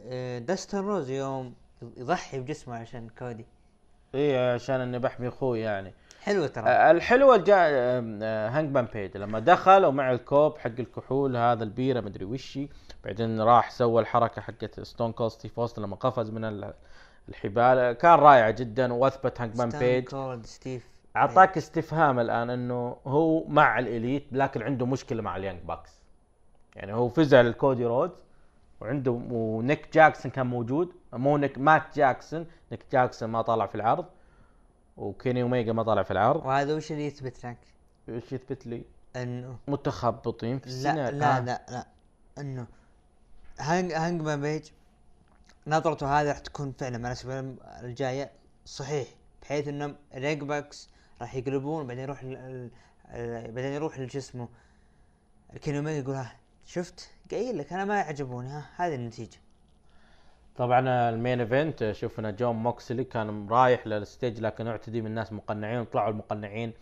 آه، 0.06 0.39
داستن 0.39 0.78
رودز 0.78 1.11
يوم 1.10 1.55
يضحي 1.97 2.40
بجسمه 2.40 2.77
عشان 2.77 3.09
كودي. 3.18 3.44
إيه 4.14 4.55
عشان 4.55 4.81
اني 4.81 4.98
بحمي 4.98 5.28
أخوي 5.28 5.60
يعني. 5.60 5.93
حلوة 6.27 6.47
ترى. 6.47 6.65
آه، 6.69 6.90
الحلوة 6.90 7.36
جاء 7.36 7.70
هانج 8.57 8.74
مان 8.74 8.86
بيج. 8.94 9.16
لما 9.16 9.39
دخل 9.39 9.85
ومع 9.85 10.12
الكوب 10.12 10.59
حق 10.59 10.70
الكحول 10.78 11.36
هذا 11.36 11.65
البيرة 11.65 12.01
مدري 12.01 12.24
وشي 12.24 12.69
بعدين 13.05 13.40
راح 13.40 13.70
سوى 13.70 14.03
الحركة 14.03 14.43
حقت 14.43 14.81
ستون 14.81 15.12
كولد 15.12 15.31
ستيف 15.31 15.61
اوستن 15.61 15.82
لما 15.82 15.97
قفز 15.97 16.31
من 16.31 16.44
ال- 16.44 16.74
الحبال. 17.28 17.93
كان 17.93 18.15
رائع 18.19 18.51
جدا 18.51 18.93
وأثبت 18.93 19.40
هانجمان 19.40 19.70
ستون 19.70 19.81
بيج. 19.81 20.44
ستيف 20.44 20.86
أعطاك 21.16 21.57
استفهام 21.57 22.19
الآن 22.20 22.51
إنه 22.51 22.97
هو 23.07 23.44
مع 23.48 23.78
الإليت 23.78 24.27
لكن 24.32 24.62
عنده 24.62 24.86
مشكلة 24.86 25.23
مع 25.23 25.36
اليانج 25.36 25.61
باكس. 25.65 26.01
يعني 26.77 26.94
هو 26.94 27.09
فزع 27.09 27.40
للكودي 27.40 27.85
رودز 27.85 28.15
وعنده 28.81 29.11
ونيك 29.31 29.89
جاكسون 29.94 30.31
كان 30.31 30.47
موجود. 30.47 30.93
مو 31.12 31.36
نيك 31.36 31.59
مات 31.59 31.82
جاكسون. 31.97 32.47
نيك 32.73 32.81
جاكسون 32.93 33.28
ما 33.28 33.43
طلع 33.43 33.66
في 33.66 33.74
العرض. 33.74 34.05
وكيني 34.97 35.43
اوميجا 35.43 35.73
ما 35.73 35.82
طلع 35.82 36.02
في 36.02 36.10
العرض. 36.10 36.47
وهذا 36.47 36.74
وش 36.74 36.93
اللي 36.93 37.06
يثبت 37.06 37.47
لك؟ 37.47 37.56
إيش 38.09 38.32
يثبت 38.32 38.66
لي؟ 38.66 38.85
إنه. 39.16 39.59
متخبطين 39.68 40.59
في 40.59 40.68
لا 40.68 40.74
السنة 40.74 41.10
لا 41.10 41.36
آه. 41.36 41.40
لا 41.40 41.62
لا. 41.70 41.86
إنه. 42.39 42.66
هانج 43.59 43.93
هانج 43.93 44.23
بيج 44.23 44.70
نظرته 45.66 46.20
هذه 46.20 46.28
راح 46.28 46.39
تكون 46.39 46.73
فعلا 46.73 46.98
مع 46.98 47.09
الأسبوع 47.09 47.55
الجاية 47.82 48.31
صحيح 48.66 49.09
بحيث 49.43 49.68
إنه 49.68 49.94
اليانج 50.15 50.43
باكس 50.43 50.89
راح 51.20 51.35
يقلبون 51.35 51.85
وبعدين 51.85 52.02
يروح 52.02 52.24
بعدين 53.55 53.73
يروح 53.73 53.98
لشو 53.98 54.18
اسمه 54.18 54.48
الكيني 55.52 55.78
اوميجا 55.78 55.98
يقول 55.98 56.14
ها 56.14 56.36
شفت؟ 56.66 57.10
قايل 57.31 57.59
لك 57.59 57.73
أنا 57.73 57.85
ما 57.85 57.97
يعجبوني 57.97 58.48
ها 58.48 58.70
هذه 58.77 58.94
النتيجة. 58.94 59.39
طبعا 60.59 61.11
ال 61.11 61.16
main 61.16 61.40
event 61.40 61.93
شفنا 61.93 62.31
جون 62.31 62.57
موكسلي 62.57 63.05
كان 63.05 63.47
رايح 63.51 63.87
للستيج 63.87 64.41
لكن 64.41 64.66
اعتدي 64.66 65.01
من 65.01 65.07
الناس 65.07 65.33
مقنعين 65.33 65.81
وطلعوا 65.81 66.11
المقنعين 66.11 66.73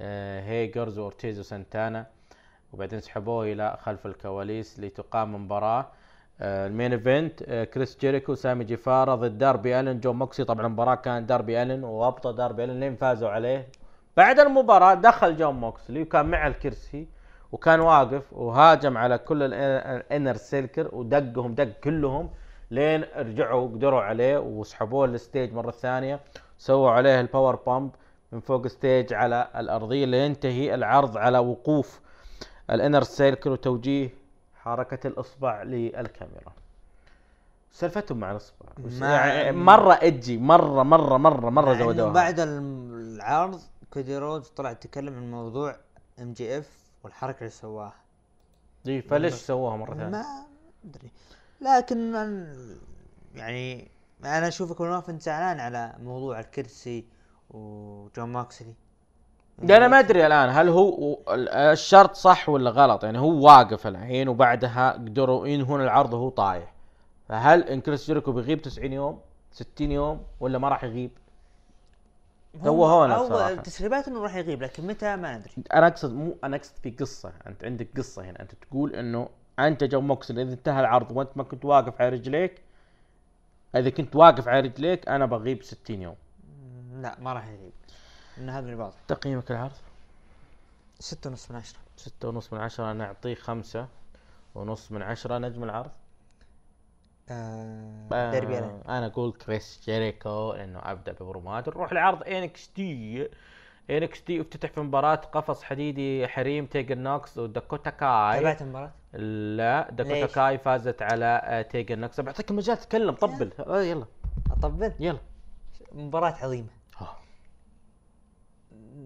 آه، 0.00 0.40
هيجر 0.40 0.98
وأورتيز 0.98 1.40
وسانتانا 1.40 2.06
وبعدين 2.72 3.00
سحبوه 3.00 3.44
إلى 3.52 3.76
خلف 3.82 4.06
الكواليس 4.06 4.80
لتقام 4.80 5.34
مباراة. 5.44 5.86
آه، 6.40 6.66
ال 6.66 6.71
main 6.71 6.92
event 6.92 7.42
آه، 7.48 7.64
كريس 7.64 7.98
جيريكو 8.00 8.34
سامي 8.34 8.64
جيفارا 8.64 9.14
ضد 9.14 9.38
داربي 9.38 9.80
ألن. 9.80 10.00
جون 10.00 10.16
موكسلي 10.16 10.44
طبعا 10.44 10.66
المباراة 10.66 10.94
كانت 10.94 11.28
داربي 11.28 11.62
ألن 11.62 11.84
وأبطأ 11.84 12.32
داربي 12.32 12.64
ألن 12.64 12.80
لين 12.80 12.96
فازوا 12.96 13.28
عليه. 13.28 13.68
بعد 14.16 14.40
المباراة 14.40 14.94
دخل 14.94 15.36
جون 15.36 15.54
موكسلي 15.54 16.02
وكان 16.02 16.26
مع 16.26 16.46
الكرسي 16.46 17.08
وكان 17.52 17.80
واقف 17.80 18.32
وهاجم 18.32 18.98
على 18.98 19.18
كل 19.18 19.42
ال 19.42 19.58
Inner 19.58 20.36
Circle 20.36 20.88
ودقهم 20.92 21.54
دق 21.54 21.80
كلهم. 21.84 22.30
لين 22.72 23.04
رجعوا 23.16 23.68
قدروا 23.68 24.00
عليه 24.02 24.38
وسحبوه 24.38 25.04
ال 25.04 25.12
stage 25.12 25.52
مرة 25.52 25.70
ثانية. 25.70 26.20
سووا 26.58 26.90
عليه 26.90 27.20
ال 27.20 27.26
power 27.26 27.56
bomb 27.56 27.90
من 28.32 28.40
فوق 28.40 28.66
stage 28.66 29.12
على 29.12 29.48
الأرضية 29.56 30.04
لينتهي 30.04 30.74
العرض 30.74 31.16
على 31.16 31.38
وقوف 31.38 32.00
ال 32.70 32.75
Inner 32.75 33.02
Circle 33.02 33.50
وتوجيه 33.50 34.10
حركة 34.54 35.06
الإصبع 35.06 35.62
للكاميرا. 35.62 36.52
سالفتهم 37.70 38.18
مع 38.18 38.30
الإصبع. 38.30 38.66
يعني 39.00 39.56
مرة 39.56 39.98
أجي 40.02 40.38
مرة 40.38 40.82
مرة 40.82 41.16
مرة 41.16 41.50
مرة 41.50 41.72
إنه 41.72 41.78
زودوها. 41.78 42.12
بعد 42.12 42.40
العرض 42.40 43.60
كودي 43.90 44.18
رودز 44.18 44.48
طلع 44.48 44.70
يتكلم 44.70 45.14
عن 45.14 45.30
موضوع 45.30 45.76
MJF 46.18 46.70
والحركة 47.04 47.38
اللي 47.38 47.50
سواها. 47.50 47.94
دي 48.84 49.02
فليش 49.02 49.34
سووها 49.34 49.76
مرة 49.76 49.94
ثانية؟ 49.94 50.08
ما 50.08 50.24
أدري. 50.84 51.10
لكن 51.62 52.14
يعني 53.34 53.90
أنا 54.24 54.48
اشوفك 54.48 54.80
انت 54.80 55.22
زعلان 55.22 55.60
على 55.60 55.94
موضوع 56.02 56.40
الكرسي 56.40 57.04
وجون 57.50 58.28
موكسلي. 58.28 58.74
ده 59.58 59.76
أنا 59.76 59.88
ما 59.88 59.98
أدري 59.98 60.26
الآن 60.26 60.48
هل 60.48 60.68
هو 60.68 61.18
الشرط 61.28 62.14
صح 62.14 62.48
ولا 62.48 62.70
غلط؟ 62.70 63.04
يعني 63.04 63.18
هو 63.18 63.46
واقف 63.46 63.86
الحين 63.86 64.28
وبعدها 64.28 64.92
قدروا 64.92 65.46
ينهون 65.46 65.80
العرض 65.80 66.14
وهو 66.14 66.28
طايح. 66.28 66.74
فهل 67.28 67.62
إن 67.62 67.80
كريس 67.80 68.06
جيريكو 68.06 68.32
بيغيب 68.32 68.62
90 68.62 68.92
يوم 68.92 69.20
60 69.52 69.92
يوم 69.92 70.22
ولا 70.40 70.58
ما 70.58 70.68
راح 70.68 70.84
يغيب؟ 70.84 71.10
هو 72.60 72.84
هون 72.86 73.10
هو. 73.10 73.48
التسريبات 73.48 74.08
إنه 74.08 74.22
راح 74.22 74.36
يغيب 74.36 74.62
لكن 74.62 74.86
متى 74.86 75.16
ما 75.16 75.38
ندري 75.38 75.52
أنا 75.74 75.86
أقصد 75.86 76.12
مو 76.12 76.36
أنا 76.44 76.56
أقصد 76.56 76.72
في 76.82 76.90
قصة 76.90 77.32
أنت 77.46 77.64
عندك 77.64 77.88
قصة 77.96 78.22
هنا 78.22 78.42
أنت 78.42 78.52
تقول 78.54 78.94
إنه 78.94 79.28
انت 79.58 79.84
جو 79.84 80.00
موكسل 80.00 80.38
إذا 80.38 80.52
انتهى 80.52 80.80
العرض 80.80 81.16
وانت 81.16 81.30
ما 81.36 81.42
كنت 81.42 81.64
واقف 81.64 82.00
على 82.00 82.08
رجليك 82.08 82.62
إذا 83.76 83.90
كنت 83.90 84.16
واقف 84.16 84.48
على 84.48 84.60
رجليك 84.60 85.08
أنا 85.08 85.26
بغيب 85.26 85.62
60 85.62 86.02
يوم. 86.02 86.16
لا 86.92 87.16
ما 87.20 87.32
راح 87.32 87.46
يغيب. 87.46 87.72
إن 88.38 88.48
هذا 88.50 88.64
اللي 88.64 88.76
باطل. 88.76 88.96
تقييمك 89.08 89.50
العرض 89.50 89.72
ستة 90.98 91.30
ونص 91.30 91.50
من 91.50 91.56
عشرة. 91.56 91.78
ستة 91.96 92.28
ونص 92.28 92.52
من 92.52 92.60
عشرة 92.60 92.90
أنا 92.90 93.04
أعطيه 93.04 93.34
خمسة 93.34 93.88
ونص 94.54 94.92
من 94.92 95.02
عشرة 95.02 95.38
نجم 95.38 95.64
العرض؟ 95.64 95.90
آه 97.30 98.30
ديربي. 98.30 98.58
آه 98.58 98.82
أنا 98.88 99.06
أقول 99.06 99.32
كريس 99.32 99.82
جيريكو 99.84 100.52
لأنه 100.52 100.78
ابدع 100.82 101.12
ببرومات 101.12 101.68
نروح 101.68 101.92
لعرض 101.92 102.22
NXT. 102.22 103.28
NXT 103.90 104.40
افتتح 104.40 104.70
في 104.70 104.80
مباراة 104.80 105.14
قفص 105.14 105.62
حديدي 105.62 106.28
حريم 106.28 106.66
تيجن 106.66 106.94
نوكس 106.94 107.38
وداكوتا 107.38 107.90
كاي. 107.90 108.36
تابعت 108.36 108.62
المباراة؟ 108.62 108.92
لا 109.12 109.90
داكوتا؟ 109.90 110.26
كاي 110.26 110.58
فازت 110.58 111.02
على 111.02 111.40
آه، 111.44 111.62
تيجن 111.62 111.96
نوكس 111.96 112.20
بعطيك 112.20 112.50
المجال 112.50 112.76
تتكلم 112.76 113.14
طبل. 113.14 113.52
آه، 113.58 113.82
يلا. 113.82 114.06
أطبل؟ 114.50 114.92
يلا. 115.00 115.18
مباراة 115.92 116.32
عظيمة. 116.32 116.68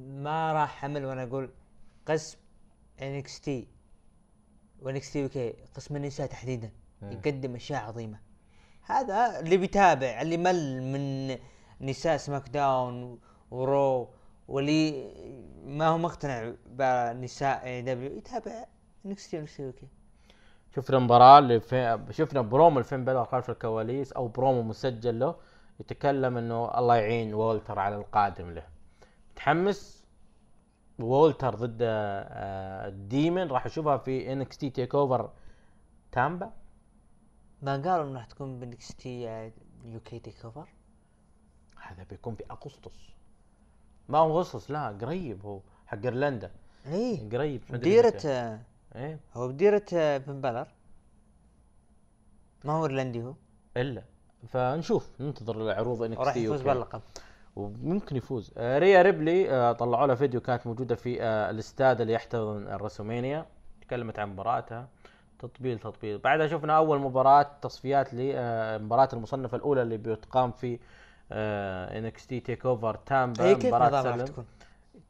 ما 0.09 0.53
راح 0.53 0.85
أجامل 0.85 1.05
وأنا 1.05 1.23
أقول 1.23 1.51
قسم 2.07 2.39
إنكس 3.03 3.41
تي. 3.41 3.69
وإنكس 4.83 5.13
تي 5.13 5.23
أوكي 5.23 5.55
قسم 5.75 5.97
النساء 5.97 6.27
تحديدا. 6.27 6.71
يقدم 7.03 7.55
أشياء 7.55 7.83
عظيمة. 7.83 8.19
هذا 8.83 9.41
اللي 9.41 9.57
بيتابع 9.57 10.23
اللي 10.23 10.37
مل 10.37 10.83
من 10.83 11.37
نساء 11.81 12.17
سماك 12.17 12.49
داون 12.49 13.19
ورو 13.51 14.09
واللي 14.49 15.13
ما 15.65 15.89
هو 15.89 15.99
مقتنع 15.99 16.55
بنساء 16.67 17.65
اي 17.65 17.83
دبليو 17.83 18.17
يتابع 18.17 18.65
انكس 19.07 19.31
تي 19.31 19.39
أوكي 19.67 19.89
شفنا 20.77 20.99
مباراة 20.99 21.39
اللي 21.39 21.61
في 21.61 21.99
شفنا 22.11 22.41
برومو 22.41 22.79
الفين 22.79 23.05
بيلر 23.05 23.25
خلف 23.25 23.51
الكواليس 23.51 24.13
أو 24.13 24.29
برومو 24.29 24.63
مسجل 24.63 25.19
له 25.19 25.37
يتكلم 25.81 26.37
إنه 26.37 26.79
الله 26.79 26.97
يعين 26.97 27.35
وولتر 27.35 27.79
على 27.79 27.97
القادم 27.97 28.51
له. 28.51 28.67
متحمس؟ 29.33 30.07
وولتر 30.99 31.55
ضد 31.55 31.79
آه، 31.83 32.89
ديمن 32.89 33.49
راح 33.49 33.67
اشوفها 33.67 33.97
في 33.97 34.33
NXT 34.33 34.71
TakeOver 34.71 35.31
تامبا؟ 36.13 36.53
ما 37.63 37.73
قالوا 37.73 38.05
إنه 38.05 38.19
راح 38.19 38.27
تكون 38.27 38.59
ب 38.61 38.69
NXT 38.69 38.95
UK 38.95 40.19
TakeOver 40.19 40.69
هذا 41.83 42.05
بيكون 42.11 42.35
في 42.35 42.45
أغسطس. 42.51 43.11
ما 44.09 44.19
هو 44.19 44.39
أغسطس 44.39 44.71
لا 44.71 44.89
قريب 44.89 45.47
هو 45.47 45.61
حق 45.87 45.99
إيرلندا. 46.05 46.51
اي 46.87 47.29
قريب. 47.33 47.63
آه، 48.27 48.61
إيه؟ 48.97 49.21
هو 49.35 49.49
بديرة 49.49 49.83
آه، 49.95 50.19
فن 50.19 50.41
بلر. 50.41 50.67
ما 52.65 52.73
هو 52.73 52.87
إيرلندي 52.87 53.23
هو؟ 53.23 53.35
إلا. 53.77 54.03
فنشوف 54.49 55.11
ننتظر 55.21 55.63
العروض 55.63 56.03
NXT 56.03 56.19
وراح 56.19 56.45
يفوز 56.45 56.63
باللقب. 56.63 57.01
وممكن 57.57 58.17
يفوز. 58.17 58.53
آه، 58.57 58.79
ريا 58.79 59.03
ريبلي 59.03 59.51
آه، 59.51 59.73
طلعوا 59.73 60.07
لها 60.07 60.15
فيديو 60.15 60.41
كانت 60.41 60.67
موجودة 60.67 60.95
في 60.95 61.23
آه، 61.23 61.51
الاستاد 61.51 62.01
اللي 62.01 62.13
يحتضن 62.13 62.69
ال 62.69 62.75
WrestleMania. 62.75 63.47
تكلمت 63.81 64.19
عن 64.19 64.29
مباراتها. 64.29 64.89
تطبيل 65.39 65.79
تطبيل. 65.79 66.19
بعدها 66.19 66.47
شفنا 66.47 66.77
أول 66.77 67.01
مباراة 67.01 67.47
تصفيات 67.63 68.15
لمباراه 68.15 69.09
المصنفة 69.13 69.57
الأولى 69.57 69.83
اللي 69.83 69.97
بتقام 69.97 70.51
في 70.51 70.79
NXT 71.33 72.41
TakeOver 72.41 72.95
تامبا 72.95 73.53
راح 73.63 74.03
سلم. 74.03 74.45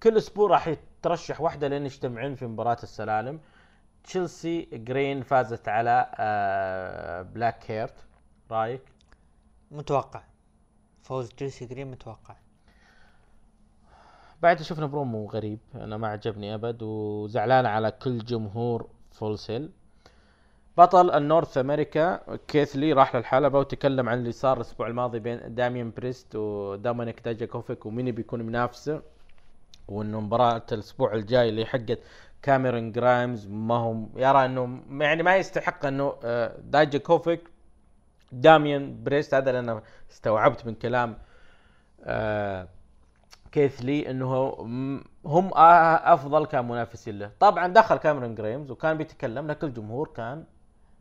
كل 0.03 0.17
أسبوع 0.17 0.51
راح 0.51 0.69
يترشح 0.69 1.41
واحدة 1.41 1.69
لين 1.69 1.85
يجتمعين 1.85 2.35
في 2.35 2.47
مباراة 2.47 2.77
السلالم. 2.83 3.41
تشيلسي 4.07 4.69
جرين 4.73 5.23
فازت 5.23 5.69
على 5.69 6.11
آه، 6.15 7.23
بلاك 7.23 7.71
هارت 7.71 7.95
رأيك؟ 8.51 8.83
متوقع. 9.71 10.23
فوز 11.03 11.29
تشيلسي 11.29 11.67
جرين 11.67 11.91
متوقع. 11.91 12.37
بعد 14.43 14.63
شفنا 14.63 14.87
برومو 14.87 15.27
غريب. 15.27 15.59
أنا 15.75 15.97
ما 15.97 16.09
عجبني 16.09 16.55
أبد 16.55 16.83
وزعلان 16.83 17.67
على 17.67 17.91
كل 17.91 18.19
جمهور 18.19 18.89
فول 19.13 19.39
سيل 19.39 19.71
بطل 20.79 21.11
ال 21.11 21.19
North 21.19 21.59
America 21.59 22.21
كيث 22.49 22.78
لي 22.78 22.93
راح 22.93 23.17
للحلبة 23.17 23.59
وتكلم 23.59 24.09
عن 24.09 24.19
اللي 24.19 24.33
صار 24.33 24.57
الأسبوع 24.57 24.87
الماضي 24.87 25.19
بين 25.19 25.55
داميان 25.55 25.93
بريست 25.97 26.37
ودومينيك 26.37 27.21
داجاكوفيك 27.25 27.87
ومين 27.87 28.11
بيكون 28.11 28.43
منافسه 28.43 29.03
وإنه 29.89 30.21
مباراة 30.21 30.63
الأسبوع 30.73 31.15
الجاي 31.15 31.49
اللي 31.49 31.67
حقت 31.67 31.99
كاميرون 32.43 32.93
جرايمز 32.93 33.47
ما 33.47 33.75
هم 33.75 34.11
يرى 34.17 34.45
إنه 34.45 34.81
يعني 34.99 35.23
ما 35.23 35.37
يستحق 35.37 35.87
إنه 35.87 36.15
آه، 36.25 36.57
داجاكوفيك 36.61 37.51
داميان 38.33 39.05
بريست 39.05 39.35
هذا 39.35 39.51
اللي 39.51 39.61
أنا 39.61 39.83
استوعبت 40.11 40.67
من 40.67 40.75
كلام 40.75 41.19
آه 42.05 42.69
كيث 43.53 43.81
لي 43.81 44.11
إنه 44.11 44.35
هم 45.27 45.51
أفضل 45.55 46.47
كمنافسين 46.47 47.19
له. 47.19 47.31
طبعا 47.41 47.67
دخل 47.67 47.97
كاميرون 47.97 48.35
جريمز 48.35 48.71
وكان 48.71 48.97
بيتكلم 48.97 49.47
لكن 49.47 49.67
الجمهور 49.67 50.09
كان 50.17 50.45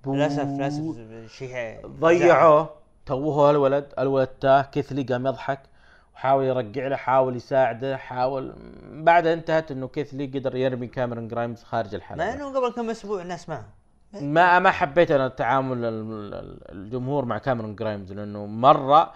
للأسف 0.08 0.44
للأسف 0.44 1.32
شيء 1.32 1.88
ضيعوه. 1.88 2.70
توه 3.06 3.52
الولد 3.52 3.94
الولد 4.00 4.28
تاه 4.28 4.62
كيث 4.62 4.90
لي 4.90 5.04
قام 5.04 5.28
يضحك. 5.28 5.60
وحاول 6.16 6.44
يرجع 6.46 6.88
له 6.88 6.96
حاول 6.96 7.36
يساعده 7.36 7.98
حاول 7.98 8.54
بعدها 8.92 9.34
انتهت 9.34 9.72
انه 9.72 9.88
كيث 9.88 10.13
لي 10.13 10.26
قدر 10.26 10.56
يرمي 10.56 10.88
كاميرون 10.88 11.28
جرايمز 11.28 11.64
خارج 11.64 11.90
مع 11.92 11.98
الحلبة 11.98 12.34
إنه 12.34 12.60
قبل 12.60 12.74
كم 12.74 12.90
أسبوع 12.90 13.22
الناس 13.22 13.50
معه 13.50 13.66
ما 14.22 14.60
ما 14.60 14.72
حبيت 14.72 15.12
أنا 15.12 15.28
تعامل 15.28 15.78
ال- 15.78 16.34
ال- 16.34 16.72
الجمهور 16.72 17.26
مع 17.26 17.38
كاميرون 17.38 17.76
جرايمز 17.76 18.14
لأنه 18.14 18.46
مرة 18.46 19.14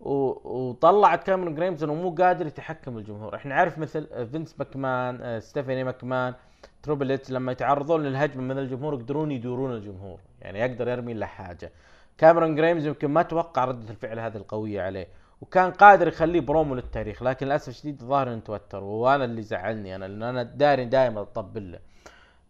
وطلعت 0.00 1.24
كاميرون 1.24 1.54
جرايمز 1.54 1.82
إنه 1.82 1.94
مو 1.94 2.10
قادر 2.10 2.46
يتحكم 2.46 2.98
الجمهور، 2.98 3.34
إحنا 3.34 3.54
نعرف 3.54 3.78
مثل 3.78 4.26
فينس 4.26 4.54
ماكمان، 4.58 5.18
آه، 5.22 5.38
ستيفاني 5.38 5.84
ماكمان، 5.84 6.34
تريبل 6.82 7.12
اتش 7.12 7.30
لما 7.30 7.52
يتعرضون 7.52 8.02
للهجمة 8.02 8.42
من 8.42 8.58
الجمهور 8.58 8.94
يقدرون 8.94 9.32
يدورون 9.32 9.72
الجمهور، 9.72 10.18
يعني 10.40 10.58
يقدر 10.60 10.88
يرمي 10.88 11.14
له 11.14 11.26
حاجة. 11.26 11.72
كاميرون 12.18 12.54
جرايمز 12.54 12.86
يمكن 12.86 13.08
ما 13.08 13.22
توقع 13.22 13.64
ردة 13.64 13.90
الفعل 13.90 14.18
هذه 14.18 14.36
القوية 14.36 14.82
عليه، 14.82 15.06
وكان 15.42 15.70
قادر 15.70 16.08
يخليه 16.08 16.40
برومو 16.40 16.74
للتاريخ، 16.74 17.22
لكن 17.22 17.46
للأسف 17.46 17.68
الشديد 17.68 18.00
الظاهر 18.00 18.32
إنه 18.32 18.40
توتر 18.40 18.84
وأنا 18.84 19.24
اللي 19.24 19.42
زعلني 19.42 19.96
أنا 19.96 20.04
لأن 20.04 20.22
أنا 20.22 20.42
داري 20.42 20.84
دائما 20.84 21.20
أطبل 21.20 21.72
له. 21.72 21.78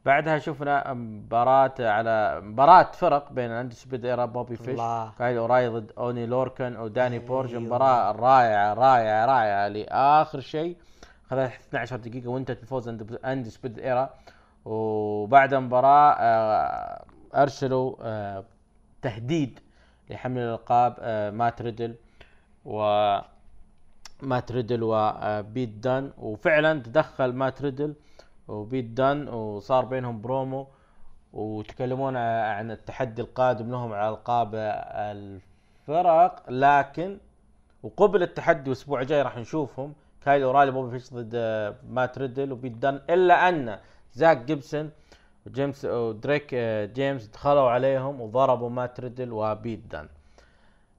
بعدها 0.04 0.38
شفنا 0.38 0.92
مباراة 0.92 1.74
على 1.80 2.40
مباراة 2.40 2.90
فرق 2.92 3.32
بين 3.32 3.50
Undisputed 3.50 4.04
Era 4.04 4.24
بوبي 4.24 4.56
فيش. 4.56 4.80
كايل 5.18 5.38
اورايلي 5.38 5.68
ضد 5.68 5.92
أوني 5.98 6.26
لوركن 6.26 6.76
وداني 6.76 7.18
بورج 7.18 7.50
أيوه. 7.50 7.62
مباراة 7.62 8.12
رائعة 8.12 8.74
رائعة 8.74 9.26
رائعة 9.26 9.68
لآخر 9.68 10.40
شيء 10.40 10.76
خذت 11.30 11.52
12 11.68 11.96
دقيقة 11.96 12.28
وانتهت 12.28 12.62
بفوز 12.62 12.88
Undisputed 13.24 13.78
Era 13.78 14.10
وبعد 14.64 15.54
المباراة 15.54 16.12
آه، 16.18 17.04
أرسلوا 17.34 17.94
آه، 18.00 18.44
تهديد 19.02 19.60
لحمل 20.10 20.38
الألقاب 20.38 20.96
آه، 21.00 21.30
مات 21.30 21.62
ريدل 21.62 21.94
و 22.64 22.76
مات 24.22 24.52
ريدل 24.52 24.80
وبيت 24.82 25.68
دان. 25.68 26.12
وفعلا 26.18 26.82
تدخل 26.82 27.32
مات 27.32 27.62
ريدل 27.62 27.94
وبيت 28.48 28.84
دان 28.84 29.28
وصار 29.28 29.84
بينهم 29.84 30.20
برومو 30.20 30.66
وتكلمون 31.32 32.16
عن 32.16 32.70
التحدي 32.70 33.22
القادم 33.22 33.70
لهم 33.70 33.92
على 33.92 34.08
ألقاب 34.08 34.50
الفرق. 34.54 36.50
لكن 36.50 37.18
وقبل 37.82 38.22
التحدي 38.22 38.66
الأسبوع 38.70 39.00
الجاي 39.00 39.22
راح 39.22 39.36
نشوفهم. 39.36 39.92
كايل 40.24 40.42
أورايلي 40.42 40.70
بوبي 40.70 40.98
فيش 40.98 41.14
ضد 41.14 41.30
آه، 41.34 41.74
مات 41.88 42.18
ريدل 42.18 42.52
وبيت 42.52 42.72
دان 42.72 43.00
إلا 43.10 43.48
أن 43.48 43.78
زاك 44.14 44.38
جيبسون 44.38 44.90
وجيمس 45.46 45.84
ودريك 45.84 46.54
آه، 46.54 46.86
جيمس 46.86 47.26
دخلوا 47.26 47.70
عليهم 47.70 48.20
وضربوا 48.20 48.70
مات 48.70 49.00
ريدل 49.00 49.32
وبيت 49.32 49.86
دان. 49.90 50.08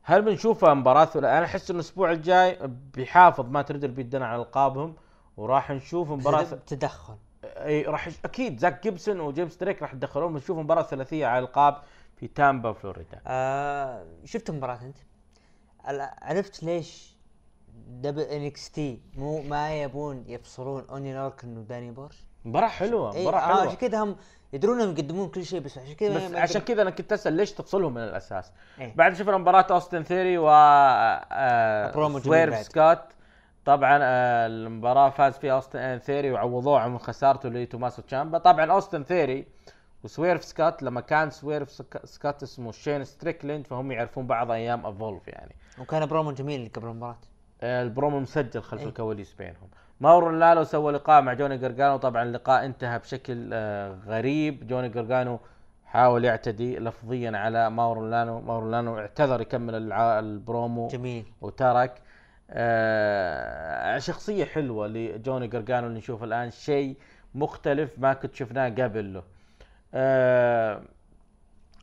هل 0.06 0.22
بنشوفها 0.22 0.74
مباراة 0.74 1.10
ولا 1.16 1.38
أنا 1.38 1.46
أحس 1.46 1.70
إنه 1.70 1.80
الأسبوع 1.80 2.12
الجاي 2.12 2.60
بيحافظ 2.94 3.50
مات 3.50 3.72
ريدل 3.72 3.88
بيت 3.88 4.06
دان 4.06 4.22
على 4.22 4.42
ألقابهم 4.42 4.96
وراح 5.38 5.72
نشوف 5.72 6.12
مباراة 6.12 6.44
تدخل. 6.44 7.16
إي 7.44 7.84
راح 7.84 8.10
أكيد. 8.26 8.60
زاك 8.60 8.84
جيبسون 8.84 9.20
وجيمس 9.20 9.56
دريك 9.56 9.82
راح 9.82 9.94
يدخلون 9.94 10.34
بنشوف 10.34 10.58
مباراة 10.58 10.84
ثلاثية 10.84 11.26
على 11.26 11.40
ألقاب 11.40 11.78
في 12.16 12.28
تامبا 12.28 12.74
فلوريدا. 12.74 13.22
آه 13.28 14.06
شفت 14.26 14.50
المباراة 14.50 14.80
أنت؟ 14.82 14.98
عرفت 16.22 16.64
ليش 16.64 17.16
دبل 17.88 18.22
NXT 18.22 19.02
مو 19.18 19.42
ما 19.42 19.82
يبون 19.82 20.24
يفصلون 20.28 20.86
اوني 20.90 21.14
لوركن 21.14 21.58
وداني 21.58 21.92
بورش؟ 21.92 22.26
مباراة 22.46 22.68
حلوة 22.68 23.16
اي 23.16 23.22
مباراة 23.22 23.40
آه 23.40 23.46
حلوة. 23.48 23.62
عشان 23.62 23.74
كذا 23.76 24.04
هم 24.04 24.16
يدرون 24.54 24.82
إنهم 24.82 24.92
يقدمون 24.98 25.30
كل 25.30 25.46
شيء 25.46 25.60
بس 25.60 25.78
عشان 25.78 25.94
كذا 25.96 26.16
بس 26.28 26.36
عشان 26.36 26.62
كذا 26.62 26.82
أنا 26.82 26.90
كنت 26.90 27.14
اسال 27.14 27.34
ليش 27.34 27.52
تفصلهم 27.52 27.94
من 27.94 28.04
الأساس؟ 28.04 28.52
إيه. 28.80 28.94
بعد 28.96 29.14
شفنا 29.16 29.38
مباراة 29.38 29.68
أوستن 29.72 30.04
ثيوري 30.04 30.38
و 30.38 30.50
آه، 30.50 31.92
جميل 31.96 32.22
سويرف 32.22 32.58
سكوت. 32.58 33.00
طبعا 33.66 34.00
آه، 34.02 34.48
المباراة 34.48 35.10
فاز 35.10 35.38
فيها 35.38 35.54
أوستن 35.54 35.98
ثيوري 35.98 36.32
وعوضوه 36.32 36.80
عن 36.80 36.98
خسارته 36.98 37.50
لتوماسو 37.50 38.02
تشيامبا. 38.02 38.38
طبعا 38.38 38.72
أوستن 38.72 39.04
ثيوري 39.04 39.48
وسويرف 40.04 40.44
سكوت 40.44 40.84
لما 40.84 41.02
كان 41.02 41.30
سويرف 41.30 41.72
سك- 41.72 42.06
سكوت 42.06 42.44
اسمه 42.44 42.72
شين 42.72 43.04
ستريكليند 43.04 43.68
فهم 43.68 43.92
يعرفون 43.92 44.28
بعض 44.28 44.52
أيام 44.52 44.86
ايفولف 44.86 45.28
يعني. 45.28 45.56
وكان 45.80 46.06
برومو 46.06 46.32
جميل 46.32 46.72
قبل 46.76 46.88
المباراة. 46.88 47.18
البرومو 47.64 48.20
مسجل 48.20 48.62
خلف 48.62 48.82
إيه. 48.82 48.88
الكواليس 48.88 49.34
بينهم. 49.34 49.70
ماورو 50.04 50.30
رانالو 50.30 50.64
سوى 50.64 50.92
لقاء 50.94 51.22
مع 51.22 51.34
جوني 51.34 51.58
جارجانو؟ 51.58 51.98
طبعا 51.98 52.24
اللقاء 52.24 52.66
انتهى 52.66 53.00
بشكل 53.00 53.50
آه، 53.54 53.98
غريب. 54.08 54.68
جوني 54.68 54.90
جارجانو 54.90 55.40
حاول 55.86 56.26
يعتدي 56.26 56.80
لفظيا 56.80 57.32
على 57.38 57.70
ماورو 57.70 58.10
رانالو 58.10 58.42
ماورو 58.42 58.70
رانالو 58.70 59.00
اعتذر 59.00 59.42
يكمل 59.42 59.94
البرومو 59.94 60.88
جميل. 60.88 61.26
وترك. 61.42 62.02
آه 62.52 63.98
شخصية 63.98 64.46
حلوة 64.46 64.88
لجوني 64.88 65.48
جارجانو 65.48 65.88
اللي 65.88 65.98
نشوفه 65.98 66.26
الآن. 66.26 66.52
شيء 66.52 66.96
مختلف 67.36 68.00
ما 68.00 68.14
كنت 68.14 68.36
شفناه 68.36 68.70
قبل. 68.70 69.14
له 69.14 69.24
آه 69.94 70.82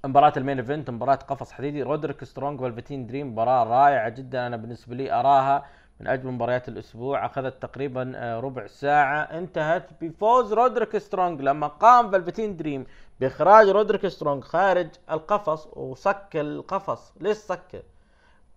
مباراة 0.04 0.32
ال 0.36 0.41
main 0.41 0.58
event 0.58 0.90
مباراة 0.90 1.14
قفص 1.14 1.52
حديدي. 1.52 1.82
رودريك 1.82 2.24
سترونج 2.24 2.60
وفالفتين 2.60 3.06
دريم 3.06 3.32
مباراة 3.32 3.64
رائعة 3.64 4.08
جدا. 4.08 4.46
أنا 4.46 4.56
بالنسبة 4.56 4.94
لي 4.94 5.12
أراها 5.12 5.64
من 6.00 6.06
اجمل 6.06 6.32
مباريات 6.32 6.68
الأسبوع 6.68 7.26
أخذت 7.26 7.62
تقريبا 7.62 8.12
آه، 8.16 8.40
ربع 8.40 8.66
ساعة. 8.66 9.22
انتهت 9.22 9.88
بفوز 10.00 10.52
رودريك 10.52 10.98
سترونج 10.98 11.40
لما 11.40 11.66
قام 11.66 12.10
فالفتين 12.10 12.56
دريم 12.56 12.86
بإخراج 13.20 13.68
رودريك 13.68 14.06
سترونج 14.06 14.44
خارج 14.44 14.88
القفص 15.10 15.66
وصك 15.66 16.28
القفص 16.34 17.12
ليش 17.20 17.36
صكه؟ 17.36 17.82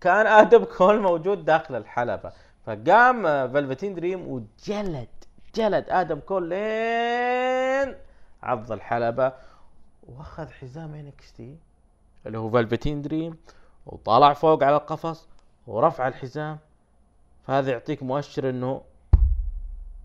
كان 0.00 0.26
آدم 0.26 0.64
كول 0.78 1.00
موجود 1.00 1.44
داخل 1.44 1.74
الحلبة. 1.76 2.32
فقام 2.66 3.26
آه، 3.26 3.46
فالفتين 3.46 3.94
دريم 3.94 4.28
وجلد 4.28 5.08
جلد 5.54 5.84
آدم 5.88 6.20
كول 6.20 6.48
لين 6.48 7.94
أرض 8.42 8.72
الحلبة. 8.72 9.32
وأخذ 10.02 10.48
حزام 10.48 10.94
NXT 10.94 11.56
اللي 12.26 12.38
هو 12.38 12.50
فالفتين 12.50 13.02
دريم 13.02 13.36
وطلع 13.86 14.32
فوق 14.32 14.64
على 14.64 14.76
القفص 14.76 15.28
ورفع 15.66 16.08
الحزام. 16.08 16.58
فهذا 17.46 17.70
يعطيك 17.70 18.02
مؤشر 18.02 18.50
إنه 18.50 18.82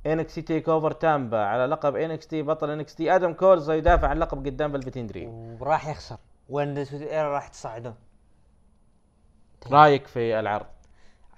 NXT 0.05 0.41
TakeOver 0.41 0.91
Tampa 0.91 1.45
على 1.45 1.65
لقب 1.65 1.95
NXT 1.95 2.41
بطل 2.41 2.69
NXT 2.69 3.15
آدم 3.15 3.33
كول 3.33 3.63
سيدافع 3.63 4.07
عن 4.07 4.15
اللقب 4.15 4.45
قدام 4.45 4.71
فالفتين 4.71 5.07
دريم. 5.07 5.29
وراح 5.61 5.87
يخسر. 5.87 6.17
وين 6.49 6.85
راح 7.11 7.47
تصير. 7.47 7.77
وش 7.77 7.95
رايك 9.71 10.07
في 10.07 10.39
العرض؟ 10.39 10.65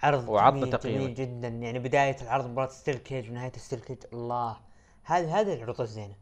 عرض 0.03 0.30
وعطنا. 0.30 0.78
جميل 0.78 1.14
جدا. 1.14 1.48
يعني 1.48 1.80
بداية 1.80 2.15
العرض 2.22 2.45
مباراة 2.45 2.69
steel 2.69 2.98
cage 2.98 3.30
ونهاية 3.30 3.52
steel 3.52 3.80
cage 3.80 3.98
الله. 4.14 4.57
هذه 5.03 5.40
هذه 5.40 5.53
العروض 5.53 5.82
الزينة. 5.82 6.15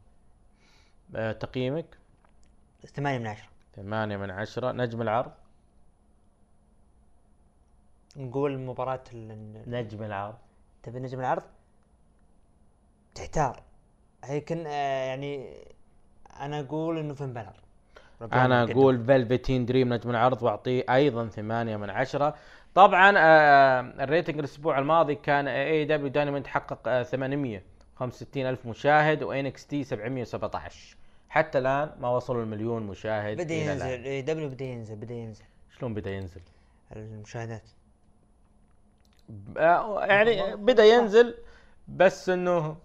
آه، 1.16 1.32
تقييمك؟ 1.32 1.98
ثمانية 2.86 3.18
من 3.18 3.28
عشرة. 3.28 3.50
ثمانية 3.76 4.18
من 4.18 4.32
عشرة. 4.32 4.72
نجم 4.72 5.02
العرض؟ 5.02 5.32
نقول 8.18 8.60
مباراة 8.60 9.04
نجم 9.68 10.04
العرض. 10.04 10.36
تبي 10.84 11.00
نجم 11.00 11.20
العرض؟ 11.20 11.44
تحتار. 13.16 13.64
لكن 14.30 14.64
آه 14.68 15.06
يعني 15.06 15.54
أنا 16.40 16.60
أقول 16.60 16.98
إنه 16.98 17.14
فين 17.14 17.34
بالور؟ 17.34 17.54
أنا 18.34 18.64
أقول 18.64 19.06
فالفتين 19.06 19.66
دريم 19.66 19.94
نجم 19.94 20.10
العرض 20.10 20.44
وأعطيه 20.44 20.84
أيضا 20.90 21.28
ثمانية 21.28 21.78
من 21.78 21.90
عشرة. 21.90 22.36
طبعا 22.76 23.14
آه 23.18 23.80
ال 24.04 24.09
rating 24.09 24.38
الأسبوع 24.40 24.80
الماضي 24.80 25.16
كان 25.16 25.48
AEW 25.48 25.86
Dynamite 25.86 26.48
حقق 26.48 26.88
آه 26.88 27.04
865 27.04 28.46
ألف 28.46 28.66
مشاهد 28.66 29.24
و 29.24 29.68
NXT 29.68 29.84
717 29.84 30.98
حتى 31.30 31.58
الآن 31.58 31.92
ما 32.00 32.10
وصلوا 32.10 32.44
المليون 32.44 32.84
مشاهد 32.84 33.38
بدأ 33.38 33.54
ينزل. 33.54 33.86
AEW 33.86 34.50
بدأ 34.50 34.66
ينزل 34.66 34.96
بدأ 34.96 35.14
ينزل. 35.14 35.44
شلون 35.78 35.94
بدأ 35.94 36.12
ينزل؟ 36.12 36.42
المشاهدات. 36.96 37.64
آه، 37.64 37.79
يعني 39.56 40.56
بدأ 40.56 40.86
ينزل 40.86 41.36
بس 41.88 42.30
إنه 42.30 42.78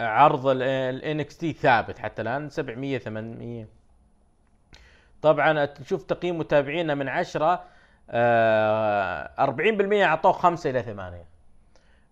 عرض 0.00 0.46
ال 0.46 1.38
NXT 1.38 1.52
ثابت 1.52 1.98
حتى 1.98 2.22
الآن 2.22 2.48
700 2.50 2.98
800 2.98 3.66
طبعا 5.22 5.64
تشوف 5.64 6.02
تقييم 6.02 6.38
متابعينا 6.38 6.94
من 6.94 7.08
10 7.08 7.64
آه 8.10 9.46
40% 9.46 9.92
أعطوه 9.92 10.32
5 10.32 10.70
إلى 10.70 10.82
8 10.82 11.24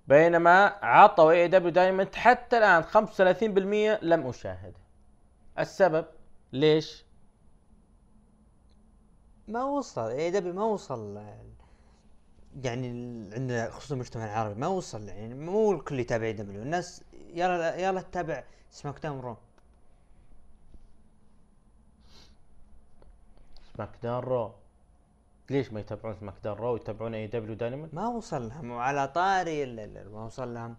بينما 0.09 0.65
عطوا 0.83 1.31
AEW 1.31 1.49
Dynamite 1.49 2.15
حتى 2.15 2.59
الآن 2.59 2.83
35% 2.83 4.03
لم 4.05 4.27
اشاهده 4.27 4.81
السبب 5.59 6.05
ليش؟ 6.53 7.05
ما 9.49 9.65
وصل 9.65 10.11
AEW 10.11 10.53
ما 10.55 10.65
وصل 10.65 11.17
آه، 11.17 11.39
يعني 12.63 12.89
عندنا 13.35 13.71
خصوصا 13.71 13.95
المجتمع 13.95 14.25
العربي 14.25 14.61
ما 14.61 14.67
وصل 14.67 15.09
يعني 15.09 15.35
مو 15.35 15.73
الكل 15.73 16.01
يتابع 16.01 16.27
AEW 16.27 16.63
الناس 16.63 17.03
يلا 17.35 17.77
يلا 17.77 18.01
تتابع 18.01 18.45
SmackDown 18.71 19.21
Raw 19.21 19.37
SmackDown 23.77 24.25
Raw 24.25 24.53
ليش 25.51 25.73
ما 25.73 25.81
يتابعون 25.81 26.15
SmackDown 26.21 26.59
Raw 26.59 26.77
يتابعون 26.77 27.15
AEW 27.15 27.27
Dynamite 27.27 27.95
ما 27.95 28.09
وصل 28.09 28.49
لهم 28.49 28.71
وعلى 28.71 29.09
طاري 29.09 29.67
ما 30.13 30.25
وصل 30.25 30.55
لهم 30.55 30.77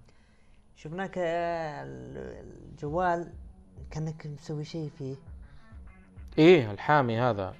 شفناك 0.75 1.17
ال- 1.17 2.45
الجوال 2.71 3.33
كأنك 3.91 4.27
مسوي 4.27 4.65
شيء 4.65 4.91
فيه. 4.97 5.15
إيه 6.37 6.71
الحامي 6.71 7.19
هذا. 7.19 7.55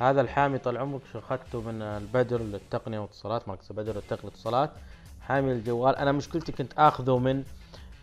هذا 0.00 0.20
الحامي 0.20 0.58
طال 0.58 0.78
عمرك 0.78 1.00
شو 1.12 1.18
اخذته 1.18 1.60
من 1.60 1.82
البدر 1.82 2.42
للتقنية 2.42 2.98
والاتصالات 2.98 3.48
مركز 3.48 3.66
البدر 3.70 3.94
للتقنية 3.94 4.24
والاتصالات. 4.24 4.70
حامي 5.20 5.52
الجوال 5.52 5.96
أنا 5.96 6.12
مشكلتي 6.12 6.52
كنت 6.52 6.72
آخذه 6.78 7.18
من 7.18 7.44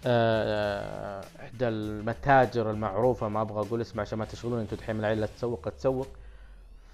آه، 0.06 1.24
إحدى 1.40 1.68
المتاجر 1.68 2.72
المعروفة 2.72 3.28
ما 3.28 3.42
أبغى 3.42 3.68
أقول 3.68 3.82
اسمها 3.82 4.02
عشان 4.02 4.20
ما 4.20 4.26
تشغلون 4.26 4.60
أنتم 4.60 4.76
دحين 4.76 4.96
من 4.96 5.02
العيله 5.02 5.26
تسوق 5.38 5.70
تسوق. 5.78 6.08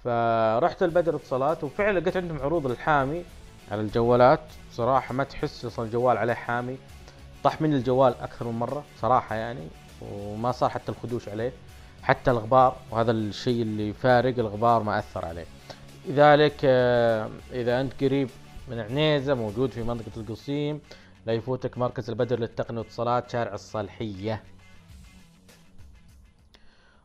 فرحت 0.03 0.84
البدر 0.84 1.15
اتصالات 1.15 1.64
وفعلا 1.64 1.99
لقيت 1.99 2.18
عندهم 2.18 2.41
عروض 2.41 2.65
الحامي 2.65 3.24
على 3.72 3.82
الجوالات. 3.82 4.40
صراحة 4.72 5.14
ما 5.14 5.24
تحس 5.24 5.65
أصلا 5.65 5.86
الجوال 5.86 6.18
عليه 6.18 6.34
حامي. 6.34 6.78
طاح 7.44 7.61
مني 7.61 7.76
الجوال 7.76 8.15
أكثر 8.22 8.45
من 8.45 8.60
مرة 8.60 8.84
صراحة 9.02 9.36
يعني 9.36 9.68
وما 10.02 10.52
صار 10.52 10.69
حتى 10.69 10.91
الخدوش 10.91 11.30
عليه. 11.30 11.52
حتى 12.07 12.31
الغبار 12.31 12.77
وهذا 12.91 13.11
الشيء 13.11 13.61
اللي 13.61 13.93
فارق 13.93 14.39
الغبار 14.39 14.84
ما 14.84 14.99
أثر 14.99 15.25
عليه. 15.25 15.45
لذلك 16.07 16.55
آه، 16.63 17.29
إذا 17.51 17.81
أنت 17.81 18.03
قريب 18.03 18.29
من 18.67 18.79
عنيزة 18.79 19.34
موجود 19.34 19.69
في 19.69 19.84
منطقة 19.84 20.11
القصيم 20.17 20.81
لا 21.25 21.34
يفوتك 21.34 21.77
مركز 21.77 22.09
البدر 22.09 22.39
للتقنية 22.39 22.79
والاتصالات 22.79 23.29
شارع 23.29 23.53
الصالحية. 23.53 24.43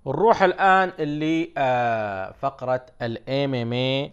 ونروح 0.04 0.42
الآن 0.42 0.92
اللي 0.98 1.50
آه، 1.56 2.32
فقرة 2.32 2.86
الإم 3.02 3.54
إم 3.54 3.72
اي 3.72 4.12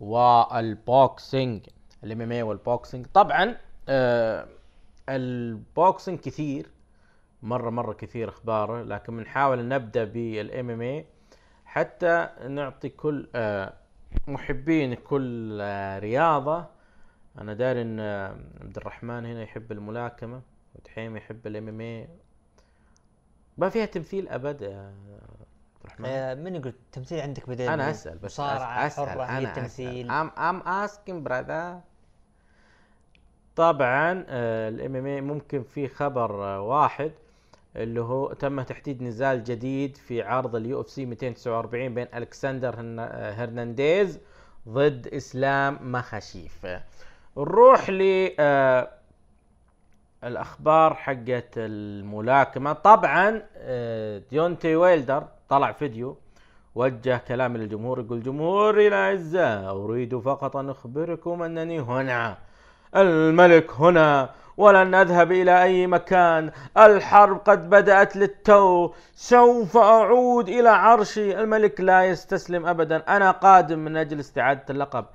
والبوكسينج. 0.00 1.66
الإم 2.04 2.20
إم 2.20 2.32
اي 2.32 2.42
والبوكسينج 2.42 3.06
طبعا 3.14 3.56
آه، 3.88 4.46
البوكسينج 5.08 6.18
كثير 6.18 6.66
مرة 7.42 7.70
مرة 7.70 7.92
كثير 7.92 8.28
أخباره 8.28 8.82
لكن 8.82 9.16
بنحاول 9.16 9.68
نبدأ 9.68 10.04
بالام 10.04 10.70
ام 10.70 10.80
اي 10.80 11.06
حتى 11.64 12.28
نعطي 12.48 12.88
كل 12.88 13.28
آه، 13.34 13.72
محبين 14.26 14.94
كل 14.94 15.58
آه، 15.62 15.98
رياضة. 15.98 16.66
أنا 17.38 17.54
داري 17.54 17.82
إن 17.82 18.00
آه، 18.00 18.36
عبد 18.60 18.76
الرحمن 18.76 19.26
هنا 19.26 19.42
يحب 19.42 19.72
الملاكمة 19.72 20.40
وتحيم 20.74 21.16
يحب 21.16 21.46
الام 21.46 21.68
ام 21.68 21.80
اي 21.80 22.08
ما 23.58 23.68
فيها 23.68 23.84
تمثيل 23.86 24.28
أبد 24.28 24.62
يا 24.62 24.78
عبد 24.78 25.84
الرحمن؟ 25.84 26.06
آه، 26.06 26.34
من 26.34 26.54
يقول 26.54 26.68
التمثيل 26.68 27.20
عندك 27.20 27.48
بدل 27.48 27.64
أنا 27.68 27.90
أسأل 27.90 28.18
بس 28.18 28.40
مصارعة 28.40 28.86
أسأل 28.86 29.08
حرة 29.08 29.22
هي 29.22 29.38
أنا 29.38 29.48
التمثيل. 29.48 30.10
ام 30.10 30.30
ام 30.38 30.60
اسكين 30.68 31.22
براذر 31.24 31.80
طبعا 33.56 34.24
ال 34.68 34.96
MMA 34.96 35.20
ممكن 35.20 35.62
في 35.62 35.88
خبر 35.88 36.32
واحد. 36.60 37.12
اللي 37.76 38.00
هو 38.00 38.32
تم 38.32 38.60
تحديد 38.62 39.02
نزال 39.02 39.44
جديد 39.44 39.96
في 39.96 40.22
عرض 40.22 40.56
ال 40.56 40.80
UFC 40.80 41.06
249 41.06 41.94
بين 41.94 42.06
ألكسندر 42.14 42.74
هرن- 42.74 43.10
هرنانديز 43.40 44.18
ضد 44.68 45.08
إسلام 45.08 45.78
مخاشيف. 45.92 46.66
نروح 47.36 47.90
ل 47.90 48.30
آه، 48.40 48.88
الأخبار 50.24 50.94
حقت 50.94 51.48
الملاكمة. 51.56 52.72
طبعا 52.72 53.42
آه، 53.56 54.22
ديونتي 54.30 54.76
ويلدر 54.76 55.24
طلع 55.48 55.72
فيديو 55.72 56.16
وجه 56.74 57.20
كلام 57.28 57.56
للجمهور 57.56 58.00
يقول 58.00 58.22
جمهوري 58.22 58.88
الاعزاء 58.88 59.70
أريد 59.70 60.18
فقط 60.18 60.56
أن 60.56 60.70
أخبركم 60.70 61.42
أنني 61.42 61.80
هنا 61.80 62.38
الملك 62.96 63.70
هنا 63.72 64.30
ولن 64.60 64.94
أذهب 64.94 65.32
إلى 65.32 65.62
أي 65.62 65.86
مكان. 65.86 66.50
الحرب 66.78 67.38
قد 67.38 67.70
بدأت 67.70 68.16
للتو. 68.16 68.92
سوف 69.14 69.76
أعود 69.76 70.48
إلى 70.48 70.68
عرشي 70.68 71.40
الملك 71.40 71.80
لا 71.80 72.04
يستسلم 72.04 72.66
ابدا. 72.66 72.96
أنا 73.16 73.30
قادم 73.30 73.78
من 73.78 73.96
أجل 73.96 74.20
استعادة 74.20 74.64
اللقب. 74.70 75.06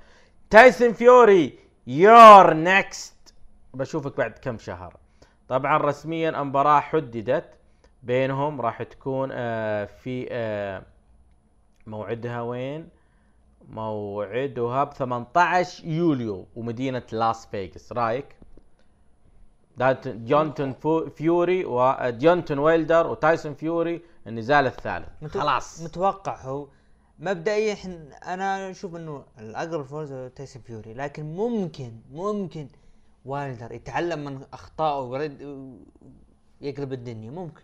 تايسون 0.50 0.92
فيوري 0.92 1.58
you're 1.86 2.54
next 2.54 3.34
بشوفك 3.74 4.16
بعد 4.16 4.38
كم 4.42 4.58
شهر. 4.58 4.96
طبعا 5.48 5.78
رسميا 5.78 6.30
المباراة 6.42 6.80
حددت 6.80 7.44
بينهم. 8.02 8.60
راح 8.60 8.82
تكون 8.82 9.28
آه، 9.32 9.84
في 9.84 10.28
آه، 10.30 10.82
موعدها 11.86 12.40
وين؟ 12.42 12.88
موعدها 13.68 14.84
ب 14.84 14.92
18 14.92 15.84
يوليو. 15.84 16.46
ومدينة 16.56 17.02
لاس 17.12 17.46
فيغاس. 17.46 17.92
رأيك؟ 17.92 18.35
ديونتون 19.76 20.74
فيوري 21.16 21.64
وديونتي 21.64 22.58
ويلدر 22.58 23.06
وتايسون 23.06 23.54
فيوري 23.54 24.02
النزال 24.26 24.66
الثالث. 24.66 25.08
متو- 25.22 25.38
خلاص. 25.38 25.82
متوقع 25.82 26.40
هو. 26.42 26.66
مبدئيا 27.18 27.76
أنا 28.26 28.70
أشوف 28.70 28.96
إنه 28.96 29.24
الأقرب 29.38 29.84
فوز 29.84 30.12
تايسون 30.36 30.62
فيوري 30.62 30.94
لكن 30.94 31.36
ممكن 31.36 31.92
ممكن 32.12 32.68
ويلدر 33.24 33.72
يتعلم 33.72 34.24
من 34.24 34.40
أخطائه 34.52 35.00
ويرد 35.02 35.40
يقلب 36.60 36.92
الدنيا 36.92 37.30
ممكن. 37.30 37.62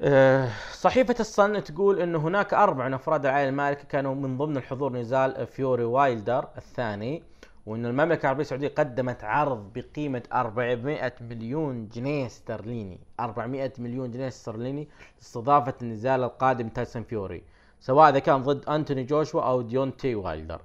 آه، 0.00 0.50
صحيفة 0.72 1.14
الصن 1.20 1.64
تقول 1.64 2.00
إنه 2.00 2.18
هناك 2.18 2.54
أربع 2.54 2.88
من 2.88 2.94
افراد 2.94 3.26
العائلة 3.26 3.48
المالكة 3.48 3.84
كانوا 3.84 4.14
من 4.14 4.38
ضمن 4.38 4.56
الحضور 4.56 4.92
نزال 4.92 5.46
فيوري 5.46 5.84
وويلدر 5.84 6.48
الثاني. 6.56 7.22
وإن 7.66 7.86
المملكة 7.86 8.22
العربية 8.22 8.42
السعودية 8.42 8.68
قدمت 8.68 9.24
عرض 9.24 9.72
بقيمة 9.74 10.22
400 10.32 11.12
مليون 11.20 11.88
جنيه 11.88 12.26
استرليني 12.26 12.98
400 13.20 13.72
مليون 13.78 14.10
جنيه 14.10 14.28
استرليني 14.28 14.88
لاستضافة 15.18 15.74
النزال 15.82 16.22
القادم 16.22 16.68
تايسون 16.68 17.02
فيوري 17.02 17.42
سواء 17.80 18.10
إذا 18.10 18.18
كان 18.18 18.42
ضد 18.42 18.68
أنتوني 18.68 19.04
جوشوا 19.04 19.42
أو 19.42 19.62
ديونتي 19.62 20.14
ويلدر. 20.14 20.60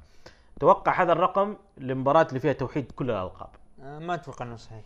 توقع 0.59 1.01
هذا 1.03 1.11
الرقم 1.11 1.55
للمباراة 1.77 2.27
اللي 2.29 2.39
فيها 2.39 2.53
توحيد 2.53 2.91
كل 2.91 3.11
الألقاب. 3.11 3.49
آه، 3.81 3.99
ما 3.99 4.13
أتوقع 4.13 4.45
إنه 4.45 4.55
صحيح. 4.55 4.85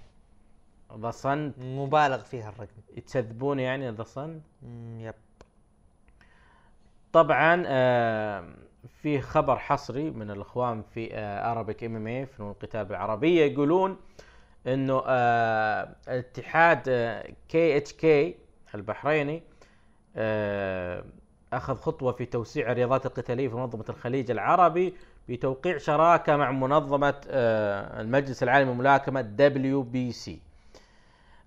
The 0.97 1.11
Sun 1.11 1.53
مبالغ 1.59 2.17
فيها 2.23 2.49
الرقم. 2.49 2.81
يتكذبون 2.97 3.59
يعني 3.59 3.89
The 3.89 4.03
Sun 4.03 4.41
yep. 4.97 5.13
طبعا 7.13 7.63
آه، 7.67 8.45
في 8.87 9.21
خبر 9.21 9.59
حصري 9.59 10.11
من 10.11 10.31
الإخوان 10.31 10.81
في 10.93 11.09
Arabic 11.17 11.83
MMA 11.83 12.25
فنون 12.25 12.51
القتال 12.51 12.85
بالعربيه 12.85 13.45
يقولون 13.45 13.97
إنه 14.67 15.03
آه، 15.05 15.95
اتحاد 16.07 16.83
KHK 17.49 18.35
البحريني 18.75 19.43
آه، 20.15 21.03
أخذ 21.53 21.75
خطوة 21.75 22.11
في 22.11 22.25
توسيع 22.25 22.71
الرياضات 22.71 23.05
القتالية 23.05 23.47
في 23.47 23.55
منظمة 23.55 23.85
الخليج 23.89 24.31
العربي 24.31 24.93
بتوقيع 25.29 25.77
شراكة 25.77 26.37
مع 26.37 26.51
منظمة 26.51 27.21
آه، 27.27 28.01
المجلس 28.01 28.43
العالمي 28.43 28.71
للملاكمه 28.71 29.21
WBC 29.21 30.39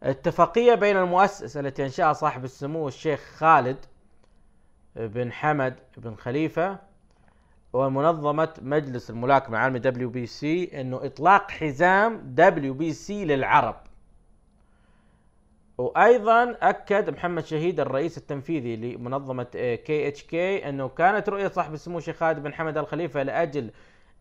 اتفاقية 0.03 0.75
بين 0.75 0.97
المؤسسه 0.97 1.61
التي 1.61 1.85
أنشأها 1.85 2.13
صاحب 2.13 2.45
السمو 2.45 2.89
الشيخ 2.89 3.21
خالد 3.21 3.77
بن 4.97 5.33
حمد 5.33 5.75
بن 5.97 6.15
خليفة 6.15 6.79
ومنظمة 7.75 8.55
مجلس 8.63 9.11
الملاكمة 9.11 9.57
العالمي 9.59 9.79
WBC 9.79 10.81
إنه 10.81 11.01
إطلاق 11.07 11.51
حزام 11.51 12.21
WBC 12.25 13.25
للعرب. 13.25 13.77
وأيضا 15.79 16.57
أكد 16.63 17.11
محمد 17.11 17.45
شهيد 17.45 17.81
الرئيس 17.81 18.19
التنفيذي 18.19 18.77
لمنظمة 18.77 19.47
KHK 19.85 20.69
إنه 20.69 20.89
كانت 20.89 21.29
رؤية 21.29 21.49
صاحب 21.49 21.75
السمو 21.75 21.99
الشيخ 21.99 22.17
خالد 22.17 22.43
بن 22.43 22.55
حمد 22.55 22.79
ال 22.79 22.87
خليفة 22.87 23.23
لأجل 23.23 23.71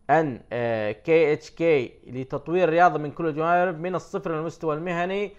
أن 0.10 0.42
KHK 1.04 1.94
لتطوير 2.08 2.64
الرياضة 2.64 3.00
من 3.00 3.12
كل 3.12 3.28
الجوانب 3.28 3.80
من 3.80 3.96
الصفر 3.96 4.36
للمستوى 4.36 4.76
المهني 4.76 5.32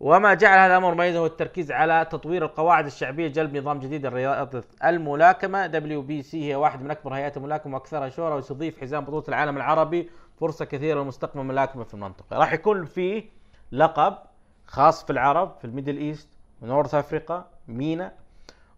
وما 0.00 0.34
جعل 0.34 0.58
هذا 0.58 0.66
الأمر 0.66 0.94
مميزا 0.94 1.18
هو 1.18 1.26
التركيز 1.26 1.72
على 1.72 2.06
تطوير 2.10 2.44
القواعد 2.44 2.86
الشعبية 2.86 3.28
جلب 3.28 3.56
نظام 3.56 3.78
جديد 3.78 4.06
لرياضه 4.06 4.64
الملاكمة. 4.84 5.66
WBC 5.66 6.50
هي 6.50 6.54
واحد 6.54 6.82
من 6.82 6.90
أكبر 6.90 7.14
هيئات 7.14 7.36
الملاكمة 7.36 7.74
وأكثرها 7.74 8.08
شهرة 8.08 8.34
ويستضيف 8.34 8.80
حزام 8.80 9.04
بطولة 9.04 9.24
العالم 9.28 9.56
العربي. 9.56 10.10
فرصة 10.40 10.64
كثيرة 10.64 11.02
لمستقبل 11.02 11.40
الملاكمة 11.40 11.84
في 11.84 11.94
المنطقة. 11.94 12.38
راح 12.38 12.52
يكون 12.52 12.84
فيه 12.84 13.24
لقب 13.72 14.18
خاص 14.66 15.04
في 15.04 15.10
العرب 15.10 15.56
في 15.58 15.64
ال 15.64 15.69
Middle 15.69 15.96
East 15.96 16.28
و 16.62 16.67
North 16.67 16.94
Africa 16.94 17.44
MENA. 17.68 18.12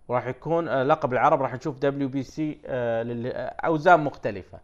وراح 0.09 0.27
يكون 0.27 0.69
آه، 0.69 0.83
لقب 0.83 1.13
العرب. 1.13 1.43
راح 1.43 1.55
نشوف 1.55 1.79
WBC 1.79 2.61
أوزان 3.65 4.01
مختلفة. 4.01 4.61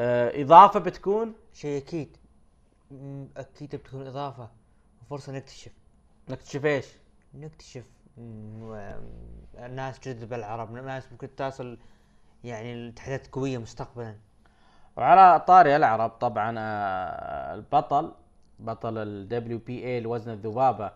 آه، 0.00 0.42
إضافة 0.42 0.80
بتكون؟ 0.80 1.34
شيء 1.52 1.82
أكيد. 1.82 2.16
أكيد 3.36 3.76
بتكون 3.76 4.06
إضافة. 4.06 4.48
وفرصه 5.06 5.32
نكتشف 5.32 5.72
نكتشف 6.28 6.64
إيش؟ 6.64 6.86
نكتشف 7.34 7.84
ناس 9.70 10.00
جدد 10.00 10.28
بالعرب 10.28 10.72
ناس 10.72 11.12
ممكن 11.12 11.36
تصل 11.36 11.78
يعني 12.44 12.72
الاتحادات 12.72 13.26
قوية 13.26 13.58
مستقبلا. 13.58 14.16
وعلى 14.96 15.40
طاري 15.40 15.76
العرب 15.76 16.10
طبعا 16.10 16.54
آه، 16.58 17.54
البطل 17.54 18.12
بطل 18.58 18.98
ال 18.98 19.60
WPA 19.60 20.02
لوزن 20.04 20.32
الذبابة 20.32 20.90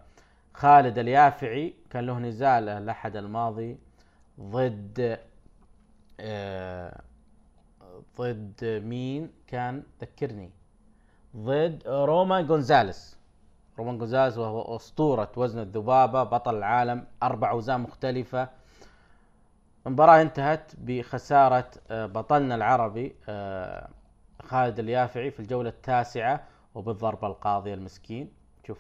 خالد 0.54 0.98
اليافعي 0.98 1.74
كان 1.90 2.06
له 2.06 2.18
نزال 2.18 2.68
الأحد 2.68 3.16
الماضي 3.16 3.78
ضد 4.40 5.18
آه، 6.20 7.00
ضد 8.18 8.64
مين؟ 8.84 9.30
كان 9.46 9.82
ذكرني 10.00 10.50
ضد 11.36 11.82
رومان 11.86 12.46
جونزاليس 12.46 13.19
رومان 13.80 13.98
جونزاليس 13.98 14.38
وهو 14.38 14.76
أسطورة 14.76 15.32
وزن 15.36 15.58
الذبابة 15.60 16.22
بطل 16.22 16.56
العالم 16.56 17.06
أربع 17.22 17.50
أوزان 17.50 17.80
مختلفة. 17.80 18.48
المباراة 19.86 20.22
انتهت 20.22 20.72
بخسارة 20.78 21.70
آه، 21.90 22.06
بطلنا 22.06 22.54
العربي 22.54 23.14
آه، 23.28 23.88
خالد 24.42 24.78
اليافعي 24.78 25.30
في 25.30 25.40
الجولة 25.40 25.68
التاسعة 25.68 26.44
وبالضربة 26.74 27.26
القاضية 27.26 27.74
المسكين. 27.74 28.32
شوف 28.66 28.78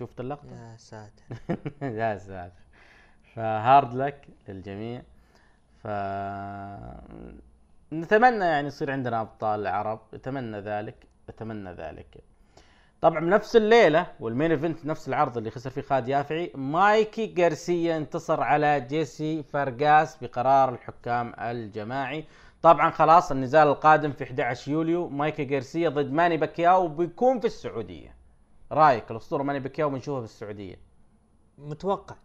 شفت 0.00 0.20
اللقطة؟ 0.20 0.46
يا 0.50 0.76
ساتر. 0.76 1.24
يا 2.00 2.18
ساتر. 2.18 2.62
ف 3.34 3.46
hard 3.46 3.94
luck 3.94 4.28
للجميع. 4.48 5.02
ف 5.82 5.86
نتمنى 7.92 8.44
يعني 8.44 8.66
يصير 8.66 8.90
عندنا 8.90 9.20
أبطال 9.20 9.66
عرب. 9.66 10.00
أتمنى 10.14 10.60
ذلك. 10.60 11.06
أتمنى 11.28 11.72
ذلك. 11.72 12.29
طبعا 13.00 13.20
بنفس 13.20 13.56
الليلة 13.56 14.06
وال 14.20 14.30
main 14.30 14.50
event 14.50 14.86
نفس 14.86 15.08
العرض 15.08 15.36
اللي 15.36 15.50
خسر 15.50 15.70
فيه 15.70 15.80
خالد 15.82 16.08
يافعي 16.08 16.52
مايكي 16.54 17.34
غارسيا 17.38 17.96
انتصر 17.96 18.42
على 18.42 18.80
جيسي 18.80 19.42
فرغاس 19.42 20.16
بقرار 20.16 20.74
الحكام 20.74 21.34
الجماعي. 21.38 22.24
طبعا 22.62 22.90
خلاص 22.90 23.30
النزال 23.30 23.68
القادم 23.68 24.12
في 24.12 24.24
11 24.24 24.72
يوليو 24.72 25.08
مايكي 25.08 25.54
غارسيا 25.54 25.88
ضد 25.88 26.12
ماني 26.12 26.36
باكياو 26.36 26.88
بيكون 26.88 27.40
في 27.40 27.46
السعودية. 27.46 28.14
رأيك 28.72 29.10
الأسطورة 29.10 29.42
ماني 29.42 29.60
باكياو 29.60 29.90
بنشوفها 29.90 30.20
في 30.20 30.26
السعودية؟ 30.26 30.76
متوقع. 31.58 32.16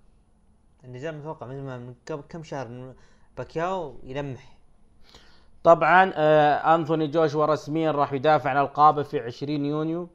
النزال 0.83 1.17
متوقع 1.17 1.47
من 1.47 1.65
من 1.65 1.93
قبل 2.11 2.23
كم 2.29 2.43
شهر 2.43 2.93
باكياو 3.37 3.99
يلمح. 4.03 4.57
طبعا 5.63 6.11
آه 6.15 6.75
أنثوني 6.75 7.07
جوشوا 7.07 7.45
رسميا 7.45 7.91
راح 7.91 8.13
يدافع 8.13 8.49
عن 8.49 8.57
ألقابه 8.57 9.03
في 9.03 9.19
20 9.19 9.65
يونيو. 9.65 10.09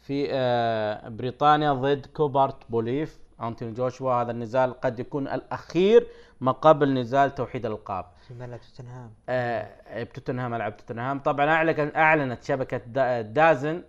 في 0.00 0.26
آه 0.30 1.08
بريطانيا 1.08 1.72
ضد 1.72 2.06
كوبرات 2.06 2.56
بوليف. 2.70 3.18
انثوني 3.42 3.72
جوشوا 3.72 4.12
هذا 4.12 4.30
النزال 4.30 4.80
قد 4.80 5.00
يكون 5.00 5.28
الأخير 5.28 6.06
ما 6.40 6.52
قبل 6.52 6.94
نزال 6.94 7.34
توحيد 7.34 7.66
الألقاب. 7.66 8.04
في 8.28 8.34
ملعب 8.34 8.60
توتنهام. 8.60 9.10
آه 9.28 10.02
بتوتنهام 10.02 10.50
ملعب 10.50 10.76
توتنهام. 10.76 11.18
طبعا 11.18 11.46
أعلنت 11.96 12.42
شبكة 12.44 12.76
دا- 12.86 13.20
دازن 13.20 13.82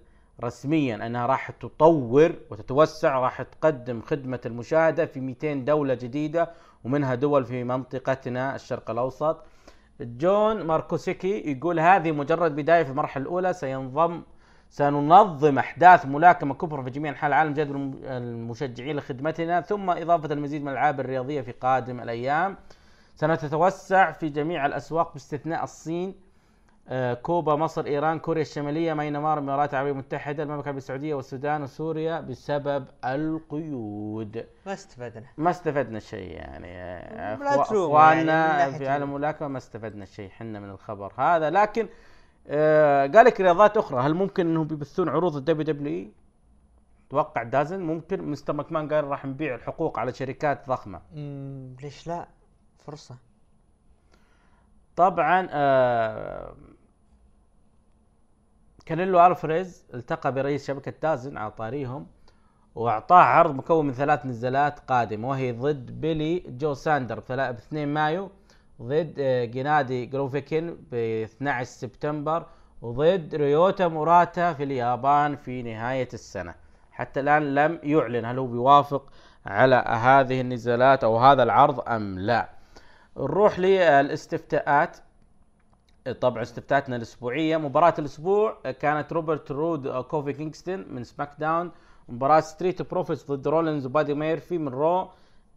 رسميا 0.44 0.96
أنها 1.06 1.26
راح 1.26 1.52
تطور 1.52 2.32
وتتوسع 2.50 3.20
راح 3.20 3.42
تقدم 3.42 4.02
خدمة 4.02 4.40
المشاهدة 4.46 5.06
في 5.06 5.20
200 5.20 5.54
دولة 5.66 5.94
جديدة 5.94 6.50
ومنها 6.84 7.16
دول 7.16 7.46
في 7.46 7.64
منطقتنا 7.64 8.56
الشرق 8.56 8.90
الأوسط. 8.92 9.38
جون 10.02 10.64
ماركوسيكي 10.64 11.52
يقول 11.52 11.80
هذه 11.80 12.12
مجرد 12.12 12.56
بداية 12.56 12.84
في 12.84 12.90
المرحلة 12.90 13.22
الأولى 13.24 13.54
سينضم 13.54 14.22
سننظم 14.74 15.58
أحداث 15.60 16.06
ملاكمة 16.06 16.54
كبرى 16.54 16.84
في 16.84 16.90
جميع 16.90 17.12
أنحاء 17.12 17.28
العالم 17.28 17.54
جذب 17.54 17.72
الم- 17.76 18.00
المشجعين 18.04 18.96
لخدمتنا 18.98 19.62
ثم 19.62 19.90
إضافة 19.90 20.34
المزيد 20.34 20.62
من 20.62 20.68
الألعاب 20.68 21.00
الرياضية 21.00 21.42
في 21.42 21.52
قادم 21.52 22.00
الأيام. 22.00 22.58
سنتوسع 23.16 24.12
في 24.12 24.30
جميع 24.30 24.66
الأسواق 24.66 25.14
باستثناء 25.14 25.64
الصين 25.64 26.16
آه، 26.90 27.14
كوبا 27.14 27.56
مصر 27.56 27.86
إيران 27.86 28.20
كوريا 28.20 28.42
الشمالية 28.42 28.94
ميانمار 28.94 29.38
الإمارات 29.38 29.74
العربية 29.74 29.92
المتحدة 29.92 30.44
المملكة 30.44 30.62
العربية 30.64 30.78
السعودية 30.78 31.14
والسودان 31.16 31.64
وسوريا 31.64 32.20
بسبب 32.22 32.86
القيود. 33.06 34.46
ما 34.66 34.74
استفدنا. 34.74 35.26
ما 35.38 35.50
استفدنا 35.50 36.00
شيء 36.00 36.32
يعني. 36.32 36.68
يعني 36.68 37.36
أخواننا 37.62 38.48
ناحية 38.58 38.78
في 38.78 38.88
عالم 38.88 39.04
الملاكمة 39.04 39.48
ما 39.48 39.58
استفدنا 39.58 40.06
شيء 40.06 40.30
حنا 40.30 40.60
من 40.60 40.70
الخبر 40.70 41.14
هذا. 41.18 41.50
لكن 41.50 41.88
آه، 42.48 43.08
قال 43.08 43.26
لك 43.26 43.42
رياضات 43.42 43.78
أخرى. 43.78 44.02
هل 44.02 44.14
ممكن 44.14 44.48
إنهم 44.48 44.68
بيبثون 44.68 45.10
عروض 45.10 45.36
ال 45.36 45.66
WWE؟ 45.76 46.12
توقع 47.10 47.44
DAZN. 47.44 47.82
ممكن 47.82 48.24
مستر 48.32 48.54
ماكمان 48.54 48.94
قال 48.94 49.04
راح 49.04 49.26
نبيع 49.26 49.56
الحقوق 49.56 50.00
على 50.00 50.14
شركات 50.14 50.68
ضخمة. 50.68 51.02
مم، 51.16 51.76
ليش 51.82 52.08
لا؟ 52.08 52.28
فرصة. 52.80 53.16
طبعا 54.96 55.48
آه 55.52 56.56
كانيلو 58.86 59.26
ألفريز 59.26 59.86
التقى 59.94 60.34
برئيس 60.34 60.68
شبكة 60.68 60.94
DAZN 61.02 61.38
على 61.38 61.52
طاريهم 61.52 62.08
وأعطاه 62.76 63.18
عرض 63.22 63.56
مكون 63.56 63.86
من 63.86 63.94
ثلاث 63.94 64.26
نزالات 64.26 64.80
قادمة 64.80 65.30
وهي 65.30 65.52
ضد 65.52 66.02
بيلي 66.02 66.40
جو 66.48 66.74
ساندر 66.74 67.20
ب 67.20 67.32
2 67.32 67.94
مايو. 67.94 68.32
ضد 68.82 69.14
آه، 69.20 69.46
جينادي 69.46 70.06
جولوفكين 70.06 70.78
ب 70.92 70.96
12 70.96 71.64
سبتمبر 71.64 72.46
وضد 72.82 73.36
ريوتا 73.36 73.88
موراتا 73.88 74.54
في 74.54 74.64
اليابان 74.64 75.36
في 75.36 75.62
نهاية 75.64 76.10
السنة. 76.14 76.56
حتى 76.92 77.20
الآن 77.20 77.56
لم 77.56 77.80
يعلن 77.84 78.26
هل 78.26 78.40
هو 78.40 78.48
بيوافق 78.48 79.04
على 79.46 79.76
هذه 79.76 80.42
النزالات 80.42 81.04
أو 81.04 81.18
هذا 81.18 81.44
العرض 81.44 81.90
أم 81.90 82.20
لا. 82.20 82.50
نروح 83.18 83.60
للاستفتاءات. 83.60 84.98
طبعا 86.22 86.42
استفتاءاتنا 86.42 86.96
الأسبوعية. 86.96 87.58
مباراة 87.58 87.94
الأسبوع 88.00 88.58
كانت 88.80 89.14
روبرت 89.14 89.52
رود 89.52 89.88
كوفي 89.88 90.34
كينغستون 90.34 90.86
من 90.90 91.04
SmackDown. 91.04 91.72
مباراة 92.10 92.40
Street 92.40 92.82
Profits 92.82 93.32
ضد 93.32 93.48
رولينز 93.48 93.86
وبادي 93.86 94.14
ميرفي 94.14 94.58
من 94.58 94.68
Raw. 94.68 95.10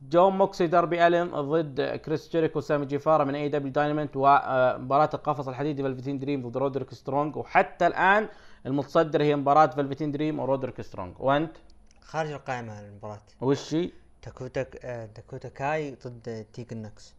جون 0.09 0.39
موكسلي 0.39 0.67
داربي 0.67 1.07
ألين 1.07 1.31
ضد 1.31 1.81
كريس 1.81 2.33
جيريكو 2.33 2.59
وسامي 2.59 2.87
جيفارا 2.87 3.25
من 3.25 3.35
AEW 3.35 3.49
Dynamite 3.49 4.17
ومباراه 4.17 5.11
القفص 5.15 5.49
الحديدي 5.49 5.83
Velveteen 5.83 6.19
Dream 6.19 6.49
ضد 6.49 6.57
رودريك 6.57 6.95
سترونج. 6.95 7.37
وحتى 7.37 7.87
الآن 7.87 8.29
المتصدر 8.67 9.23
هي 9.23 9.37
مباراة 9.37 9.67
Velveteen 9.67 10.13
Dream 10.13 10.41
ورودريك 10.41 10.81
سترونج. 10.81 11.15
وأنت؟ 11.21 11.57
خارج 12.03 12.31
القائمة 12.31 12.81
المباراة. 12.81 13.19
وش 13.41 13.75
هي؟ 13.75 13.91
داكوتا 14.25 14.67
آه، 14.85 15.07
داكوتا 15.07 15.49
كاي 15.49 15.97
ضد 16.07 16.47
تيجن 16.53 16.83
نوكس 16.83 17.15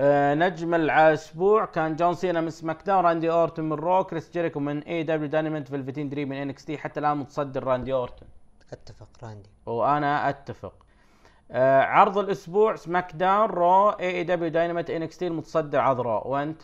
آه، 0.00 0.34
نجم 0.34 0.74
الأسبوع 0.74 1.64
كان 1.64 1.96
جون 1.96 2.14
سينا 2.14 2.40
من 2.40 2.50
SmackDown 2.50 3.04
راندي 3.04 3.30
أورتون 3.30 3.68
من 3.68 3.72
Raw 3.72 4.04
كريس 4.04 4.30
جيريكو 4.30 4.60
من 4.60 4.82
AEW 4.82 5.02
Dynamite 5.02 5.68
Velveteen 5.68 6.08
Dream 6.08 6.28
من 6.28 6.36
NXT 6.36 6.78
حتى 6.78 7.00
الآن 7.00 7.16
متصدر 7.16 7.64
راندي 7.64 7.92
أورتون. 7.92 8.28
أتفق 8.72 9.08
راندي. 9.22 9.50
وأنا 9.66 10.28
أتفق. 10.28 10.85
آه 11.50 11.82
عرض 11.82 12.18
الأسبوع 12.18 12.76
SmackDown 12.76 13.50
Raw 13.50 13.90
AEW 13.90 14.10
Dynamite 14.10 14.90
NXT 14.90 15.26
المتصدر 15.26 15.80
عرض 15.80 16.00
Raw. 16.00 16.22
وانت؟ 16.24 16.62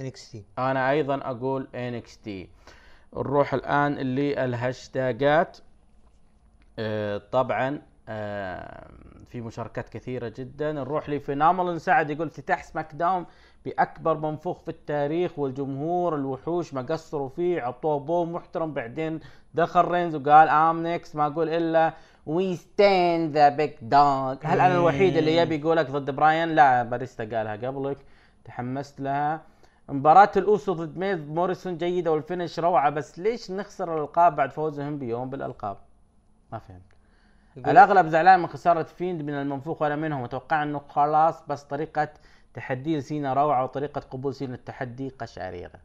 NXT 0.00 0.44
أنا 0.58 0.90
أيضا 0.90 1.20
أقول 1.22 1.68
NXT 1.74 2.48
نروح 3.16 3.54
الآن 3.54 3.94
للهاشتاجات. 3.94 5.58
آه 6.78 7.18
طبعا 7.32 7.82
آه 8.08 8.90
في 9.26 9.40
مشاركات 9.40 9.88
كثيرة 9.88 10.32
جدا. 10.36 10.72
نروح 10.72 11.08
ل 11.08 11.14
Phenomenal 11.14 11.80
سعد 11.80 12.10
يقول 12.10 12.26
افتتاح 12.26 12.62
SmackDown 12.62 13.26
بأكبر 13.64 14.16
منفوخ 14.16 14.60
في 14.60 14.68
التاريخ 14.68 15.38
والجمهور. 15.38 16.14
الوحوش 16.14 16.74
ما 16.74 16.82
قصروا 16.82 17.28
فيه 17.28 17.62
عطوه 17.62 17.98
boo 17.98 18.24
محترم 18.24 18.72
بعدين 18.72 19.20
دخل 19.54 19.84
رينز 19.84 20.14
وقال 20.14 20.48
I'm 20.48 20.82
next 20.82 21.16
ما 21.16 21.26
أقول 21.26 21.48
إلا 21.48 21.94
we 22.26 22.56
stand 22.56 23.32
the 23.36 23.48
big 23.48 23.70
dog 23.82 24.36
هل 24.42 24.60
أنا 24.60 24.74
الوحيد 24.74 25.16
اللي 25.16 25.36
يبي 25.36 25.56
يقولك 25.56 25.90
ضد 25.90 26.10
براين 26.10 26.48
لا 26.48 26.82
باتيستا 26.82 27.24
قالها 27.24 27.56
قبلك 27.56 27.96
تحمست 28.44 29.00
لها 29.00 29.40
مباراة 29.88 30.30
ال 30.36 30.45
Uso 30.45 30.72
ضد 30.72 30.98
ميز 30.98 31.20
موريسون 31.20 31.78
جيدة 31.78 32.12
وال 32.12 32.23
finish 32.23 32.58
روعة 32.58 32.90
بس 32.90 33.18
ليش 33.18 33.50
نخسر 33.50 33.96
الألقاب 33.96 34.36
بعد 34.36 34.50
فوزهم 34.50 34.98
بيوم 34.98 35.30
بالألقاب؟ 35.30 35.76
ما 36.52 36.58
فهمت. 36.58 36.80
الأغلب 37.56 38.08
زعلان 38.08 38.40
من 38.40 38.46
خسارة 38.46 38.82
Fiend 38.82 39.22
من 39.22 39.34
المنفوخ 39.34 39.82
وأنا 39.82 39.96
منهم 39.96 40.24
أتوقع 40.24 40.62
أنه 40.62 40.80
خلاص 40.88 41.42
بس 41.48 41.62
طريقة 41.62 42.08
تحدي 42.54 43.00
سينا 43.00 43.34
روعة 43.34 43.64
وطريقة 43.64 44.00
قبول 44.00 44.34
سينا 44.34 44.54
التحدي 44.54 45.08
قشعريرة. 45.08 45.80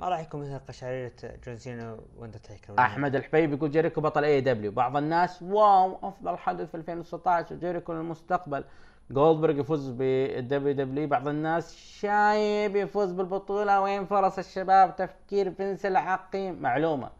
ما 0.00 0.08
راح 0.08 0.20
يكون 0.20 0.40
مثل 0.40 0.58
قشعريرة 0.58 1.12
جون 1.46 1.56
سينا 1.56 1.96
واندرتيكر 2.18 2.78
أحمد 2.78 3.16
الحبيب 3.16 3.52
يقول 3.52 3.70
جيريكو 3.70 4.00
بطل 4.00 4.24
AEW 4.24 4.72
بعض 4.72 4.96
الناس 4.96 5.42
wow 5.42 5.98
أفضل 6.02 6.36
حدث 6.36 6.70
في 6.70 6.74
2016 6.76 7.54
وجيريكو 7.54 7.92
للمستقبل. 7.92 8.64
جولدبرغ 9.10 9.58
يفوز 9.58 9.88
بال 9.88 10.74
WWE 10.74 11.08
بعض 11.08 11.28
الناس 11.28 11.76
شايب 11.76 12.76
يفوز 12.76 13.12
بالبطولة 13.12 13.80
وين 13.80 14.06
فرص 14.06 14.38
الشباب؟ 14.38 14.96
تفكير 14.96 15.50
فينس 15.50 15.86
العقيم 15.86 16.62
معلومة 16.62 17.10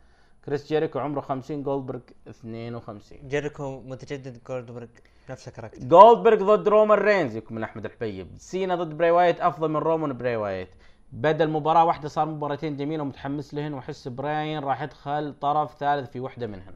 كريس 0.44 0.66
جيريكو 0.66 0.98
عمره 0.98 1.20
50 1.20 1.62
جولدبرغ 1.62 2.00
52 2.28 3.28
جيريكو 3.28 3.80
متجدد 3.80 4.38
جولدبرغ 4.48 4.86
نفس 5.30 5.48
ال 5.48 5.51
character. 5.51 5.78
جولدبرغ 5.84 6.56
ضد 6.56 6.68
رومان 6.68 6.98
رينز 6.98 7.36
يكون 7.36 7.56
من 7.56 7.62
أحمد 7.62 7.84
الحبيب. 7.84 8.28
سينا 8.36 8.74
ضد 8.74 8.96
براي 8.96 9.10
وايت 9.10 9.40
أفضل 9.40 9.68
من 9.68 9.76
رومان 9.76 10.16
براي 10.16 10.36
وايت. 10.36 10.68
بدل 11.14 11.50
مباراة 11.50 11.84
واحدة 11.84 12.08
صار 12.08 12.26
مباراتين 12.26 12.76
جميلة 12.76 13.02
ومتحمس 13.02 13.54
لهن 13.54 13.74
وأحس 13.74 14.08
براين 14.08 14.64
راح 14.64 14.82
يدخل 14.82 15.34
طرف 15.40 15.74
ثالث 15.78 16.10
في 16.10 16.20
واحدة 16.20 16.46
منهن 16.46 16.74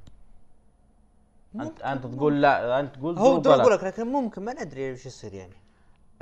انت 1.61 1.81
أنت 1.83 2.07
تقول 2.07 2.43
لا 2.43 2.81
أنت 2.81 2.95
تقول 2.95 3.19
هو. 3.19 3.37
أقول 3.61 3.73
لك 3.73 3.85
لكن 3.85 4.07
ممكن 4.07 4.45
ما 4.45 4.65
ندري 4.65 4.91
إيش 4.91 5.07
يصير 5.07 5.35
يعني 5.35 5.57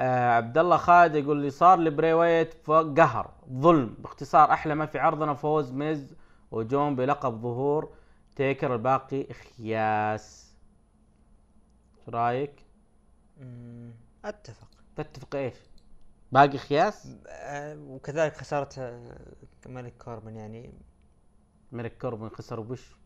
آه 0.01 0.31
عبد 0.31 0.59
الله 0.59 0.77
خالد 0.77 1.15
يقول 1.15 1.37
لي 1.43 1.51
صار 1.51 1.79
لبراي 1.79 2.13
وايت 2.13 2.55
فوق 2.55 2.99
قهر 3.01 3.31
ظلم 3.53 3.95
باختصار 3.99 4.53
أحلى 4.53 4.75
ما 4.75 4.87
في 4.87 4.99
عرضنا 4.99 5.35
فوز 5.35 5.73
ميز 5.73 6.15
وجون 6.51 6.97
بلقب 6.97 7.41
ظهور 7.43 7.91
تيكر 8.37 8.75
الباقي 8.75 9.27
خياس 9.33 10.55
إيش 11.99 12.15
رأيك؟ 12.15 12.67
أتفق 14.25 14.69
تتفق 14.97 15.35
إيش؟ 15.37 15.55
باقي 16.33 16.59
خياس؟ 16.59 17.09
آه، 17.27 17.77
وكذلك 17.79 18.37
خسارة 18.37 18.69
آه، 18.79 19.19
ملك 19.67 19.95
كوربن 20.05 20.37
يعني. 20.37 20.75
ملك 21.73 21.99
كوربن 21.99 22.29
خسر 22.29 22.61
وش؟ 22.61 22.97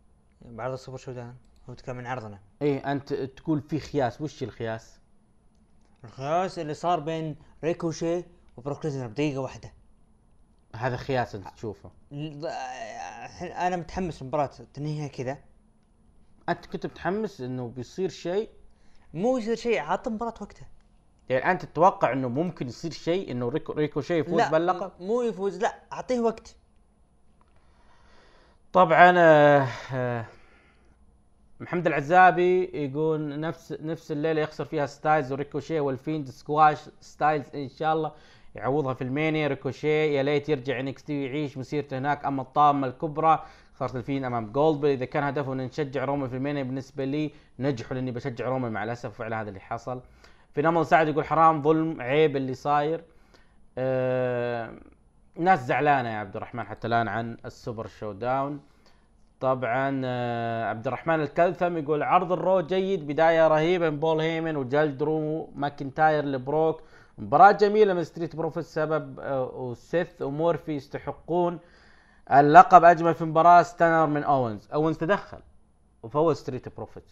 بعرض 0.42 0.72
ال 0.72 0.77
Super 0.77 0.98
ShowDown 0.98 1.34
هو 1.68 1.72
يتكلم 1.72 1.98
عن 1.98 2.06
عرضنا. 2.06 2.40
إيه 2.62 2.92
أنت 2.92 3.12
تقول 3.14 3.60
في 3.60 3.80
خياس 3.80 4.20
وش 4.20 4.42
الخياس؟ 4.42 5.00
الخياس 6.04 6.58
اللي 6.58 6.74
صار 6.74 7.00
بين 7.00 7.36
ريكوشي 7.64 8.24
وبروك 8.56 8.84
ليسنر 8.84 9.06
بدقيقة 9.06 9.40
واحدة. 9.40 9.72
هذا 10.76 10.96
خياس 10.96 11.34
أنت 11.34 11.48
تشوفه. 11.48 11.90
آه، 12.12 13.66
أنا 13.66 13.76
متحمس 13.76 14.22
المباراة 14.22 14.50
تنهيها 14.74 15.08
كذا. 15.08 15.38
أنت 16.48 16.66
كنت 16.66 16.86
متحمس 16.86 17.40
إنه 17.40 17.68
بيصير 17.68 18.08
شيء؟ 18.08 18.50
مو 19.14 19.38
يصير 19.38 19.54
شيء 19.56 19.78
عطى 19.80 20.10
المباراة 20.10 20.34
وقتها. 20.40 20.68
يعني 21.30 21.50
انت 21.50 21.64
تتوقع 21.64 22.12
إنه 22.12 22.28
ممكن 22.28 22.68
يصير 22.68 22.90
شيء 22.90 23.30
إنه 23.30 23.48
ريكو 23.48 23.72
ريكو 23.72 24.00
شيء 24.00 24.20
يفوز 24.20 24.38
لا 24.40 24.50
باللقب؟ 24.50 24.92
مو 25.00 25.22
يفوز 25.22 25.58
لا 25.62 25.74
أعطيه 25.92 26.20
وقت. 26.20 26.56
طبعا 28.72 29.14
آه، 29.18 29.66
آه، 29.94 30.24
محمد 31.60 31.86
العزابي 31.86 32.64
يقول 32.74 33.40
نفس 33.40 33.72
نفس 33.80 34.12
الليلة 34.12 34.40
يخسر 34.40 34.64
فيها 34.64 34.86
ستايلز 34.86 35.32
وريكوشي 35.32 35.80
وال 35.80 35.94
Fiend 35.94 36.28
squash 36.30 36.78
ستايلز 37.00 37.46
إن 37.54 37.68
شاء 37.68 37.92
الله 37.94 38.12
يعوضها 38.54 38.94
في 38.94 39.02
المانيا. 39.04 39.48
ريكوشي 39.48 40.14
يا 40.14 40.22
ليت 40.22 40.48
يرجع 40.48 40.80
NXT 40.80 41.20
ويعيش 41.20 41.58
مسيرته 41.58 41.98
هناك 41.98 42.24
أما 42.24 42.42
الطامة 42.42 42.86
الكبرى 42.86 43.44
خسارة 43.74 43.96
ال 43.96 44.01
Fiend 44.01 44.24
أمام 44.24 44.52
جولدبرغ 44.52 44.92
إذا 44.92 45.04
كان 45.04 45.22
هدفه 45.24 45.52
ان 45.52 45.56
نشجع 45.58 46.04
رومان 46.04 46.28
في 46.28 46.36
المانيا 46.36 46.62
بالنسبة 46.62 47.04
لي 47.04 47.30
نجحوا 47.58 47.94
لأني 47.94 48.10
بشجع 48.10 48.48
رومان 48.48 48.72
مع 48.72 48.84
الأسف 48.84 49.14
فعلا 49.14 49.40
هذا 49.40 49.48
اللي 49.48 49.60
حصل. 49.60 50.00
في 50.54 50.62
نمل 50.62 50.86
سعد 50.86 51.08
يقول 51.08 51.24
حرام 51.24 51.62
ظلم 51.62 52.00
عيب 52.00 52.36
اللي 52.36 52.54
صاير. 52.54 53.04
آه 53.78 54.72
ناس 55.36 55.66
زعلانة 55.66 56.08
يا 56.08 56.18
عبد 56.18 56.36
الرحمن 56.36 56.64
حتى 56.64 56.86
الآن 56.86 57.08
عن 57.08 57.36
ال 57.44 57.86
Super 57.86 58.12
ShowDown. 58.12 58.60
طبعا 59.40 60.02
آه، 60.04 60.64
عبد 60.64 60.86
الرحمن 60.86 61.20
الكلثم 61.20 61.76
يقول 61.76 62.02
عرض 62.02 62.32
ال 62.32 62.39
Raw 62.39 62.60
جيد 62.60 63.06
بداية 63.06 63.48
رهيبة 63.48 63.90
من 63.90 64.00
بول 64.00 64.20
هيمن 64.20 64.56
وجلد 64.56 64.98
درو 64.98 65.50
ماكنتاير 65.54 66.24
لبروك. 66.24 66.82
مباراة 67.18 67.52
جميلة 67.52 67.94
من 67.94 68.04
Street 68.04 68.36
Profits 68.36 68.64
سبب 68.64 69.20
آه، 69.20 69.44
وسيث 69.44 70.22
ومورفي 70.22 70.72
يستحقون 70.72 71.58
اللقب. 72.32 72.84
أجمل 72.84 73.14
في 73.14 73.24
مباراة 73.24 73.62
stunner 73.62 74.06
من 74.06 74.22
أوينز. 74.22 74.68
أوينز 74.74 74.98
تدخل 74.98 75.38
وفوز 76.02 76.36
Street 76.36 76.76
Profits 76.76 77.10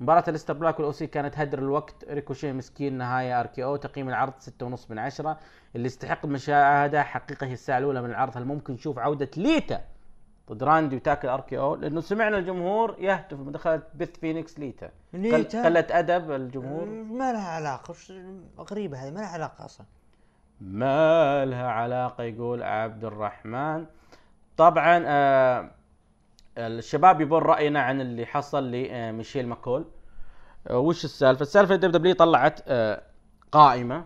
مباراة 0.00 0.24
أليستر 0.28 0.54
بلاك 0.54 0.78
وال 0.78 0.92
OC 0.92 1.06
كانت 1.06 1.38
هدر 1.38 1.58
الوقت. 1.58 2.04
ريكوشي 2.08 2.52
مسكين 2.52 2.98
نهاية 2.98 3.40
RKO 3.40 3.76
تقييم 3.76 4.08
العرض 4.08 4.32
ستة 4.38 4.66
ونص 4.66 4.90
من 4.90 4.98
عشرة. 4.98 5.38
اللي 5.76 5.86
يستحق 5.86 6.24
المشاهدة 6.24 7.02
حقيقة 7.02 7.46
هي 7.46 7.52
الساعة 7.52 7.78
الأولى 7.78 8.02
من 8.02 8.10
العرض. 8.10 8.36
هل 8.36 8.44
ممكن 8.44 8.72
نشوف 8.72 8.98
عودة 8.98 9.30
ليتا 9.36 9.80
ضد 10.50 10.62
راندي 10.62 10.96
وتاكل 10.96 11.28
RKO؟ 11.28 11.74
لأنه 11.74 12.00
سمعنا 12.00 12.38
الجمهور 12.38 12.96
يهتف 12.98 13.38
من 13.38 13.52
دخلت 13.52 13.84
بيث 13.94 14.18
فينيكس 14.18 14.58
ليتا. 14.58 14.90
ليتا؟ 15.12 15.64
قلة 15.64 15.86
أدب 15.90 16.30
الجمهور. 16.30 16.84
ما 16.88 17.32
لها 17.32 17.48
علاقة. 17.48 17.94
غريبة 18.58 18.98
هذه 18.98 19.10
ما 19.10 19.20
لها 19.20 19.28
علاقة 19.28 19.64
أصلا. 19.64 19.86
ما 20.60 21.44
لها 21.44 21.68
علاقة 21.68 22.24
يقول 22.24 22.62
عبد 22.62 23.04
الرحمن. 23.04 23.86
طبعا 24.56 25.02
آه 25.06 25.70
الشباب 26.58 27.20
يبون 27.20 27.42
رأينا 27.42 27.80
عن 27.80 28.00
اللي 28.00 28.26
حصل 28.26 28.70
لميشيل 28.70 29.48
ماكول. 29.48 29.84
آه 30.70 30.78
وش 30.78 31.04
السالفة؟ 31.04 31.42
السالفة 31.42 31.76
WWE 31.76 32.14
طلعت 32.14 32.60
آه 32.68 33.02
قائمة 33.52 34.04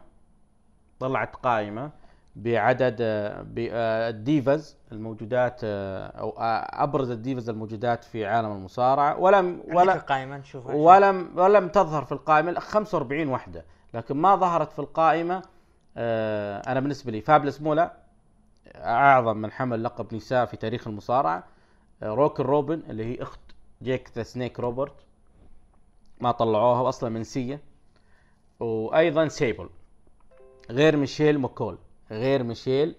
طلعت 1.01 1.37
قائمة 1.37 1.91
بعدد 2.37 2.97
آه 3.01 3.43
بال 3.43 3.81
Divas 3.81 4.77
الموجودات 4.93 5.61
أو 5.65 6.35
أبرز 6.73 7.11
ال 7.11 7.17
Divas 7.17 7.49
الموجودات 7.49 8.05
في 8.05 8.27
عالم 8.27 8.53
المصارعة. 8.53 9.19
ولم 9.19 9.63
ولا 9.67 9.77
ولا 9.81 9.95
القائمة 9.95 10.37
نشوف 10.37 10.67
ولم 10.67 11.31
ولم 11.39 11.69
تظهر 11.69 12.05
في 12.05 12.13
القائمة 12.13 12.61
45 12.61 13.29
وحدة. 13.29 13.65
لكن 13.95 14.17
ما 14.17 14.37
ظهرت 14.37 14.73
في 14.73 14.79
القائمة 14.79 15.43
أنا 16.67 16.81
بالنسبة 16.81 17.13
لي 17.13 17.21
فابلس 17.21 17.61
مولا 17.61 17.93
أعظم 18.77 19.37
من 19.37 19.53
حمل 19.53 19.85
لقب 19.85 20.15
نساء 20.15 20.45
في 20.47 20.57
تاريخ 20.57 20.87
المصارعة. 20.89 21.45
روكن 22.03 22.45
روبن 22.45 22.83
اللي 22.89 23.05
هي 23.05 23.23
أخت 23.23 23.41
جيك 23.83 24.11
ذا 24.17 24.23
سنيك 24.23 24.61
روبرتس 24.61 24.95
ما 26.21 26.31
طلعوها 26.33 26.89
أصلا 26.89 27.11
منسيه 27.11 27.61
وأيضا 28.61 29.29
سيبل 29.29 29.69
غير 30.71 30.97
ميشيل 30.97 31.39
ماكول 31.39 31.79
غير 32.11 32.43
ميشيل 32.43 32.95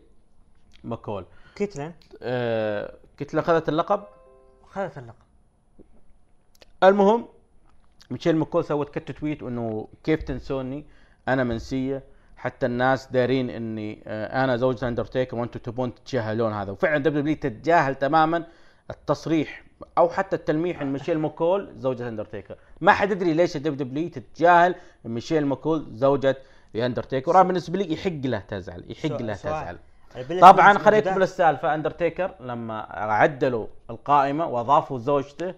ماكول. 0.83 1.25
كيتلين؟ 1.55 1.93
آه 2.21 2.93
كيتلين 3.17 3.41
أخذت 3.41 3.69
اللقب؟ 3.69 4.03
خذت 4.67 4.97
اللقب. 4.97 5.15
المهم 6.83 7.25
ميشيل 8.11 8.35
ماكول 8.35 8.65
سوت 8.65 8.89
quote 8.89 9.11
tweet 9.11 9.43
إنه 9.43 9.87
كيف 10.03 10.23
تنسوني 10.23 10.85
أنا 11.27 11.43
منسيه 11.43 12.03
حتى 12.37 12.65
الناس 12.65 13.07
دارين 13.07 13.49
إني 13.49 14.03
آه، 14.07 14.43
أنا 14.43 14.57
زوجة 14.57 14.87
أندرتيكر 14.87 15.37
وأنتم 15.37 15.59
تبون 15.59 15.95
تتجاهلون 15.95 16.53
هذا. 16.53 16.71
وفعلا 16.71 16.97
WWE 16.97 17.35
تتجاهل 17.35 17.95
تماما. 17.95 18.47
التصريح 18.93 19.63
أو 19.97 20.09
حتى 20.09 20.35
التلميح 20.35 20.81
إن 20.81 20.93
ميشيل 20.93 21.19
ماكول 21.19 21.73
زوجة 21.77 22.07
أندرتيكر. 22.09 22.55
ما 22.81 22.91
حد 22.91 23.11
يدري 23.11 23.33
ليش 23.33 23.55
ال 23.55 23.87
WWE 23.87 24.09
تتجاهل 24.09 24.75
ميشيل 25.05 25.45
ماكول 25.45 25.85
زوجة 25.93 26.37
أندرتيكر. 26.75 27.31
وأنا 27.31 27.43
بالنسبة 27.43 27.77
لي 27.77 27.93
يحق 27.93 28.11
له 28.25 28.39
تزعل 28.39 28.83
يحق 28.91 29.21
له. 29.21 29.33
تزعل. 29.33 29.77
البيلا 30.15 30.41
طبعا 30.41 30.73
موجودة- 30.73 30.77
خليني 30.77 31.09
اكمل 31.09 31.23
السالفة. 31.23 31.73
أندرتيكر 31.75 32.31
لما 32.39 32.87
عدلوا 32.91 33.67
القائمة 33.89 34.47
وأضافوا 34.47 34.99
زوجته 34.99 35.53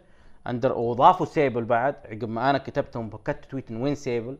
أندر 0.48 0.72
وأضافوا 0.74 1.26
سيبل 1.26 1.64
بعد 1.64 1.96
عقب 2.06 2.30
ما 2.30 2.50
أنا 2.50 2.58
كتبتهم 2.58 3.10
ب 3.10 3.16
quote 3.16 3.46
tweet 3.50 3.72
وين 3.72 3.96
سيبل 3.96 4.38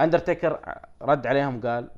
أندرتيكر 0.00 0.58
رد 1.02 1.26
عليهم 1.26 1.60
قال 1.60 1.88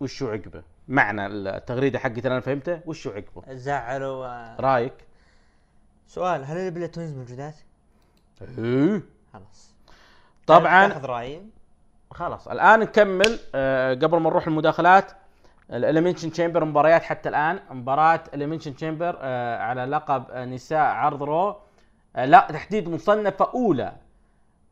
وشو 0.00 0.28
عقبه؟ 0.28 0.62
معنى 0.88 1.26
التغريدة 1.26 1.98
حقتي 1.98 2.28
أنا 2.28 2.40
فهمته 2.40 2.80
وشو 2.86 3.10
عقبه؟ 3.10 3.54
زعلوا 3.54 4.60
رأيك؟ 4.60 4.92
سؤال 6.06 6.44
هل 6.44 6.56
ال 6.56 6.62
Bella 6.62 6.90
Twins 6.90 7.14
موجودات؟ 7.14 7.54
إيه. 8.58 9.02
خلاص. 9.32 9.74
طبعا 10.46 10.88
تاخذ 10.88 11.04
رأيي. 11.06 11.42
خلاص 12.10 12.48
الآن 12.48 12.80
نكمل. 12.80 13.38
آه، 13.54 13.94
قبل 13.94 14.18
ما 14.18 14.30
نروح 14.30 14.46
المداخلات 14.46 15.12
ال 15.70 15.75
Elimination 15.75 16.30
Chamber 16.30 16.64
مباريات 16.64 17.02
حتى 17.02 17.28
الآن. 17.28 17.60
مباراة 17.70 18.20
ال 18.28 18.32
Elimination 18.32 18.76
Chamber 18.76 19.16
على 19.60 19.84
لقب 19.84 20.24
آه، 20.30 20.44
نساء 20.44 20.78
عرض 20.78 21.22
Raw. 21.22 21.56
آه، 22.16 22.24
لا 22.24 22.46
تحديد 22.50 22.88
مصنفة 22.88 23.50
أولى 23.54 23.92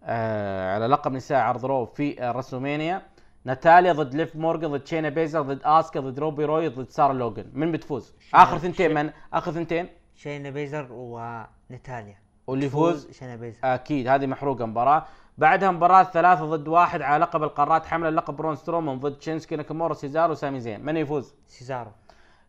آه، 0.05 0.75
على 0.75 0.87
لقب 0.87 1.13
نساء 1.13 1.39
عرض 1.39 1.65
Raw 1.67 1.87
في 1.87 2.23
آه، 2.23 2.33
WrestleMania. 2.33 3.03
ناتاليا 3.45 3.93
ضد 3.93 4.15
ليف 4.15 4.37
مورجان 4.37 4.73
ضد 4.73 4.87
شينا 4.87 5.09
بيزلر 5.09 5.43
ضد 5.43 5.61
آسكا 5.65 6.01
ضد 6.01 6.19
روبي 6.19 6.45
رايوت 6.45 6.69
ضد 6.69 6.91
سارا 6.91 7.13
لوجن 7.13 7.45
من 7.53 7.73
بتفوز؟ 7.73 8.13
آخر 8.35 8.59
ثنتين 8.59 8.95
من 8.95 9.11
آخر 9.33 9.53
ثنتين؟ 9.53 9.89
شينا 10.15 10.51
بيزلر 10.51 10.87
وناتاليا 10.91 12.17
واللي 12.47 12.67
يفوز؟ 12.67 13.11
شينا 13.11 13.37
بيزلر 13.37 13.59
أكيد 13.65 14.09
هذه 14.09 14.27
محروقة 14.27 14.67
مباراة. 14.67 15.05
بعدها 15.39 15.71
مباراة 15.71 16.03
ثلاثة 16.03 16.45
ضد 16.57 16.69
واحد 16.69 17.03
على 17.03 17.23
لقب 17.25 17.43
القارات 17.43 17.87
حمل 17.87 18.09
اللقب 18.09 18.37
برون 18.37 18.57
سترومان 18.57 19.01
ضد 19.01 19.23
شينسكي 19.23 19.57
ناكامورا 19.57 19.95
سيزارو 19.95 20.33
وسامي 20.33 20.61
زين. 20.61 20.81
من 20.85 20.97
يفوز؟ 20.97 21.35
سيزارو. 21.49 21.91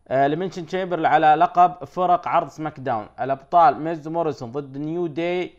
آه 0.07 0.27
Elimination 0.27 0.65
Chamber 0.65 1.05
على 1.05 1.35
لقب 1.35 1.85
فرق 1.85 2.27
عرض 2.27 2.47
SmackDown 2.47 3.07
الأبطال 3.21 3.79
ميز 3.81 4.07
موريسون 4.07 4.51
ضد 4.51 4.77
New 4.77 5.07
Day 5.07 5.53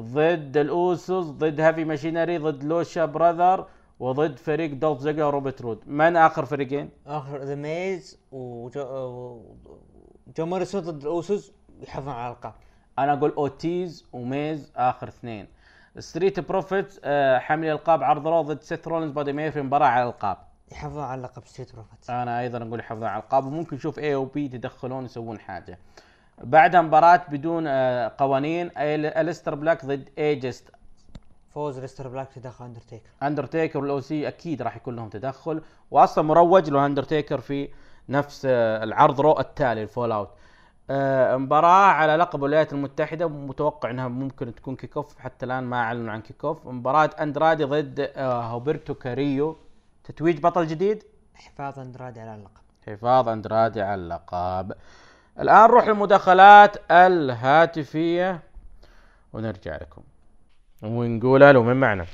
ضد 0.00 0.56
الأوسوس 0.56 1.26
ضد 1.26 1.60
Heavy 1.60 1.84
Machinery 1.84 2.38
ضد 2.38 2.64
Lucha 2.64 3.04
Brothers 3.04 3.66
وضد 4.00 4.38
فريق 4.38 4.74
دولف 4.74 5.00
زيجلر 5.00 5.24
وروبرت 5.26 5.62
رود. 5.62 5.78
من 5.86 6.16
آخر 6.16 6.44
فريقين؟ 6.44 6.90
آخر 7.06 7.38
ذا 7.38 7.54
ميز 7.54 8.18
و- 8.32 9.40
جو 10.36 10.46
موريسون 10.46 10.80
ضد 10.80 11.02
الأوسوس 11.02 11.52
يحافظون 11.82 12.14
على 12.14 12.32
الالقاب 12.32 12.54
أنا 12.98 13.12
أقول 13.12 13.30
أوتيز 13.30 14.04
وميز 14.12 14.72
آخر 14.76 15.08
اثنين. 15.08 15.46
Street 15.98 16.40
Profits 16.40 17.00
آه 17.04 17.38
حاملي 17.38 17.72
القاب 17.72 18.02
عرض 18.02 18.26
Raw 18.28 18.42
ضد 18.42 18.62
سيث 18.62 18.88
رولينز 18.88 19.12
بادي 19.12 19.32
ميرفي 19.32 19.50
في 19.50 19.62
مباراة 19.62 19.86
على 19.86 20.02
الالقاب 20.02 20.36
يحافظون 20.72 21.02
على 21.04 21.22
لقب 21.22 21.46
Street 21.46 21.72
Profits 21.74 22.10
أنا 22.10 22.40
أيضا 22.40 22.58
أقول 22.62 22.80
يحافظون 22.80 23.08
على 23.08 23.18
الالقاب 23.18 23.46
وممكن 23.46 23.76
نشوف 23.76 23.98
AOP 23.98 24.44
يتدخلون 24.44 25.04
يسوون 25.04 25.38
حاجة. 25.38 25.78
بعدها 26.42 26.82
مباراة 26.82 27.22
بدون 27.28 27.64
آه، 27.66 28.12
قوانين 28.18 28.70
الستر 28.76 29.54
بلاك 29.54 29.84
ضد 29.84 30.08
ايجست 30.18 30.70
فوز 31.50 31.78
أليستر 31.78 32.08
بلاك 32.08 32.28
تدخل 32.34 32.64
اندرتيكر 32.64 33.10
اندرتيكر 33.22 33.78
وال 33.78 34.00
OC 34.00 34.28
أكيد 34.28 34.62
راح 34.62 34.76
يكون 34.76 34.96
لهم 34.96 35.08
تدخل. 35.08 35.62
واصلا 35.90 36.24
مروج 36.24 36.70
له 36.70 36.86
اندرتيكر 36.86 37.40
في 37.40 37.68
نفس 38.08 38.46
آه، 38.50 38.84
العرض 38.84 39.20
Raw 39.20 39.40
التالي 39.40 39.82
ال 39.82 40.12
fallout. 40.12 40.30
آه، 40.90 41.36
مباراة 41.36 41.86
على 41.92 42.16
لقب 42.16 42.38
الولايات 42.38 42.72
المتحدة 42.72 43.28
متوقع 43.28 43.90
إنها 43.90 44.08
ممكن 44.08 44.54
تكون 44.54 44.76
kick 44.76 44.96
off 44.96 45.18
حتى 45.18 45.46
الآن 45.46 45.64
ما 45.64 45.76
أعلنوا 45.76 46.12
عن 46.12 46.20
kick 46.20 46.44
off 46.44 46.66
مباراة 46.66 47.10
أندرادي 47.20 47.64
ضد 47.64 48.10
آه، 48.16 48.42
هومبرتو 48.42 48.94
كاريو. 48.94 49.56
تتويج 50.04 50.40
بطل 50.40 50.66
جديد؟ 50.66 51.04
حفاظ 51.34 51.78
أندرادي 51.78 52.20
على 52.20 52.34
اللقب. 52.34 52.62
حفاظ 52.86 53.28
أندرادي 53.28 53.82
على 53.82 53.94
اللقب. 53.94 54.72
الآن 55.40 55.68
نروح 55.68 55.88
للمداخلات 55.88 56.76
الهاتفية 56.90 58.40
ونرجع 59.32 59.76
لكم. 59.76 60.02
ونقول 60.82 61.42
ألو 61.42 61.62
من 61.62 61.76
معنا؟ 61.76 62.06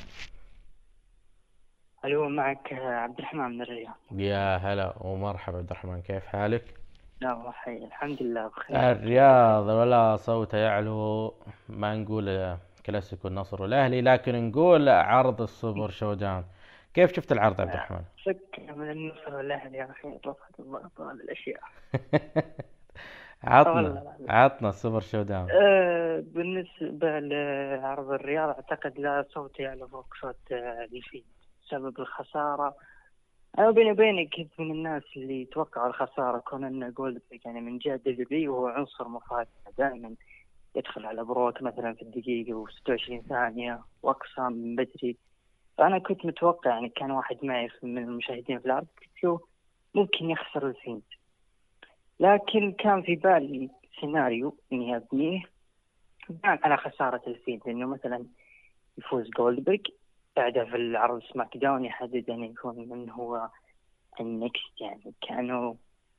ألو 2.04 2.28
معك 2.28 2.72
عبد 2.72 3.18
الرحمن 3.18 3.44
من 3.50 3.62
الرياض 3.62 3.94
يا 4.12 4.56
هلا 4.56 4.94
ومرحبا 5.00 5.58
عبد 5.58 5.70
الرحمن 5.70 6.02
كيف 6.02 6.26
حالك؟ 6.26 6.64
لا 7.20 7.50
حي 7.52 7.76
الحمد 7.76 8.22
لله 8.22 8.48
بخير 8.48 8.90
الرياض 8.90 9.66
ولا 9.66 10.16
صوت 10.16 10.54
يعلو 10.54 11.34
ما 11.68 11.94
نقول 11.96 12.28
آه، 12.28 12.58
كلاسيكو 12.86 13.28
النصر 13.28 13.62
والأهلي 13.62 14.00
لكن 14.00 14.48
نقول 14.48 14.88
عرض 14.88 15.42
ال 15.42 15.90
Super 15.90 16.14
ShowDown 16.14 16.44
كيف 16.94 17.12
شفت 17.12 17.32
العرض 17.32 17.60
عبد 17.60 17.70
الرحمن؟ 17.70 18.02
فك 18.26 18.60
من 18.76 18.90
النصر 18.90 19.34
والأهلي 19.34 19.78
يا 19.78 19.90
أخي 19.90 20.08
الضغط 20.08 21.00
هذه 21.00 21.10
الأشياء 21.10 21.60
عطنا 23.44 23.72
والله. 23.74 24.14
عطنا 24.28 24.68
ال 24.68 25.00
Super 25.00 25.22
ShowDown 25.22 25.48
أه 25.50 26.24
بالنسبة 26.26 27.18
لعرض 27.18 28.10
الرياض 28.10 28.48
أعتقد 28.48 28.98
لا 28.98 29.24
صوت 29.34 29.60
يعلو 29.60 29.88
فوق 29.88 30.14
صوت 30.22 30.52
آه، 30.52 30.88
بسبب 31.70 32.00
الخسارة. 32.00 32.74
أنا 33.58 33.70
بيني 33.70 33.92
وبينك 33.92 34.34
كنت 34.34 34.60
من 34.60 34.70
الناس 34.70 35.02
اللي 35.16 35.44
توقعوا 35.44 35.88
الخسارة. 35.88 36.38
كون 36.38 36.64
انه 36.64 36.88
جولد 36.88 37.22
يعني 37.44 37.60
من 37.60 37.78
جهة 37.78 37.96
WWE 37.96 38.48
وهو 38.48 38.66
عنصر 38.66 39.08
مفاجئ 39.08 39.48
دائما. 39.78 40.14
يدخل 40.76 41.06
على 41.06 41.24
بروك 41.24 41.62
مثلا 41.62 41.94
في 41.94 42.02
الدقيقة 42.02 42.64
و26 42.64 43.28
ثانية 43.28 43.80
وأقصى 44.02 44.40
من 44.40 44.76
بدري. 44.76 45.16
فأنا 45.78 45.98
كنت 45.98 46.26
متوقع 46.26 46.70
يعني 46.70 46.88
كان 46.88 47.10
واحد 47.10 47.38
معي 47.42 47.68
من 47.82 47.98
المشاهدين 47.98 48.58
في 48.58 48.86
له 49.22 49.40
ممكن 49.94 50.30
يخسر 50.30 50.68
ال 50.68 50.74
Fiend 50.74 51.02
لكن 52.20 52.72
كان 52.72 53.02
في 53.02 53.14
بالي 53.14 53.70
سيناريو 54.00 54.56
إني 54.72 54.96
أبنيه. 54.96 55.42
بناء 56.28 56.60
على 56.62 56.76
خسارة 56.76 57.22
ال 57.26 57.32
Fiend 57.32 57.62
إنه 57.68 57.86
مثلا 57.86 58.26
يفوز 58.98 59.30
جولدبرغ 59.30 59.78
بعدها 60.36 60.64
في 60.64 60.76
العرض 60.76 61.22
SmackDown 61.22 61.84
يحدد 61.84 62.30
أن 62.30 62.44
يكون 62.44 62.88
من 62.88 63.10
هو 63.10 63.48
ال 64.20 64.32
next 64.32 64.80
يعني 64.80 65.14
كأنه 65.28 65.76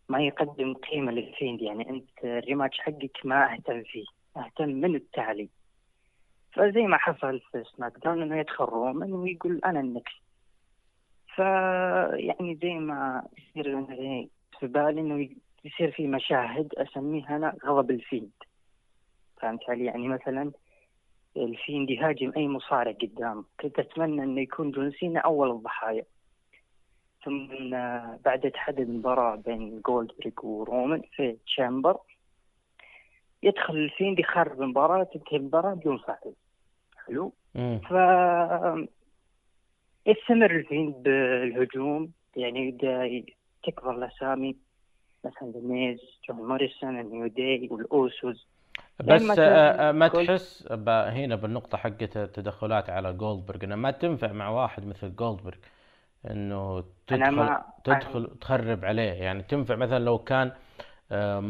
ما 0.10 0.22
يقدم 0.22 0.74
قيمة 0.74 1.12
لل 1.12 1.26
Fiend 1.26 1.62
يعني 1.62 1.90
أنت 1.90 2.10
ال 2.24 2.31
rematch 2.31 2.80
حقك 2.80 3.26
ما 3.26 3.54
أهتم 3.54 3.84
فيه 3.84 4.06
أهتم 4.38 4.70
من 4.70 4.96
التالي 4.96 5.50
فزي 6.54 6.82
ما 6.82 6.98
حصل 6.98 7.40
في 7.40 7.64
SmackDown 7.76 8.22
إنه 8.22 8.40
يدخل 8.40 8.66
رومان 8.66 9.14
ويقول 9.14 9.62
أنا 9.66 9.80
ال 9.80 9.88
next 9.88 10.22
ف 11.36 11.40
يعني 12.14 12.60
زي 12.62 12.74
ما 12.74 13.24
يصير 13.38 13.78
أنا 13.78 14.28
في 14.60 14.68
بالي 14.68 15.02
إنه 15.02 15.30
يصير 15.66 15.92
في 15.92 16.08
مشاهد 16.08 16.74
أسميها 16.74 17.36
أنا 17.36 17.58
غضب 17.66 17.92
ال 17.92 17.97
Fiend. 17.97 18.32
فهمت 19.42 19.70
علي؟ 19.70 19.86
يعني 19.86 20.08
مثلا 20.08 20.52
ال 21.38 21.46
Fiend 21.46 21.90
يهاجم 21.90 22.32
أي 22.38 22.48
مصارع 22.48 22.92
قدامه 22.92 23.44
كنت 23.60 23.80
أتمنى 23.80 24.24
انه 24.24 24.42
يكون 24.42 24.72
جون 24.72 24.92
سينا 24.92 25.20
أول 25.20 25.52
الضحايا. 25.52 26.04
ثم 27.26 27.48
بعد 28.26 28.52
تحدد 28.54 28.90
مباراة 28.90 29.36
بين 29.36 29.82
جولدبرغ 29.82 30.32
ورومان 30.44 31.02
في 31.16 31.38
Chamber 31.46 31.98
يدخل 33.44 33.74
ال 33.74 33.81
Fiend 33.81 34.20
يخرب 34.20 34.62
المباراة 34.62 35.04
تنتهي 35.04 35.38
المباراة 35.38 35.74
بدون 35.74 35.98
فائز 35.98 36.34
حلو؟ 37.08 37.34
مم. 37.56 37.80
ف 37.80 37.92
يستمر 40.06 40.52
ال 40.52 40.59
Fiend 40.59 40.96
بالهجوم. 40.96 42.12
يعني 42.36 42.68
يبدأ 42.68 43.24
تكبر 43.64 43.96
الأسامي 43.96 44.56
مثلا 45.26 45.52
The 45.52 45.60
Miz 45.60 46.00
جون 46.30 46.48
موريسون 46.48 47.00
ال 47.00 47.07
New 47.07 47.28
Day 47.28 47.68
وال 47.72 47.93
Usos. 47.93 48.48
بس 49.04 49.22
ما 49.22 49.36
آه، 49.40 49.90
آه، 49.90 50.08
تحس 50.08 50.68
هنا 51.10 51.36
بالنقطة 51.36 51.78
حقت 51.78 52.18
التدخلات 52.18 52.90
على 52.90 53.14
جولدبرغ 53.14 53.64
إنه 53.64 53.76
ما 53.76 53.92
تنفع 53.92 54.32
مع 54.32 54.50
واحد 54.50 54.86
مثل 54.86 55.16
جولدبرغ 55.16 55.58
إنه 56.32 56.78
أنا 56.78 56.84
تدخل 57.08 57.32
ما- 57.32 57.64
تدخل 57.84 58.30
تخرب 58.42 58.86
عليه. 58.86 59.12
يعني 59.14 59.44
تنفع 59.44 59.76
مثلا 59.76 60.00
لو 60.04 60.18
كان 60.18 60.52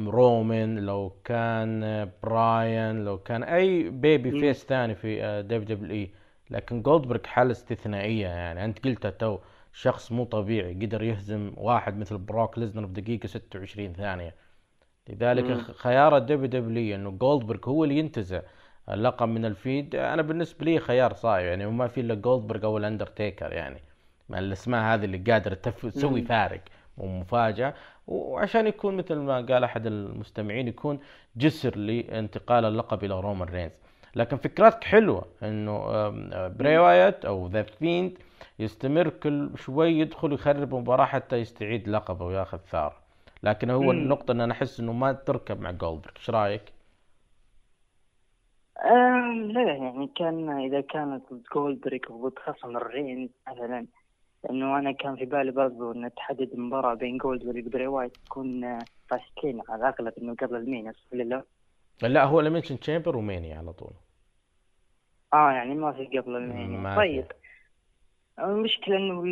رومان 0.10 0.80
لو 0.80 1.14
كان 1.24 1.84
آه، 1.84 2.10
براين 2.24 3.06
لو 3.06 3.18
كان 3.18 3.44
أي 3.44 3.90
babyface 3.90 4.66
ثاني 4.66 4.96
في 4.96 5.24
آه، 5.24 5.42
WWE. 5.42 6.12
لكن 6.50 6.82
جولدبرغ 6.82 7.20
حالة 7.26 7.52
استثنائية 7.52 8.28
يعني. 8.28 8.66
أنت 8.66 8.86
قلتها 8.86 9.12
تو 9.12 9.38
شخص 9.74 10.12
مو 10.12 10.24
طبيعي 10.24 10.74
قدر 10.74 11.04
يهزم 11.04 11.54
واحد 11.58 11.98
مثل 11.98 12.18
بروك 12.18 12.58
ليزنر 12.60 12.86
بدقيقة 12.86 13.28
26 13.28 13.94
ثانية. 13.94 14.36
لذلك 15.10 15.44
مم. 15.44 15.62
خيار 15.62 16.18
ال 16.18 16.46
WWE 16.62 16.96
إنه 16.96 17.12
جولدبرغ 17.12 17.70
هو 17.70 17.84
اللي 17.84 17.98
ينتزع. 17.98 18.42
اللقب 18.90 19.28
من 19.28 19.46
ال 19.46 19.54
Fiend 19.54 19.96
أنا 19.96 20.22
بالنسبة 20.22 20.66
لي 20.66 20.80
خيار 20.80 21.14
صايب 21.14 21.46
يعني 21.46 21.66
وما 21.66 21.88
في 21.88 22.02
إلا 22.02 22.14
جولدبرغ 22.16 22.66
أو 22.66 22.78
الأندرتيكر 22.78 23.54
يعني. 23.54 23.82
مع 24.30 24.40
الأسماء 24.40 24.94
هذه 24.94 25.06
اللي 25.06 25.18
قادرة 25.18 25.54
تسوي. 25.54 26.22
فارق 26.22 26.62
ومفاجأة. 26.98 27.74
وعشان 28.08 28.68
يكون 28.68 28.98
مثل 28.98 29.16
ما 29.16 29.36
قال 29.36 29.64
أحد 29.64 29.86
المستمعين 29.88 30.68
يكون 30.68 31.00
جسر 31.36 31.76
لانتقال 31.78 32.66
اللقب 32.66 33.04
إلى 33.04 33.20
رومان 33.20 33.48
رينز 33.48 33.72
لكن 34.16 34.38
فكرتك 34.38 34.84
حلوة 34.84 35.26
إنه 35.44 35.72
آه، 35.72 36.48
بري 36.48 36.78
وايت 36.78 37.26
أو 37.26 37.48
The 37.48 37.64
Fiend 37.64 38.18
يستمر 38.60 39.10
كل 39.10 39.50
شوي 39.58 40.00
يدخل 40.00 40.34
يخرب 40.34 40.76
مباراه 40.76 41.06
حتى 41.06 41.36
يستعيد 41.36 41.90
لقبه 41.90 42.26
وياخذ 42.26 42.58
ثار. 42.58 43.01
لكن 43.44 43.70
هو 43.70 43.84
مم. 43.84 43.92
النقطة 43.92 44.32
إن 44.32 44.42
أنا 44.42 44.54
أحس 44.54 44.80
إنه 44.80 44.94
ما 44.94 45.14
تركب 45.14 45.60
مع 45.62 45.72
جولدبرغ، 45.72 46.14
إيش 46.18 46.30
رأيك؟ 46.30 46.74
لا 49.54 49.76
يعني 49.76 50.12
كان 50.16 50.50
إذا 50.50 50.82
كانت 50.82 51.34
ضد 51.34 51.44
جولدبرغ 51.54 52.00
وضد 52.10 52.40
خصم 52.40 52.78
الرين 52.78 53.30
مثلا 53.48 53.88
لأنه 54.44 54.80
أنا 54.80 54.92
كان 54.92 55.16
في 55.16 55.26
بالي 55.26 55.52
برضو 55.52 55.92
إن 55.92 56.14
تحدد 56.16 56.56
مباراة 56.56 56.94
بين 56.94 57.18
جولدبرغ 57.18 57.66
وبري 57.68 57.88
وايت 57.88 58.14
تكون 58.26 58.64
آه، 58.64 58.80
Fastlane 59.10 59.62
على 59.70 59.90
الاغلب 59.90 60.14
إنه 60.18 60.36
قبل 60.36 60.56
ال 60.56 60.62
Mania 60.62 60.92
ولا 61.14 61.24
لا 61.24 61.44
لا 62.02 62.24
هو 62.24 62.42
Elimination 62.42 62.80
Chamber 62.80 63.18
و 63.18 63.24
Mania 63.24 63.58
على 63.58 63.74
طول 63.74 63.94
آه 65.34 65.52
يعني 65.52 65.76
ما 65.76 65.92
في 65.92 66.20
قبل 66.20 66.36
ال 66.36 66.43
Mania 66.43 66.80
ما 66.80 66.90
في. 66.90 66.96
طيب 66.96 67.26
المشكلة 68.40 68.98
إنه 68.98 69.24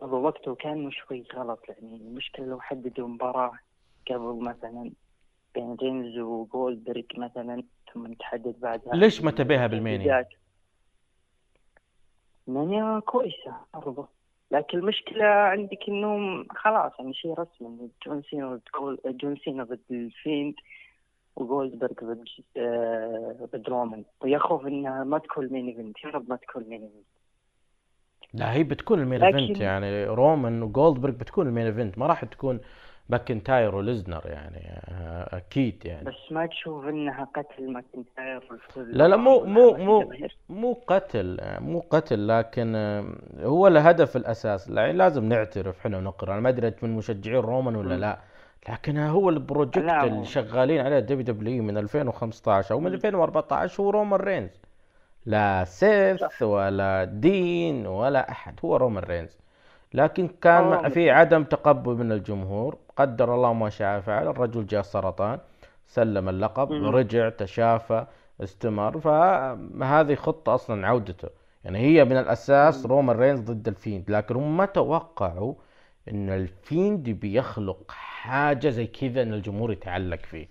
وقته 0.00 0.54
كان 0.54 0.90
شوي 0.90 1.24
غلط 1.34 1.60
يعني 1.68 1.96
المشكلة 1.96 2.46
لو 2.46 2.60
حددوا 2.60 3.08
مباراة 3.08 3.52
قبل 4.10 4.38
مثلا 4.40 4.90
بين 5.54 5.76
رينز 5.82 6.18
وجولدبرغ 6.18 7.02
مثلا 7.16 7.62
ثم 7.94 8.12
تحدد 8.12 8.60
بعدها. 8.60 8.94
ليش 8.94 9.22
ما 9.22 9.30
تبيها 9.30 9.66
بال 9.66 9.81
Mania؟ 9.81 10.26
Mania 12.46 13.00
كويسة 13.00 13.54
برضو 13.74 14.06
لكن 14.50 14.78
المشكلة 14.78 15.24
عندك 15.24 15.78
انه 15.88 16.44
خلاص 16.50 16.92
يعني 16.98 17.14
شيء 17.14 17.34
رسمي 17.38 17.90
جون 18.06 18.22
سينا 18.22 18.60
ضد 18.74 19.16
جون 19.16 19.36
سينا 19.36 19.64
ضد 19.64 19.80
ال 19.90 20.01
Fiend 20.01 20.54
وجولدبرغ 21.36 21.94
ضد 22.02 22.24
آه، 22.56 23.48
ضد 23.54 23.68
رومان. 23.68 24.04
ويخوف 24.20 24.66
إنها 24.66 25.04
ما 25.04 25.18
تكون 25.18 25.48
main 25.52 25.68
event 25.68 26.04
يا 26.04 26.10
رب 26.10 26.30
ما 26.30 26.36
تكون 26.36 26.64
مين 26.64 26.82
ايفنت 26.82 27.15
لا 28.36 28.52
هي 28.52 28.62
بتكون 28.62 29.00
ال 29.00 29.04
main 29.04 29.22
event 29.22 29.60
يعني 29.60 30.04
رومان 30.04 30.62
وجولدبرغ 30.62 31.12
بتكون 31.12 31.46
ال 31.46 31.50
main 31.50 31.66
event 31.66 31.98
ما 31.98 32.06
راح 32.06 32.24
تكون 32.24 32.60
ماكنتاير 33.08 33.74
وليزنر 33.74 34.22
يعني 34.24 34.80
آه، 34.88 35.36
أكيد 35.36 35.82
يعني. 35.84 36.04
بس 36.04 36.32
ما 36.32 36.46
تشوف 36.46 36.84
إنها 36.84 37.28
قتل 37.34 37.72
ماكنتاير 37.72 38.42
والفوز 38.50 38.88
لا 38.88 39.08
لا 39.08 39.16
مو 39.16 39.44
مو 39.44 39.76
مو؟ 39.76 40.12
مو 40.48 40.78
قتل 40.86 41.38
مو 41.60 41.84
قتل 41.90 42.28
لكن 42.28 42.72
آه، 42.76 43.04
هو 43.40 43.66
الهدف 43.66 44.16
الأساس 44.16 44.68
يعني 44.68 44.92
لازم 44.92 45.24
نعترف 45.24 45.78
إحنا 45.80 45.98
ونقر 45.98 46.32
أنا 46.32 46.40
ما 46.40 46.48
أدري 46.48 46.68
انت 46.68 46.84
من 46.84 46.96
مشجعين 46.96 47.40
رومان 47.40 47.76
ولا 47.76 47.94
مم. 47.94 48.00
لا 48.00 48.18
لكن 48.68 48.98
هو 48.98 49.30
ال 49.30 49.36
project 49.36 49.78
اللي 49.78 50.24
شغالين 50.24 50.80
عليه 50.80 50.98
WWE 50.98 51.62
من 51.62 51.78
2015 51.78 52.74
أو 52.74 52.80
من 52.80 52.94
2014 52.94 53.82
هو 53.82 53.90
رومان 53.90 54.20
رينز. 54.20 54.65
لا 55.26 55.64
سيث 55.64 56.42
ولا 56.42 57.04
دين 57.04 57.86
ولا 57.86 58.30
أحد 58.30 58.60
هو 58.64 58.76
رومان 58.76 59.04
رينز. 59.04 59.38
لكن 59.94 60.28
كان 60.28 60.88
في 60.88 61.10
عدم 61.10 61.44
تقبل 61.44 61.94
من 61.94 62.12
الجمهور 62.12 62.78
قدر 62.96 63.34
الله 63.34 63.52
ما 63.52 63.70
شاء 63.70 64.00
فعل 64.00 64.28
الرجل 64.28 64.66
جاء 64.66 64.82
سرطان 64.82 65.38
سلم 65.86 66.28
اللقب. 66.28 66.72
رجع 66.72 67.28
تشافى 67.28 68.06
استمر. 68.42 69.00
فهذه 69.00 70.14
خطة 70.14 70.54
أصلا 70.54 70.86
عودته. 70.86 71.28
يعني 71.64 71.78
هي 71.78 72.04
من 72.04 72.16
الأساس 72.16 72.86
رومان 72.86 73.16
رينز 73.16 73.40
ضد 73.40 73.68
ال 73.68 73.74
Fiend. 73.74 74.10
لكن 74.10 74.36
هم 74.36 74.56
ما 74.56 74.64
توقعوا 74.64 75.54
إن 76.10 76.30
ال 76.30 76.43
Fiend 76.43 77.10
بيخلق 77.10 77.84
حاجة 77.88 78.68
زي 78.68 78.86
كذا 78.86 79.22
إن 79.22 79.32
الجمهور 79.32 79.72
يتعلق 79.72 80.20
فيه. 80.20 80.48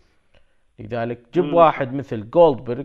لذلك 0.79 1.19
جيب. 1.33 1.53
واحد 1.53 1.93
مثل 1.93 2.29
جولدبرغ 2.29 2.83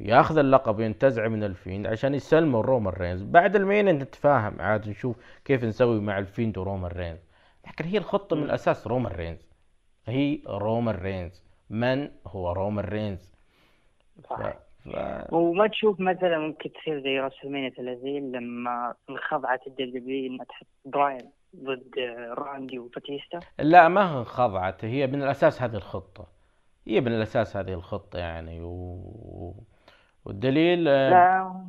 ياخذ 0.00 0.38
اللقب 0.38 0.78
وينتزعه 0.78 1.28
من 1.28 1.44
ال 1.44 1.51
Fiend 1.51 1.86
عشان 1.86 2.14
يسلمه 2.14 2.60
رومان 2.60 2.94
رينز. 2.94 3.22
بعد 3.22 3.56
ال 3.56 3.61
Mania 3.61 3.88
نتفاهم 3.88 4.60
عاد 4.60 4.88
نشوف 4.88 5.16
كيف 5.44 5.64
نسوي 5.64 6.00
مع 6.00 6.18
ال 6.18 6.25
Fiend 6.25 6.58
ورومان 6.58 6.90
رينز. 6.90 7.18
لكن 7.66 7.84
هي 7.84 7.98
الخطة 7.98 8.36
من. 8.36 8.42
الأساس 8.42 8.86
رومان 8.86 9.12
رينز. 9.12 9.48
هي 10.06 10.40
رومان 10.46 10.94
رينز. 10.94 11.44
من 11.70 12.10
هو 12.26 12.52
رومان 12.52 12.84
رينز؟ 12.84 13.32
ف... 14.28 14.32
ف... 14.84 14.96
وما 15.32 15.66
تشوف 15.66 16.00
مثلا 16.00 16.38
ممكن 16.38 16.72
تصير 16.72 17.00
زي 17.02 17.18
WrestleMania 17.18 17.70
30 17.70 18.32
لما 18.32 18.94
انخضعت 19.10 19.66
ال 19.66 19.81
WWE 19.81 20.26
إنها 20.26 20.44
تحط 20.44 20.66
براين 20.84 21.30
ضد 21.56 21.98
راندي 22.38 22.78
وباتيستا؟ 22.78 23.40
لا 23.58 23.88
ما 23.88 24.18
انخضعت. 24.18 24.84
هي 24.84 25.06
من 25.06 25.22
الأساس 25.22 25.62
هذه 25.62 25.76
الخطة. 25.76 26.26
هي 26.86 27.00
من 27.00 27.12
الأساس 27.12 27.56
هذه 27.56 27.72
الخطة 27.72 28.18
يعني 28.18 28.60
و... 28.60 29.54
والدليل 30.24 30.88
آه، 30.88 31.10
لا. 31.10 31.68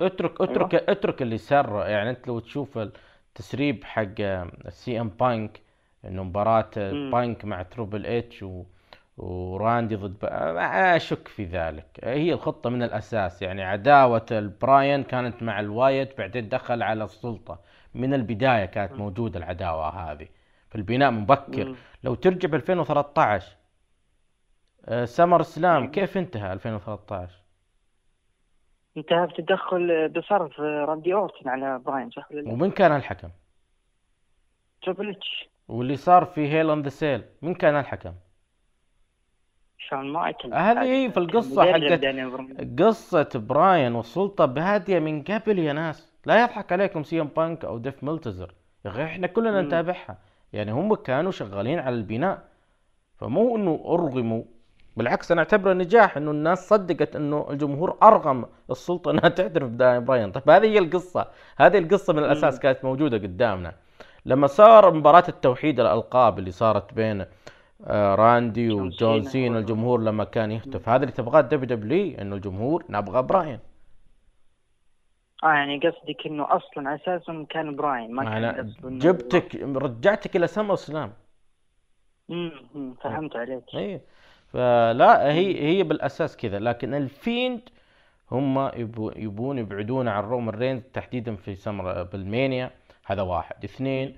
اترك 0.00 0.40
اترك 0.40 0.74
اترك 0.74 1.22
اللي 1.22 1.38
سر 1.38 1.86
يعني 1.86 2.10
انت 2.10 2.28
لو 2.28 2.38
تشوف 2.38 2.78
التسريب 2.78 3.84
حق 3.84 4.20
ال 4.66 5.00
CM 5.00 5.08
Punk 5.08 5.60
انه 6.04 6.22
مباراة 6.24 6.70
مم. 6.76 7.10
بانك 7.10 7.44
مع 7.44 7.62
Triple 7.62 8.06
H 8.06 8.42
و 8.42 8.64
وراندي 9.16 9.96
ضد 9.96 10.18
ب... 10.18 10.24
ما 10.24 10.96
أشك 10.96 11.28
في 11.28 11.44
ذلك. 11.44 12.00
هي 12.04 12.32
الخطة 12.32 12.70
من 12.70 12.82
الأساس. 12.82 13.42
يعني 13.42 13.62
عداوة 13.62 14.26
البراين 14.30 15.02
كانت 15.02 15.42
مع 15.42 15.60
الوايت 15.60 16.18
بعدين 16.18 16.48
دخل 16.48 16.82
على 16.82 17.04
السلطة. 17.04 17.60
من 17.94 18.14
البداية 18.14 18.64
كانت 18.64 18.92
موجودة 18.92 19.38
العداوة 19.38 19.88
هذه 20.12 20.28
في 20.68 20.76
البناء 20.76 21.10
مبكر. 21.10 21.74
لو 22.04 22.14
ترجع 22.14 22.48
ب 22.48 22.54
2013 22.54 23.56
آه، 24.84 25.04
SummerSlam. 25.04 25.90
كيف 25.90 26.18
انتهى 26.18 26.52
2013 26.52 27.39
انتهى 28.96 29.26
بتدخل 29.26 30.08
بصرف 30.08 30.60
راندي 30.60 31.14
اورتن 31.14 31.48
على 31.48 31.78
براين 31.78 32.10
صح 32.10 32.32
ولا 32.32 32.40
لا؟ 32.40 32.52
ومن 32.52 32.70
كان 32.70 32.96
الحكم؟ 32.96 33.28
Triple 34.82 35.10
H 35.10 35.48
واللي 35.68 35.96
صار 35.96 36.24
في 36.24 36.48
Hell 36.48 36.70
in 36.70 36.82
a 36.82 36.88
Cell 36.88 37.24
من 37.42 37.54
كان 37.54 37.76
الحكم؟ 37.76 38.12
شون 39.78 40.12
مايكل. 40.12 40.54
هذه 40.54 41.08
في 41.08 41.16
القصة 41.16 41.72
حقت. 41.72 42.04
قصة 42.80 43.30
براين 43.34 43.94
والسلطة 43.94 44.44
بادية 44.44 44.98
من 44.98 45.22
قبل 45.22 45.58
يا 45.58 45.72
ناس. 45.72 46.12
لا 46.26 46.42
يضحك 46.42 46.72
عليكم 46.72 47.02
CM 47.02 47.26
Punk 47.26 47.64
أو 47.64 47.78
ديف 47.78 48.04
ملتزر 48.04 48.54
يا 48.84 48.90
أخي 48.90 49.04
إحنا 49.04 49.26
كلنا. 49.26 49.62
نتابعها. 49.62 50.18
يعني 50.52 50.72
هم 50.72 50.94
كانوا 50.94 51.30
شغالين 51.30 51.78
على 51.78 51.94
البناء. 51.94 52.48
فمو 53.16 53.56
إنه 53.56 53.82
أرغموا 53.86 54.42
بالعكس 55.00 55.32
أنا 55.32 55.40
أعتبره 55.40 55.72
نجاح 55.72 56.16
إنه 56.16 56.30
الناس 56.30 56.68
صدقت 56.68 57.16
إنه 57.16 57.46
الجمهور 57.50 57.96
أرغم 58.02 58.46
السلطة 58.70 59.10
إنها 59.10 59.28
تعترف 59.28 59.68
بداني 59.68 60.00
براين. 60.04 60.32
طيب 60.32 60.50
هذه 60.50 60.66
هي 60.66 60.78
القصة. 60.78 61.26
هذه 61.56 61.78
القصة 61.78 62.12
من 62.12 62.18
الأساس. 62.18 62.58
كانت 62.58 62.84
موجودة 62.84 63.16
قدامنا. 63.18 63.72
لما 64.26 64.46
صار 64.46 64.94
مباراة 64.94 65.24
التوحيد 65.28 65.80
الألقاب 65.80 66.38
اللي 66.38 66.50
صارت 66.50 66.94
بين 66.94 67.24
آه، 67.84 68.14
راندي 68.14 68.68
جون 68.68 68.86
وجون 68.86 69.22
سينا 69.22 69.56
و- 69.56 69.60
الجمهور 69.60 70.00
لما 70.00 70.24
كان 70.24 70.50
يهتف. 70.52 70.88
هذا 70.88 71.02
اللي 71.02 71.12
تبغاه 71.12 71.40
WWE 71.40 72.18
إنه 72.20 72.36
الجمهور 72.36 72.84
نبغى 72.88 73.22
براين. 73.22 73.58
آه 75.44 75.46
يعني 75.52 75.78
قصدك 75.78 76.26
إنه 76.26 76.46
أصلا 76.56 76.94
أساسا 76.94 77.46
كان 77.50 77.76
براين 77.76 78.14
ما 78.14 78.24
كان 78.24 78.74
جبتك 78.84 79.54
رجعتك 79.54 80.36
إلى 80.36 80.46
SummerSlam 80.46 81.12
مم، 82.28 82.52
مم، 82.74 82.94
فهمت 83.02 83.36
عليك. 83.36 83.64
اي 83.74 84.00
فلا 84.52 85.32
هي 85.32 85.64
هي 85.64 85.82
بالأساس 85.82 86.36
كذا. 86.36 86.58
لكن 86.58 86.94
ال 86.94 87.05
Fiend 87.05 87.60
هم 88.30 88.70
يبو 88.76 89.12
يبون 89.16 89.58
يبعدون 89.58 90.08
عن 90.08 90.22
رومان 90.22 90.54
رينز 90.54 90.82
تحديدا 90.92 91.34
في 91.36 91.54
سمر 91.54 92.02
بال 92.02 92.19
Mania. 92.19 92.70
هذا 93.06 93.22
واحد. 93.22 93.64
اثنين 93.64 94.16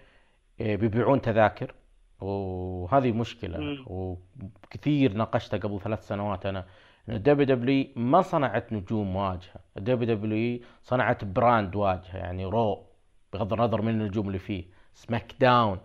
إيه، 0.60 0.76
بيبيعون 0.76 1.20
تذاكر. 1.20 1.74
وهذه 2.20 3.12
مشكلة. 3.12 3.58
مم. 3.58 3.84
وكثير 3.86 5.12
ناقشتها 5.12 5.58
قبل 5.58 5.80
ثلاث 5.80 6.08
سنوات 6.08 6.46
أنا. 6.46 6.64
إن 7.08 7.14
ال 7.14 7.46
WWE 7.46 7.86
ما 7.96 8.22
صنعت 8.22 8.72
نجوم 8.72 9.16
واجهة. 9.16 9.60
الدبليو 9.76 10.16
دبليو 10.16 10.60
صنعت 10.82 11.24
brand 11.24 11.76
واجهة. 11.76 12.16
يعني 12.16 12.44
Raw 12.44 12.86
بغض 13.32 13.52
النظر 13.52 13.82
من 13.82 13.88
النجوم 13.88 14.26
اللي 14.26 14.38
فيه. 14.38 14.64
SmackDown. 14.94 15.78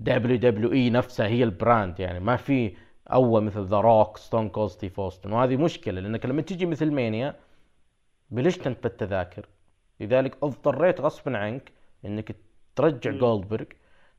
WWE 0.00 0.90
نفسها 0.90 1.26
هي 1.26 1.44
ال 1.44 1.52
brand. 1.52 2.00
يعني 2.00 2.20
ما 2.20 2.36
في 2.36 2.72
أول 3.08 3.44
مثل 3.44 3.64
The 3.64 3.80
Rock 3.80 4.16
Stone 4.16 4.48
Cold 4.48 4.70
ستيف 4.70 5.00
اوستن 5.00 5.32
وهذه 5.32 5.56
مشكلة 5.56 6.00
لأنك 6.00 6.26
لما 6.26 6.42
تجي 6.42 6.66
مثل 6.66 6.90
Mania 6.90 7.36
بلشت 8.30 8.66
انت 8.66 8.82
بالتذاكر 8.82 9.48
لذلك 10.00 10.36
اضطريت 10.42 11.00
غصبا 11.00 11.38
عنك 11.38 11.72
إنك 12.04 12.36
ترجع. 12.76 13.10
جولدبرغ 13.10 13.64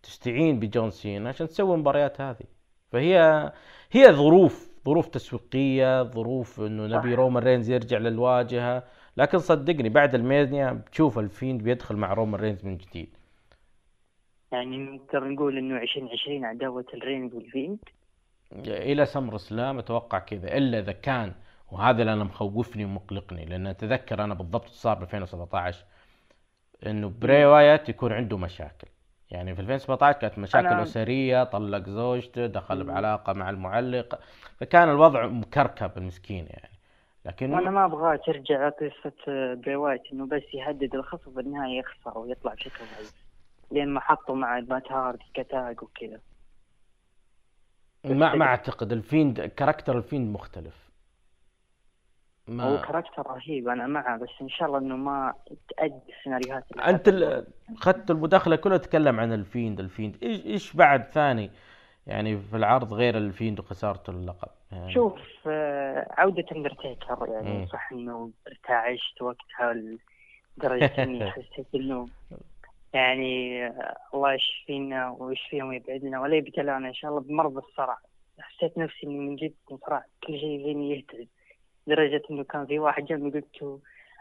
تستعين 0.04 0.60
بجون 0.60 0.90
سينا 0.90 1.30
عشان 1.30 1.48
تسوي 1.48 1.76
المباريات 1.76 2.22
هذه. 2.22 2.46
فهي 2.92 3.52
هي 3.92 4.12
ظروف 4.12 4.74
ظروف 4.86 5.08
تسويقية 5.08 6.04
ظروف 6.04 6.62
إنه 6.62 6.88
نبي. 6.88 7.16
رومان 7.16 7.44
رينز 7.44 7.70
يرجع 7.70 7.98
للواجهة. 7.98 8.84
لكن 9.18 9.38
صدقني 9.38 9.90
بعد 9.90 10.16
ال 10.16 10.25
Mania 10.25 10.72
بتشوف 10.72 11.20
ال 11.20 11.27
Fiend 11.27 11.64
بيدخل 11.64 11.96
مع 11.96 12.14
رومان 12.14 12.42
رينز 12.42 12.66
من 12.66 12.78
جديد. 12.78 13.18
يعني 14.52 14.78
نقدر 14.78 15.28
نقول 15.28 15.58
إنه 15.58 15.78
2020 15.78 16.46
عداوة 16.46 16.86
الرينز 16.94 17.34
وال 17.36 17.47
Fiend؟ 17.47 17.80
إلى 18.68 19.06
SummerSlam 19.06 19.80
أتوقع 19.80 20.20
كذا 20.20 20.58
إلا 20.58 20.80
إذا 20.80 20.92
كان 20.92 21.34
وهذا 21.72 22.02
اللي 22.02 22.14
أنا 22.14 22.24
مخوفني 22.24 22.86
ومقلقني 22.86 23.46
لأن 23.46 23.68
أتذكر 23.68 24.24
أنا 24.24 24.34
بالضبط 24.34 24.68
صار 24.70 24.96
ب 25.00 25.02
2017 25.04 25.86
إنه 26.86 27.14
بري 27.22 27.46
وايت 27.46 27.90
يكون 27.90 28.14
عنده 28.14 28.38
مشاكل. 28.38 28.88
يعني 29.32 29.56
في 29.56 29.62
2017 29.62 30.20
كانت 30.20 30.38
مشاكل 30.40 30.70
أنا- 30.70 30.74
أسرية 30.74 31.44
طلق 31.44 31.90
زوجته 31.90 32.46
دخل. 32.48 32.84
بعلاقة 32.84 33.34
مع 33.34 33.50
المعلق 33.50 34.20
فكان 34.60 34.90
الوضع 34.90 35.26
مكركب 35.26 35.92
المسكين 35.98 36.46
يعني. 36.50 36.74
لكن 37.26 37.54
وأنا 37.54 37.70
ما 37.72 37.86
أبغى 37.86 38.18
ترجع 38.18 38.70
قصة 38.70 39.14
بري 39.54 39.76
وايت 39.76 40.02
إنه 40.14 40.26
بس 40.28 40.44
يهدد 40.54 40.96
الخصم 40.96 41.32
بالنهاية 41.32 41.80
يخسر 41.80 42.18
ويطلع 42.18 42.54
بشكل 42.54 42.84
ضعيف 42.96 43.14
لين 43.72 43.90
ما 43.90 44.00
حطوا 44.00 44.36
مع 44.36 44.60
مات 44.60 44.92
هاردي 44.92 45.20
ك 45.34 45.46
tag 45.46 45.84
وكذا. 45.84 46.20
ما 48.06 48.36
ما 48.36 48.46
أعتقد. 48.46 48.92
ال 48.92 49.00
Fiend 49.00 49.42
character 49.42 49.98
ال 49.98 50.04
Fiend 50.04 50.34
مختلف. 50.34 50.84
هو 52.50 52.54
ما 52.54 52.82
character 52.82 53.28
رهيب 53.28 53.68
أنا 53.68 53.88
معه 53.88 54.18
بس 54.18 54.30
إن 54.42 54.50
شاء 54.50 54.68
الله 54.68 54.80
إنه 54.80 54.96
ما 54.96 55.34
تأدي 55.78 56.14
السيناريوهات 56.20 56.64
أنت 56.78 57.08
اخذت 57.78 58.12
المداخلة 58.12 58.56
كلها 58.56 58.78
تتكلم 58.78 59.20
عن 59.20 59.34
ال 59.34 59.41
Fiend 59.41 59.80
ال 59.80 59.85
Fiend. 59.85 60.18
إيش 60.24 60.46
إيش 60.46 60.74
بعد 60.74 61.04
ثاني؟ 61.04 61.52
يعني 62.08 62.38
في 62.38 62.56
العرض 62.58 62.94
غير 62.94 63.18
ال 63.18 63.25
Fiend 63.25 63.60
وخسارته 63.60 64.12
اللقب. 64.12 64.50
يعني 64.72 64.94
شوف 64.94 65.20
آه، 65.48 66.08
عودة 66.18 66.46
اندرتيكر. 66.56 67.28
يعني 67.30 67.68
صح 67.68 67.92
إنه 67.92 68.32
ارتعشت 68.48 69.22
وقتها 69.22 69.74
لدرجة 69.74 71.04
إني 71.04 71.32
حسيت 71.32 71.68
إنه 71.76 72.08
يعني 72.94 73.68
الله 74.14 74.34
يشفينا 74.34 75.10
ويشفيهم 75.20 75.68
ويبعدنا. 75.68 76.22
ولا 76.22 76.36
يبتلانا 76.36 76.88
إن 76.88 76.94
شاء 76.94 77.12
الله 77.12 77.22
بمرض 77.22 77.58
الصرع. 77.58 77.98
حسيت 78.40 78.78
نفسي 78.78 79.08
إني 79.08 79.20
من 79.20 79.36
جد 79.36 79.54
صراحة 79.86 80.06
كل 80.24 80.40
شيء 80.40 80.64
فيني 80.64 80.90
يهتز. 80.92 81.28
لدرجة 81.88 82.22
إنه 82.32 82.44
كان 82.44 82.66
في 82.66 82.80
واحد 82.80 83.06
جنبي 83.06 83.40
قلت 83.40 83.62
له 83.62 83.80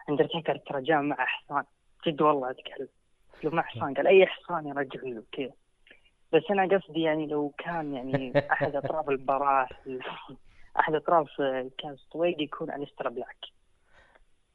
اندرتيكر 0.09 0.57
ترى 0.57 0.83
جاء 0.83 1.01
مع 1.03 1.17
حصان 1.25 1.65
جد 2.07 2.23
والله 2.23 2.51
أتكلم. 2.51 2.89
قلت 3.35 3.45
له 3.45 3.51
مع 3.51 3.63
حصان 3.63 3.95
قال 3.95 4.07
أي 4.07 4.27
حصان 4.27 4.67
يرجع 4.67 5.01
له 5.03 5.23
كذا. 5.33 5.53
بس 6.33 6.43
أنا 6.51 6.79
قصدي 6.79 7.03
يعني 7.03 7.27
لو 7.27 7.53
كان 7.59 7.95
يعني 7.95 8.33
أحد 8.53 8.77
أطراف 8.77 9.09
المباراه 9.09 9.69
أحد 10.81 10.95
أطراف 10.95 11.29
كاس 11.79 12.07
طويق 12.13 12.43
يكون 12.43 12.71
الستر 12.71 13.09
بلاك. 13.09 13.37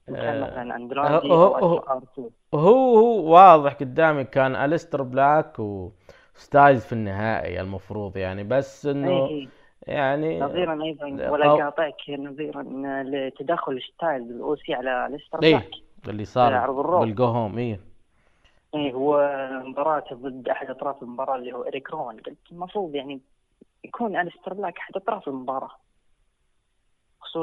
آه، 0.09 0.41
مثلا 0.41 0.75
اندراندي 0.75 1.29
هو- 1.31 1.55
هو- 1.57 1.77
ألفا 1.77 1.99
ار2 1.99 2.21
هو 2.55 2.97
هو 2.97 3.33
واضح 3.33 3.73
قدامي 3.73 4.23
كان 4.23 4.55
الستر 4.55 5.01
بلاك 5.01 5.59
و 5.59 5.91
ستايلز 6.35 6.85
في 6.85 6.93
النهائي 6.93 7.61
المفروض 7.61 8.17
يعني 8.17 8.43
بس 8.43 8.85
إنه 8.85 9.09
إيه 9.09 9.27
إيه. 9.27 9.47
يعني 9.87 10.39
نظيرا 10.39 10.83
أيضا 10.83 11.05
قو- 11.27 11.31
ولا 11.31 11.51
قاطعك 11.53 11.95
نظيرا 12.09 12.63
لتدخل 13.03 13.81
ستايل 13.81 14.21
الاو 14.21 14.55
سي 14.55 14.73
على 14.73 15.07
ليستر 15.11 15.43
إيه 15.43 15.55
بلاك. 15.55 15.69
اللي 16.07 16.25
صار 16.25 16.53
عرض 16.53 16.79
الرو. 16.79 16.99
بالقوهم 16.99 17.57
إيه. 17.57 17.79
إيه 18.75 18.93
هو 18.93 19.29
مباراته 19.65 20.15
ضد 20.15 20.49
أحد 20.49 20.69
أطراف 20.69 21.03
المباراة 21.03 21.35
اللي 21.35 21.53
هو 21.53 21.63
إريك 21.63 21.91
روان 21.91 22.17
قلت 22.17 22.37
المفروض 22.51 22.95
يعني 22.95 23.21
يكون 23.83 24.19
الستر 24.19 24.53
بلاك 24.53 24.77
أحد 24.77 24.95
أطراف 24.95 25.27
المباراة. 25.27 25.71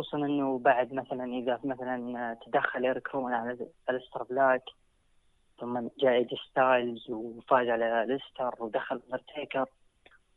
خصوصا 0.03 0.17
إنه 0.17 0.59
بعد 0.59 0.93
مثلا 0.93 1.25
إذا 1.25 1.61
مثلا 1.65 2.37
تدخل 2.47 2.87
اريك 2.87 3.15
روان 3.15 3.33
على 3.33 3.69
الستر 3.91 4.23
بلاك 4.23 4.63
ثم 5.61 5.89
جاء 5.99 6.13
AJ 6.13 6.37
ستايلز 6.51 7.11
وفاز 7.11 7.69
على 7.69 8.07
ليستر 8.09 8.55
ودخل 8.59 9.03
اندرتيكر 9.05 9.67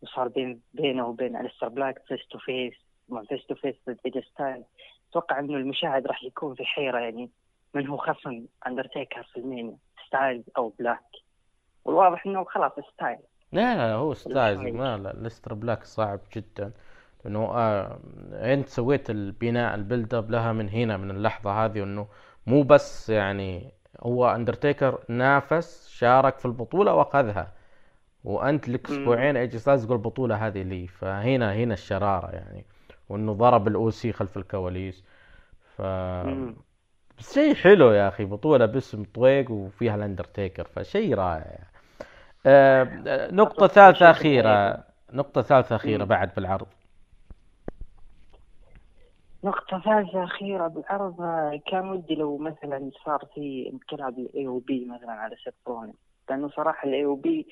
وصار 0.01 0.27
بين 0.27 0.61
بينه 0.73 1.07
وبين 1.07 1.35
الستر 1.38 1.67
بلاك 1.67 2.01
face 2.07 2.27
to 2.27 2.39
face 2.39 2.73
face 3.29 3.47
to 3.47 3.55
face 3.55 3.75
ضد 3.89 3.97
AJ 4.05 4.21
ستايلز 4.21 4.65
أتوقع 5.09 5.39
إنه 5.39 5.57
المشاهد 5.57 6.07
راح 6.07 6.23
يكون 6.23 6.55
في 6.55 6.65
حيرة 6.65 6.99
يعني 6.99 7.29
من 7.73 7.88
هو 7.88 7.97
خصم 7.97 8.45
اندرتيكر 8.67 9.23
في 9.23 9.39
ال 9.39 9.46
Mania 9.46 9.77
ستايلز 10.07 10.43
أو 10.57 10.73
بلاك 10.79 11.03
والواضح 11.85 12.25
إنه 12.25 12.43
خلاص 12.43 12.71
ستايل 12.93 13.19
لا 13.51 13.75
لا 13.75 13.93
هو 13.93 14.13
ستايلز. 14.13 14.59
ما 14.59 14.97
لا 14.97 15.13
ليستر 15.13 15.53
بلاك 15.53 15.84
صعب 15.84 16.19
جدا. 16.35 16.71
لأنه 17.26 17.39
آه 17.39 17.99
انت 18.34 18.69
سويت 18.69 19.10
البناء 19.10 19.76
ال 19.75 19.82
build 19.82 20.13
up 20.13 20.31
لها 20.31 20.53
من 20.53 20.69
هنا 20.69 20.98
من 20.98 21.11
اللحظة 21.11 21.65
هذه 21.65 21.84
إنه 21.84 22.07
مو 22.48 22.64
بس 22.64 23.10
يعني 23.10 23.72
هو 24.02 24.35
اندرتيكر 24.35 24.99
نافس 25.10 25.89
شارك 25.89 26.39
في 26.39 26.45
البطولة 26.45 26.94
وأخذها. 26.94 27.52
وأنت 28.23 28.69
لك. 28.69 28.89
أسبوعين 28.89 29.49
ستايلز 29.49 29.85
تقول 29.85 29.98
البطولة 29.98 30.48
هذه 30.48 30.64
لي. 30.64 30.88
فهنا 30.88 31.53
هنا 31.53 31.73
الشرارة 31.73 32.31
يعني. 32.31 32.65
وإنه 33.10 33.34
ضرب 33.34 33.68
ال 33.67 33.89
OC 33.89 34.11
خلف 34.14 34.38
الكواليس. 34.38 35.03
ف. 35.76 35.81
بس 37.19 37.34
شيء 37.34 37.56
حلو 37.56 37.91
يا 37.91 38.07
أخي 38.07 38.26
بطولة 38.26 38.65
باسم 38.65 39.03
طويق 39.03 39.52
وفيها 39.52 39.95
الاندرتيكر 39.95 40.64
فشيء 40.64 41.15
رائع. 41.15 41.60
آه، 42.45 42.84
آه، 43.07 43.31
نقطة 43.31 43.68
ثالثة 43.68 44.10
أخيرة 44.11 44.84
نقطة 45.14 45.41
ثالثة 45.41 45.76
أخيرة. 45.76 46.03
بعد 46.03 46.31
بالعرض. 46.35 46.68
نقطة 49.47 49.79
ثالثة 49.79 50.23
أخيرة 50.23 50.67
بالعرض 50.67 51.15
كان 51.71 51.89
ودي 51.89 52.15
لو 52.15 52.37
مثلا 52.37 52.91
صار 53.05 53.25
في 53.35 53.69
انقلاب 53.73 54.19
ال 54.19 54.47
AOP 54.47 54.85
مثلا 54.85 55.11
على 55.11 55.35
سيت 55.43 55.53
رولينز 55.67 55.95
لأنه 56.29 56.49
صراحة 56.49 56.87
ال 56.88 57.05
AOP 57.05 57.47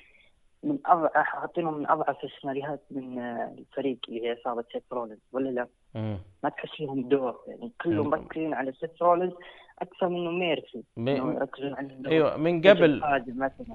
من 0.64 0.78
أضعف 0.86 1.12
حاطينهم 1.14 1.78
من 1.80 1.90
أضعف 1.90 2.24
السيناريوهات 2.24 2.82
من 2.92 3.20
الفريق 3.20 3.98
اللي 4.10 4.24
هي 4.28 4.34
إصابة 4.42 4.64
سيث 4.74 4.84
رولينز 4.94 5.20
ولا 5.32 5.50
لا؟ 5.50 5.68
مم. 5.96 6.18
ما 6.44 6.50
تحس 6.50 6.70
فيهم 6.78 7.10
دور 7.10 7.40
يعني 7.48 7.72
كلهم. 7.82 8.10
مركزين 8.10 8.54
على 8.54 8.72
سيث 8.72 9.02
رولينز 9.02 9.34
أكثر 9.82 10.10
منه 10.10 10.32
ميرفي 10.32 10.84
م- 10.98 11.10
إنه 11.10 11.34
يركزون 11.34 11.74
على 11.74 11.88
الدور. 11.88 12.12
أيوه 12.14 12.38
من 12.38 12.62
قبل 12.62 13.02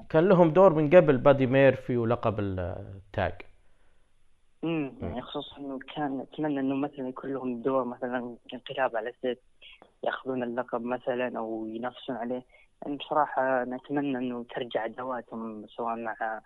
كان 0.09 0.29
لهم 0.29 0.49
دور 0.49 0.73
من 0.73 0.89
قبل 0.89 1.17
بادي 1.17 1.45
ميرفي 1.47 1.97
ولقب 1.97 2.39
التاج 2.39 3.33
امم 4.63 4.93
يعني 5.01 5.21
خصوصا 5.21 5.57
إنه 5.57 5.79
كان 5.95 6.19
أتمنى 6.19 6.59
إنه 6.59 6.75
مثلا 6.75 7.09
يكون 7.09 7.33
لهم 7.33 7.61
دور 7.61 7.83
مثلا 7.83 8.37
انقلاب 8.53 8.95
على 8.95 9.13
سيث 9.21 9.41
يأخذون 10.03 10.43
اللقب 10.43 10.81
مثلا 10.81 11.37
أو 11.37 11.65
ينافسون 11.65 12.15
عليه. 12.15 12.45
يعني 12.81 12.97
بصراحة 12.97 13.63
نتمنى 13.63 14.17
إنه 14.17 14.45
ترجع 14.55 14.85
ادوارهم 14.85 15.67
سواء 15.67 15.95
مع 15.95 16.41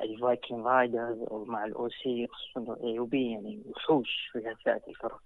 الفايكنج 0.00 0.66
رايدرز 0.66 1.18
أو 1.30 1.44
مع 1.44 1.64
ال 1.64 1.88
OC 1.88 2.26
خصوصا 2.26 2.72
ال 2.72 2.98
AOP 2.98 3.32
يعني 3.32 3.62
وحوش 3.66 4.28
في 4.32 4.54
فئه 4.64 4.82
الفرق. 4.88 5.22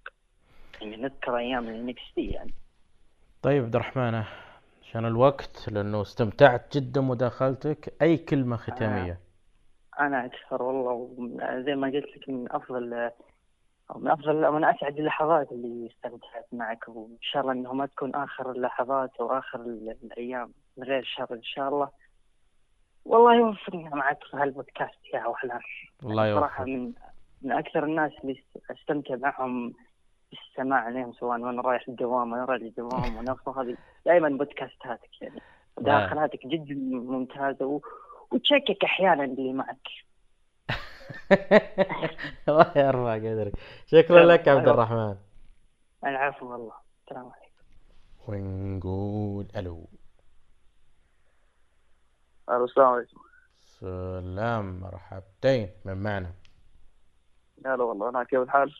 يعني 0.81 0.97
نذكر 0.97 1.37
أيام 1.37 1.69
ال 1.69 2.01
NXT 2.15 2.27
يعني. 2.27 2.53
طيب 3.41 3.63
عبد 3.63 3.75
الرحمن 3.75 4.23
عشان 4.81 5.05
الوقت 5.05 5.69
لأنه 5.71 6.01
استمتعت 6.01 6.77
جدا 6.77 7.01
مداخلتك. 7.01 7.93
أي 8.01 8.17
كلمة 8.17 8.57
ختامية؟ 8.57 9.19
أنا 9.99 10.25
أكثر 10.25 10.63
والله 10.63 10.91
ومن- 10.91 11.63
زي 11.63 11.75
ما 11.75 11.87
قلت 11.87 12.17
لك 12.17 12.29
من 12.29 12.51
أفضل 12.51 13.11
من 13.95 14.07
أفضل 14.07 14.51
من 14.51 14.63
أسعد 14.65 14.97
اللحظات 14.99 15.51
اللي 15.51 15.87
استمتعت 15.87 16.45
معك. 16.51 16.87
وإن 16.87 17.17
شاء 17.21 17.41
الله 17.41 17.53
انه 17.53 17.73
ما 17.73 17.85
تكون 17.85 18.15
آخر 18.15 18.51
اللحظات 18.51 19.11
أو 19.19 19.37
آخر 19.37 19.59
ال- 19.59 19.97
الأيام 20.03 20.51
من 20.77 20.83
غير 20.83 21.03
شر 21.03 21.33
إن 21.33 21.43
شاء 21.43 21.69
الله. 21.69 21.89
والله 23.05 23.35
يوفقنا 23.35 23.89
معك 23.95 24.23
في 24.23 24.37
هالبودكاست 24.37 25.05
يا 25.13 25.25
وحلال 25.27 25.59
الله 26.03 26.35
صراحة 26.39 26.65
يوفقك. 26.67 26.79
من 26.79 26.93
من 27.41 27.51
أكثر 27.51 27.83
الناس 27.83 28.11
اللي 28.23 28.33
است- 28.33 28.71
أستمتع 28.71 29.15
معهم 29.15 29.73
بالسماع 30.31 30.79
عليهم 30.79 31.13
سواء 31.13 31.39
وأنا 31.39 31.61
رايح 31.61 31.85
الدوام 31.87 32.31
وأنا 32.31 32.45
رايح 32.45 32.61
الدوام 32.61 33.15
وأنا 33.17 33.35
هذه 33.57 33.77
دائما 34.05 34.29
بودكاستاتك 34.29 35.21
يعني. 35.21 35.41
مداخلاتك 35.77 36.47
جدا 36.47 36.75
ممتازة 37.11 37.65
و... 37.65 37.81
وتشكك 38.31 38.83
أحيانا 38.83 39.23
اللي 39.23 39.53
معك. 39.53 39.87
الله 42.49 42.71
يرفع 42.75 43.15
قدرك. 43.15 43.53
شكرا 43.85 44.25
لك 44.25 44.47
يا 44.47 44.51
عبد 44.51 44.67
الرحمن. 44.67 45.15
العفو 46.05 46.51
والله. 46.51 46.73
السلام 47.03 47.31
عليكم. 47.31 47.49
ونقول 48.27 49.47
ألو. 49.55 49.87
ألو 52.49 52.65
السلام 52.65 52.87
عليكم. 52.87 53.19
سلام 53.59 54.79
مرحبتين. 54.79 55.69
من 55.85 55.97
معنا؟ 56.03 56.33
هلا 57.65 57.83
والله. 57.83 58.09
أنا 58.09 58.23
كيف 58.23 58.39
الحال؟ 58.39 58.75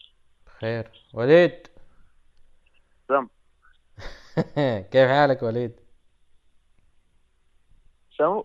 بخير. 0.45 0.91
وليد؟ 1.13 1.67
سلام 3.07 3.29
كيف 4.91 5.09
حالك 5.09 5.43
وليد؟ 5.43 5.79
شو؟ 8.09 8.43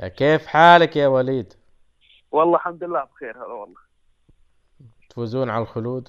كيف 0.00 0.46
حالك 0.46 0.96
يا 0.96 1.08
وليد؟ 1.08 1.52
والله 2.32 2.56
الحمد 2.56 2.84
لله 2.84 3.04
بخير 3.04 3.36
هلا 3.36 3.52
والله. 3.52 3.76
تفوزون 5.10 5.50
على 5.50 5.62
الخلود؟ 5.62 6.08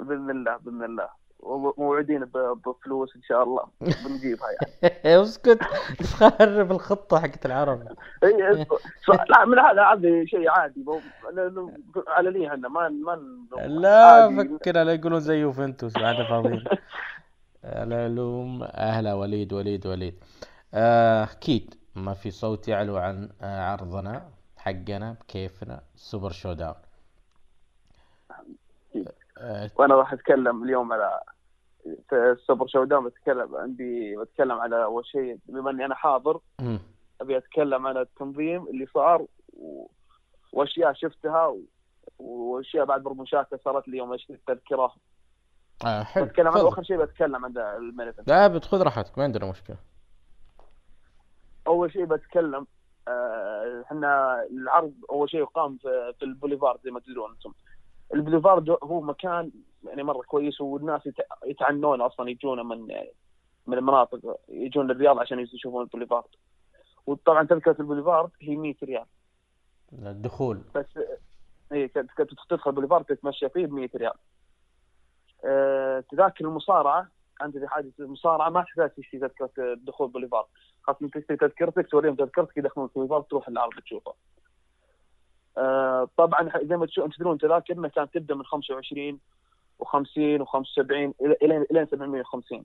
بإذن 0.00 0.30
الله 0.30 0.56
بإذن 0.56 0.84
الله. 0.84 1.08
وموعدين 1.40 2.24
ب- 2.24 2.58
بفلوس 2.66 3.16
إن 3.16 3.22
شاء 3.22 3.42
الله. 3.42 3.64
بنجيبها 3.80 4.48
يعني. 4.50 5.22
اسكت. 5.22 5.58
تخرب 5.98 6.72
الخطة 6.72 7.20
حقت 7.20 7.46
العرب. 7.46 7.82
لا 9.28 9.44
من 9.44 9.58
هذا 9.58 9.82
هذا 9.82 10.24
شيء 10.24 10.48
عادي. 10.50 10.84
لي 12.20 12.48
إحنا 12.48 12.68
ما 12.68 12.88
ما 12.88 13.20
لا. 13.66 14.28
فكر 14.58 14.82
لا 14.82 14.92
يقولون 14.92 15.20
زي 15.20 15.34
يوفنتوس 15.40 15.92
بعد 15.98 16.16
فاضيين. 16.28 16.64
العلوم 17.64 18.62
أهلا 18.88 19.14
وليد 19.14 19.52
وليد 19.52 19.86
وليد. 19.86 20.14
أكيد 20.74 21.74
ما 21.94 22.14
في 22.14 22.30
صوت 22.30 22.68
يعلو 22.68 22.96
عن 22.96 23.28
آه، 23.42 23.70
عرضنا 23.70 24.30
حقنا 24.56 25.16
بكيفنا 25.20 25.82
سوبر 25.94 26.30
شو 26.30 26.52
داون. 26.52 26.74
آه، 29.38 29.70
وأنا 29.76 29.94
راح 29.94 30.12
أتكلم 30.12 30.64
اليوم 30.64 30.92
على 30.92 31.20
السوبر 32.12 32.66
شو 32.66 32.84
داون 32.84 33.04
بتكلم 33.04 33.56
عندي 33.56 34.16
بتكلم 34.16 34.52
على 34.52 34.84
أول 34.84 35.06
شيء 35.06 35.38
بما 35.48 35.70
إني 35.70 35.84
أنا 35.84 35.94
حاضر. 35.94 36.40
أبي 37.20 37.36
أتكلم 37.36 37.86
عن 37.86 37.96
التنظيم 37.96 38.68
اللي 38.68 38.86
صار 38.94 39.26
و... 39.52 39.86
وأشياء 40.52 40.92
شفتها 40.92 41.46
و... 41.46 41.60
وأشياء 42.18 42.84
بعد 42.84 43.02
promotions 43.02 43.64
صارت 43.64 43.88
لي 43.88 43.98
يوم 43.98 44.14
أشتري 44.14 44.36
التذكرة. 44.36 44.94
آه، 45.84 46.02
حلو. 46.02 46.24
بتكلم 46.24 46.48
عن. 46.48 46.66
آخر 46.66 46.82
شيء 46.82 46.96
بتكلم 46.96 47.44
عن 47.44 47.58
ال 47.58 47.65
main 47.65 47.91
event 47.91 48.24
لا 48.26 48.48
بتخذ 48.48 48.82
راحتك 48.82 49.18
ما 49.18 49.24
عندنا 49.24 49.50
مشكلة. 49.50 49.76
أول 51.66 51.92
شيء 51.92 52.04
بتكلم 52.04 52.66
آه، 53.08 53.82
إحنا 53.86 54.42
العرض 54.50 54.92
أول 55.10 55.30
شيء 55.30 55.40
يقام 55.40 55.76
في, 55.76 56.12
في 56.18 56.24
البوليفارد 56.24 56.80
زي 56.84 56.90
ما 56.90 57.00
تدرون 57.00 57.30
أنتم. 57.30 57.52
البوليفارد 58.14 58.70
هو 58.82 59.00
مكان 59.00 59.50
يعني 59.86 60.02
مرة 60.02 60.22
كويس 60.22 60.60
والناس 60.60 61.06
يت- 61.06 61.26
يتعنون 61.46 62.00
أصلا 62.00 62.30
يجون 62.30 62.66
من 62.66 62.88
من 63.66 63.78
المناطق 63.78 64.36
يجون 64.48 64.86
للرياض 64.86 65.18
عشان 65.18 65.38
يشوفون 65.38 65.82
البوليفارد. 65.82 66.28
وطبعا 67.06 67.42
تذكرة 67.46 67.76
البوليفارد 67.80 68.30
هي 68.42 68.56
100 68.56 68.74
ريال. 68.82 69.04
الدخول. 69.92 70.60
بس 70.74 70.86
اي 71.72 71.88
تدخل 72.48 72.72
بوليفارد 72.72 73.04
تتمشى 73.04 73.48
فيه 73.48 73.66
ب 73.66 73.72
100 73.72 73.88
ريال. 73.94 74.12
أه 75.44 76.04
تذاكر 76.10 76.44
المصارعة 76.44 77.08
انت 77.42 77.58
في 77.58 77.68
حاجة 77.68 77.92
المصارعة 78.00 78.48
ما 78.50 78.62
تحتاج 78.62 78.90
تشتري 78.90 79.20
تذكرة 79.20 79.50
الدخول 79.58 80.08
بوليفارد، 80.08 80.46
خاصه 80.86 81.08
تشتري 81.08 81.36
تذكرتك 81.36 81.90
توريهم 81.90 82.14
تذكرتك 82.14 82.56
يدخلون 82.56 82.88
بوليفارد 82.94 83.24
تروح 83.24 83.48
العرض 83.48 83.72
تشوفه. 83.84 84.14
أه 85.58 86.08
طبعا 86.16 86.50
زي 86.62 86.76
ما 86.76 86.86
تشوفون 86.86 87.10
تدرون 87.10 87.38
تذاكرنا 87.38 87.88
كانت 87.88 88.14
تبدأ 88.14 88.34
من 88.34 88.44
25 88.44 89.18
و50 89.82 90.44
و75 90.44 90.80
إلى 90.90 91.36
إلى 91.42 91.66
إلى 91.70 91.86
750. 91.86 92.64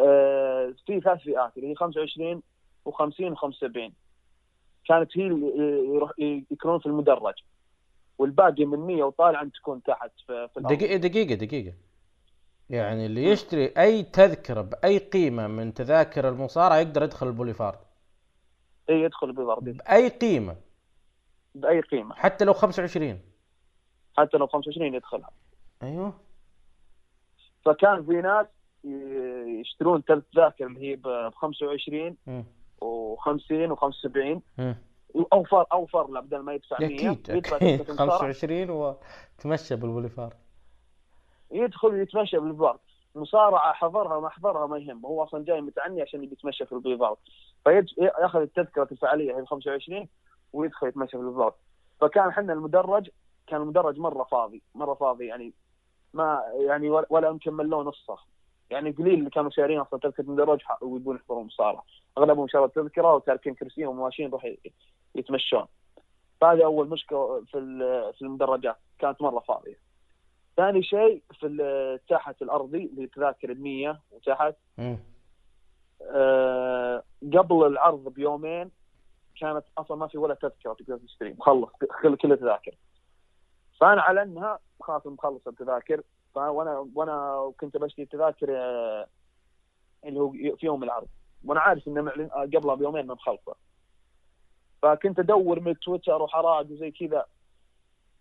أه 0.00 0.74
في 0.86 1.00
ثلاث 1.00 1.20
فئات 1.20 1.56
اللي 1.56 1.70
هي 1.70 1.74
25 1.74 2.42
و50 2.88 3.36
و75. 3.36 3.92
كانت 4.88 5.18
هي 5.18 5.24
يروح 5.94 6.10
يكونون 6.50 6.78
في 6.78 6.86
المدرج 6.86 7.34
والباقي 8.18 8.64
من 8.64 8.78
100 8.78 9.02
وطالع 9.02 9.44
تكون 9.44 9.82
تحت 9.82 10.10
في, 10.26 10.48
في 10.48 10.60
الأرض. 10.60 10.76
دقيقة 10.76 10.96
دقيقة 10.96 11.34
دقيقة 11.34 11.74
يعني 12.70 13.06
اللي 13.06 13.24
يشتري 13.24 13.66
أي 13.78 14.02
تذكرة 14.02 14.60
بأي 14.60 14.98
قيمة 14.98 15.46
من 15.46 15.74
تذاكر 15.74 16.28
المصارعة 16.28 16.76
يقدر 16.76 17.02
يدخل 17.02 17.26
البوليفارد 17.26 17.78
إي 18.90 18.94
يدخل 19.02 19.32
بالارض 19.32 19.64
بأي 19.64 20.08
قيمة؟ 20.08 20.56
بأي 21.54 21.80
قيمة. 21.80 22.14
حتى 22.14 22.44
لو 22.44 22.52
25 22.52 23.20
حتى 24.16 24.36
لو 24.36 24.46
25 24.46 24.94
يدخلها. 24.94 25.30
أيوه. 25.82 26.12
فكان 27.64 28.06
في 28.06 28.12
ناس 28.12 28.46
يشترون 29.60 30.04
تذاكر 30.04 30.66
اللي 30.66 30.90
هي 30.90 30.96
ب 30.96 31.30
25 31.34 32.16
مم. 32.26 32.44
و50 32.84 33.76
و75 33.76 34.40
مم. 34.58 34.76
أوفر 35.32 35.66
أوفر 35.72 36.20
بدل 36.20 36.38
ما 36.38 36.54
يدفع 36.54 36.76
100 36.80 36.86
أكيد 36.96 37.28
يدفع 37.36 37.56
أكيد. 37.56 37.78
تذكرة 37.78 37.90
المصارعة، 37.90 38.18
25 38.18 38.70
وتمشى 38.70 39.76
بالبوليفارد. 39.76 40.36
يدخل 41.54 41.94
يتمشى 42.00 42.38
بالبارد 42.38 42.78
مصارعة 43.14 43.72
حضرها 43.72 44.20
ما 44.20 44.28
حضرها 44.28 44.66
ما 44.66 44.78
يهم. 44.78 45.06
هو 45.06 45.22
أصلا 45.22 45.44
جاي 45.44 45.60
متعني 45.60 46.02
عشان 46.02 46.24
يتمشى 46.24 46.66
في 46.66 46.72
البيضاوي. 46.72 47.16
فياخذ 47.64 48.40
التذكرة 48.40 48.88
الفعاليه 48.92 49.36
هي 49.38 49.46
25 49.46 50.08
ويدخل 50.52 50.86
يتمشى 50.88 51.10
في 51.10 51.16
البيضاوي. 51.22 51.52
فكان 52.00 52.28
إحنا 52.28 52.52
المدرج 52.52 53.10
كان 53.46 53.60
المدرج 53.62 53.98
مرة 53.98 54.24
فاضي 54.24 54.62
مرة 54.74 54.94
فاضي 54.94 55.26
يعني 55.26 55.52
ما 56.14 56.42
يعني 56.66 56.90
ولا- 56.90 57.28
يمكن 57.28 57.52
ملوه 57.54 57.82
نصه. 57.84 58.16
يعني 58.70 58.90
قليل 58.90 59.14
اللي 59.18 59.30
كانوا 59.30 59.50
شارين 59.50 59.80
أصلا 59.80 60.00
تذكرة 60.00 60.24
مدرج 60.24 60.60
ويبون 60.80 61.16
يحضرون 61.16 61.46
مصارعة. 61.46 61.84
أغلبهم 62.18 62.48
شاروا 62.48 62.66
التذكرة 62.66 63.14
وتاركين 63.14 63.54
كرسيهم 63.54 63.98
وماشيين 64.00 64.28
يروحوا 64.28 64.48
ي- 64.48 64.58
يتمشون. 65.14 65.64
فهذه 66.40 66.64
أول 66.64 66.88
مشكلة 66.88 67.40
في 67.44 67.58
في 68.18 68.22
المدرجات. 68.22 68.76
كانت 68.98 69.22
مرة 69.22 69.40
فاضية. 69.40 69.83
ثاني 70.56 70.82
شيء 70.82 71.22
في 71.40 71.98
تحت 72.08 72.42
الأرضي 72.42 72.84
اللي 72.84 73.06
تذاكر 73.06 73.50
ال 73.50 73.62
100 73.62 74.00
وتحت. 74.10 74.54
آه، 76.02 77.02
قبل 77.22 77.66
العرض 77.66 78.08
بيومين 78.08 78.70
كانت 79.40 79.64
أصلا 79.78 79.96
ما 79.96 80.06
في 80.06 80.18
ولا 80.18 80.34
تذكرة 80.34 80.72
تقدر 80.72 80.96
تشتري. 80.96 81.32
مخلص 81.38 81.70
كل 82.02 82.16
كل 82.16 82.32
التذاكر 82.32 82.74
فأنا 83.80 84.02
على 84.02 84.22
أنها 84.22 84.58
خلاص 84.80 85.06
مخلص 85.06 85.48
التذاكر. 85.48 86.02
فانا 86.34 86.50
وأنا 86.94 87.52
كنت 87.60 87.76
بشتري 87.76 88.06
تذاكر 88.06 88.46
آه، 88.50 89.06
اللي 90.04 90.20
هو 90.20 90.30
في 90.30 90.66
يوم 90.66 90.84
العرض. 90.84 91.08
وأنا 91.44 91.60
عارف 91.60 91.88
إنه 91.88 92.02
معلن 92.02 92.30
آه، 92.32 92.42
قبلها 92.42 92.74
بيومين 92.74 93.06
مخلصة. 93.06 93.54
فكنت 94.82 95.18
أدور 95.18 95.60
من 95.60 95.78
تويتر 95.78 96.22
وحراج 96.22 96.66
وزي 96.70 96.90
كذا. 96.90 97.26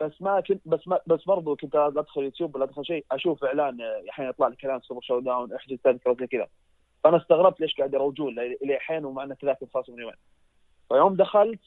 بس 0.08 0.22
ما 0.22 0.40
كنت 0.42 0.62
بس 0.66 0.88
ما 0.88 1.00
بس 1.08 1.24
برضو 1.24 1.56
كنت 1.56 1.76
أدخل 1.76 2.22
يوتيوب 2.24 2.56
ولا 2.56 2.64
أدخل 2.64 2.86
شيء 2.86 3.06
أشوف 3.12 3.44
إعلان 3.44 3.82
آه، 3.82 4.04
أحيانا 4.10 4.30
يطلع 4.30 4.48
لك 4.48 4.66
اعلان 4.66 4.82
سوبر 4.82 5.02
شو 5.02 5.20
داون 5.20 5.54
احجز 5.54 5.78
تذكره 5.84 6.16
زي 6.20 6.28
كذا. 6.28 6.48
فأنا 7.04 7.18
استغربت 7.18 7.62
ليش 7.62 7.76
قاعد 7.78 7.94
يروجون 7.94 8.36
ل- 8.36 8.40
إلى 8.64 8.76
الحين 8.76 9.06
ومع 9.06 9.24
ان 9.24 9.32
التذاكر 9.32 9.66
خالصة 9.74 9.94
من 9.94 10.00
يومين. 10.00 10.16
فيوم 10.90 11.16
دخلت 11.16 11.60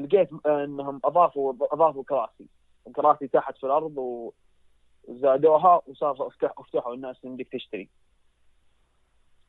لقيت 0.00 0.28
إنهم 0.46 1.00
اضافوا 1.04 1.52
أضافوا 1.72 2.04
كراسي. 2.04 2.46
كراسي 2.96 3.28
تحت 3.28 3.56
في 3.58 3.64
الأرض 3.66 3.94
وزادوها 5.08 5.82
وصار 5.86 6.26
افتح 6.26 6.52
افتحوا 6.58 6.94
الناس 6.94 7.16
انك 7.24 7.48
تشتري. 7.52 7.88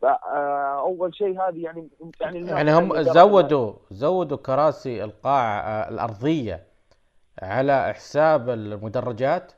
فاول 0.02 1.16
شيء 1.16 1.42
هذه 1.42 1.64
يعني 1.64 1.90
يعني 2.22 2.48
يعني 2.48 2.74
هم 2.74 3.02
زودوا 3.02 3.74
زودوا 3.92 4.38
كراسي 4.38 5.04
القاعة 5.04 5.60
آه، 5.62 5.90
الأرضية. 5.90 6.64
على 7.42 7.94
حساب 7.94 8.50
المدرجات؟ 8.50 9.54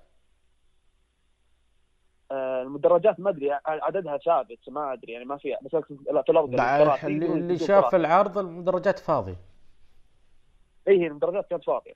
آه، 2.31 2.61
المدرجات 2.61 3.19
ما 3.19 3.29
أدري 3.29 3.51
عددها 3.65 4.17
ثابت 4.17 4.59
ما 4.69 4.93
أدري 4.93 5.13
يعني 5.13 5.25
ما 5.25 5.37
في 5.37 5.57
بس 5.61 5.75
في 5.75 5.91
الأرض 6.29 6.59
اللي, 7.03 7.25
اللي 7.25 7.57
شاف. 7.57 7.95
العرض 7.95 8.37
المدرجات 8.37 8.99
فاضية. 8.99 9.37
إي 10.87 11.01
هي 11.01 11.07
المدرجات 11.07 11.47
كانت 11.47 11.63
فاضية. 11.63 11.93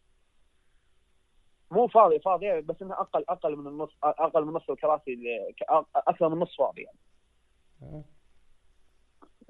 مو 1.72 1.88
فاضية 1.88 2.20
فاضية 2.20 2.60
بس 2.60 2.82
إنها 2.82 3.02
أقل 3.02 3.26
أقل 3.30 3.56
من 3.56 3.68
النص 3.68 3.90
أقل 4.04 4.46
من 4.46 4.54
نص 4.54 4.70
الكراسي 4.70 5.14
اللي 5.14 5.54
أكثر 5.96 6.30
من 6.30 6.40
نص 6.40 6.58
فاضي 6.58 6.82
يعني 6.82 6.98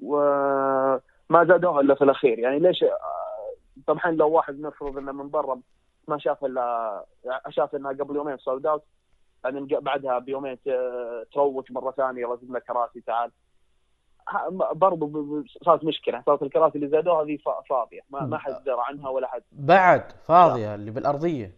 وما 0.00 1.44
زادوها 1.48 1.80
إلا 1.80 1.94
في 1.94 2.04
الأخير. 2.04 2.38
يعني 2.38 2.58
ليش 2.58 2.82
آه، 2.82 3.54
طبعا 3.86 4.10
لو 4.10 4.30
واحد 4.30 4.60
نفرض 4.60 4.98
إنه 4.98 5.12
من 5.12 5.30
برا 5.30 5.60
ما 6.08 6.18
شاف 6.18 6.44
الا 6.44 7.04
شاف 7.48 7.74
إنها 7.74 7.92
قبل 7.92 8.16
يومين 8.16 8.38
sold 8.38 8.66
out 8.66 8.84
بعدين 9.44 9.66
بعدها 9.66 10.18
بيومين 10.18 10.58
تروج 11.32 11.72
مرة 11.72 11.90
ثانية 11.90 12.26
لازم 12.26 12.56
لك 12.56 12.62
كراسي 12.62 13.00
تعال. 13.00 13.30
برضو 14.72 15.42
صارت 15.64 15.84
مشكلة. 15.84 16.22
صارت 16.26 16.42
الكراسي 16.42 16.74
اللي 16.78 16.88
زادوها 16.88 17.36
فا- 17.36 17.62
فاضية. 17.68 18.00
ما 18.10 18.20
ما 18.26 18.38
حد 18.38 18.64
درى 18.64 18.76
عنها 18.88 19.08
ولا 19.08 19.26
حد. 19.28 19.42
بعد 19.52 20.12
فاضية 20.26 20.74
اللي 20.74 20.90
بالأرضية. 20.90 21.52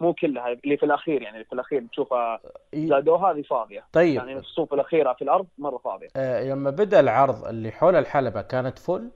مو 0.00 0.14
كلها 0.14 0.52
اللي 0.52 0.76
في 0.76 0.86
الأخير 0.86 1.22
يعني 1.22 1.34
اللي 1.36 1.44
في 1.46 1.52
الأخير 1.52 1.86
تشوفها 1.92 2.40
زادوها 2.74 3.32
هذه 3.32 3.42
فاضية. 3.42 3.84
طيب. 3.92 4.14
يعني 4.14 4.36
الصفوف 4.38 4.74
الأخيرة 4.74 5.12
في 5.12 5.22
الأرض 5.22 5.46
مرة 5.58 5.78
فاضية. 5.78 6.08
آه، 6.16 6.44
لما 6.44 6.70
بدأ 6.70 7.00
العرض 7.00 7.44
اللي 7.44 7.70
حول 7.70 7.96
الحلبة 7.96 8.42
كانت 8.42 8.78
فل 8.78 9.10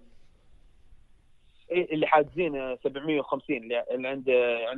اللي 1.73 2.07
حاجزين 2.07 2.57
آه، 2.57 2.79
750 2.85 3.57
اللي 3.57 3.77
عند 3.91 4.07
عند. 4.07 4.29
آه، 4.29 4.69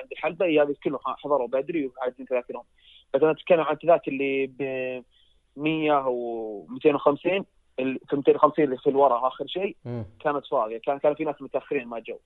عند 0.00 0.12
الحلبة 0.12 0.44
إيه 0.46 0.62
هذه 0.62 0.74
كلهم 0.84 0.98
حضروا 1.04 1.48
بدري 1.48 1.86
وحاجزين 1.86 2.26
تذاكرهم 2.26 2.64
بس 3.14 3.22
أنا 3.22 3.30
أتكلم 3.30 3.60
عن 3.60 3.74
التذاكر 3.74 4.12
اللي 4.12 4.46
ب 4.46 4.62
100 5.56 6.08
و 6.08 6.66
250 6.68 7.44
ال- 7.78 8.00
في 8.08 8.16
250 8.16 8.64
اللي 8.64 8.76
في 8.76 8.90
الورا 8.90 9.26
آخر 9.26 9.46
شيء. 9.46 9.76
كانت 10.20 10.46
فاضية 10.46 10.78
كان 10.78 10.98
كان 10.98 11.14
في 11.14 11.24
ناس 11.24 11.42
متأخرين 11.42 11.86
ما 11.88 11.98
جو 11.98 12.18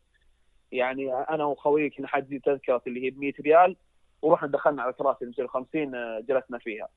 يعني 0.73 1.15
أنا 1.15 1.45
وخويي 1.45 1.91
كنا 1.91 2.07
حاجزين 2.09 2.41
تذكرة 2.43 2.83
اللي 2.87 3.05
هي 3.05 3.11
ب 3.11 3.19
100 3.19 3.33
ريال 3.41 3.77
ورحنا 4.23 4.49
دخلنا 4.49 4.83
على 4.83 4.93
كراسي 4.93 5.25
250 5.27 5.95
آه، 5.95 6.21
جلسنا 6.29 6.59
فيها 6.59 6.89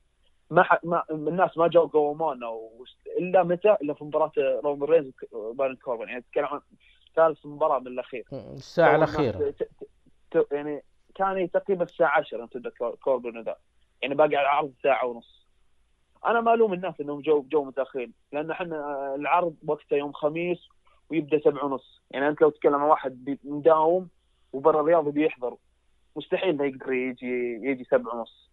ما, 0.50 0.62
ح... 0.62 0.84
ما 0.84 1.02
الناس 1.10 1.58
ما 1.58 1.68
جو 1.68 1.86
قومونا 1.86 2.48
و... 2.48 2.84
إلا 3.18 3.42
متى؟ 3.42 3.76
إلا 3.82 3.94
في 3.94 4.04
مباراة 4.04 4.32
رومان 4.38 4.88
رينز 4.88 5.12
وبارون 5.32 5.76
كوربن. 5.76 6.08
يعني 6.08 6.18
اتكلم 6.18 6.44
عن 6.44 6.60
ثالث 7.16 7.46
مباراة 7.46 7.78
من 7.78 7.86
الاخير. 7.86 8.24
ت... 9.50 9.68
ت... 10.30 10.46
يعني 10.52 10.84
كان 11.14 11.50
تقريبا 11.50 11.84
الساعة 11.84 12.18
10 12.18 12.42
أنت 12.42 12.52
تبدا 12.52 12.70
كوربن 13.04 13.42
ذا 13.42 13.56
يعني 14.02 14.14
باقي 14.14 14.36
على 14.36 14.44
العرض 14.44 14.72
ساعة 14.82 15.06
ونص. 15.06 15.46
أنا 16.26 16.40
ما 16.40 16.54
الوم 16.54 16.72
الناس 16.72 17.00
إنهم 17.00 17.20
جو 17.20 17.42
جو 17.42 17.64
متأخرين. 17.64 18.12
لأن 18.32 18.50
إحنا 18.50 19.14
العرض 19.14 19.56
وقته 19.66 19.96
يوم 19.96 20.12
خميس 20.12 20.68
ويبدأ 21.10 21.38
سبعة 21.38 21.64
ونص. 21.64 22.02
يعني 22.10 22.28
أنت 22.28 22.42
لو 22.42 22.50
تتكلم 22.50 22.74
عن 22.74 22.88
واحد 22.88 23.38
مداوم 23.44 24.08
وبرا 24.52 24.80
الرياض 24.80 25.08
بيحضر 25.08 25.56
مستحيل 26.16 26.48
انه 26.48 26.64
يقدر 26.64 26.92
يجي 26.92 27.60
يجي 27.62 27.84
سبعة 27.84 28.14
ونص. 28.14 28.50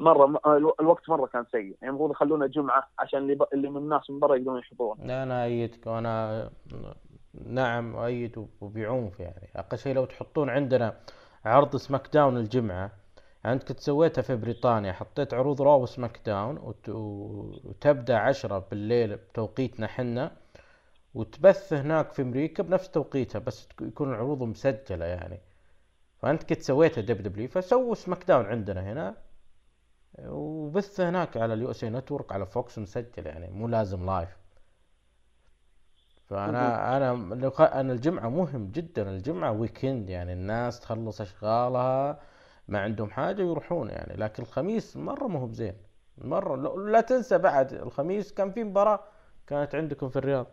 مرة 0.00 0.40
الو- 0.46 0.76
الوقت 0.80 1.08
مرة 1.10 1.26
كان 1.26 1.44
سيء. 1.52 1.62
يعني 1.62 1.88
المفروض 1.88 2.10
يخلونه 2.10 2.46
جمعة 2.46 2.88
عشان 2.98 3.18
اللي, 3.18 3.34
ب... 3.34 3.42
اللي 3.54 3.68
من 3.70 3.76
الناس 3.76 4.10
من 4.10 4.20
برا 4.20 4.36
يقدرون 4.36 4.58
يحضرون. 4.58 5.10
أنا 5.10 5.44
أيدك 5.44 5.86
وأنا 5.86 6.50
نعم 7.44 7.96
أيد 7.96 8.48
وبعنف 8.60 9.20
يعني. 9.20 9.50
أقل 9.56 9.78
شيء 9.78 9.94
لو 9.94 10.04
تحطون 10.04 10.50
عندنا 10.50 10.96
عرض 11.44 11.76
سماك 11.76 12.08
داون 12.12 12.36
الجمعة. 12.36 12.90
يعني 13.44 13.56
انت 13.56 13.68
كنت 13.68 13.80
سويتها 13.80 14.22
في 14.22 14.36
بريطانيا 14.36 14.92
حطيت 14.92 15.34
عروض 15.34 15.62
رو 15.62 15.82
وسماك 15.82 16.20
داون 16.26 16.58
وت... 16.58 16.88
وتبدأ 16.88 18.16
عشرة 18.18 18.66
بالليل 18.70 19.16
بتوقيتنا 19.16 19.86
حنا 19.86 20.30
وتبث 21.14 21.72
هناك 21.72 22.12
في 22.12 22.22
أمريكا 22.22 22.62
بنفس 22.62 22.90
توقيتها 22.90 23.38
بس 23.38 23.68
يكون 23.80 24.10
العروض 24.10 24.42
مسجلة 24.42 25.04
يعني. 25.04 25.40
فأنت 26.18 26.42
كنت 26.42 26.62
سويتها 26.62 27.00
WWE 27.02 27.48
فسووا 27.48 27.94
سماك 27.94 28.24
داون 28.28 28.46
عندنا 28.46 28.92
هنا. 28.92 29.14
وبث 30.18 31.00
هناك 31.00 31.36
على 31.36 31.54
ال 31.54 31.70
USA 31.70 31.84
Network 31.84 32.32
على 32.32 32.46
فوكس 32.46 32.78
مسجل 32.78 33.26
يعني 33.26 33.50
مو 33.50 33.68
لازم 33.68 34.06
live. 34.06 34.36
فأنا 36.26 36.96
أنا 36.96 37.12
أنا 37.80 37.92
الجمعة 37.92 38.28
مهم 38.28 38.70
جدا 38.70 39.10
الجمعة 39.10 39.52
weekend 39.52 40.10
يعني 40.10 40.32
الناس 40.32 40.80
تخلص 40.80 41.20
أشغالها 41.20 42.20
ما 42.68 42.80
عندهم 42.80 43.10
حاجة 43.10 43.42
ويروحون 43.42 43.90
يعني. 43.90 44.16
لكن 44.16 44.42
الخميس 44.42 44.96
مرة 44.96 45.26
ما 45.26 45.40
هو 45.40 45.46
بزين. 45.46 45.74
مرة 46.18 46.56
لا- 46.76 47.00
تنسى 47.00 47.38
بعد 47.38 47.72
الخميس 47.72 48.32
كان 48.32 48.50
في 48.52 48.64
مباراة 48.64 49.00
كانت 49.46 49.74
عندكم 49.74 50.08
في 50.08 50.16
الرياض. 50.16 50.46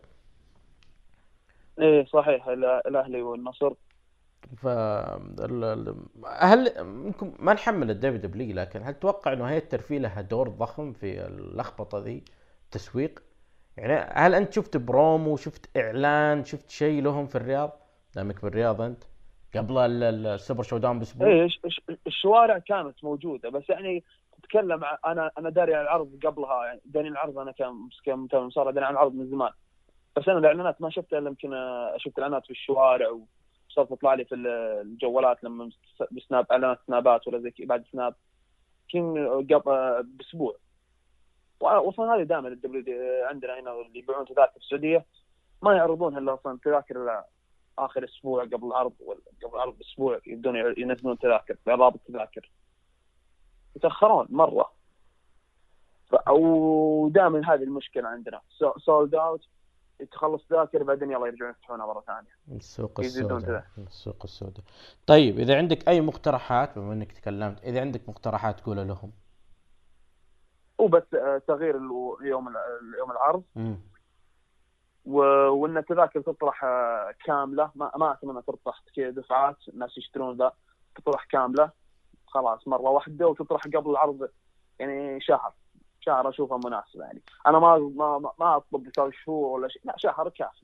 إيه 1.80 2.06
صحيح 2.06 2.48
ال- 2.48 2.66
الاهلي 2.66 3.22
والنصر. 3.22 3.74
ف 4.58 4.68
هل 6.28 6.74
ممكن 6.84 7.34
ما 7.40 7.54
نحمل 7.54 7.90
ال 7.92 8.18
WWE 8.22 8.56
لكن 8.56 8.84
هل 8.84 8.94
تتوقع 8.94 9.34
إنه 9.34 9.46
هيئه 9.46 9.58
الترفيه 9.58 9.98
لها 10.00 10.22
دور 10.22 10.48
ضخم 10.50 10.94
في 10.94 11.26
اللخبطة 11.26 11.98
ذي 12.00 12.24
تسويق 12.72 13.24
يعني 13.78 13.94
هل 14.14 14.36
أنت 14.36 14.54
شفت 14.54 14.78
برومو 14.78 15.36
شفت 15.38 15.78
إعلان 15.78 16.44
شفت 16.44 16.70
شيء 16.70 17.02
لهم 17.04 17.28
في 17.28 17.36
الرياض؟ 17.36 17.72
دامك 18.16 18.42
بالرياض 18.42 18.82
أنت 18.82 19.04
قبل 19.56 19.78
ال- 19.78 20.04
ال- 20.04 20.28
السوبر 20.28 20.64
شو 20.64 20.78
داون 20.78 21.00
باسبوع 21.00 21.28
الش- 21.44 21.82
الشوارع 22.08 22.58
كانت 22.58 23.04
موجودة 23.04 23.50
بس 23.50 23.70
يعني 23.70 24.04
تتكلم 24.44 24.82
أنا 25.06 25.32
أنا 25.38 25.50
داري 25.50 25.76
عن 25.76 25.82
العرض 25.82 26.20
قبلها 26.26 26.66
يعني 26.66 26.82
داري 26.86 27.08
عن 27.08 27.14
العرض 27.14 27.38
أنا 27.40 27.52
كان 27.52 27.90
كان 28.06 28.20
متابع 28.20 28.46
مصارعه 28.46 28.74
داري 28.74 28.86
عن 28.86 28.94
العرض 28.94 29.14
من 29.16 29.30
زمان. 29.30 29.52
بس 30.16 30.28
أنا 30.30 30.38
الإعلانات 30.38 30.82
ما 30.82 30.90
شفتها 30.90 31.20
إلا 31.20 31.28
يمكن 31.30 31.54
آه، 31.54 31.96
شفت 31.98 32.20
اعلانات 32.20 32.44
في 32.46 32.52
الشوارع 32.52 33.20
وصارت 33.74 33.90
تطلع 33.90 34.14
لي 34.14 34.26
في 34.26 34.36
ال- 34.36 34.48
الجوالات 34.82 35.44
لما 35.44 35.66
بس- 35.66 36.08
بسناب 36.12 36.46
إعلانات 36.52 36.80
سنابات 36.88 37.28
ولا 37.28 37.40
زي 37.40 37.52
كذا 37.52 37.68
بعد 37.68 37.86
سناب. 37.92 38.16
يمكن 38.94 39.28
قبل 39.56 40.04
بأسبوع. 40.04 40.56
واصلا 41.60 42.16
هذه 42.16 42.24
دائما 42.24 42.48
الدبليو 42.48 42.84
عندنا 43.26 43.60
هنا 43.60 43.72
اللي 43.82 44.00
يبيعون 44.00 44.26
تذاكر 44.26 44.52
في 44.52 44.58
السعودية. 44.58 45.06
ما 45.62 45.76
يعرضون 45.76 46.18
إلا 46.18 46.34
أصلا 46.34 46.60
تذاكر 46.64 47.24
آخر 47.78 48.04
أسبوع 48.04 48.44
قبل 48.44 48.68
العرض 48.68 48.94
ولا 49.00 49.20
قبل 49.44 49.56
العرض 49.56 49.78
بأسبوع 49.78 50.20
يبدون 50.28 50.56
ينزلون 50.78 51.20
تذاكر 51.20 51.56
رابط 51.68 52.00
تذاكر 52.08 52.52
يتأخرون 53.76 54.28
مرة. 54.30 54.72
ودائما 56.30 57.54
هذه 57.54 57.64
المشكلة 57.64 58.08
عندنا. 58.08 58.42
sold 58.78 59.16
out 59.16 59.48
تخلص 60.12 60.46
تذاكر 60.48 60.84
بعدين 60.84 61.12
يلا 61.12 61.26
يرجعون 61.28 61.52
يفتحونها 61.52 61.86
مرة 61.86 62.04
ثانية. 62.08 62.58
السوق 62.58 63.00
السوداء. 63.00 63.66
السوق 63.78 64.18
السوداء. 64.24 64.64
طيب 65.08 65.40
إذا 65.40 65.58
عندك 65.58 65.88
أي 65.90 66.02
مقترحات 66.02 66.80
بما 66.80 66.94
إنك 66.94 67.12
تكلمت 67.12 67.64
إذا 67.64 67.82
عندك 67.82 68.10
مقترحات 68.10 68.62
قولها 68.62 68.84
لهم. 68.84 69.12
وبس 70.78 71.14
آه، 71.14 71.42
تغيير 71.48 71.76
يوم 72.22 72.54
يوم 73.00 73.12
العرض. 73.12 73.44
و- 75.06 75.48
وإن 75.50 75.78
التذاكر 75.78 76.22
تطرح 76.22 76.64
آه، 76.64 77.14
كاملة. 77.26 77.72
ما 77.76 77.92
ما 77.98 78.14
أتمنى 78.14 78.42
تطرح 78.42 78.82
دفعات 78.98 79.58
الناس 79.68 79.98
يشترون 79.98 80.38
ذا 80.38 80.52
تطرح 80.96 81.26
كاملة. 81.26 81.72
خلاص 82.28 82.68
مرة 82.68 82.82
واحدة 82.90 83.28
وتطرح 83.28 83.62
قبل 83.64 83.90
العرض 83.92 84.30
يعني 84.80 85.22
شهر. 85.22 85.54
شهر 86.04 86.30
أشوفها 86.30 86.58
مناسبة 86.58 87.06
يعني. 87.06 87.22
أنا 87.48 87.60
ما 87.60 87.78
ما 87.78 88.32
ما- 88.40 88.58
أطلب 88.58 88.90
ثلاث 88.96 89.14
شهور 89.26 89.46
ولا 89.60 89.68
شيء. 89.68 89.82
لا 89.86 89.94
شهر 89.98 90.30
كافي. 90.30 90.64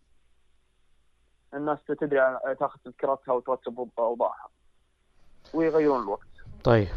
الناس 1.54 1.80
تدري 1.88 2.20
تاخذ 2.60 2.80
تذكرتها 2.86 3.32
وترتب 3.34 3.90
أوضاعها. 4.00 4.50
ويغيرون 5.54 6.04
الوقت. 6.04 6.28
طيب. 6.64 6.88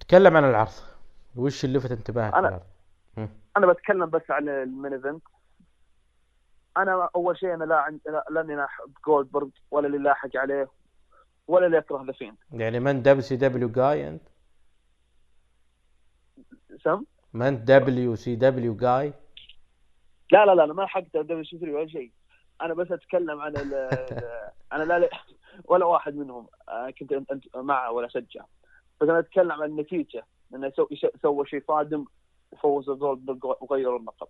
تكلم 0.00 0.36
عن 0.36 0.44
العرض. 0.50 0.72
وش 1.36 1.64
اللي 1.64 1.78
لفت 1.78 1.90
انتباهك 1.92 2.34
العرض؟ 2.34 2.60
أنا 3.56 3.66
بتكلم 3.66 4.06
بس 4.06 4.30
عن 4.30 4.48
ال 4.48 4.57
main 4.57 4.92
event. 4.92 5.22
أنا 6.76 7.08
أول 7.16 7.38
شيء 7.38 7.54
أنا 7.54 7.64
لا 7.64 7.76
عند 7.76 8.00
لا- 8.06 8.24
لاني 8.30 8.56
لا 8.56 8.64
احب 8.64 8.92
جولدبرغ 9.06 9.48
ولا 9.70 9.86
اللي 9.86 9.98
لاحق 9.98 10.28
عليه 10.36 10.68
ولا 11.48 11.66
اللي 11.66 11.76
يكره 11.76 12.04
The 12.06 12.12
Fiend 12.12 12.36
يعني 12.52 12.80
من 12.80 13.02
WCW 13.02 13.68
جاي 13.68 14.08
أنت؟ 14.08 14.22
سم؟ 16.84 17.04
من 17.34 17.64
WCW 17.64 18.74
جاي؟ 18.76 19.12
لا 20.32 20.46
لا 20.46 20.54
لا 20.54 20.64
أنا 20.64 20.72
ما 20.72 20.86
حقت 20.86 21.16
WCW 21.16 21.72
ولا 21.72 21.88
شيء. 21.88 22.12
أنا 22.62 22.74
بس 22.74 22.92
أتكلم 22.92 23.40
عن 23.40 23.56
أنا 24.72 24.84
لا 24.84 24.98
لا 24.98 25.10
ولا 25.64 25.86
واحد 25.86 26.14
منهم 26.16 26.46
آه، 26.68 26.90
كنت 26.90 27.12
أنت 27.12 27.56
معه 27.56 27.92
ولا 27.92 28.06
اشجع 28.06 28.44
بس 29.00 29.08
أنا 29.08 29.18
أتكلم 29.18 29.52
عن 29.52 29.70
النتيجة 29.70 30.24
إنه 30.54 30.72
سوى 31.22 31.46
شيء 31.46 31.62
صادم 31.68 32.04
وفوز 32.52 32.90
جولدبرغ 32.90 33.54
وغيروا 33.60 33.98
اللقب. 33.98 34.28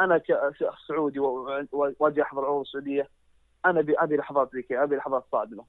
أنا 0.00 0.18
كشخص 0.18 0.86
سعودي 0.88 1.18
وأجي 1.98 2.22
أحضر 2.22 2.44
عروض 2.44 2.60
السعودية 2.60 3.08
أنا 3.66 3.80
ابي 3.80 3.94
أبي 3.98 4.16
لحظات 4.16 4.52
زي 4.52 4.62
كذا 4.62 4.82
أبي 4.82 4.96
لحظات 4.96 5.24
صادمه 5.32 5.64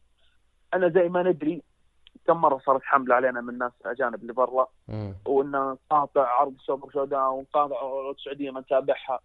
أنا 0.74 0.90
زي 0.90 1.10
ما 1.10 1.24
ندري 1.24 1.64
كم 2.28 2.38
مرة 2.42 2.62
صارت 2.66 2.84
حملة 2.84 3.16
علينا 3.16 3.42
من 3.42 3.58
ناس 3.58 3.72
أجانب 3.86 4.22
اللي 4.22 4.34
برا. 4.34 4.68
وإن 5.26 5.78
قاطع 5.90 6.28
عرض 6.28 6.56
Super 6.66 6.90
ShowDown 6.92 7.46
وقاطع 7.54 7.78
عروض 7.78 8.16
السعوديه 8.16 8.52
ما 8.52 8.60
نتابعها 8.60 9.20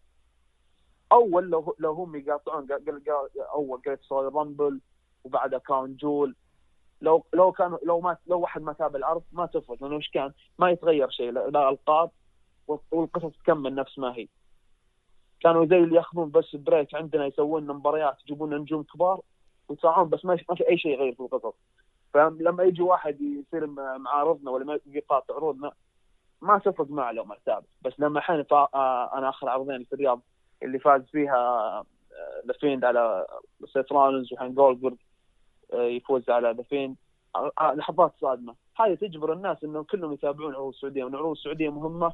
أول 1.13 1.51
لو 1.51 1.77
لو 1.79 1.93
هم 1.93 2.17
يقاطعون 2.17 2.67
قال 2.67 3.03
أول 3.55 3.81
Greatest 3.87 4.01
Royal 4.03 4.29
Rumble 4.29 4.81
وبعدها 5.25 5.59
Crown 5.59 5.97
Jewel. 5.97 6.35
لو 7.01 7.25
لو 7.33 7.53
كانوا 7.53 7.79
لو 7.83 8.01
ما 8.01 8.17
لو 8.27 8.41
واحد 8.41 8.63
ما 8.63 8.73
تابع 8.73 8.99
العرض 8.99 9.23
ما 9.33 9.47
تفرق 9.47 9.83
لأنه 9.83 9.97
إيش 9.97 10.11
كان؟ 10.11 10.33
ما 10.59 10.71
يتغير 10.71 11.11
شيء 11.11 11.31
لا 11.31 11.69
ألقاب 11.69 12.11
والقصص 12.93 13.33
تكمل 13.39 13.75
نفس 13.75 13.99
ما 13.99 14.17
هي. 14.17 14.29
كانوا 15.41 15.67
زي 15.67 15.77
اللي 15.77 15.97
ياخذون 15.97 16.31
بس 16.31 16.57
break 16.57 16.95
عندنا 16.95 17.27
يسوون 17.27 17.63
لنا 17.63 17.73
مباريات 17.73 18.17
يجيبون 18.25 18.55
نجوم 18.55 18.83
كبار 18.83 19.21
ويطلعون 19.69 20.09
بس 20.09 20.25
ما 20.25 20.37
في 20.37 20.69
أي 20.69 20.79
شيء 20.79 20.93
يغير 20.93 21.15
في 21.15 21.21
القصص. 21.21 21.55
فلما 22.15 22.63
يجي 22.65 22.83
واحد 22.83 23.21
يصير 23.21 23.67
معارضنا 23.99 24.51
ولا 24.51 24.81
يقاطع 24.87 25.35
عروضنا 25.35 25.73
ما 26.41 26.59
تفرق 26.59 26.91
معه 26.91 27.13
لو 27.13 27.25
ما 27.25 27.37
تابع 27.47 27.67
بس 27.83 27.93
لما 27.99 28.19
الحين 28.19 28.45
آه، 28.53 29.11
أنا 29.19 29.29
آخر 29.29 29.49
عرضين 29.49 29.85
في 29.85 29.93
الرياض 29.93 30.21
اللي 30.63 30.79
فاز 30.79 31.03
فيها 31.03 31.85
The 32.47 32.53
Fiend 32.53 32.85
على 32.85 33.27
سيث 33.73 33.93
رولنز 33.93 34.33
وحين 34.33 34.55
جولدبرغ 34.55 34.95
آه، 35.73 35.83
يفوز 35.83 36.31
على 36.31 36.51
The 36.51 36.63
Fiend 36.63 36.97
آه، 37.37 37.53
آه، 37.61 37.75
لحظات 37.75 38.13
صادمة. 38.21 38.55
هذه 38.77 38.95
تجبر 38.95 39.33
الناس 39.33 39.65
انه 39.65 39.85
كلهم 39.85 40.13
يتابعون 40.13 40.55
عروض 40.55 40.75
السعودية 40.75 41.05
وان 41.05 41.15
عروض 41.15 41.31
السعودية 41.37 41.71
مهمة 41.71 42.13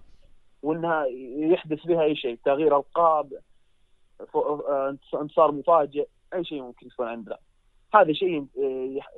وإنها 0.62 1.06
يحدث 1.36 1.78
فيها 1.78 2.02
أي 2.02 2.16
شيء. 2.16 2.38
تغيير 2.44 2.76
ألقاب 2.76 3.32
آه، 4.34 4.96
انتصار 5.14 5.52
مفاجئ 5.52 6.06
أي 6.34 6.44
شيء 6.44 6.62
ممكن 6.62 6.86
يكون 6.86 7.08
عندنا. 7.08 7.38
هذا 7.94 8.12
شيء 8.12 8.46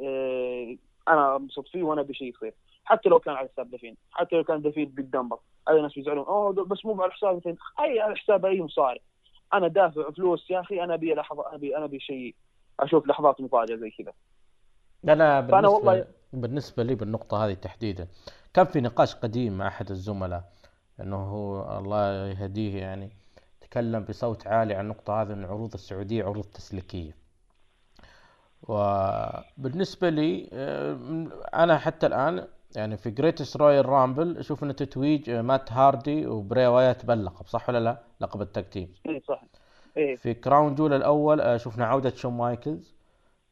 آه، 0.05 0.77
أنا 1.09 1.39
مبسوط 1.39 1.69
فيه 1.69 1.83
وأنا 1.83 2.01
أبي 2.01 2.15
شيء 2.15 2.29
يصير. 2.29 2.55
حتى 2.85 3.09
لو 3.09 3.19
كان 3.19 3.35
على 3.35 3.49
حساب 3.49 3.71
دفين 3.71 3.97
حتى 4.11 4.37
لو 4.37 4.45
كان 4.45 4.63
دفين 4.63 4.89
بالدنبر 4.89 5.39
اي 5.69 5.83
ناس 5.83 5.95
بيزعلون 5.95 6.25
أوه 6.25 6.53
بس 6.53 6.85
مو 6.87 7.03
على 7.03 7.13
حساب 7.13 7.39
دفين 7.39 7.57
أي 7.81 8.01
على 8.01 8.17
حساب 8.17 8.47
أي 8.47 8.63
مصارع 8.63 9.01
أنا 9.55 9.69
دافع 9.69 10.11
فلوس 10.11 10.51
يا 10.51 10.61
أخي 10.61 10.85
أنا 10.85 10.95
أبي 10.95 11.15
لحظة 11.15 11.55
أبي 11.55 11.77
أنا 11.77 11.85
أبي 11.85 12.01
شيء 12.01 12.35
أشوف 12.81 13.07
لحظات 13.07 13.41
مفاجئه 13.41 13.77
زي 13.77 13.91
كذا. 13.91 14.13
أنا 15.13 15.41
بالنسبة 15.41 15.69
والله- 15.69 16.07
بالنسبة 16.33 16.83
لي 16.83 16.95
بالنقطة 16.95 17.47
هذه 17.47 17.55
تحديدا 17.55 18.09
كان 18.55 18.67
في 18.67 18.81
نقاش 18.81 19.15
قديم 19.15 19.59
مع 19.59 19.67
أحد 19.69 19.91
الزملاء 19.91 20.45
إنه 21.01 21.17
هو 21.17 21.79
الله 21.79 22.27
يهديه 22.31 22.79
يعني 22.81 23.11
تكلم 23.61 24.05
بصوت 24.05 24.47
عالي 24.47 24.75
عن 24.75 24.85
النقطة 24.85 25.23
هذه 25.23 25.33
ان 25.33 25.45
عروض 25.45 25.73
السعودية 25.75 26.25
عروض 26.25 26.45
تسليكية. 26.45 27.17
وبالنسبة 28.63 30.09
لي 30.09 30.49
آه، 30.53 30.99
أنا 31.55 31.79
حتى 31.79 32.07
الآن 32.07 32.47
يعني 32.77 32.97
في 32.97 33.11
Greatest 33.11 33.57
Royal 33.57 33.87
Rumble 33.87 34.39
أشوف 34.39 34.65
ان 34.65 34.77
تتويج 34.77 35.31
آه، 35.31 35.43
مات 35.43 35.73
هاردي 35.73 36.27
وبراي 36.27 36.67
وايت 36.67 37.07
باللقب 37.07 37.47
صح 37.47 37.69
ولا 37.69 37.79
لا؟ 37.81 38.03
لقب 38.21 38.43
ال 38.43 38.48
tag 38.48 38.65
team 38.65 38.95
اي 39.09 39.21
صح. 39.29 39.43
اي 39.97 40.17
في 40.17 40.35
Crown 40.35 40.75
Jewel 40.75 40.93
الأول 40.93 41.41
آه، 41.41 41.57
شفنا 41.57 41.87
عودة 41.87 42.11
شون 42.11 42.33
مايكلز 42.33 42.95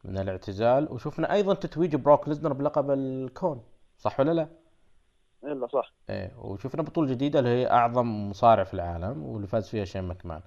من 0.04 0.18
الاعتزال 0.18 0.92
وشفنا 0.92 1.32
أيضا 1.32 1.54
تتويج 1.54 1.96
بروك 1.96 2.28
ليزنر 2.28 2.52
بلقب 2.52 2.90
الكون 2.90 3.62
صح 3.98 4.20
ولا 4.20 4.30
لا؟ 4.30 4.48
إلا 5.44 5.66
صح. 5.66 5.92
إيه 6.10 6.32
وشفنا 6.38 6.82
بطولة 6.82 7.10
جديدة 7.10 7.38
اللي 7.38 7.50
هي 7.50 7.70
أعظم 7.70 8.30
مصارع 8.30 8.64
في 8.64 8.74
العالم 8.74 9.22
واللي 9.22 9.46
فاز 9.46 9.68
فيها 9.68 9.84
شين 9.84 10.02
ماكمان 10.02 10.40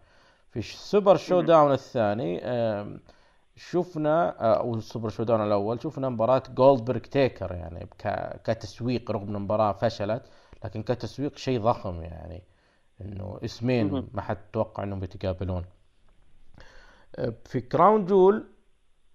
في 0.50 0.60
ال 0.60 1.15
Super 1.15 1.41
ShowDown 1.41 1.72
الثاني 1.72 2.42
شفنا 3.70 4.42
آه، 4.42 4.60
أو 4.60 4.76
ال 4.76 5.10
Super 5.10 5.23
ShowDown 5.23 5.44
الأول 5.44 5.82
شفنا 5.84 6.10
مباراة 6.10 6.44
جولدبرغ 6.56 7.00
تيكر 7.00 7.52
يعني 7.52 7.88
كتسويق 8.44 9.12
رغم 9.12 9.28
إن 9.30 9.36
المباراة 9.36 9.72
فشلت 9.72 10.24
لكن 10.64 10.84
كتسويق 10.84 11.38
شيء 11.38 11.62
ضخم 11.62 12.02
يعني 12.02 12.44
إنه 13.02 13.40
اسمين. 13.46 14.08
ما 14.14 14.22
حد 14.22 14.38
توقع 14.54 14.84
إنهم 14.84 15.00
بيتقابلون 15.00 15.66
آه، 17.16 17.34
في 17.46 17.62
Crown 17.61 18.06
Jewel 18.06 18.48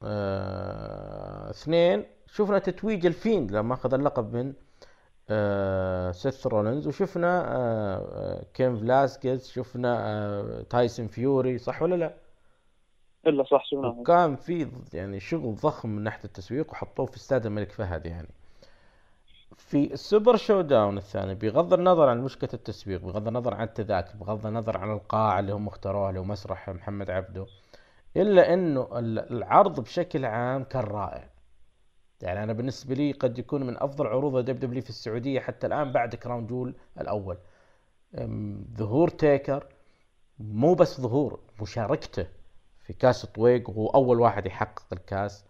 آه، 0.02 1.50
اثنين 1.50 2.04
شفنا 2.26 2.58
تتويج 2.58 3.06
ال 3.06 3.14
Fiend 3.14 3.52
لما 3.52 3.74
أخذ 3.74 3.94
اللقب 3.94 4.34
من 4.36 4.52
آه، 5.30 6.10
سيث 6.12 6.46
رولينز 6.46 6.86
وشفنا 6.86 7.40
آه، 7.40 7.96
آه، 7.96 8.44
كين 8.54 8.76
فيلاسكيز 8.76 9.48
شفنا 9.48 9.98
آه، 10.00 10.62
تايسون 10.70 11.06
فيوري 11.08 11.58
صح 11.58 11.82
ولا 11.82 11.94
لا؟ 11.94 12.14
إلا 13.26 13.44
صح 13.44 13.64
شفناه 13.64 13.88
وكان 13.98 14.36
في 14.36 14.68
يعني 14.92 15.20
شغل 15.20 15.54
ضخم 15.54 15.88
من 15.88 16.02
ناحية 16.02 16.24
التسويق 16.24 16.70
وحطوه 16.72 17.06
في 17.06 17.16
استاد 17.16 17.46
الملك 17.46 17.72
فهد 17.72 18.06
يعني. 18.06 18.28
في 19.56 19.92
ال 19.92 20.36
Super 20.36 20.60
ShowDown 20.60 20.98
الثاني 20.98 21.34
بغض 21.34 21.72
النظر 21.72 22.08
عن 22.08 22.20
مشكلة 22.20 22.50
التسويق 22.54 23.00
بغض 23.00 23.28
النظر 23.28 23.54
عن 23.54 23.62
التذاكر 23.64 24.16
بغض 24.16 24.46
النظر 24.46 24.76
عن 24.78 24.90
القاعة 24.92 25.40
اللي 25.40 25.52
هم 25.52 25.66
اختاروها 25.66 26.08
اللي 26.08 26.20
هو 26.20 26.24
مسرح 26.24 26.70
محمد 26.70 27.10
عبده 27.10 27.46
إلا 28.16 28.54
إنه 28.54 28.88
ال- 28.98 29.32
العرض 29.32 29.80
بشكل 29.80 30.24
عام 30.24 30.64
كان 30.64 30.82
رائع. 30.84 31.28
يعني 32.22 32.42
أنا 32.42 32.52
بالنسبة 32.52 32.94
لي 32.94 33.12
قد 33.12 33.38
يكون 33.38 33.62
من 33.66 33.76
أفضل 33.82 34.06
عروض 34.06 34.44
WWE 34.44 34.82
في 34.82 34.88
السعودية 34.88 35.40
حتى 35.40 35.66
الآن 35.66 35.92
بعد 35.92 36.14
Crown 36.14 36.46
Jewel 36.46 36.74
الأول. 37.00 37.36
أم، 38.18 38.64
ظهور 38.76 39.08
تيكر 39.08 39.66
مو 40.38 40.74
بس 40.74 41.00
ظهور 41.00 41.40
مشاركته. 41.62 42.26
في 42.86 42.92
كاس 42.92 43.26
طويق 43.26 43.70
وهو 43.70 43.86
أول 43.86 44.20
واحد 44.20 44.46
يحقق 44.46 44.86
الكاس. 44.92 45.44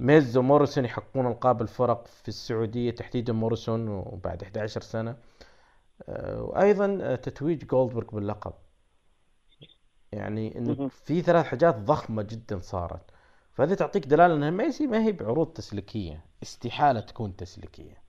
ميز 0.00 0.36
وموريسون 0.36 0.84
يحققون 0.84 1.26
القاب 1.26 1.62
الفرق 1.62 2.06
في 2.06 2.28
السعودية 2.28 2.90
تحديدا 2.90 3.32
موريسون 3.32 3.88
وبعد 3.88 4.42
11 4.42 4.80
سنة. 4.80 5.16
آه، 6.08 6.42
وأيضا 6.42 6.98
آه، 7.02 7.14
تتويج 7.16 7.64
جولدبرغ 7.64 8.10
باللقب. 8.10 8.52
يعني 10.12 10.58
انه. 10.58 10.88
في 10.88 11.20
ثلاث 11.20 11.46
حاجات 11.46 11.76
ضخمة 11.76 12.22
جدا 12.22 12.58
صارت. 12.58 13.10
فهذه 13.52 13.74
تعطيك 13.74 14.06
دلالة 14.06 14.34
إنها 14.34 14.50
ميسي 14.50 14.86
ما 14.86 15.04
هي 15.04 15.12
بعروض 15.12 15.46
تسليكية 15.46 16.24
استحالة 16.42 17.00
تكون 17.00 17.36
تسليكية. 17.36 18.02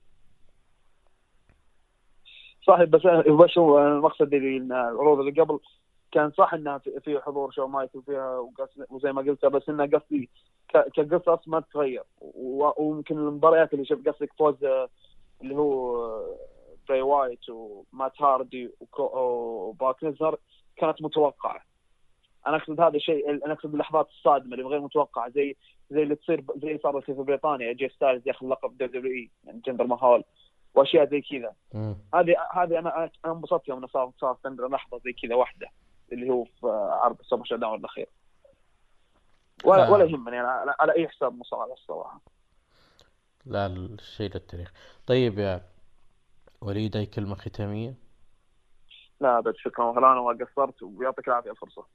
صحيح 2.66 2.84
بس 2.84 3.00
بس 3.44 3.58
هو 3.58 3.78
المقصد 3.78 4.34
اللي 4.34 4.56
العروض 4.56 5.18
اللي 5.18 5.42
قبل 5.42 5.60
كان 6.12 6.30
صح 6.30 6.54
إنها 6.54 6.78
في 6.78 7.20
حضور 7.20 7.50
شون 7.50 7.66
مايكل 7.66 8.02
فيها 8.02 8.38
وقص- 8.38 8.90
وزي 8.90 9.12
ما 9.12 9.22
قلت 9.22 9.46
بس 9.46 9.68
إنها 9.68 9.86
قصدي 9.86 10.30
كقصص 10.94 11.48
ما 11.48 11.60
تتغير. 11.60 12.02
ويمكن 12.20 13.18
المباريات 13.18 13.74
اللي 13.74 13.84
شفت 13.84 14.08
قصدك 14.08 14.32
فوز 14.38 14.64
آه، 14.64 14.88
اللي 15.42 15.54
هو 15.54 15.96
براي 16.88 17.02
وايت 17.02 17.48
ومات 17.50 18.22
هاردي 18.22 18.70
وبروك 18.98 20.04
ليزنر 20.04 20.36
كانت 20.76 21.02
متوقعة. 21.02 21.60
أنا 22.46 22.56
أقصد 22.56 22.80
هذا 22.80 22.96
الشيء 22.96 23.30
أنا 23.30 23.52
أقصد 23.52 23.72
اللحظات 23.72 24.08
الصادمة 24.08 24.54
اللي 24.54 24.64
غير 24.68 24.80
متوقعه 24.80 25.28
زي 25.30 25.56
زي 25.90 26.02
اللي 26.02 26.14
تصير 26.14 26.44
زي 26.56 26.68
اللي 26.68 26.78
صارت 26.82 27.04
في 27.04 27.12
بريطانيا 27.12 27.72
إيه 27.72 27.80
جي 27.80 27.88
ستايلز 27.88 28.28
ياخذ 28.28 28.46
لقب 28.48 28.76
WWE 28.78 29.30
يعني 29.44 29.60
جندر 29.66 29.84
مهال 29.86 30.24
وأشياء 30.74 31.10
زي 31.10 31.20
كذا. 31.20 31.52
هذه 32.14 32.34
هذه 32.52 32.78
أنا 32.78 33.04
أنا 33.24 33.32
انبسطت 33.32 33.68
يوم 33.68 33.78
انه 33.78 33.86
صار 33.86 34.10
صار 34.20 34.36
لحظة 34.68 34.98
زي 35.04 35.12
كذا 35.12 35.34
واحدة. 35.34 35.66
اللي 36.12 36.30
هو 36.30 36.44
في 36.44 36.66
عرض 37.02 37.16
شو 37.44 37.56
داون 37.56 37.78
الأخير. 37.78 38.08
ولا 39.64 39.88
آه. 39.88 39.92
ولا 39.92 40.04
يهمني 40.04 40.40
أنا 40.40 40.48
على, 40.48 40.74
على 40.80 40.92
أي 40.96 41.08
حساب 41.08 41.38
مصارعه 41.38 41.72
الصراحة. 41.72 42.20
لا 43.46 43.66
الشيء 43.66 44.30
للتاريخ 44.34 44.72
طيب 45.06 45.38
يا 45.38 45.62
وليد 46.60 46.96
أي 46.96 47.06
كلمة 47.06 47.34
ختامية؟ 47.34 47.94
لا 49.20 49.38
أبد. 49.38 49.56
شكرا. 49.56 49.84
وهلا 49.84 50.14
ما 50.14 50.44
قصرت. 50.44 50.82
ويعطيك 50.82 51.28
العافية 51.28 51.50
الفرصة. 51.50 51.86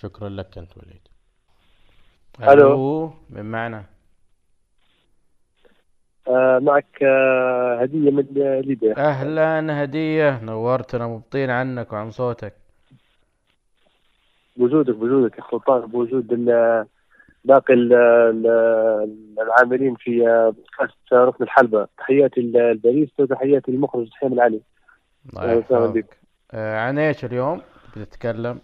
شكرا 0.00 0.28
لك 0.28 0.58
أنت 0.58 0.76
وليد. 0.76 1.08
ألو. 2.42 3.12
من 3.30 3.50
معنا؟ 3.50 3.84
آه 6.28 6.58
معك 6.58 7.02
آه 7.02 7.78
هدية 7.82 8.10
من 8.10 8.26
ليبيا. 8.60 8.94
أهلا 8.98 9.84
هدية. 9.84 10.40
نورتنا 10.44 11.06
مبطين 11.06 11.50
عنك 11.50 11.92
وعن 11.92 12.10
صوتك. 12.10 12.63
بوجودك 14.56 14.94
بوجودك 14.94 15.38
يا 15.38 15.44
سلطان 15.50 15.80
بوجود 15.86 16.26
باقي 17.44 17.74
ال- 17.74 17.92
ال- 17.92 19.36
العاملين 19.40 19.94
في 19.94 20.22
ركن 21.12 21.44
الحلبة. 21.44 21.86
تحياتي 21.98 22.40
الباريس 22.40 23.08
وتحياتي 23.18 23.70
المخرج 23.70 24.08
حسين 24.12 24.32
العلي. 24.32 24.60
الله 25.32 25.52
يحفظك. 25.52 26.18
آه 26.52 26.78
عن 26.78 26.98
إيش 26.98 27.24
اليوم 27.24 27.62
بتتكلم 27.96 28.58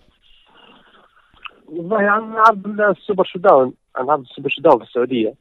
والله 1.66 1.98
عن 2.02 2.32
عرض 2.36 2.80
ال 2.80 2.88
Super 2.88 3.24
ShowDown 3.24 3.74
عن 3.96 4.10
عرض 4.10 4.20
ال 4.20 4.25
Super 4.25 4.48
ShowDown 4.48 4.78
في 4.78 4.84
السعودية 4.84 5.34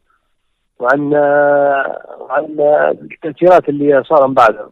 وعن 0.79 1.13
عن 2.29 2.45
التأثيرات 3.01 3.69
اللي 3.69 4.03
صار 4.03 4.27
من 4.27 4.33
بعدها 4.33 4.69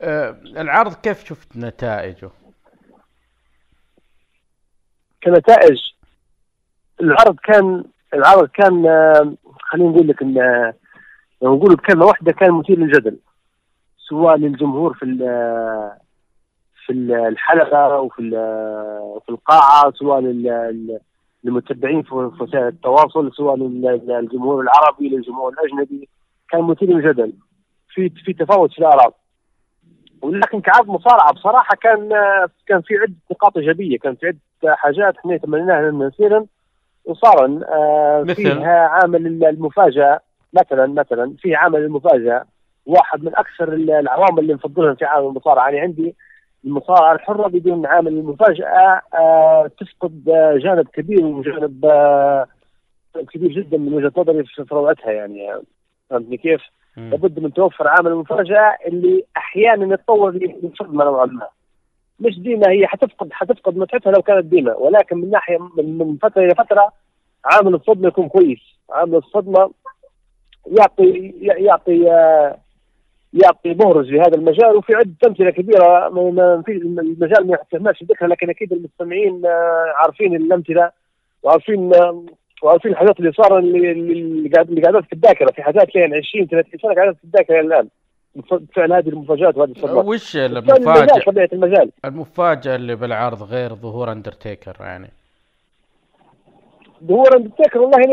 آه 0.00 0.36
العرض 0.46 0.94
كيف 0.94 1.24
شفت 1.24 1.56
نتائجه؟ 1.56 2.30
كنتائج 5.24 5.78
العرض 7.00 7.36
كان 7.44 7.84
العرض 8.14 8.48
كان 8.48 8.86
آه، 8.86 9.34
خلينا 9.70 9.90
نقول 9.90 10.08
لك 10.08 10.22
آه، 10.22 10.74
لو 11.42 11.56
نقول 11.56 11.74
بكلمة 11.76 12.06
واحدة 12.06 12.32
كان 12.32 12.50
مثير 12.52 12.78
للجدل 12.78 13.18
سواء 14.08 14.36
للجمهور 14.36 14.94
في 14.94 15.02
ال- 15.04 15.90
في 16.86 16.92
ال- 16.92 17.12
الحلقة 17.12 18.00
وفي 18.00 18.22
ال- 18.22 19.20
في 19.26 19.28
القاعة 19.32 19.92
سواء 19.92 20.20
لل- 20.20 21.00
للمتبعين 21.44 22.02
في 22.02 22.08
في 22.08 22.42
وسائل 22.42 22.66
التواصل 22.66 23.32
سواء 23.32 23.56
لل- 23.56 24.00
للجمهور 24.06 24.60
العربي 24.60 25.08
للجمهور 25.08 25.52
الأجنبي 25.52 26.08
كان 26.50 26.62
مثير 26.62 26.88
للجدل 26.88 27.32
في 27.94 28.08
في 28.24 28.32
تفاوت 28.32 28.72
في 28.72 28.78
الآراء. 28.78 29.14
ولكن 30.22 30.60
كعرض 30.60 30.88
مصارعة 30.90 31.32
بصراحة 31.32 31.76
كان 31.82 32.12
آه، 32.12 32.48
كان 32.66 32.80
في 32.82 32.94
عدة 32.98 33.14
نقاط 33.30 33.56
إيجابية 33.56 33.98
كان 33.98 34.14
في 34.14 34.26
عدة 34.26 34.38
حاجات 34.66 35.16
إحنا 35.16 35.36
تمنيناها 35.36 35.90
من 35.90 36.08
يصير 36.08 36.42
وصار 37.04 37.60
آه،؟ 37.68 38.24
فيها 38.34 38.88
عامل 38.88 39.44
المفاجأة 39.44 40.20
مثلا 40.52 40.86
مثلا 40.86 41.34
في 41.38 41.54
عامل 41.54 41.80
المفاجأة 41.80 42.44
واحد 42.86 43.24
من 43.24 43.36
أكثر 43.36 43.72
العوامل 43.72 44.38
اللي 44.38 44.54
نفضلها 44.54 44.94
في 44.94 45.04
عالم 45.04 45.28
المصارعه 45.28 45.64
يعني 45.64 45.80
عندي 45.80 46.14
المصارعه 46.64 47.12
الحرة 47.12 47.48
بدون 47.48 47.86
عامل 47.86 48.12
المفاجأة 48.12 49.02
آه، 49.14 49.70
تفقد 49.80 50.28
آه، 50.28 50.56
جانب 50.56 50.88
كبير 50.88 51.24
وجانب 51.24 51.86
كبير 53.32 53.52
جدا 53.52 53.78
من 53.78 53.94
وجهة 53.94 54.12
نظري 54.16 54.44
في 54.44 54.66
روعتها 54.72 55.12
يعني 55.12 55.52
فهمتني 56.10 56.36
كيف؟ 56.36 56.60
لابد 56.96 57.40
من 57.40 57.52
توفر 57.52 57.88
عامل 57.88 58.10
المفاجأة 58.10 58.76
اللي 58.86 59.24
أحيانا 59.36 59.94
يتطور 59.94 60.30
لصدمه 60.62 61.04
نوعا 61.04 61.26
ما 61.26 61.48
مش 62.20 62.38
ديما 62.38 62.70
هي 62.70 62.86
حتفقد 62.86 63.28
حتفقد 63.32 63.76
متعتها 63.76 64.12
لو 64.12 64.22
كانت 64.22 64.44
ديما. 64.44 64.74
ولكن 64.74 65.16
من 65.16 65.30
ناحيه 65.30 65.58
من 65.76 66.16
فترة 66.22 66.42
إلى 66.44 66.54
فترة 66.54 66.92
عامل 67.44 67.74
الصدمة 67.74 68.08
يكون 68.08 68.28
كويس. 68.28 68.58
عامل 68.90 69.14
الصدمة 69.16 69.70
يعطي 70.78 71.32
يعطي 71.42 72.04
يعطي 73.32 73.74
مهرج 73.74 74.10
لهذا 74.10 74.34
المجال 74.34 74.76
وفي 74.76 74.94
عدة 74.94 75.14
أمثلة 75.26 75.50
كبيرة. 75.50 76.08
ما- 76.08 76.62
في 76.66 76.72
المجال 76.72 77.46
ما 77.46 77.54
يحتاجناش 77.54 78.02
ذكرها 78.04 78.28
لكن 78.28 78.50
أكيد 78.50 78.72
المستمعين 78.72 79.46
آه، 79.46 79.92
عارفين 79.96 80.36
الأمثلة 80.36 80.90
وعارفين 81.42 81.94
آه، 81.94 82.24
وعارفين 82.62 82.90
الحاجات 82.92 83.18
اللي 83.20 83.32
صار 83.32 83.58
اللي 83.58 83.92
اللي 83.92 84.48
قاعد 84.48 84.68
اللي 84.68 84.82
قاعدات 84.82 85.04
في 85.04 85.12
الذاكرة. 85.12 85.52
في 85.52 85.62
حاجات 85.62 85.94
لين 85.96 86.14
20 86.14 86.46
30 86.48 86.78
سنة 86.80 86.94
قاعدات 86.94 87.16
في 87.16 87.24
الذاكرة 87.24 87.60
الآن. 87.60 87.88
بفعل 88.34 88.92
هذه 88.92 89.08
المفاجآت 89.08 89.56
وهذه 89.56 89.70
الصدمات 89.70 90.04
وش 90.04 90.36
المفاجأة؟ 90.36 91.46
المجال. 91.52 91.90
المفاجأة 92.04 92.76
اللي 92.76 92.96
بالعرض 92.96 93.42
غير 93.42 93.74
ظهور 93.74 94.12
اندرتيكر 94.12 94.76
يعني. 94.80 95.10
ظهور 97.04 97.36
اندرتيكر 97.36 97.78
والله 97.78 97.98
أنا 97.98 98.12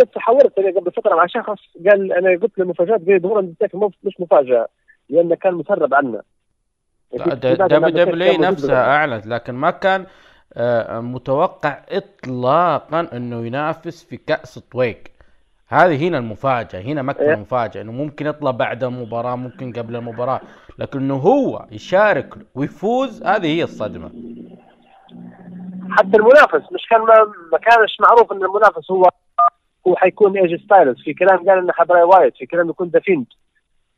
أنا 0.58 0.80
قبل 0.80 0.92
فترة 0.92 1.16
مع 1.16 1.26
شخص 1.28 1.60
قال 1.90 2.14
أنا 2.14 2.40
قلت 2.42 2.58
له 2.60 2.66
مفاجات 2.66 3.02
قال 3.08 3.22
ظهور 3.22 3.40
اندرتيكر 3.40 3.90
مش 4.04 4.20
مفاجأة 4.20 4.68
لأنه 5.10 5.36
كان 5.36 5.54
مسرب 5.54 5.94
عنا 5.94 6.22
WWE 7.14 8.42
نفسها 8.42 8.86
أعلنت 8.86 9.28
لكن 9.28 9.54
ما 9.54 9.72
كان 9.72 10.06
آه، 10.54 11.00
متوقع 11.00 11.80
اطلاقا 11.90 13.08
إنه 13.14 13.46
ينافس 13.46 14.04
في 14.04 14.18
كأس 14.18 14.60
طويق 14.60 15.04
هذه 15.70 16.08
هنا 16.08 16.18
المفاجأة 16.18 16.82
هنا 16.82 17.02
مكمن 17.02 17.28
إيه. 17.28 17.34
المفاجأة 17.34 17.82
إنه 17.82 17.92
ممكن 17.92 18.28
يطلع 18.28 18.52
بعد 18.52 18.84
المباراة 18.84 19.36
ممكن 19.36 19.74
قبل 19.74 19.96
المباراة 19.96 20.42
لكن 20.80 21.00
انه 21.00 21.16
هو 21.16 21.66
يشارك 21.72 22.34
ويفوز 22.56 23.24
هذه 23.24 23.48
هي 23.48 23.64
الصدمة. 23.64 24.10
حتى 25.90 26.18
المنافس 26.18 26.72
مش 26.74 26.88
كان 26.90 27.00
ما, 27.02 27.34
ما 27.52 27.58
كانش 27.58 27.98
معروف 28.00 28.32
إن 28.32 28.44
المنافس 28.44 28.92
هو 28.92 29.10
هو 29.88 29.96
حيكون 29.96 30.38
إيجي 30.38 30.58
ستايلز. 30.58 31.02
في 31.04 31.14
كلام 31.14 31.38
قال 31.38 31.58
انه 31.58 31.74
حبراي 31.74 32.04
وايت 32.04 32.38
في 32.38 32.46
كلام 32.46 32.70
يكون 32.70 32.90
دافينت 32.90 33.28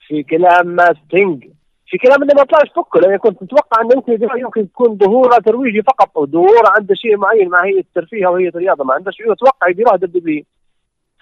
في 0.08 0.24
كلام 0.24 0.78
ستينج 1.06 1.48
في 1.88 1.98
كلام 1.98 2.24
إنه 2.24 2.34
ما 2.36 2.44
طلعش 2.44 2.70
فكه 2.70 3.00
لأن 3.00 3.18
كنت 3.18 3.44
متوقع 3.44 3.82
إنه 3.82 3.90
يمكن 3.96 4.40
يمكن 4.40 4.62
يكون 4.62 4.98
ظهوره 4.98 5.38
ترويجي 5.38 5.82
فقط 5.82 6.18
أو 6.18 6.26
ظهوره 6.26 6.74
عنده 6.78 6.96
شيء 6.96 7.18
معين 7.18 7.50
مع 7.50 7.64
هيئه 7.66 7.80
الترفيه 7.80 8.28
أو 8.28 8.36
هيئه 8.36 8.50
الرياضة 8.50 8.84
ما 8.84 8.94
عنده 8.94 9.12
شيء 9.12 9.32
يتوقع 9.32 9.70
يديروها 9.70 9.96
دبليو 9.96 10.44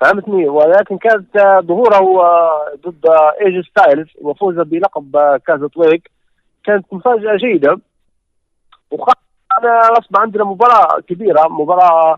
فهمتني؟ 0.02 0.50
ولكن 0.50 0.98
كانت 0.98 1.36
آه، 1.38 1.60
ظهوره 1.60 2.22
آه، 2.24 2.72
ضد 2.88 3.06
آه، 3.06 3.34
ايجي 3.42 3.64
ستايلز 3.64 4.08
وفوزه 4.22 4.64
بلقب 4.64 5.16
آه، 5.16 5.38
كاس 5.48 5.60
طويق 5.60 6.02
كانت 6.66 6.86
مفاجأة 6.94 7.36
جيدة. 7.36 7.80
وخ 8.92 9.10
أنا 9.60 9.80
اصبح 10.00 10.20
عندنا 10.20 10.44
مباراة 10.44 11.00
كبيرة 11.08 11.48
مباراة 11.50 12.18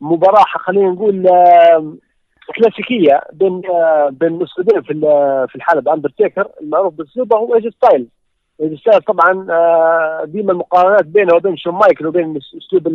مباراة 0.00 0.44
خلينا 0.44 0.90
نقول 0.90 1.26
آه، 1.28 1.94
كلاسيكية 2.56 3.20
بين 3.32 3.62
آه، 3.70 4.08
بين 4.12 4.42
اسلوبين 4.42 4.82
في 4.82 4.92
ال- 4.92 5.48
في 5.48 5.56
الحلبه 5.56 5.92
اندرتيكر 5.94 6.48
المعروف 6.60 6.94
باسلوبه 6.94 7.36
هو 7.36 7.54
ايجي 7.54 7.70
ستايلز 7.70 8.08
ايجي 8.60 8.76
ستايلز 8.76 9.02
طبعا 9.02 9.46
آه، 9.50 10.22
ديما 10.24 10.52
المقارنات 10.52 11.04
بينه 11.06 11.34
وبين 11.34 11.56
شون 11.56 11.74
مايكل 11.74 12.06
وبين 12.06 12.38
أسلوب 12.58 12.88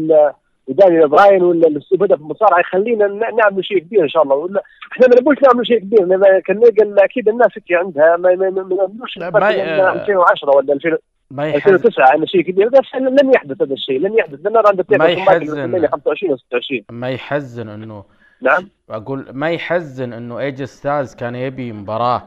ال- 0.69 0.75
دانيال 0.75 1.05
براين 1.07 1.43
ولا 1.43 1.67
الاسلوب 1.67 2.03
هذا 2.03 2.15
في 2.15 2.21
المصارعة 2.21 2.59
يخلينا 2.59 3.07
نعمل 3.07 3.65
شيء 3.65 3.77
كبير 3.79 4.03
إن 4.03 4.09
شاء 4.09 4.23
الله. 4.23 4.35
ولا 4.35 4.63
إحنا 4.91 5.07
ما 5.07 5.15
نبغوش 5.15 5.37
نعمل 5.43 5.67
شيء 5.67 5.79
كبير 5.79 5.99
كان 6.39 6.57
نلقى 6.57 7.05
أكيد 7.05 7.29
الناس 7.29 7.47
هيك 7.55 7.79
عندها 7.79 8.17
ما 8.17 8.35
ما 8.35 8.49
ما 8.49 8.61
ما 8.63 8.75
نعملوش 8.75 9.17
لا، 9.17 9.29
ما- 9.29 9.39
مثلاً 9.39 9.93
2010 10.01 10.55
ولا 10.55 10.73
2000 10.73 10.97
ما 11.31 11.47
يحزن 11.47 11.73
2009 11.73 12.15
انه 12.15 12.25
شيء 12.25 12.41
كبير. 12.41 12.69
بس 12.69 12.79
لن 12.95 13.33
يحدث 13.33 13.61
هذا 13.61 13.73
الشيء 13.73 13.99
لن 13.99 14.13
يحدث. 14.17 14.39
لأن 14.45 14.57
اندرتيكر 14.57 14.97
ما 14.99 15.05
يحزن. 15.05 15.79
في 15.79 15.87
25 15.87 16.33
و 16.33 16.37
26 16.37 16.81
ما 16.91 17.09
يحزن 17.09 17.69
إنه 17.69 18.03
نعم. 18.41 18.69
أقول 18.89 19.25
ما 19.31 19.51
يحزن 19.51 20.13
إنه 20.13 20.39
أيج 20.39 20.63
ستايلز 20.63 21.15
كان 21.15 21.35
يبي 21.35 21.71
مباراة 21.71 22.23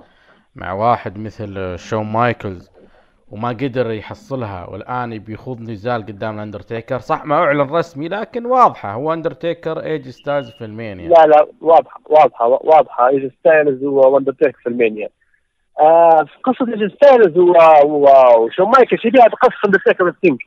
مع 0.56 0.72
واحد 0.72 1.18
مثل 1.18 1.78
شون 1.78 2.06
مايكلز. 2.06 2.70
وما 3.30 3.48
قدر 3.48 3.90
يحصلها 3.90 4.66
والآن 4.70 5.12
يبي 5.12 5.32
يخوض 5.32 5.60
نزال 5.60 6.02
قدام 6.02 6.34
الأندرتيكر. 6.34 6.98
صح 6.98 7.24
ما 7.24 7.34
أعلن 7.34 7.60
رسمي 7.60 8.08
لكن 8.08 8.46
واضحة 8.46 8.92
هو 8.92 9.12
أندرتيكر 9.12 9.84
إيج 9.84 10.08
ستايلز 10.08 10.50
في 10.50 10.64
ألمانيا. 10.64 11.08
لا 11.08 11.26
لا 11.26 11.46
واضحة 11.60 12.00
واضحة 12.06 12.46
واضحة. 12.46 13.08
إيه 13.08 13.19
جي 13.19 13.30
ستايلز 13.40 13.84
واندرتيكر 13.84 14.58
في 14.62 14.68
راسلمانيا. 14.68 15.08
آه 15.80 16.24
في 16.24 16.38
قصة 16.44 16.72
إيه 16.72 16.83
جي 16.83 16.94
ستايلز 16.94 17.38
وشون 17.38 18.66
مايكلز 18.66 19.00
شبيهة 19.04 19.28
بقصة 19.28 19.58
أندرتيكر 19.66 20.04
وستينج 20.04 20.40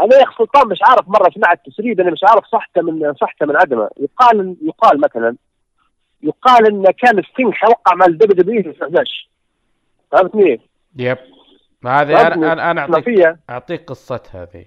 أنا 0.00 0.16
يا 0.16 0.22
أخي 0.22 0.34
سلطان 0.38 0.68
مش 0.68 0.78
عارف 0.88 1.08
مرة 1.08 1.30
سمعت 1.30 1.60
تسريب 1.66 2.00
أنا 2.00 2.10
مش 2.10 2.20
عارف 2.28 2.46
صحته 2.46 2.82
من 2.82 3.14
صحته 3.14 3.46
من 3.46 3.56
عدمه. 3.56 3.88
يقال 4.00 4.56
يقال 4.62 5.00
مثلا 5.00 5.36
يقال 6.22 6.66
إن 6.66 6.84
كان 6.84 7.22
ستينج 7.22 7.54
حيوقع 7.54 7.94
مع 7.94 8.06
ال 8.06 8.42
WW 8.42 8.72
في 8.72 8.82
11 8.84 9.28
فهمتني؟ 10.12 10.60
yep. 10.96 11.18
هذه 11.86 12.14
فهمتني؟ 12.14 12.52
أنا 12.52 12.70
أنا, 12.70 12.86
ما 12.86 12.94
اعطيك 12.96 13.36
أعطيك 13.50 13.84
قصتها 13.86 14.42
هذه. 14.42 14.64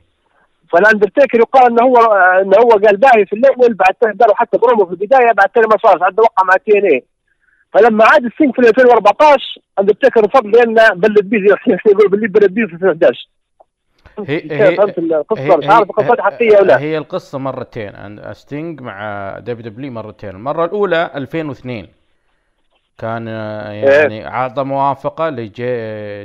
فالاندرتيكر 0.71 1.39
يقال 1.39 1.65
إنه 1.71 1.83
هو 1.83 1.95
إنه 2.41 2.57
هو 2.57 2.69
قال 2.69 2.97
باهي 2.97 3.25
في 3.25 3.33
الأول 3.33 3.73
بعد 3.73 4.15
داروا 4.15 4.35
حتى 4.35 4.57
برومو 4.57 4.85
في 4.85 4.91
البداية 4.91 5.31
بعد 5.31 5.49
ما 5.57 5.77
صار. 5.83 6.03
عاد 6.03 6.19
وقع 6.19 6.43
مع 6.43 6.53
تي 6.65 6.77
إن 6.79 6.85
اي 6.85 7.03
فلما 7.73 8.05
عاد 8.05 8.25
السينج 8.25 8.53
في 8.55 8.59
2014 8.61 9.41
اندرتيكر 9.79 10.21
رفض 10.21 10.45
لأنه 10.45 10.89
بلد 10.89 11.29
بيه 11.29 11.55
يقول 11.85 12.09
باللي 12.09 12.27
بلد 12.27 12.53
بيه 12.53 12.65
في 12.65 12.73
2011 12.73 13.29
هي 14.19 14.39
كيف 14.39 14.81
فهمت 14.81 14.97
القصة 14.97 15.57
مش 15.57 15.67
عارف 15.67 15.91
قصتها 15.91 16.23
حقيقية 16.23 16.57
ولا 16.57 16.67
لا؟ 16.67 16.79
هي 16.79 16.97
القصة 16.97 17.39
مرتين 17.39 18.33
ستينج 18.33 18.81
مع 18.81 19.29
دبليو 19.39 19.71
دبليو 19.71 19.91
مرتين. 19.91 20.29
المرة 20.29 20.65
الأولى 20.65 21.11
2002 21.15 21.87
كان 22.97 23.27
آه، 23.27 23.71
يعني 23.71 24.25
عطى 24.25 24.63
موافقة 24.63 25.29
لجي 25.29 25.65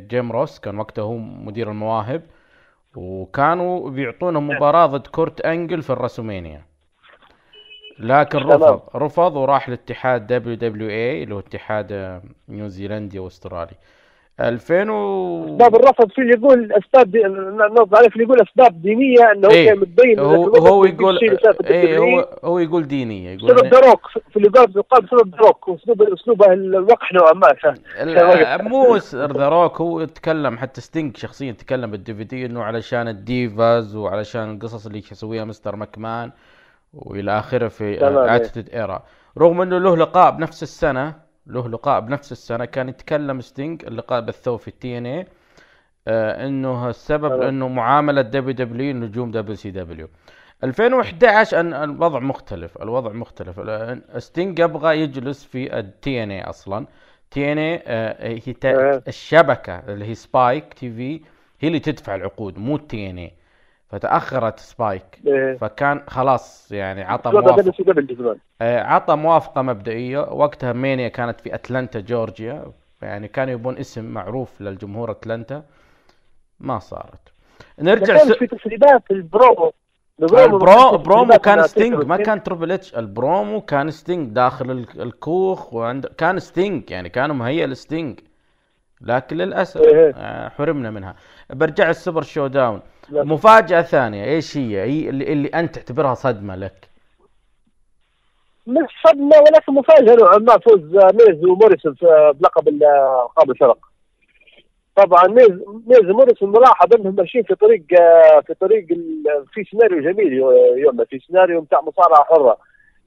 جيم 0.01 0.33
روس 0.33 0.59
كان 0.59 0.79
وقته 0.79 1.03
هو 1.03 1.17
مدير 1.17 1.71
المواهب 1.71 2.23
وكانوا 2.97 3.91
بيعطونه 3.91 4.41
مباراة 4.41 4.87
ضد 4.87 5.07
كورت 5.07 5.41
أنجل 5.41 5.83
في 5.83 5.91
الراسلمانيا. 5.91 6.63
لكن. 7.99 8.39
رفض 8.39 8.83
رفض 8.97 9.37
وراح 9.37 9.69
لاتحاد 9.69 10.27
WWA 10.27 11.23
اللي 11.23 11.35
هو 11.35 11.39
اتحاد 11.39 12.21
نيوزيلندي 12.49 13.19
واسترالي 13.19 13.75
2000 14.41 14.91
و... 14.91 15.45
اسباب 15.45 15.75
الرفض 15.77 16.11
في 16.11 16.19
اللي 16.21 16.33
يقول 16.33 16.73
أسباب 16.73 17.11
دي... 17.11 17.19
نرد 17.23 17.95
عليه 17.95 18.09
في 18.09 18.17
اللي 18.17 18.25
يقول 18.25 18.41
أسباب 18.43 18.83
دينية 18.83 19.33
أنه 19.33 19.51
إيه، 19.51 19.69
كان 19.69 19.79
متبين 19.79 20.19
هو 20.19 20.57
هو 20.57 20.85
يقول 20.85 21.19
WWE 21.19 21.73
هو 21.73 22.29
هو 22.45 22.59
يقول 22.59 22.87
دينية 22.89 23.31
يقول 23.31 23.55
بسبب 23.55 23.67
إن- 23.67 23.81
ذا 23.81 23.89
روك 23.89 24.01
في 24.31 24.37
اللي 24.37 24.49
قال 24.49 24.77
يقال 24.77 25.03
بسبب 25.03 25.31
ذا 25.31 25.46
روك 25.46 25.69
واسلوب 25.69 26.03
اسلوبه 26.03 26.53
الوقح 26.53 27.13
نوعا 27.13 27.33
ما. 27.33 27.49
مو 28.63 28.97
ذا 29.15 29.49
روك 29.49 29.81
هو 29.81 30.01
يتكلم 30.01 30.59
حتى 30.59 30.81
ستينج 30.81 31.17
شخصيا 31.17 31.53
تكلم 31.53 31.91
بال 31.91 32.15
DVD 32.15 32.47
إنه 32.47 32.63
علشان 32.63 33.09
ال 33.09 33.23
Divas 33.23 33.97
وعلشان 33.97 34.55
القصص 34.55 34.87
اللي 34.87 34.99
يسويها 35.13 35.45
مستر 35.45 35.77
ماكمان 35.77 36.31
وإلى 36.95 37.39
آخره 37.39 37.69
في 37.69 37.85
إيه. 37.85 38.37
Attitude 38.37 38.69
Era 38.69 39.03
رغم 39.39 39.61
إنه 39.61 39.79
له 39.79 39.97
لقاء 39.97 40.31
بنفس 40.31 40.63
السنة 40.63 41.28
له 41.49 41.69
لقاء 41.69 42.01
بنفس 42.01 42.33
السنة. 42.33 42.65
كان 42.65 42.89
يتكلم 42.89 43.41
ستينج 43.41 43.85
اللقاء 43.85 44.21
بثوه 44.21 44.57
في 44.57 44.69
ال 44.69 44.99
TNA 44.99 45.27
إنه 46.47 46.89
السبب. 46.91 47.43
إنه 47.43 47.69
معاملة 47.69 48.23
دبليو 48.23 48.55
دبليو 48.55 48.95
نجوم 48.95 49.31
دبليو 49.31 49.57
سي 49.57 49.71
دبليو. 49.71 50.09
2011 50.65 51.61
أن 51.61 51.75
الوضع 51.75 52.19
مختلف 52.19 52.83
الوضع 52.83 53.13
مختلف. 53.13 53.61
ستينج 54.19 54.59
يبغى 54.59 55.01
يجلس 55.01 55.45
في 55.45 55.79
ال 55.79 56.23
TNA 56.23 56.43
أصلا. 56.43 56.87
TNA 57.31 58.43
هي 58.47 58.53
تا- 58.53 58.69
إيه. 58.93 59.03
الشبكة 59.09 59.73
اللي 59.79 60.05
هي 60.05 60.15
Spike 60.15 60.75
TV 60.75 61.21
هي 61.61 61.69
اللي 61.69 61.79
تدفع 61.81 62.15
العقود 62.15 62.59
مو 62.59 62.77
ال 62.77 63.11
TNA 63.11 63.33
فتأخرت 63.89 64.61
Spike 64.61 65.05
إيه. 65.27 65.57
فكان 65.57 66.03
خلاص 66.09 66.73
يعني 66.73 67.03
عطى 67.03 67.31
موافقه 67.31 68.37
عطى 68.63 69.17
موافقة 69.17 69.63
مبدئية. 69.63 70.19
وقتها 70.19 70.73
مانيا 70.73 71.09
كانت 71.09 71.41
في 71.41 71.55
أتلانتا 71.55 72.01
جورجيا. 72.01 72.73
يعني 73.03 73.29
كانوا 73.29 73.53
يبون 73.53 73.79
اسم 73.79 74.05
معروف 74.05 74.61
للجمهور 74.61 75.11
أتلانتا. 75.11 75.63
ما 76.61 76.79
صارت. 76.79 77.33
نرجع 77.79 78.17
س... 78.19 78.33
في 78.33 78.47
تسريبات 78.47 79.03
البرومو 79.11 79.73
البرو. 80.23 80.99
برومو 80.99 81.39
كان 81.39 81.63
ستينج 81.63 82.05
ما. 82.05 82.17
كان 82.17 82.43
تريبل 82.43 82.73
اتش 82.73 82.95
البرومو 82.97 83.61
كان 83.61 83.91
ستينج 83.91 84.31
داخل 84.33 84.71
ال- 84.71 85.03
الكوخ 85.03 85.75
وعند 85.75 86.07
كان 86.07 86.39
ستينج 86.39 86.91
يعني 86.91 87.09
كان 87.09 87.31
مهيئ 87.31 87.67
لستينج 87.67 88.21
لكن 89.01 89.37
للأسف 89.37 89.81
إيه. 89.81 90.13
آه، 90.17 90.49
حرمنا 90.49 90.91
منها. 90.91 91.15
برجع 91.51 91.91
ال 91.91 92.23
Super 92.23 92.47
ShowDown. 92.47 92.81
لا. 93.09 93.25
مفاجأة 93.25 93.83
ثانية 93.83 94.25
إيش 94.25 94.57
هي؟ 94.57 94.81
هي 94.83 95.09
اللي, 95.09 95.33
اللي 95.33 95.49
أنت 95.49 95.75
تعتبرها 95.75 96.15
صدمة 96.15 96.57
لك. 96.57 96.89
مش 98.67 98.89
صدمة 99.07 99.37
ولكن 99.37 99.73
مفاجأة 99.73 100.15
نوعا 100.15 100.39
ما. 100.39 100.59
فوز 100.59 100.83
ميز 100.95 101.45
وموريسون 101.45 101.95
بلقب 102.35 102.69
القاب 102.69 103.51
الفرق 103.51 103.79
طبعا 104.97 105.27
ميز 105.29 105.51
ميز 105.87 106.11
وموريسون 106.11 106.51
ملاحظ 106.51 106.95
إنهم 106.95 107.15
ماشيين 107.15 107.45
في 107.45 107.55
طريق 107.55 107.83
في 108.47 108.55
طريق 108.61 108.87
في 109.53 109.65
سيناريو 109.71 110.13
جميل 110.13 110.33
يو- 110.33 110.77
يومنا 110.77 111.05
في 111.05 111.19
سيناريو 111.19 111.61
بتاع 111.61 111.81
مصارعة 111.81 112.25
حرة. 112.25 112.57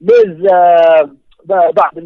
ميز 0.02 0.45
آه، 0.53 1.10
بعد 1.45 2.00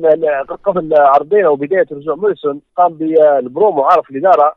قبل 0.63 0.93
عرضين 0.97 1.45
أو 1.45 1.55
بداية 1.55 1.85
رجوع 1.91 2.15
موريسون 2.15 2.61
قام 2.77 2.93
بالبرومو 2.93 3.83
عارف 3.83 4.09
الإدارة. 4.09 4.55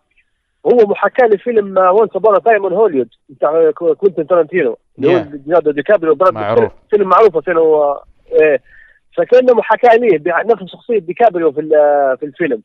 هو 0.73 0.87
محاكاة 0.91 1.27
لفيلم 1.27 1.79
Once 1.79 2.11
Upon 2.17 2.43
Time 2.43 2.63
On 2.65 2.73
Hollywood 2.73 3.09
بتاع 3.29 3.71
كوينتين 3.71 4.27
تارانتينو 4.27 4.79
اللي 4.99 5.09
هو. 5.09 5.25
ليوناردو 5.47 5.71
دي 5.71 5.83
كابريو. 5.83 6.15
معروف. 6.35 6.73
فيلم 6.91 7.09
معروف 7.09 7.39
فيلم 7.39 7.59
هو 7.59 8.03
إيه 8.33 8.61
فكأنه 9.17 9.55
محاكاة 9.55 9.97
ليه 9.97 10.19
بنفس 10.19 10.65
شخصية 10.73 10.99
ديكابريو 10.99 11.53
في 11.53 11.61
ال- 11.61 12.17
في 12.21 12.27
الفيلم 12.27 12.63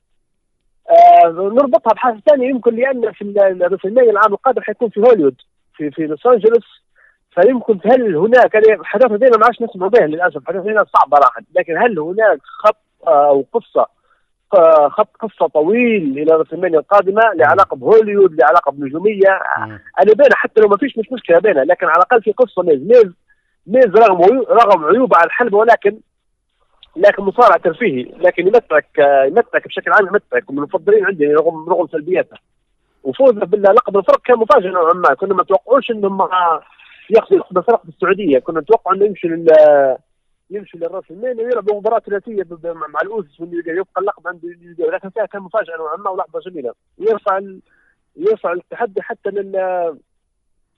آه 0.90 1.28
نربطها 1.30 1.94
بحاجة 1.94 2.20
ثانية 2.30 2.50
يمكن 2.50 2.76
لأن 2.76 3.12
في 3.12 3.22
ال- 3.22 3.64
الرسميه 3.64 4.10
العام 4.10 4.34
القادم 4.34 4.62
حيكون 4.62 4.90
في 4.90 5.00
هوليوود 5.00 5.36
في 5.76 5.92
في 5.92 6.06
لوس 6.08 6.26
أنجلوس 6.26 6.84
فيمكن 7.32 7.80
هل 7.86 8.16
هناك 8.16 8.54
يعني 8.56 8.84
حدث 8.84 9.12
هذين 9.12 9.30
ما 9.40 9.46
عادش 9.46 9.62
نسمع 9.62 9.88
به 9.88 10.06
للأسف 10.06 10.42
حدث 10.48 10.66
هنا 10.66 10.86
صعب 10.98 11.14
راح 11.14 11.38
لكن 11.56 11.78
هل 11.78 12.00
هناك 12.00 12.40
خط 12.44 12.78
أو 13.08 13.46
قصة 13.54 13.88
خط 14.90 15.10
قصة 15.20 15.48
طويل 15.48 16.18
إلى 16.18 16.36
رسميه 16.36 16.80
القادمة 16.80 17.22
لعلاقة 17.36 17.76
بهوليوود 17.76 18.34
لعلاقة 18.42 18.72
بنجومية. 18.72 19.40
مم. 19.58 19.80
أنا 20.02 20.14
بينها 20.14 20.36
حتى 20.36 20.62
لو 20.62 20.68
ما 20.68 20.78
فيش 20.78 20.98
مش 20.98 21.12
مشكلة 21.12 21.40
بينها 21.40 21.64
لكن 21.64 21.86
على 21.86 21.96
الأقل 21.96 22.22
في 22.22 22.32
قصة 22.32 22.64
ميز. 22.64 22.82
ميز 22.82 23.14
ميز 23.68 23.96
رغم 23.96 24.22
رغم 24.50 24.86
عيوبه 24.86 25.18
على 25.18 25.26
الحلبة 25.26 25.58
ولكن 25.58 26.00
لكن 26.96 27.24
مصارع 27.24 27.58
ترفيهي. 27.58 28.04
لكن 28.04 28.48
يمتعك 28.48 29.00
يمتعك 29.28 29.68
بشكل 29.68 29.92
عام 29.92 30.08
يمتعك 30.08 30.50
ومن 30.50 30.58
المفضلين 30.58 31.06
عندي 31.06 31.34
رغم 31.34 31.70
رغم 31.70 31.88
سلبياته. 31.88 32.38
وفوزه 33.04 33.46
باللقب 33.46 33.98
الفرق 33.98 34.22
كان 34.26 34.38
مفاجئ 34.38 34.68
نوعا 34.68 34.94
ما. 34.94 35.14
كنا 35.14 35.34
ما 35.34 35.44
نتوقعوش 35.44 35.92
إنهم 35.92 36.22
آه، 36.22 36.62
ياخذوا 37.10 37.40
لقب 37.40 37.58
الفرق 37.58 37.84
في 37.84 37.90
السعودية. 37.90 38.40
كنا 38.40 38.60
نتوقع 38.60 38.94
إنه 38.94 39.06
يمشي 39.06 39.28
لل 39.28 39.48
يمشي 40.50 40.78
للراس 40.78 41.04
الماني 41.12 41.44
ويلعبوا 41.44 41.78
مباراة 41.78 42.00
ثلاثية 42.00 42.44
مع 42.64 43.02
الاوزس 43.04 43.40
يبقى 43.40 44.02
اللقب 44.02 44.28
عند 44.28 44.46
ولكن 44.80 45.10
فيها 45.10 45.26
كان 45.26 45.42
مفاجأة 45.42 45.78
نوعا 45.78 45.98
ما 45.98 46.10
ولحظه 46.10 46.40
جميلة. 46.40 46.74
ويرفع 46.98 47.38
ال... 47.38 47.62
يرفع 48.16 48.52
التحدي 48.54 49.02
حتى 49.02 49.30
لل 49.30 49.98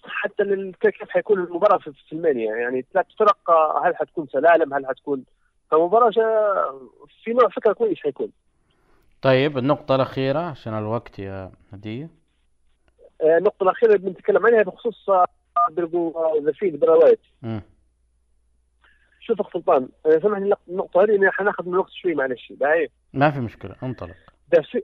حتى 0.04 0.44
لل... 0.44 0.74
كيف 0.82 1.10
حيكون 1.10 1.40
المباراة 1.40 1.78
في 1.78 2.14
المانيا 2.14 2.56
يعني 2.56 2.86
ثلاث 2.94 3.06
فرق 3.20 3.52
هل 3.86 3.96
حتكون 3.96 4.28
سلالم؟ 4.28 4.74
هل 4.74 4.88
حتكون؟ 4.88 5.26
فمباراة 5.72 6.12
في 7.24 7.34
نوع 7.34 7.50
فكرة 7.50 7.74
كويس 7.74 8.00
حيكون. 8.00 8.32
طيب 9.22 9.58
النقطة 9.58 9.96
الأخيرة 9.96 10.40
عشان 10.40 10.74
الوقت 10.78 11.20
يا 11.20 11.52
هدية 11.74 12.10
آه، 13.22 13.38
النقطة 13.38 13.64
الأخيرة 13.64 13.96
اللي 13.96 14.10
بنتكلم 14.10 14.46
عليها 14.46 14.64
بخصوص 14.64 15.10
بيرجو 15.72 16.14
ذا 16.46 16.52
فيل 16.52 16.78
براوايت 16.78 17.20
مم. 17.42 17.62
شوف 19.28 19.40
اخ 19.42 19.54
سلطان 19.54 19.90
سامحني 20.22 20.54
النقطة 20.70 21.04
هذه 21.04 21.30
حناخذ 21.32 21.66
من 21.68 21.74
الوقت 21.74 21.92
شوي 21.92 22.16
معلش 22.16 22.54
باهي. 22.54 22.88
ما 23.14 23.32
في 23.32 23.40
مشكلة 23.40 23.76
انطلق. 23.84 24.16
دافين 24.52 24.82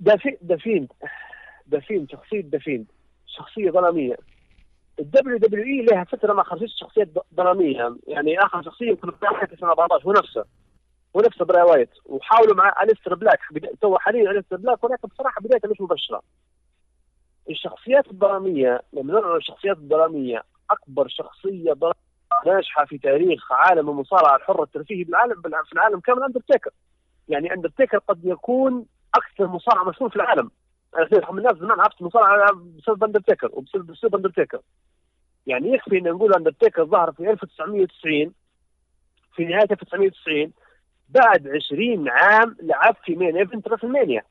دافين 0.00 0.38
دافين. 0.42 0.88
دافين 1.66 2.08
شخصية 2.08 2.40
دافين. 2.40 2.86
شخصية 3.26 3.70
ظلامية. 3.70 4.16
ال 5.00 5.38
WWE 5.38 5.84
لها 5.84 6.04
فترة 6.04 6.32
ما 6.32 6.42
خرجتش 6.42 6.72
شخصيات 6.80 7.08
ظ- 7.18 7.34
ظلامية. 7.36 7.96
يعني 8.06 8.38
آخر 8.38 8.62
شخصية 8.62 8.88
يمكن 8.88 9.10
في 9.10 9.56
سنة 9.60 9.68
14 9.70 10.04
هو 10.06 10.12
نفسه. 10.12 10.44
هو 11.16 11.20
نفسه 11.20 11.44
براي 11.44 11.62
وايت. 11.62 11.90
وحاولوا 12.06 12.54
مع 12.56 12.82
أليستر 12.82 13.14
بلاك. 13.14 13.38
تو 13.80 13.98
حاليا 13.98 14.30
أليستر 14.30 14.56
بلاك 14.56 14.84
ولكن 14.84 15.08
بصراحة 15.08 15.40
بدايته 15.40 15.68
مش 15.68 15.80
مبشرة 15.80 16.22
الشخصيات 17.50 18.06
الدراميه 18.10 18.82
لما 18.92 19.12
نرجع 19.12 19.36
الشخصيات 19.36 19.76
الدراميه 19.76 20.42
أكبر 20.70 21.08
شخصية 21.08 21.72
درامية 21.72 22.03
ناجحة 22.46 22.84
في 22.84 22.98
تاريخ 22.98 23.52
عالم 23.52 23.90
المصارعة 23.90 24.36
الحرة 24.36 24.62
الترفيهي 24.62 25.04
بالعالم 25.04 25.42
في 25.42 25.72
العالم 25.72 26.00
كامل 26.00 26.22
اندرتيكر 26.22 26.70
يعني 27.28 27.52
اندرتيكر 27.52 27.98
قد 27.98 28.20
يكون 28.24 28.86
أكثر 29.14 29.46
مصارع 29.46 29.84
مشهور 29.84 30.10
في 30.10 30.16
العالم. 30.16 30.50
أنا 30.98 31.32
من 31.32 31.38
الناس 31.38 31.56
زمان 31.56 31.80
عرفت 31.80 32.00
المصارعه 32.00 32.52
بسبب 32.52 33.04
اندرتيكر 33.04 33.48
وبسبب 33.52 33.86
بسبب 33.86 34.14
اندرتيكر 34.14 34.60
يعني 35.46 35.72
يكفي 35.72 35.98
إن 35.98 36.02
نقول 36.02 36.34
اندرتيكر 36.34 36.84
ظهر 36.84 37.12
في 37.12 37.30
1990 37.30 38.32
في 39.36 39.44
نهاية 39.44 39.68
1990 39.70 40.52
بعد 41.08 41.48
20 41.48 42.08
عام 42.08 42.56
لعب 42.62 42.96
في 43.04 43.16
main 43.16 43.36
event 43.36 43.68
راسلمانيا 43.68 44.22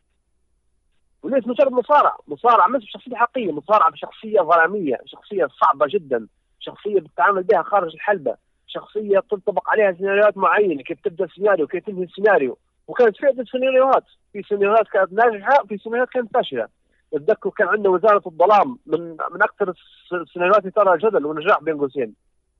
وليس 1.23 1.47
مجرد 1.47 1.71
مصارع 1.71 2.17
مصارع 2.27 2.67
مش 2.67 2.83
بشخصيه 2.83 3.15
حقيقية 3.15 3.51
مصارع 3.51 3.89
بشخصية 3.89 4.41
ظلامية 4.41 4.97
شخصية 5.05 5.47
صعبة 5.61 5.85
جدا. 5.89 6.27
شخصية 6.65 6.99
بتتعامل 6.99 7.43
بها 7.43 7.61
خارج 7.61 7.93
الحلبة 7.93 8.35
شخصية 8.67 9.19
تنطبق 9.31 9.69
عليها 9.69 9.91
سيناريوهات 9.91 10.37
معينة 10.37 10.83
كيف 10.83 10.99
تبدأ 11.03 11.25
السيناريو 11.25 11.67
كيف 11.67 11.85
تنهي 11.85 12.03
السيناريو. 12.03 12.57
وكانت 12.87 13.17
في 13.17 13.25
عدة 13.25 13.43
سيناريوهات. 13.51 14.03
في 14.33 14.43
سيناريوهات 14.43 14.87
كانت 14.87 15.13
ناجحة 15.13 15.63
في 15.67 15.77
سيناريوهات 15.77 16.09
كانت 16.09 16.33
فاشلة. 16.33 16.67
اتذكر 17.13 17.49
كان 17.49 17.67
عندنا 17.67 17.89
وزارة 17.89 18.21
الظلام 18.27 18.77
من 18.85 19.01
من 19.09 19.43
أكثر 19.43 19.73
السيناريوهات 20.13 20.61
اللي 20.61 20.71
أثارت 20.71 20.97
جدل 20.97 21.25
ونجاح 21.25 21.63
بين 21.63 21.77
قوسين. 21.77 22.13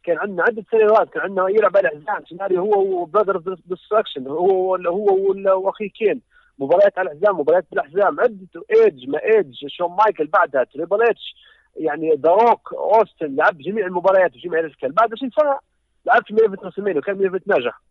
كان 0.03 0.17
عندنا 0.17 0.43
عدة 0.43 0.63
سيناريوهات 0.71 1.09
كان 1.09 1.23
عندنا 1.23 1.49
يلعب 1.49 1.77
على 1.77 1.87
الحزام 1.87 2.25
سيناريو 2.25 2.61
هو 2.61 3.01
و 3.01 3.06
Brother 3.06 3.37
Destruction 3.65 4.27
هو 4.27 4.75
هو 4.75 5.33
وأخيه 5.65 5.89
كين. 5.89 6.21
مباريات 6.59 6.99
على 6.99 7.11
الحزام 7.11 7.39
مباريات 7.39 7.65
بالاحزام 7.71 8.19
عدة 8.19 8.63
إيدج 8.75 9.09
مع 9.09 9.19
إيدج 9.23 9.67
شون 9.67 9.91
مايكل 9.91 10.27
بعدها 10.27 10.63
تريبل 10.63 11.03
اتش 11.03 11.35
يعني 11.75 12.11
ذا 12.15 12.29
روك 12.29 12.73
اوستن 12.73 13.35
لعب 13.35 13.57
جميع 13.57 13.85
المباريات 13.85 14.35
وجميع 14.35 14.59
الأشكال. 14.59 14.91
بعد 14.91 15.13
20 15.13 15.31
سنه 15.31 15.59
لعبت 16.05 16.27
في 16.27 16.33
ميفت 16.33 16.63
رسمين 16.63 16.97
وكان 16.97 17.17
ميفت 17.17 17.47
ناجح. 17.47 17.81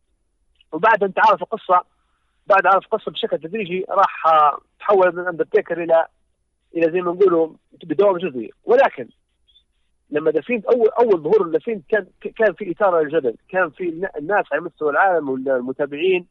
وبعد 0.73 1.05
أنت 1.05 1.19
عارف 1.19 1.43
القصة 1.43 1.85
بعد 2.47 2.67
عارف 2.67 2.85
القصة 2.85 3.12
بشكل 3.12 3.39
تدريجي 3.39 3.85
راح 3.89 4.25
تحول 4.81 5.17
من 5.17 5.27
اندرتيكر 5.27 5.83
إلى 5.83 6.07
إلى 6.77 6.93
زي 6.93 7.01
ما 7.01 7.12
نقولوا 7.12 7.49
بدوام 7.85 8.19
جزئي. 8.19 8.51
ولكن 8.65 9.09
لما 10.11 10.31
The 10.31 10.42
Fiend 10.42 10.62
أول 10.67 10.89
أول 10.89 11.20
ظهور 11.20 11.49
The 11.49 11.61
Fiend 11.61 11.83
كان 11.89 12.07
كان 12.36 12.52
في 12.52 12.70
إثارة 12.70 13.01
للجدل. 13.02 13.36
كان 13.49 13.70
في 13.70 14.09
الناس 14.19 14.44
على 14.52 14.61
مستوى 14.61 14.91
العالم 14.91 15.28
والمتابعين 15.28 16.27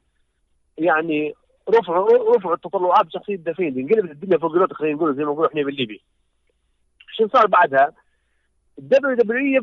يعني 0.77 1.33
رفعوا 1.69 2.35
رفعوا 2.35 2.53
التطلعات 2.55 3.05
بشخصية 3.05 3.35
The 3.35 3.50
Fiend. 3.50 3.79
انقلبت 3.79 4.11
الدنيا 4.11 4.37
فوق 4.37 4.73
خلينا 4.73 4.95
نقول 4.95 5.15
زي 5.15 5.23
ما 5.23 5.31
نقول 5.31 5.47
إحنا 5.47 5.63
بالليبي. 5.63 6.01
شو 7.21 7.27
صار 7.27 7.47
بعدها؟ 7.47 7.93
ال 8.79 9.15
WWE 9.15 9.61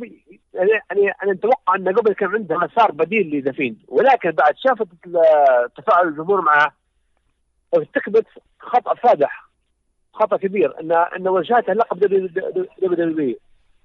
يعني 0.54 0.70
يعني 0.70 1.12
أنا 1.22 1.32
أتوقع 1.32 1.74
ان 1.74 1.88
قبل 1.88 2.12
كان 2.12 2.28
عندها 2.28 2.58
مسار 2.58 2.92
بديل 2.92 3.38
ل 3.38 3.43
The 3.43 3.56
Fiend 3.56 3.78
ولكن 3.88 4.30
بعد 4.30 4.54
شافت 4.56 4.86
تفاعل 5.76 6.08
الجمهور 6.08 6.40
معه 6.40 6.74
ارتكبت 7.76 8.26
خطأ 8.58 8.94
فادح 8.94 9.48
خطأ 10.12 10.36
كبير 10.36 10.80
ان 10.80 10.92
إن 10.92 11.28
وجهتها 11.28 11.74
لقب 11.74 11.98
WWE 11.98 13.36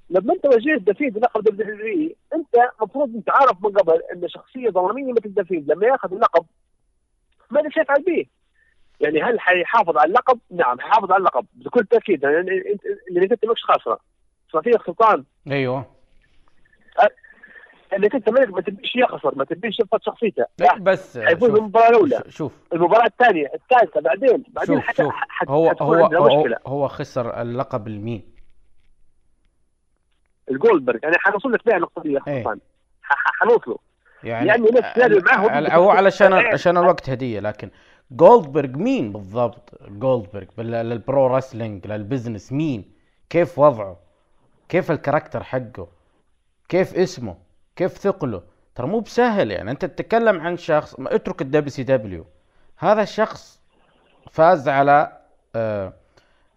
لما 0.09 0.33
أنت 0.33 0.45
وجهت 0.45 0.81
The 0.81 0.92
Fiend 0.92 1.09
بلقب 1.09 1.43
WWE 1.43 2.15
أنت 2.33 2.71
المفروض 2.81 3.15
أنت 3.15 3.29
عارف 3.29 3.65
من 3.65 3.71
قبل 3.71 4.01
إن 4.13 4.29
شخصية 4.29 4.69
ظلامية 4.69 5.11
مثل 5.11 5.33
The 5.33 5.45
Fiend 5.45 5.65
لما 5.67 5.87
ياخذ 5.87 6.13
اللقب 6.13 6.45
ماذا 7.51 7.69
سيفعل 7.69 8.03
به؟ 8.03 8.25
يعني 9.01 9.23
هل 9.23 9.39
حيحافظ 9.39 9.97
على 9.97 10.07
اللقب؟ 10.07 10.39
نعم 10.51 10.80
حيحافظ 10.80 11.11
على 11.11 11.19
اللقب 11.19 11.45
بكل 11.53 11.85
تأكيد. 11.85 12.23
يعني 12.23 12.39
انت 12.39 12.81
اللي 13.09 13.23
انت 13.23 13.45
مش 13.45 13.63
خاسرة. 13.63 13.99
ففي 14.53 14.72
سلطان 14.85 15.23
أيوه. 15.51 15.85
انك 17.97 18.15
انت 18.15 18.30
ما 18.30 18.61
تبيش 18.61 18.95
يخسر 18.95 19.35
ما 19.35 19.45
تبيش 19.45 19.80
يفقد 19.80 20.03
شخصيته. 20.03 20.45
لا 20.59 20.77
بس 20.77 21.17
حيفوز 21.17 21.49
بالمباراة 21.49 21.89
الأولى. 21.89 22.23
شوف 22.30 22.53
المباراة 22.73 23.05
الثانية 23.05 23.51
الثالثة 23.53 24.01
بعدين 24.01 24.43
بعدين 24.47 24.81
شوف 24.81 24.91
شوف. 24.97 25.13
هو 25.49 25.69
هو 25.81 26.05
هو, 26.05 26.57
هو 26.67 26.88
خسر 26.88 27.41
اللقب 27.41 27.88
لمين؟ 27.88 28.33
الجولدبرغ. 30.51 30.99
أنا 31.03 31.17
حنوصل 31.19 31.51
لك 31.51 31.65
بها 31.65 31.75
النقطة 31.75 32.01
دي 32.01 32.13
يا 32.13 32.22
إيه. 32.27 32.43
حنوصله. 33.41 33.77
يعني 34.23 34.47
يعني 34.47 34.63
نفس 34.63 34.97
معه 35.31 35.75
هو 35.75 35.89
علشان 35.89 36.33
عشان 36.33 36.77
الوقت 36.77 37.09
هدية 37.09 37.39
لكن 37.39 37.69
جولدبرغ 38.16 38.77
مين؟ 38.77 39.11
بالضبط 39.11 39.69
جولدبرغ 39.88 40.48
لل 40.57 40.85
pro 40.85 41.27
wrestling 41.27 41.88
لل 41.88 42.00
business 42.00 42.51
مين؟ 42.51 42.92
كيف 43.30 43.59
وضعه؟ 43.59 43.98
كيف 44.69 44.92
ال 44.91 44.97
character 44.97 45.43
حقه؟ 45.43 45.88
كيف 46.69 46.95
اسمه؟ 46.95 47.35
كيف 47.75 47.98
ثقله؟ 47.98 48.43
ترى 48.75 48.88
مو 48.88 49.00
بسهل 49.00 49.51
يعني. 49.51 49.72
أنت 49.72 49.85
تتكلم 49.85 50.42
عن 50.42 50.58
شخص 50.58 51.00
ما 51.00 51.16
اترك 51.16 51.42
ال 51.41 51.69
WCW 51.69 52.25
هذا 52.77 53.01
الشخص 53.01 53.61
فاز 54.32 54.69
على 54.69 55.17
آه 55.56 55.93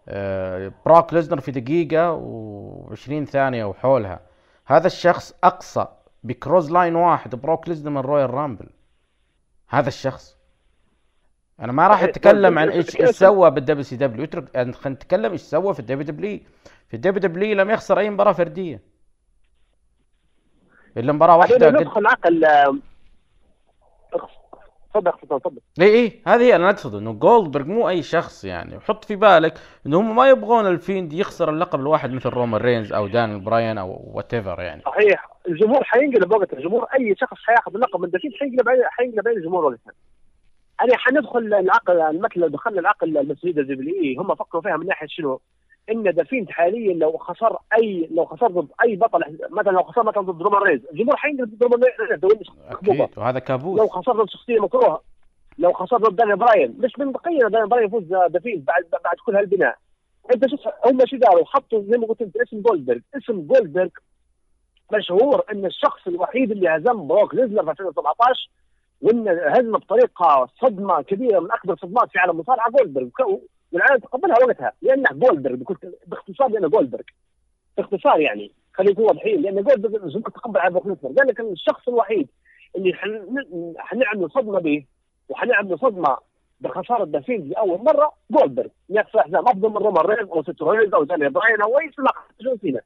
آه 0.07 0.71
بروك 0.85 1.13
ليزنر 1.13 1.39
في 1.39 1.51
دقيقة 1.51 2.17
و20 2.89 3.23
ثانية 3.23 3.65
وحولها. 3.65 4.19
هذا 4.65 4.87
الشخص 4.87 5.33
أقصى 5.43 5.87
ب 6.23 6.71
clothesline 6.71 6.95
واحد 6.95 7.35
بروك 7.35 7.67
ليزنر 7.69 7.89
من 7.89 8.01
رويال 8.01 8.29
رامبل 8.33 8.69
هذا 9.69 9.87
الشخص. 9.87 10.36
أنا 11.59 11.71
ما 11.71 11.87
راح 11.87 12.03
أتكلم 12.03 12.59
عن 12.59 12.69
إيش 12.69 13.01
إيش 13.01 13.09
سوى 13.09 13.51
بال 13.51 13.83
WCW 13.83 14.23
اترك 14.23 14.53
خلينا 14.53 14.95
نتكلم 14.95 15.31
إيش 15.31 15.41
سوى 15.41 15.73
في 15.73 15.79
الدبليو 15.79 16.05
دبليو 16.05 16.39
في 16.87 16.93
الدبليو 16.93 17.21
دبليو 17.21 17.55
لم 17.55 17.69
يخسر 17.69 17.99
أي 17.99 18.09
مباراة 18.09 18.31
فردية. 18.31 18.81
إلا 20.97 21.13
مباراة 21.13 21.37
واحدة 21.37 21.69
ندخل 21.69 22.07
عقل 22.07 22.45
تفضل 24.93 25.11
تفضل 25.39 25.59
اي 25.81 25.95
اي 25.95 26.21
هذه 26.27 26.55
أنا 26.55 26.69
اقصد 26.69 26.95
إنه 26.95 27.13
جولدبرغ 27.13 27.65
مو 27.65 27.89
أي 27.89 28.03
شخص 28.03 28.45
يعني. 28.45 28.77
وحط 28.77 29.05
في 29.05 29.15
بالك 29.15 29.53
إنه 29.85 29.99
هم 29.99 30.15
ما 30.15 30.29
يبغون 30.29 30.67
ال 30.67 30.75
Fiend 30.75 31.13
يخسر 31.13 31.49
اللقب 31.49 31.79
لواحد 31.79 32.11
مثل 32.11 32.29
رومان 32.29 32.61
رينز 32.61 32.93
أو 32.93 33.07
دان 33.07 33.43
براين 33.43 33.77
أو 33.77 34.11
وات 34.13 34.33
يعني. 34.33 34.81
صحيح. 34.81 35.29
الجمهور 35.47 35.83
حينقلب 35.83 36.31
وقت 36.31 36.53
الجمهور 36.53 36.83
أي 36.83 37.15
شخص 37.15 37.37
حياخذ 37.45 37.73
اللقب 37.73 38.01
من 38.01 38.09
The 38.09 38.17
Fiend 38.17 38.31
حينقلب 38.39 38.67
حينقلب 38.89 39.27
عليه 39.27 39.37
الجمهور 39.37 39.65
وقتها. 39.65 39.93
أنا 40.81 40.97
حندخل 40.97 41.53
العقل 41.53 42.01
المثل 42.01 42.49
دخلنا 42.49 42.79
العقل 42.79 43.17
المسؤولين 43.17 43.61
ال 43.61 43.76
WWE 43.76 44.21
هم 44.21 44.35
فكروا 44.35 44.61
فيها 44.61 44.77
من 44.77 44.85
ناحية 44.85 45.07
شنو؟ 45.07 45.39
إن 45.91 46.03
The 46.03 46.20
Fiend 46.20 46.49
حاليا 46.49 46.93
لو 46.93 47.17
خسر 47.17 47.57
اي 47.79 48.07
لو 48.11 48.25
خسر 48.25 48.47
ضد 48.47 48.67
أي 48.83 48.95
بطل 48.95 49.19
مثلا 49.49 49.71
لو 49.71 49.83
خسر 49.83 50.03
مثلا 50.03 50.21
ضد 50.23 50.41
رومان 50.41 50.61
رينز 50.61 50.81
الجمهور 50.91 51.15
حينقلب 51.17 51.49
ضد 51.55 51.63
رومان 51.63 51.81
رينز 52.23 52.47
أكيد. 52.69 53.17
وهذا 53.17 53.39
كابوس. 53.39 53.79
لو 53.79 53.87
خسر 53.87 54.11
ضد 54.11 54.29
شخصية 54.29 54.59
مكروهة 54.59 55.01
لو 55.59 55.73
خسر 55.73 55.97
ضد 55.97 56.15
داني 56.15 56.35
براين 56.35 56.75
مش 56.79 56.91
منطقية 56.99 57.47
داني 57.47 57.67
براين 57.67 57.87
يفوز 57.87 58.03
The 58.29 58.41
Fiend 58.41 58.61
بعد 58.67 58.83
بعد 58.91 59.15
كل 59.25 59.35
هالبناء. 59.35 59.77
أنت 60.33 60.49
شوف 60.49 60.59
هم 60.85 60.99
شو 61.05 61.17
قالوا؟ 61.27 61.45
حطوا 61.45 61.81
زي 61.81 61.97
ما 61.97 62.07
قلت 62.07 62.21
أنت 62.21 62.37
اسم 62.37 62.61
جولدبرغ. 62.61 62.99
اسم 63.17 63.41
جولدبرغ 63.41 63.89
مشهور 64.93 65.43
إن 65.51 65.65
الشخص 65.65 66.07
الوحيد 66.07 66.51
اللي 66.51 66.69
هزم 66.69 67.07
بروك 67.07 67.35
ليزنر 67.35 67.63
في 67.63 67.69
2017 67.71 68.49
وإن 69.01 69.27
هزم 69.27 69.71
بطريقة 69.71 70.49
صدمة 70.61 71.01
كبيرة 71.01 71.39
من 71.39 71.51
اكبر 71.51 71.73
الصدمات 71.73 72.09
في 72.11 72.19
عالم 72.19 72.31
المصارعه 72.31 72.71
جولدبرغ 72.71 73.07
والعالم 73.71 73.99
تقبلها 73.99 74.37
وقتها 74.45 74.71
لأنه 74.81 75.09
جولدبرغ 75.13 75.75
باختصار 76.07 76.47
لأنه 76.47 76.67
جولدبرغ 76.67 77.03
باختصار 77.77 78.19
يعني 78.19 78.51
خلينا 78.73 78.91
نكون 78.91 79.05
واضحين 79.05 79.41
لأن 79.41 79.63
جولدبرغ 79.63 80.19
تقبل 80.19 80.59
على 80.59 80.73
ليزنر 80.73 80.95
قال 81.03 81.27
لك 81.27 81.39
الشخص 81.39 81.87
الوحيد 81.87 82.27
اللي 82.75 82.93
حنعمل 83.77 84.31
صدمة 84.31 84.59
به 84.59 84.85
وحنعمل 85.29 85.79
صدمة 85.79 86.17
بخسارة 86.61 87.03
دافيد 87.03 87.47
لأول 87.47 87.83
مرة 87.83 88.11
جولدبرغ 88.31 88.67
يكسر 88.89 89.21
حزام 89.21 89.47
أفضل 89.47 89.69
من 89.69 89.77
رومان 89.77 90.05
رينز 90.05 90.29
أو 90.29 90.43
ست 90.43 90.61
رينز 90.61 90.93
أو 90.93 91.03
داني 91.03 91.29
براين 91.29 91.61
أو 91.61 91.79
اي 91.79 91.91
سلاح 91.95 92.27
فينا؟ 92.61 92.81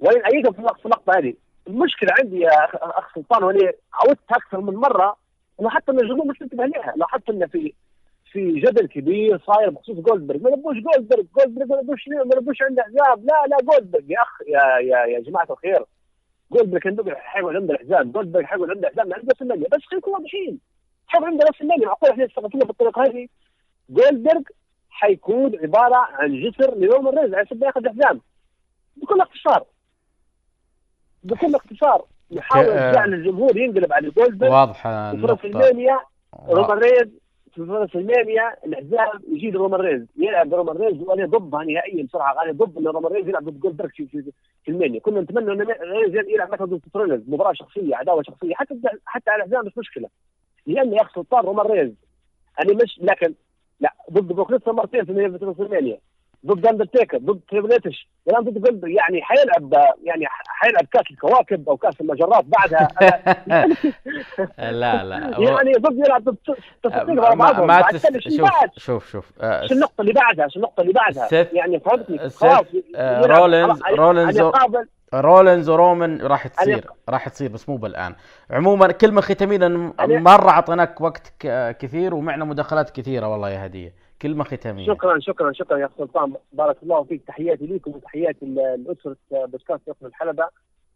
وين 0.00 0.24
ايدهم 0.24 0.52
في 0.52 0.58
اللقطة؟ 0.58 1.18
هذه. 1.18 1.34
المشكلة 1.68 2.10
عندي 2.20 2.40
يا 2.40 2.64
أخ 2.74 3.14
سلطان 3.14 3.44
وأنا 3.44 3.72
عودتها 3.92 4.36
أكثر 4.36 4.60
من 4.60 4.74
مرة 4.74 5.16
انه 5.60 5.88
أن 5.88 6.00
الجمهور 6.00 6.26
مش 6.26 6.42
منتبه 6.42 6.66
لها 6.66 6.94
لاحظت 6.96 7.30
انه 7.30 7.46
في 7.46 7.74
في 8.32 8.60
جدل 8.60 8.86
كبير 8.86 9.38
صاير 9.46 9.70
بخصوص 9.70 9.96
جولدبرغ 9.96 10.38
ما 10.42 10.50
نبوش 10.50 10.76
جولدبرغ 10.76 11.22
جولدبرغ 11.36 11.66
ما 11.66 11.82
نبوش 11.82 12.08
ما 12.08 12.36
نبوش 12.36 12.62
عنده 12.62 12.82
حزام 12.82 13.24
لا 13.24 13.46
لا 13.48 13.56
جولدبرغ 13.62 14.10
يا 14.10 14.22
أخ 14.22 14.40
يا 14.48 14.78
يا 14.78 15.06
يا 15.06 15.20
جماعة 15.20 15.46
الخير. 15.50 15.84
جولدبرغ 16.52 16.80
كان 16.80 17.14
حيقعد 17.16 17.56
عنده 17.56 17.74
الحزام 17.74 18.12
جولدبرغ 18.12 18.44
حيقعد 18.44 18.70
عنده 18.70 18.88
حزام. 18.88 19.12
عنده 19.12 19.26
نفس 19.30 19.42
المانيا 19.42 19.68
بس 19.72 19.84
خلينا 19.84 20.06
واضحين. 20.08 20.60
حيقعد 21.06 21.26
عنده 21.26 21.44
نفس 21.48 21.60
المانيا 21.60 21.86
معقول 21.86 22.10
إحنا 22.10 22.24
نستغفلها 22.24 22.64
بالطريقة 22.64 23.02
هذه. 23.02 23.28
جولدبرغ 23.90 24.42
حيكون 24.90 25.58
عبارة 25.62 25.96
عن 25.96 26.42
جسر 26.42 26.74
لرومان 26.74 27.18
ريز 27.18 27.34
على 27.34 27.46
سبيل 27.46 27.62
ياخذ 27.62 27.86
الحزام 27.86 28.20
بكل 28.96 29.20
اختصار. 29.20 29.64
بكل 31.22 31.54
اختصار. 31.54 32.04
يحاول 32.30 32.66
ك- 32.66 32.94
يعني 32.96 33.14
الجمهور 33.14 33.56
ينقلب 33.56 33.92
على 33.92 34.10
جولدبرغ. 34.10 34.50
واضحه 34.52 35.10
النقطه 35.10 35.46
المانيا 35.46 35.98
رومان 36.48 36.78
ريز 36.78 37.08
في 37.54 37.62
راس 37.62 37.94
المانيا 37.96 38.54
الحزام 38.66 39.20
يجي 39.32 39.50
لرومان 39.50 39.80
ريز. 39.80 40.06
يلعب 40.16 40.54
رومان 40.54 40.76
ريز 40.76 41.02
وأنا 41.02 41.26
ضدها 41.26 41.64
نهائيا 41.64 42.04
بصراحة. 42.04 42.42
أنا 42.44 42.52
ضد 42.52 42.76
إن 42.78 42.86
رومان 42.86 43.12
ريز 43.12 43.28
يلعب 43.28 43.44
ضد 43.44 43.60
جولدبرغ 43.60 43.88
في, 43.88 44.06
في, 44.06 44.24
في 44.64 44.70
المانيا 44.70 45.00
كنا 45.00 45.20
نتمنى 45.20 45.52
إن 45.52 45.60
ريز 45.62 46.14
يلعب 46.28 46.52
مثلا 46.52 46.66
ضد 46.66 46.82
سترونز 46.88 47.22
مباراة 47.28 47.52
شخصية 47.52 47.96
عداوة 47.96 48.22
شخصية. 48.22 48.54
حتى 48.54 48.74
حتى 49.06 49.30
على 49.30 49.42
الحزام 49.42 49.66
مش 49.66 49.78
مشكلة. 49.78 50.08
لأن 50.66 50.92
يا 50.92 51.02
أخي 51.02 51.12
سلطان 51.14 51.44
رومان 51.44 51.66
ريز. 51.66 51.92
أنا 52.60 52.74
مش 52.82 52.98
لكن 53.02 53.34
لا 53.80 53.94
ضد 54.12 54.32
بروك 54.32 54.68
مرتين 54.68 55.04
في 55.04 55.12
راس 55.12 55.60
المانيا 55.60 55.98
ضد 56.46 56.66
اندرتيكر 56.66 57.18
ضد 57.18 57.40
تريبليتش 57.50 58.08
الآن 58.28 58.42
ضد 58.44 58.58
جولد 58.62 58.84
يعني 58.84 59.22
حيلعب 59.22 59.72
يعني 60.04 60.24
حيلعب 60.46 60.86
كأس 60.92 61.02
الكواكب 61.10 61.68
أو 61.68 61.76
كأس 61.76 62.00
المجرات 62.00 62.44
بعدها. 62.44 62.88
لا 64.58 65.04
لا 65.04 65.16
يعني 65.38 65.72
ضد 65.72 65.98
يلعب 66.06 66.24
ضد 66.24 66.36
تصفيق 66.82 67.08
ما, 67.08 67.34
ما, 67.34 67.52
ما 67.52 67.66
بعد 67.66 67.96
شوف؟ 67.96 68.46
شوف 68.76 69.10
شوف 69.10 69.30
آه، 69.40 69.66
شو 69.66 69.74
النقطة 69.74 70.00
اللي 70.00 70.12
بعدها؟ 70.12 70.48
شو 70.48 70.56
النقطة 70.58 70.80
اللي 70.80 70.92
بعدها؟ 70.92 71.28
يعني 71.52 71.80
فهمتني. 71.80 72.18
خلاص 72.18 72.64
آه، 72.96 73.20
رولينز- 73.26 73.82
خلاص، 73.82 73.98
رولينز 73.98 74.40
رولينز 75.14 75.68
ورومان 75.70 76.20
راح 76.22 76.46
تصير 76.46 76.80
أنا- 76.80 76.90
راح 77.08 77.28
تصير 77.28 77.48
بس 77.50 77.68
مو 77.68 77.76
بالآن. 77.76 78.14
عموما 78.50 78.92
كلمة 78.92 79.20
ختامية 79.20 79.58
أنا- 79.58 80.00
مرة 80.00 80.50
أعطيناك 80.50 81.00
وقت 81.00 81.32
كثير 81.78 82.14
ومعنا 82.14 82.44
مداخلات 82.44 82.90
كثيرة 82.90 83.28
والله 83.28 83.50
يا 83.50 83.66
هدية. 83.66 84.07
كلمة 84.22 84.44
ختامية. 84.44 84.86
شكرا 84.86 85.18
شكرا 85.20 85.52
شكرا 85.52 85.78
يا 85.78 85.86
اخ 85.86 85.90
سلطان. 85.98 86.34
بارك 86.52 86.76
الله 86.82 87.04
فيك. 87.04 87.22
تحياتي 87.26 87.66
لكم 87.66 87.90
وتحياتي 87.90 88.46
لأسرة 88.46 89.16
بودكاست 89.30 89.88
ركن 89.88 90.06
الحلبة. 90.06 90.48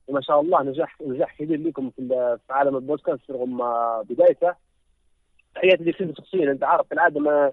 وما 0.08 0.20
شاء 0.20 0.40
الله 0.40 0.62
نجاح 0.62 0.96
نجاح 1.00 1.36
كبير 1.38 1.58
لكم 1.60 1.90
في 1.90 1.98
ال- 1.98 2.38
في 2.46 2.52
عالم 2.52 2.76
البودكاست 2.76 3.30
رغم 3.30 3.58
بدايته. 4.02 4.54
تحياتي 5.54 5.84
لك 5.84 6.18
شخصيا. 6.18 6.50
أنت 6.50 6.64
عارف 6.64 6.86
في 6.86 6.94
العادة 6.94 7.20
ما 7.20 7.52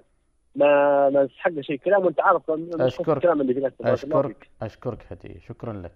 ما 0.56 1.10
ما 1.10 1.24
نستحق 1.24 1.60
شيء 1.62 1.78
كلام 1.78 2.06
وأنت 2.06 2.22
عارف 2.22 2.52
مش 2.52 2.82
أشكرك. 2.82 3.18
الكلام 3.18 3.42
اللي 3.42 3.54
في 3.54 3.60
نفسك 3.60 3.82
بارك 3.82 4.04
الله 4.04 4.20
أشكرك. 4.20 4.38
فيك. 4.38 4.50
أشكرك 4.62 5.06
هدية. 5.12 5.40
شكرا 5.40 5.74
لك. 5.74 5.94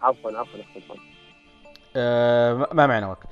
عفوا 0.00 0.30
عفوا 0.38 0.58
يا 0.58 0.62
اخ 0.64 0.68
سلطان. 0.74 0.98
آه 1.96 2.54
ما- 2.72 2.86
معنا 2.86 3.08
وقت. 3.10 3.26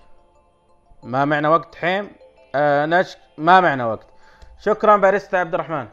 ما 1.03 1.25
معنا 1.25 1.49
وقت 1.49 1.75
حين؟ 1.75 2.09
آه 2.55 2.87
نش 2.87 3.17
ما 3.39 3.61
معنا 3.61 3.87
وقت. 3.87 4.07
شكرا 4.61 4.97
باريستا 4.97 5.37
عبد 5.37 5.55
الرحمن. 5.55 5.87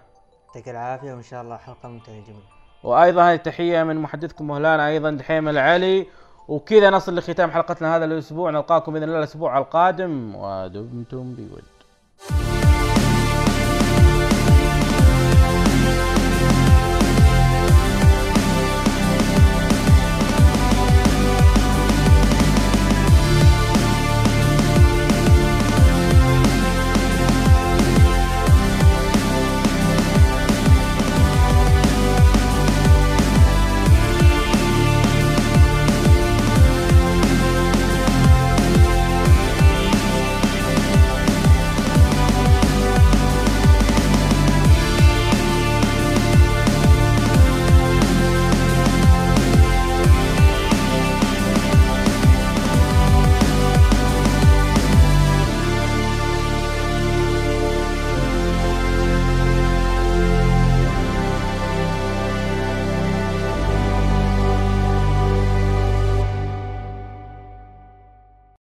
يعطيك 0.47 0.69
العافية 0.69 1.13
وإن 1.13 1.23
شاء 1.23 1.41
الله 1.41 1.57
حلقة 1.57 1.89
ممتعة 1.89 2.15
جميلة. 2.15 2.43
وأيضا 2.83 3.31
هذه 3.31 3.35
تحيه 3.35 3.83
من 3.83 3.95
محدثكم 3.95 4.47
مهلانا 4.47 4.87
أيضا 4.87 5.11
دحيم 5.11 5.49
العلي. 5.49 6.07
وكذا 6.47 6.89
نصل 6.89 7.15
لختام 7.15 7.51
حلقتنا 7.51 7.95
هذا 7.95 8.05
الأسبوع. 8.05 8.51
نلقاكم 8.51 8.93
بإذن 8.93 9.03
الله 9.03 9.17
الأسبوع 9.17 9.57
القادم. 9.57 10.35
ودمتم 10.35 11.35
بود. 11.35 11.63